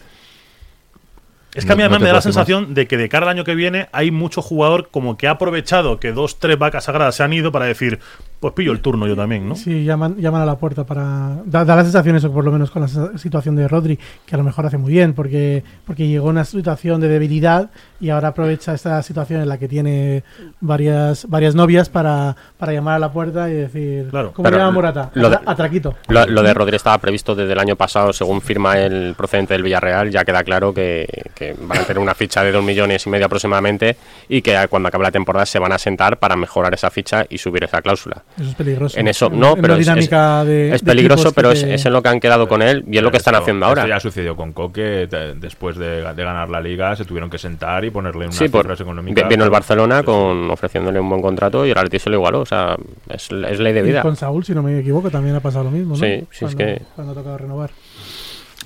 Es 1.54 1.66
que 1.66 1.72
a 1.72 1.76
mí 1.78 1.84
No- 1.84 1.90
no 1.90 1.96
además 1.96 2.00
te 2.00 2.04
me 2.04 2.08
da 2.10 2.14
la 2.16 2.22
sensación 2.22 2.74
de 2.74 2.86
que 2.88 2.98
de 2.98 3.08
cara 3.08 3.26
al 3.28 3.30
año 3.30 3.46
que 3.46 3.56
viene 3.56 3.88
hay 3.94 4.12
mucho 4.12 4.42
jugador 4.42 4.90
como 4.92 5.16
que 5.18 5.28
ha 5.28 5.32
aprovechado 5.32 6.02
que 6.02 6.12
dos, 6.12 6.38
tres 6.38 6.58
vacas 6.60 6.84
sagradas 6.84 7.16
se 7.16 7.24
han 7.24 7.32
ido 7.32 7.52
para 7.54 7.64
decir, 7.66 8.00
pues 8.46 8.54
pillo 8.54 8.72
el 8.74 8.80
turno 8.80 9.08
yo 9.08 9.16
también, 9.16 9.50
¿no? 9.50 9.56
Sí, 9.56 9.84
llaman, 9.84 10.18
llaman 10.18 10.42
a 10.42 10.46
la 10.46 10.56
puerta 10.58 10.84
para... 10.86 11.38
Da, 11.46 11.66
da 11.66 11.76
la 11.76 11.84
sensación 11.84 12.16
eso, 12.16 12.32
por 12.32 12.44
lo 12.46 12.52
menos 12.52 12.70
con 12.70 12.84
la 12.84 13.18
situación 13.18 13.56
de 13.56 13.68
Rodri, 13.68 13.98
que 14.26 14.36
a 14.36 14.38
lo 14.38 14.44
mejor 14.44 14.68
hace 14.68 14.78
muy 14.78 14.92
bien, 14.92 15.14
porque, 15.14 15.64
porque 15.86 16.08
llegó 16.08 16.28
a 16.28 16.30
una 16.32 16.46
situación 16.46 17.02
de 17.02 17.08
debilidad 17.08 17.72
y 18.00 18.10
ahora 18.12 18.28
aprovecha 18.28 18.74
esta 18.76 19.02
situación 19.02 19.42
en 19.42 19.50
la 19.50 19.58
que 19.58 19.68
tiene 19.68 20.24
varias, 20.62 21.28
varias 21.30 21.56
novias 21.56 21.90
para, 21.90 22.36
para 22.58 22.74
llamar 22.74 22.96
a 22.96 23.00
la 23.00 23.12
puerta 23.12 23.50
y 23.50 23.54
decir... 23.54 24.08
Claro. 24.10 24.32
¿Cómo 24.34 24.44
Pero 24.48 24.58
llama 24.60 24.72
Morata? 24.72 25.10
lo 25.16 25.30
de- 25.30 25.38
Atra- 25.38 25.44
Atraquito. 25.52 25.96
Lo, 26.08 26.26
lo 26.28 26.44
de 26.44 26.54
Rodri 26.54 26.76
estaba 26.76 26.98
previsto 27.00 27.36
desde 27.36 27.54
el 27.54 27.60
año 27.60 27.76
pasado, 27.76 28.14
según 28.14 28.42
firma 28.42 28.78
el 28.78 29.16
procedente 29.18 29.54
del 29.54 29.64
Villarreal, 29.64 30.12
ya 30.12 30.24
queda 30.24 30.44
claro 30.44 30.74
que 30.74 31.08
que 31.36 31.54
van 31.60 31.80
a 31.80 31.84
tener 31.84 32.02
una 32.02 32.14
ficha 32.16 32.44
de 32.44 32.52
dos 32.52 32.64
millones 32.64 33.06
y 33.06 33.10
medio 33.10 33.26
aproximadamente 33.26 33.98
y 34.30 34.42
que 34.42 34.56
cuando 34.70 34.88
acabe 34.88 35.04
la 35.04 35.12
temporada 35.12 35.46
se 35.46 35.60
van 35.60 35.72
a 35.72 35.78
sentar 35.78 36.18
para 36.18 36.36
mejorar 36.36 36.74
esa 36.74 36.90
ficha 36.90 37.26
y 37.30 37.38
subir 37.38 37.64
esa 37.64 37.82
cláusula. 37.82 38.24
Eso 38.38 38.50
es 38.50 38.56
peligroso. 38.56 39.00
En 39.00 39.08
eso, 39.08 39.30
no, 39.30 39.56
En 39.56 39.62
pero 39.62 39.76
es, 39.76 39.88
es- 39.88 40.10
de- 40.10 40.76
es 40.76 40.82
peligroso, 40.82 41.32
pero 41.32 41.50
que 41.52 41.56
es, 41.56 41.64
es 41.64 41.86
en 41.86 41.94
lo 41.94 42.02
que 42.04 42.10
han 42.10 42.20
quedado 42.20 42.48
con 42.50 42.62
él 42.62 42.84
y 42.92 42.98
es 42.98 43.04
lo 43.04 43.10
que 43.12 43.18
están 43.18 43.34
Esto- 43.36 43.44
haciendo 43.44 43.66
esto 43.68 43.80
ahora. 43.82 43.88
ya 43.96 44.00
sucedió 44.00 44.36
con 44.36 44.52
Coque, 44.52 45.08
te- 45.10 45.36
después 45.36 45.78
de, 45.78 46.02
de 46.14 46.24
ganar 46.24 46.50
la 46.50 46.60
liga, 46.60 46.96
se 46.98 47.06
tuvieron 47.06 47.30
que 47.30 47.38
sentar 47.38 47.86
y 47.86 47.92
ponerle 47.92 48.26
unas 48.26 48.36
Sí, 48.36 48.50
por, 48.50 48.64
cifras 48.64 48.82
económicas. 48.82 49.24
vi- 49.24 49.30
vino 49.30 49.46
el 49.46 49.50
Barcelona 49.52 50.04
con 50.04 50.52
ofreciéndole 50.52 51.00
un 51.00 51.08
buen 51.10 51.22
contrato 51.22 51.66
y 51.66 51.72
el 51.72 51.78
Atleti 51.78 52.00
se 52.00 52.10
lo 52.10 52.18
igualó. 52.18 52.42
O 52.42 52.46
sea, 52.46 52.76
es, 53.10 53.30
es 53.32 53.60
ley 53.60 53.72
de 53.74 53.80
y 53.80 53.84
vida. 53.84 54.02
con 54.02 54.16
Saúl, 54.18 54.44
si 54.44 54.54
no 54.54 54.62
me 54.62 54.78
equivoco, 54.80 55.10
también 55.10 55.36
ha 55.36 55.40
pasado 55.40 55.64
lo 55.66 55.72
mismo, 55.72 55.96
¿no? 55.96 56.06
Sí, 56.06 56.26
sí, 56.32 56.46
es 56.46 56.56
que- 56.56 56.82
Cuando 56.96 57.14
ha 57.14 57.16
tocado 57.16 57.38
renovar. 57.38 57.70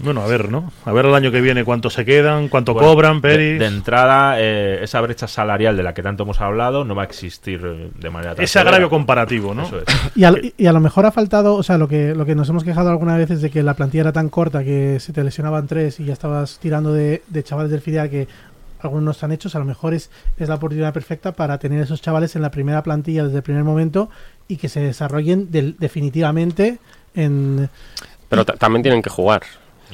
Bueno, 0.01 0.21
a 0.21 0.27
ver, 0.27 0.49
¿no? 0.49 0.71
A 0.85 0.91
ver 0.93 1.05
el 1.05 1.13
año 1.13 1.31
que 1.31 1.41
viene 1.41 1.65
cuánto 1.65 1.89
se 1.89 2.05
quedan, 2.05 2.47
cuánto 2.47 2.73
Bueno, 2.73 2.87
cobran, 2.89 3.15
de- 3.17 3.21
Peris. 3.21 3.59
De, 3.59 3.65
entrada, 3.65 4.35
eh, 4.39 4.79
esa 4.81 5.01
brecha 5.01 5.27
salarial 5.27 5.75
de 5.75 5.83
la 5.83 5.93
que 5.93 6.01
tanto 6.01 6.23
hemos 6.23 6.39
hablado 6.39 6.85
no 6.85 6.95
va 6.95 7.01
a 7.03 7.05
existir 7.05 7.61
eh, 7.65 7.91
de 7.93 8.09
manera 8.09 8.35
tan 8.35 8.43
Ese 8.45 8.59
agravio 8.59 8.89
comparativo, 8.89 9.53
¿no? 9.53 9.63
Eso 9.63 9.79
es. 9.79 9.85
Y 10.15 10.23
a, 10.23 10.33
y 10.57 10.65
a 10.67 10.71
lo 10.71 10.79
mejor 10.79 11.05
ha 11.05 11.11
faltado, 11.11 11.55
o 11.55 11.63
sea, 11.63 11.77
lo 11.77 11.87
que, 11.87 12.15
lo 12.15 12.25
que 12.25 12.35
nos 12.35 12.47
hemos 12.49 12.63
quejado 12.63 12.89
alguna 12.89 13.17
vez 13.17 13.29
es 13.31 13.41
de 13.41 13.49
que 13.49 13.61
la 13.61 13.73
plantilla 13.73 14.01
era 14.01 14.13
tan 14.13 14.29
corta 14.29 14.63
que 14.63 14.99
se 14.99 15.11
te 15.13 15.23
lesionaban 15.23 15.67
tres 15.67 15.99
y 15.99 16.05
ya 16.05 16.13
estabas 16.13 16.59
tirando 16.59 16.93
de, 16.93 17.21
de 17.27 17.43
chavales 17.43 17.71
del 17.71 17.81
filial 17.81 18.09
que 18.09 18.27
algunos 18.81 19.03
no 19.03 19.11
están 19.11 19.33
hechos, 19.33 19.55
a 19.55 19.59
lo 19.59 19.65
mejor 19.65 19.93
es, 19.93 20.09
es 20.37 20.47
la 20.47 20.55
oportunidad 20.55 20.93
perfecta 20.93 21.33
para 21.33 21.57
tener 21.57 21.81
esos 21.83 22.01
chavales 22.01 22.37
en 22.37 22.41
la 22.41 22.49
primera 22.51 22.81
plantilla 22.83 23.25
desde 23.25 23.35
el 23.37 23.43
primer 23.43 23.65
momento 23.65 24.09
y 24.47 24.55
que 24.55 24.69
se 24.69 24.79
desarrollen 24.79 25.51
del- 25.51 25.75
definitivamente 25.77 26.77
en... 27.13 27.69
Pero 28.29 28.45
ta- 28.45 28.53
también 28.53 28.81
tienen 28.83 29.01
que 29.01 29.09
jugar. 29.09 29.41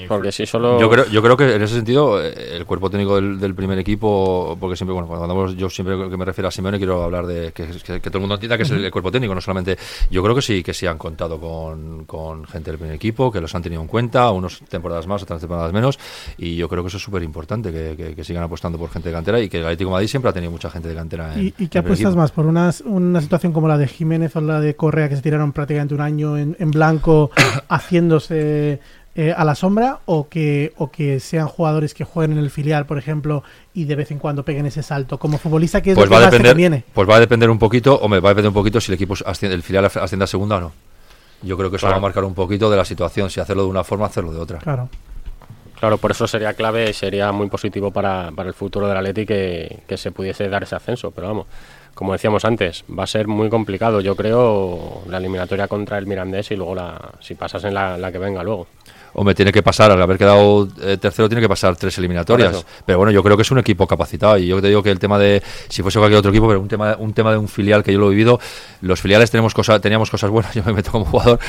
Porque 0.07 0.31
si 0.31 0.45
solo. 0.45 0.79
Yo 0.79 0.89
creo, 0.89 1.05
yo 1.07 1.21
creo 1.21 1.37
que 1.37 1.55
en 1.55 1.61
ese 1.61 1.75
sentido 1.75 2.21
eh, 2.21 2.33
el 2.57 2.65
cuerpo 2.65 2.89
técnico 2.89 3.15
del, 3.15 3.39
del 3.39 3.55
primer 3.55 3.79
equipo, 3.79 4.57
porque 4.59 4.75
siempre, 4.75 4.93
bueno, 4.93 5.07
cuando 5.07 5.23
hablamos, 5.23 5.55
yo 5.55 5.69
siempre 5.69 5.95
que 6.09 6.17
me 6.17 6.25
refiero 6.25 6.47
a 6.49 6.51
Simeone 6.51 6.77
quiero 6.77 7.01
hablar 7.03 7.25
de 7.25 7.51
que, 7.53 7.65
que- 7.83 8.01
que 8.01 8.09
todo 8.09 8.17
el 8.17 8.21
mundo 8.21 8.35
entienda 8.35 8.57
que 8.57 8.63
es 8.63 8.71
el, 8.71 8.83
el 8.83 8.91
cuerpo 8.91 9.11
técnico, 9.11 9.33
no 9.33 9.41
solamente. 9.41 9.77
Yo 10.11 10.21
creo 10.21 10.35
que 10.35 10.41
sí, 10.41 10.61
que 10.63 10.73
sí 10.73 10.85
han 10.85 10.97
contado 10.97 11.39
con, 11.39 12.05
con 12.05 12.45
gente 12.45 12.71
del 12.71 12.77
primer 12.79 12.95
equipo, 12.95 13.31
que 13.31 13.39
los 13.39 13.53
han 13.55 13.63
tenido 13.63 13.81
en 13.81 13.87
cuenta, 13.87 14.29
unas 14.31 14.59
temporadas 14.69 15.07
más, 15.07 15.23
otras 15.23 15.39
temporadas 15.39 15.71
menos, 15.71 15.97
y 16.37 16.55
yo 16.55 16.67
creo 16.67 16.83
que 16.83 16.87
eso 16.89 16.97
es 16.97 17.03
súper 17.03 17.23
importante, 17.23 17.71
que, 17.71 17.95
que- 17.95 18.15
que 18.15 18.23
sigan 18.23 18.43
apostando 18.43 18.77
por 18.77 18.89
gente 18.89 19.09
de 19.09 19.15
cantera 19.15 19.39
y 19.39 19.47
que 19.49 19.57
el 19.59 19.63
Atlético 19.65 19.89
de 19.89 19.93
Madrid 19.93 20.07
siempre 20.07 20.29
ha 20.29 20.33
tenido 20.33 20.51
mucha 20.51 20.69
gente 20.69 20.87
de 20.89 20.95
cantera. 20.95 21.33
En, 21.35 21.45
¿Y, 21.47 21.53
y 21.57 21.67
qué 21.67 21.79
apuestas 21.79 22.07
equipo. 22.07 22.17
más? 22.21 22.31
¿Por 22.31 22.45
una, 22.45 22.71
una 22.85 23.21
situación 23.21 23.53
como 23.53 23.67
la 23.67 23.77
de 23.77 23.87
Jiménez 23.87 24.35
o 24.35 24.41
la 24.41 24.59
de 24.59 24.75
Correa 24.75 25.07
que 25.09 25.15
se 25.15 25.21
tiraron 25.21 25.53
prácticamente 25.53 25.93
un 25.95 26.01
año 26.01 26.37
en, 26.37 26.55
en 26.59 26.71
blanco 26.71 27.31
haciéndose 27.69 28.79
eh, 29.15 29.33
a 29.35 29.45
la 29.45 29.55
sombra 29.55 29.99
o 30.05 30.27
que, 30.27 30.73
o 30.77 30.91
que 30.91 31.19
sean 31.19 31.47
jugadores 31.47 31.93
que 31.93 32.03
jueguen 32.03 32.37
en 32.37 32.43
el 32.43 32.49
filial, 32.49 32.85
por 32.85 32.97
ejemplo, 32.97 33.43
y 33.73 33.85
de 33.85 33.95
vez 33.95 34.11
en 34.11 34.19
cuando 34.19 34.43
peguen 34.43 34.65
ese 34.65 34.83
salto? 34.83 35.17
Como 35.17 35.37
futbolista, 35.37 35.81
¿qué 35.81 35.91
es 35.91 35.95
Pues 35.95 36.09
lo 36.09 36.15
va 36.15 36.19
que 36.19 36.25
a 36.25 36.31
más 36.31 36.41
te 36.41 36.47
conviene? 36.49 36.83
pues 36.93 37.09
va 37.09 37.15
a 37.15 37.19
depender 37.19 37.49
un 37.49 37.57
poquito, 37.59 37.95
hombre, 37.99 38.19
va 38.19 38.29
a 38.29 38.31
depender 38.33 38.49
un 38.49 38.53
poquito 38.53 38.81
si 38.81 38.91
el 38.91 38.95
equipo 38.95 39.13
asciende- 39.25 39.55
el 39.55 39.63
filial 39.63 39.85
asciende 39.85 40.23
a 40.25 40.27
segunda 40.27 40.57
o 40.57 40.59
no. 40.59 40.71
Yo 41.41 41.57
creo 41.57 41.69
que 41.69 41.77
eso 41.77 41.85
Claro. 41.85 41.95
va 41.95 41.97
a 41.99 42.01
marcar 42.01 42.23
un 42.23 42.33
poquito 42.33 42.69
de 42.69 42.77
la 42.77 42.85
situación, 42.85 43.29
si 43.29 43.39
hacerlo 43.39 43.63
de 43.63 43.69
una 43.69 43.83
forma, 43.83 44.05
hacerlo 44.07 44.31
de 44.33 44.39
otra. 44.39 44.59
Claro. 44.59 44.89
Claro, 45.79 45.97
por 45.97 46.11
eso 46.11 46.25
sería 46.25 46.53
clave 46.53 46.89
y 46.89 46.93
sería 46.93 47.31
muy 47.33 47.47
positivo 47.49 47.91
para, 47.91 48.31
para 48.31 48.47
el 48.47 48.55
futuro 48.55 48.87
del 48.87 48.95
Atleti 48.97 49.25
que, 49.25 49.79
que 49.87 49.97
se 49.97 50.11
pudiese 50.11 50.47
dar 50.47 50.63
ese 50.63 50.75
ascenso. 50.75 51.11
Pero 51.11 51.27
vamos, 51.27 51.47
como 51.93 52.13
decíamos 52.13 52.45
antes, 52.45 52.85
va 52.97 53.03
a 53.03 53.07
ser 53.07 53.27
muy 53.27 53.49
complicado, 53.49 53.99
yo 53.99 54.15
creo, 54.15 55.01
la 55.09 55.17
eliminatoria 55.17 55.67
contra 55.67 55.97
el 55.97 56.07
Mirandés 56.07 56.49
y 56.51 56.55
luego 56.55 56.75
la, 56.75 57.11
si 57.19 57.35
pasas 57.35 57.63
en 57.65 57.73
la, 57.73 57.97
la 57.97 58.11
que 58.11 58.17
venga 58.17 58.41
luego. 58.41 58.67
Hombre, 59.17 59.33
tiene 59.33 59.51
que 59.53 59.63
pasar, 59.63 59.91
al 59.91 60.01
haber 60.01 60.17
quedado 60.17 60.67
eh, 60.81 60.97
tercero, 60.97 61.29
tiene 61.29 61.41
que 61.41 61.47
pasar 61.49 61.75
tres 61.77 61.97
eliminatorias. 61.97 62.51
Pero 62.85 62.97
bueno, 62.99 63.11
yo 63.11 63.23
creo 63.23 63.37
que 63.37 63.43
es 63.43 63.51
un 63.51 63.59
equipo 63.59 63.87
capacitado. 63.87 64.37
Y 64.37 64.47
yo 64.47 64.61
te 64.61 64.67
digo 64.67 64.83
que 64.83 64.91
el 64.91 64.99
tema 64.99 65.17
de, 65.17 65.41
si 65.69 65.81
fuese 65.81 65.99
cualquier 65.99 66.19
otro 66.19 66.31
equipo, 66.31 66.47
pero 66.47 66.59
un 66.59 66.67
tema, 66.67 66.95
un 66.99 67.13
tema 67.13 67.31
de 67.31 67.37
un 67.37 67.47
filial 67.47 67.81
que 67.83 67.93
yo 67.93 67.99
lo 67.99 68.07
he 68.07 68.09
vivido, 68.09 68.39
los 68.81 68.99
filiales 68.99 69.31
tenemos 69.31 69.53
cosas, 69.53 69.79
teníamos 69.79 70.09
cosas 70.11 70.29
buenas. 70.29 70.53
Yo 70.55 70.63
me 70.65 70.73
meto 70.73 70.91
como 70.91 71.05
jugador 71.05 71.39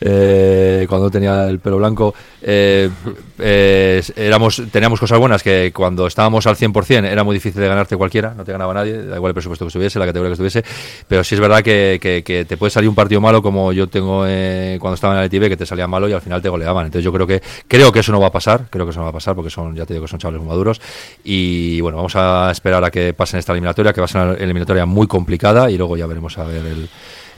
eh, 0.00 0.86
cuando 0.88 1.10
tenía 1.10 1.48
el 1.48 1.58
pelo 1.58 1.76
blanco. 1.78 2.14
eh, 2.42 2.90
eh, 3.38 4.02
éramos, 4.16 4.62
teníamos 4.70 5.00
cosas 5.00 5.18
buenas 5.18 5.42
que 5.42 5.72
cuando 5.74 6.06
estábamos 6.06 6.46
al 6.46 6.56
100% 6.56 7.04
era 7.06 7.24
muy 7.24 7.34
difícil 7.34 7.60
de 7.60 7.68
ganarte 7.68 7.96
cualquiera, 7.96 8.34
no 8.36 8.44
te 8.44 8.52
ganaba 8.52 8.72
nadie, 8.74 9.02
da 9.04 9.16
igual 9.16 9.30
el 9.30 9.34
presupuesto 9.34 9.64
que 9.64 9.68
estuviese, 9.68 9.98
la 9.98 10.06
categoría 10.06 10.30
que 10.30 10.44
estuviese. 10.44 10.64
Pero 11.08 11.24
sí 11.24 11.34
es 11.34 11.40
verdad 11.40 11.62
que, 11.62 11.98
que- 12.00 12.22
que 12.24 12.44
te 12.44 12.56
puede 12.56 12.70
salir 12.70 12.88
un 12.88 12.94
partido 12.94 13.20
malo 13.20 13.42
como 13.42 13.72
yo 13.72 13.86
tengo 13.88 14.24
eh, 14.26 14.76
cuando 14.80 14.94
estaba 14.94 15.14
en 15.14 15.20
el 15.20 15.26
ITV, 15.26 15.48
que 15.48 15.56
te 15.56 15.66
salía 15.66 15.86
malo 15.86 16.08
y 16.08 16.12
al 16.12 16.20
final 16.20 16.40
te 16.40 16.48
goleaban. 16.48 16.86
Entonces 16.86 17.01
yo 17.02 17.12
creo 17.12 17.26
que 17.26 17.42
creo 17.68 17.92
que 17.92 18.00
eso 18.00 18.12
no 18.12 18.20
va 18.20 18.28
a 18.28 18.32
pasar, 18.32 18.66
creo 18.70 18.86
que 18.86 18.90
eso 18.90 19.00
no 19.00 19.04
va 19.04 19.10
a 19.10 19.14
pasar 19.14 19.34
porque 19.34 19.50
son, 19.50 19.74
ya 19.74 19.84
te 19.84 19.94
digo 19.94 20.04
que 20.06 20.10
son 20.10 20.18
chavales 20.18 20.40
muy 20.40 20.48
maduros. 20.48 20.80
Y 21.24 21.80
bueno, 21.80 21.96
vamos 21.98 22.16
a 22.16 22.50
esperar 22.50 22.84
a 22.84 22.90
que 22.90 23.12
pasen 23.14 23.38
esta 23.38 23.52
eliminatoria, 23.52 23.92
que 23.92 24.00
va 24.00 24.04
a 24.06 24.08
ser 24.08 24.20
una 24.22 24.34
eliminatoria 24.34 24.86
muy 24.86 25.06
complicada 25.06 25.70
y 25.70 25.76
luego 25.76 25.96
ya 25.96 26.06
veremos 26.06 26.38
a 26.38 26.44
ver 26.44 26.64
el, 26.64 26.88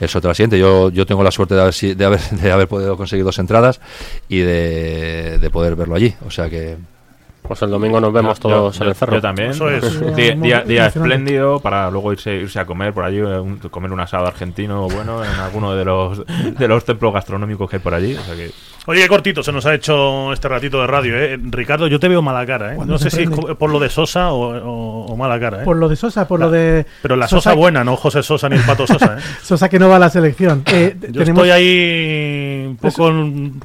el 0.00 0.08
sorteo 0.08 0.28
de 0.28 0.30
la 0.30 0.34
siguiente. 0.34 0.58
Yo, 0.58 0.90
yo 0.90 1.06
tengo 1.06 1.22
la 1.24 1.30
suerte 1.30 1.54
de 1.54 1.62
haber, 1.62 1.74
de 1.74 2.04
haber, 2.04 2.20
de 2.30 2.52
haber 2.52 2.68
podido 2.68 2.96
conseguir 2.96 3.24
dos 3.24 3.38
entradas 3.38 3.80
y 4.28 4.38
de, 4.38 5.38
de 5.38 5.50
poder 5.50 5.76
verlo 5.76 5.94
allí. 5.94 6.14
O 6.26 6.30
sea 6.30 6.48
que 6.50 6.76
Pues 7.42 7.60
el 7.62 7.70
domingo 7.70 8.00
nos 8.00 8.12
vemos 8.12 8.38
Yo- 8.38 8.48
todos 8.48 8.78
yo- 8.78 8.84
en 8.84 8.88
el 8.90 8.94
cerro. 8.94 9.14
Yo 9.16 9.20
también. 9.20 9.50
Eso 9.50 9.68
es. 9.70 10.16
Día, 10.16 10.62
día- 10.62 10.86
espléndido 10.86 11.60
para 11.60 11.90
luego 11.90 12.12
irse, 12.12 12.34
irse 12.36 12.58
a 12.58 12.64
comer 12.66 12.92
por 12.94 13.04
allí, 13.04 13.20
un- 13.20 13.58
comer 13.70 13.92
un 13.92 14.00
asado 14.00 14.26
argentino 14.26 14.88
bueno 14.88 15.22
en 15.24 15.30
alguno 15.32 15.74
de 15.74 15.84
los 15.84 16.22
de 16.26 16.68
los 16.68 16.84
templos 16.84 17.12
gastronómicos 17.12 17.68
que 17.68 17.76
hay 17.76 17.82
por 17.82 17.92
allí. 17.94 18.14
O 18.14 18.22
sea 18.22 18.34
que 18.34 18.50
Oye, 18.86 19.00
qué 19.00 19.08
cortito 19.08 19.42
se 19.42 19.50
nos 19.50 19.64
ha 19.64 19.74
hecho 19.74 20.30
este 20.32 20.46
ratito 20.46 20.78
de 20.80 20.86
radio, 20.86 21.16
¿eh? 21.16 21.38
Ricardo, 21.42 21.86
yo 21.86 21.98
te 21.98 22.06
veo 22.06 22.20
mala 22.20 22.44
cara, 22.44 22.74
¿eh? 22.74 22.78
No 22.84 22.98
sé 22.98 23.08
si 23.10 23.22
es 23.22 23.30
por 23.30 23.70
lo 23.70 23.80
de 23.80 23.88
Sosa 23.88 24.30
o, 24.32 24.54
o- 24.58 25.06
o 25.06 25.16
mala 25.16 25.40
cara, 25.40 25.62
¿eh? 25.62 25.64
Por 25.64 25.76
lo 25.78 25.88
de 25.88 25.96
Sosa, 25.96 26.28
por 26.28 26.38
lo 26.40 26.50
de... 26.50 26.84
Pero 27.00 27.16
la 27.16 27.26
Sosa, 27.26 27.54
buena, 27.54 27.82
no 27.82 27.96
José 27.96 28.22
Sosa 28.22 28.46
ni 28.50 28.56
el 28.56 28.62
Pato 28.62 28.86
Sosa, 28.86 29.16
¿eh? 29.18 29.22
Sosa 29.42 29.70
que 29.70 29.78
no 29.78 29.88
va 29.88 29.96
a 29.96 29.98
la 29.98 30.10
selección. 30.10 30.64
Eh, 30.66 30.96
Yo 31.00 31.12
tenemos- 31.24 31.28
estoy 31.46 31.50
ahí 31.50 32.66
un 32.68 32.76
poco 32.76 33.10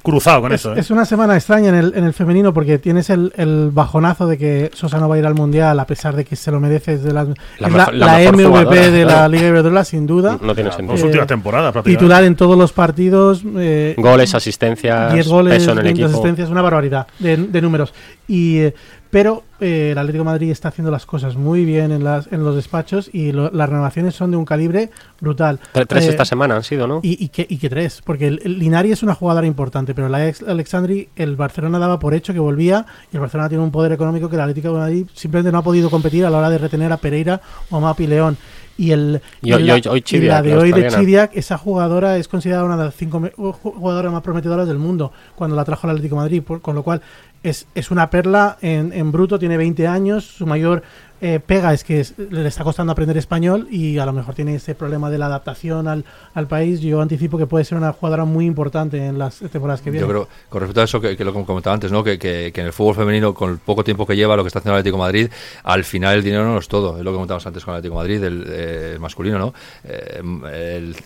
cruzado 0.01 0.41
con 0.41 0.53
es, 0.53 0.61
eso, 0.61 0.73
¿eh? 0.73 0.79
es 0.79 0.89
una 0.89 1.03
semana 1.03 1.35
extraña 1.35 1.67
en 1.69 1.75
el, 1.75 1.93
en 1.97 2.05
el 2.05 2.13
femenino 2.13 2.53
porque 2.53 2.79
tienes 2.79 3.09
el, 3.09 3.33
el 3.35 3.71
bajonazo 3.73 4.25
de 4.25 4.37
que 4.37 4.71
Sosa 4.73 4.99
no 4.99 5.09
va 5.09 5.15
a 5.15 5.19
ir 5.19 5.25
al 5.25 5.35
Mundial 5.35 5.77
a 5.81 5.85
pesar 5.85 6.15
de 6.15 6.23
que 6.23 6.37
se 6.37 6.49
lo 6.49 6.61
merece. 6.61 6.93
Es 6.93 7.03
de 7.03 7.11
las- 7.11 7.27
La 7.57 7.67
la, 7.67 7.89
la 7.91 7.91
la 7.91 8.31
mejor 8.31 8.35
MVP 8.37 8.91
de 8.91 9.03
la. 9.05 9.27
Liga 9.27 9.47
Iberdrola, 9.49 9.83
sin 9.83 10.07
duda. 10.07 10.37
No 10.41 10.55
tiene 10.55 10.69
Dos 10.69 10.77
sentido. 10.77 10.97
Eh, 10.97 11.03
últimas 11.03 11.27
temporadas, 11.27 11.73
prácticamente. 11.73 11.99
Titular 12.05 12.23
en 12.23 12.35
todos 12.37 12.57
los 12.57 12.71
partidos. 12.71 13.41
eh, 13.57 13.95
Goles, 13.97 14.33
asistencias, 14.33 15.08
10 15.13 15.27
goles, 15.27 15.53
peso 15.53 15.71
en 15.71 15.77
el 15.77 15.83
20 15.83 16.01
equipo. 16.01 16.17
asistencias, 16.17 16.49
una 16.49 16.61
barbaridad 16.61 17.07
de, 17.19 17.37
de 17.37 17.61
números. 17.61 17.93
Y, 18.27 18.57
eh, 18.59 18.73
pero 19.11 19.43
eh, 19.59 19.89
el 19.91 19.97
Atlético 19.97 20.23
de 20.23 20.29
Madrid 20.29 20.51
está 20.51 20.67
haciendo 20.69 20.91
las 20.91 21.05
cosas 21.05 21.35
muy 21.35 21.65
bien 21.65 21.91
en, 21.91 22.03
las, 22.03 22.31
en 22.31 22.43
los 22.43 22.55
despachos 22.55 23.09
y 23.11 23.31
lo- 23.31 23.49
las 23.51 23.67
renovaciones 23.67 24.13
son 24.15 24.31
de 24.31 24.37
un 24.37 24.45
calibre 24.45 24.89
brutal. 25.19 25.59
Tre- 25.73 25.85
Tres 25.87 26.05
Eh, 26.05 26.09
esta 26.09 26.25
semana 26.25 26.55
han 26.55 26.63
sido, 26.63 26.87
¿no? 26.87 26.99
y, 27.03 27.23
y 27.23 27.29
que, 27.29 27.45
y 27.49 27.57
que 27.57 27.69
tres, 27.69 28.01
porque 28.05 28.27
el, 28.27 28.39
el 28.43 28.59
Linari 28.59 28.91
es 28.91 29.01
una 29.03 29.15
jugadora 29.15 29.47
importante, 29.47 29.93
pero 29.95 30.09
la 30.09 30.27
ex 30.27 30.43
Alexandri, 30.43 31.09
el 31.15 31.35
Barcelona 31.35 31.79
daba 31.79 31.99
por 31.99 32.13
hecho 32.13 32.33
que 32.33 32.39
volvía 32.39 32.85
y 33.11 33.15
el 33.15 33.21
Barcelona 33.21 33.49
tiene 33.49 33.63
un 33.63 33.71
poder 33.71 33.91
económico 33.91 34.29
que 34.29 34.35
el 34.35 34.41
Atlético 34.41 34.69
de 34.73 34.79
Madrid 34.79 35.05
simplemente 35.13 35.51
no 35.51 35.57
ha 35.57 35.63
podido 35.63 35.89
competir 35.89 36.25
a 36.25 36.29
la 36.29 36.37
hora 36.37 36.49
de 36.49 36.57
retener 36.59 36.91
a 36.91 36.97
Pereira 36.97 37.41
o 37.71 37.77
a 37.77 37.79
Mapi 37.79 38.07
León. 38.07 38.37
Y, 38.77 38.91
el, 38.91 39.21
Y 39.41 39.51
hoy- 39.51 39.63
la, 39.63 39.73
hoy- 39.73 39.97
y 39.97 40.01
Chidiac, 40.03 40.31
la 40.35 40.41
de 40.41 40.55
hoy 40.57 40.71
de. 40.71 40.87
Chidiac, 40.87 41.31
esa 41.35 41.57
jugadora 41.57 42.15
es 42.15 42.29
considerada 42.29 42.63
una 42.63 42.77
de 42.77 42.85
las 42.85 42.95
cinco 42.95 43.19
jugadoras 43.35 44.09
más 44.09 44.21
prometedoras 44.21 44.69
del 44.69 44.77
mundo 44.77 45.11
cuando 45.35 45.57
la 45.57 45.65
trajo 45.65 45.85
el 45.85 45.91
Atlético 45.91 46.15
de 46.15 46.21
Madrid, 46.21 46.43
por- 46.43 46.61
con 46.61 46.75
lo 46.75 46.83
cual 46.83 47.01
es, 47.43 47.67
es 47.75 47.91
una 47.91 48.09
perla 48.09 48.57
en, 48.61 48.91
en 48.93 49.11
bruto, 49.11 49.39
tiene 49.39 49.57
20 49.57 49.87
años, 49.87 50.25
su 50.25 50.45
mayor 50.45 50.83
eh, 51.21 51.41
pega 51.45 51.73
es 51.73 51.83
que 51.83 51.99
es- 51.99 52.13
le 52.17 52.47
está 52.47 52.63
costando 52.63 52.93
aprender 52.93 53.17
español 53.17 53.67
y 53.69 53.97
a 53.97 54.05
lo 54.05 54.13
mejor 54.13 54.35
tiene 54.35 54.55
ese 54.55 54.73
problema 54.73 55.09
de 55.09 55.17
la 55.17 55.25
adaptación 55.25 55.89
al, 55.89 56.05
al 56.33 56.47
país. 56.47 56.79
Yo 56.79 57.01
anticipo 57.01 57.37
que 57.37 57.45
puede 57.45 57.65
ser 57.65 57.77
una 57.77 57.91
jugadora 57.91 58.23
muy 58.23 58.45
importante 58.45 59.05
en 59.05 59.17
las 59.19 59.39
temporadas 59.39 59.81
que 59.81 59.91
vienen. 59.91 60.07
Yo 60.07 60.13
creo, 60.13 60.29
con 60.47 60.61
respecto 60.61 60.79
a 60.79 60.83
eso 60.85 61.01
que, 61.01 61.17
que 61.17 61.25
lo 61.25 61.33
que 61.33 61.43
comentaba 61.43 61.73
antes, 61.73 61.91
¿no? 61.91 62.05
Que, 62.05 62.17
que- 62.17 62.51
que 62.53 62.61
en 62.61 62.67
el 62.67 62.73
fútbol 62.73 62.95
femenino, 62.95 63.33
con 63.33 63.51
el 63.51 63.57
poco 63.57 63.83
tiempo 63.83 64.05
que 64.05 64.15
lleva, 64.15 64.37
lo 64.37 64.43
que 64.43 64.47
está 64.47 64.59
haciendo 64.59 64.75
el 64.75 64.79
Atlético 64.79 64.95
de 64.97 65.03
Madrid, 65.07 65.29
al 65.63 65.83
final 65.83 66.15
el 66.15 66.23
dinero 66.23 66.45
no 66.45 66.53
lo 66.53 66.59
es 66.59 66.69
todo. 66.69 66.97
Es 66.97 67.03
lo 67.03 67.11
que 67.11 67.15
comentábamos 67.15 67.45
antes 67.47 67.65
con 67.65 67.73
el 67.73 67.79
Atlético 67.79 67.95
de 67.95 67.99
Madrid, 68.01 68.23
el, 68.23 68.45
eh, 68.47 68.97
masculino, 68.99 69.37
¿no? 69.39 69.53
Eh, 69.83 70.21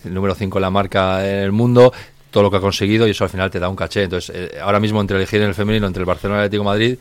el 0.04 0.14
número 0.14 0.34
5 0.36 0.58
en 0.58 0.62
la 0.62 0.70
marca 0.70 1.28
en 1.28 1.38
el 1.40 1.50
mundo, 1.52 1.92
todo 2.34 2.42
lo 2.42 2.50
que 2.50 2.56
ha 2.56 2.60
conseguido 2.60 3.06
y 3.06 3.12
eso 3.12 3.22
al 3.22 3.30
final 3.30 3.48
te 3.48 3.60
da 3.60 3.68
un 3.68 3.76
caché. 3.76 4.02
Entonces, 4.02 4.34
eh, 4.34 4.58
ahora 4.60 4.80
mismo 4.80 5.00
entre 5.00 5.16
elegir 5.16 5.40
en 5.40 5.48
el 5.48 5.54
femenino, 5.54 5.86
entre 5.86 6.00
el 6.00 6.06
Barcelona 6.06 6.40
y 6.40 6.42
el 6.42 6.46
Atlético 6.46 6.64
de 6.64 6.68
Madrid, 6.68 6.98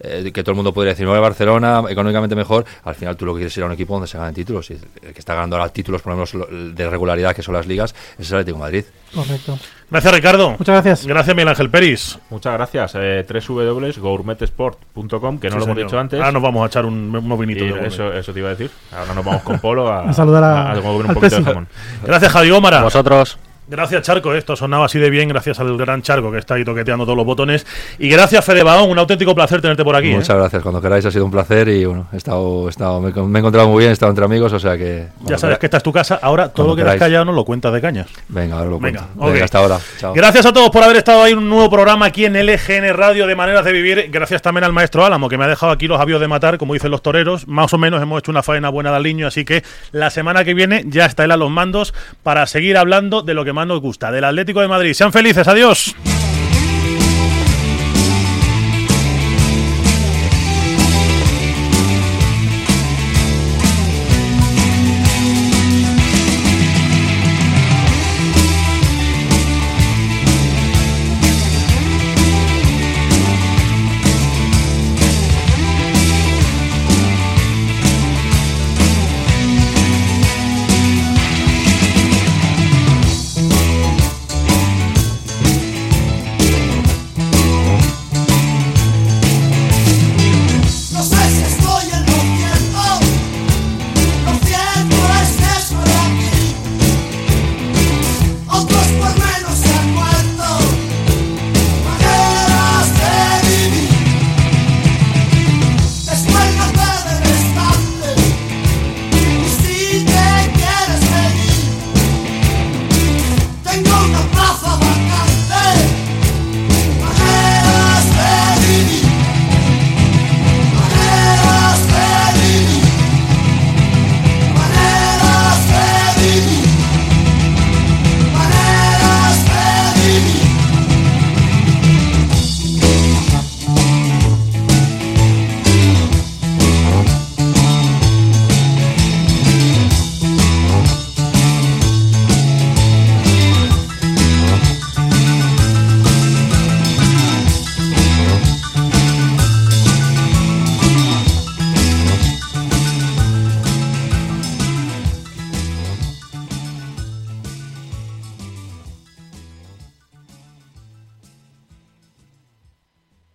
eh, 0.00 0.30
que 0.34 0.42
todo 0.42 0.50
el 0.52 0.56
mundo 0.56 0.74
podría 0.74 0.92
decir, 0.92 1.06
no, 1.06 1.14
el 1.14 1.20
Barcelona, 1.22 1.82
económicamente 1.88 2.34
mejor, 2.36 2.64
al 2.82 2.94
final 2.96 3.16
tú 3.16 3.24
lo 3.24 3.32
que 3.32 3.38
quieres 3.38 3.52
es 3.54 3.56
ir 3.58 3.62
a 3.62 3.66
un 3.66 3.72
equipo 3.72 3.94
donde 3.94 4.06
se 4.08 4.18
ganen 4.18 4.34
títulos. 4.34 4.68
Y 4.70 4.74
el 4.74 5.12
que 5.14 5.18
está 5.20 5.34
ganando 5.34 5.56
ahora 5.56 5.68
títulos, 5.72 6.02
por 6.02 6.12
lo 6.14 6.16
menos 6.18 6.76
de 6.76 6.90
regularidad, 6.90 7.34
que 7.34 7.42
son 7.42 7.54
las 7.54 7.66
ligas, 7.66 7.94
es 8.18 8.28
el 8.30 8.36
Atlético 8.38 8.58
de 8.58 8.62
Madrid. 8.62 8.84
Correcto. 9.14 9.58
Gracias, 9.90 10.14
Ricardo. 10.14 10.50
Muchas 10.58 10.66
gracias. 10.84 11.06
Gracias, 11.06 11.34
Miguel 11.36 11.48
Ángel 11.48 11.70
Peris. 11.70 12.18
muchas 12.28 12.52
gracias. 12.54 12.92
Eh, 12.96 13.24
www.gourmetesport.com 13.48 15.38
que 15.38 15.48
no 15.48 15.52
Sí, 15.54 15.58
lo 15.58 15.64
hemos 15.64 15.76
dicho 15.76 15.98
antes. 15.98 16.18
Ahora 16.18 16.32
nos 16.32 16.42
vamos 16.42 16.64
a 16.64 16.66
echar 16.66 16.84
un, 16.84 17.14
unos 17.14 17.38
vinitos. 17.38 17.80
de 17.80 17.86
eso, 17.86 18.12
eso 18.12 18.32
te 18.32 18.40
iba 18.40 18.48
a 18.48 18.54
decir. 18.56 18.70
Ahora 18.92 19.14
nos 19.14 19.24
vamos 19.24 19.42
con 19.42 19.58
Polo 19.60 19.88
a, 19.88 20.00
A 20.08 20.12
saludar 20.12 20.42
a- 20.44 20.72
a 20.72 20.74
comer 20.74 20.90
un 21.04 21.06
al 21.08 21.14
poquito 21.14 21.36
de 21.36 21.44
jamón. 21.44 21.68
Gracias, 22.04 22.32
Javi 22.32 22.50
Gómara. 22.50 22.82
Vosotros. 22.82 23.38
Gracias, 23.66 24.02
Charco. 24.02 24.34
Esto 24.34 24.56
sonaba 24.56 24.84
así 24.86 24.98
de 24.98 25.08
bien, 25.08 25.28
gracias 25.28 25.58
al 25.58 25.76
gran 25.78 26.02
Charco 26.02 26.30
que 26.30 26.38
está 26.38 26.54
ahí 26.54 26.64
toqueteando 26.64 27.04
todos 27.04 27.16
los 27.16 27.24
botones. 27.24 27.66
Y 27.98 28.08
gracias, 28.10 28.44
Fede 28.44 28.62
Baón. 28.62 28.90
Un 28.90 28.98
auténtico 28.98 29.34
placer 29.34 29.62
tenerte 29.62 29.82
por 29.82 29.96
aquí. 29.96 30.08
Muchas 30.10 30.30
¿eh? 30.30 30.34
gracias. 30.38 30.62
Cuando 30.62 30.82
queráis 30.82 31.04
ha 31.06 31.10
sido 31.10 31.24
un 31.24 31.30
placer 31.30 31.68
y 31.68 31.84
bueno, 31.86 32.06
he 32.12 32.16
estado, 32.18 32.66
he 32.66 32.70
estado- 32.70 33.00
me, 33.00 33.10
me 33.10 33.38
he 33.38 33.40
encontrado 33.40 33.68
muy 33.68 33.78
bien, 33.80 33.90
he 33.90 33.92
estado 33.94 34.10
entre 34.10 34.24
amigos, 34.24 34.52
o 34.52 34.58
sea 34.60 34.76
que. 34.76 35.06
Ya 35.22 35.38
sabes 35.38 35.58
que 35.58 35.66
esta 35.66 35.78
es 35.78 35.82
tu 35.82 35.92
casa. 35.92 36.18
Ahora 36.20 36.48
todo 36.50 36.68
lo 36.68 36.76
que 36.76 36.82
has 36.82 36.96
callado 36.96 37.24
nos 37.24 37.34
lo 37.34 37.44
cuentas 37.44 37.72
de 37.72 37.80
cañas. 37.80 38.06
Venga, 38.28 38.56
ahora 38.58 38.70
lo 38.70 38.78
Venga, 38.78 39.00
cuento. 39.00 39.24
ok. 39.24 39.32
Venga, 39.32 39.44
hasta 39.46 39.58
ahora. 39.58 39.78
Chao. 39.98 40.12
Gracias 40.12 40.44
a 40.46 40.52
todos 40.52 40.68
por 40.70 40.82
haber 40.82 40.96
estado 40.98 41.22
ahí 41.22 41.32
en 41.32 41.38
un 41.38 41.48
nuevo 41.48 41.70
programa 41.70 42.04
aquí 42.06 42.26
en 42.26 42.34
LGN 42.36 42.92
Radio 42.94 43.26
de 43.26 43.34
Maneras 43.34 43.64
de 43.64 43.72
Vivir. 43.72 44.08
Gracias 44.10 44.42
también 44.42 44.64
al 44.64 44.72
maestro 44.74 45.06
Álamo, 45.06 45.28
que 45.30 45.38
me 45.38 45.44
ha 45.44 45.48
dejado 45.48 45.72
aquí 45.72 45.86
los 45.88 45.98
avios 45.98 46.20
de 46.20 46.28
matar, 46.28 46.58
como 46.58 46.74
dicen 46.74 46.90
los 46.90 47.00
toreros. 47.00 47.48
Más 47.48 47.72
o 47.72 47.78
menos 47.78 48.02
hemos 48.02 48.18
hecho 48.18 48.30
una 48.30 48.42
faena 48.42 48.68
buena 48.68 48.90
de 48.90 48.96
aliño, 48.96 49.26
así 49.26 49.46
que 49.46 49.64
la 49.92 50.10
semana 50.10 50.44
que 50.44 50.52
viene 50.52 50.84
ya 50.86 51.06
está 51.06 51.24
él 51.24 51.30
a 51.30 51.38
los 51.38 51.50
mandos 51.50 51.94
para 52.22 52.46
seguir 52.46 52.76
hablando 52.76 53.22
de 53.22 53.32
lo 53.32 53.42
que 53.44 53.53
más 53.54 53.66
nos 53.66 53.80
gusta, 53.80 54.10
del 54.10 54.24
Atlético 54.24 54.60
de 54.60 54.68
Madrid. 54.68 54.92
Sean 54.92 55.12
felices, 55.12 55.48
adiós. 55.48 55.94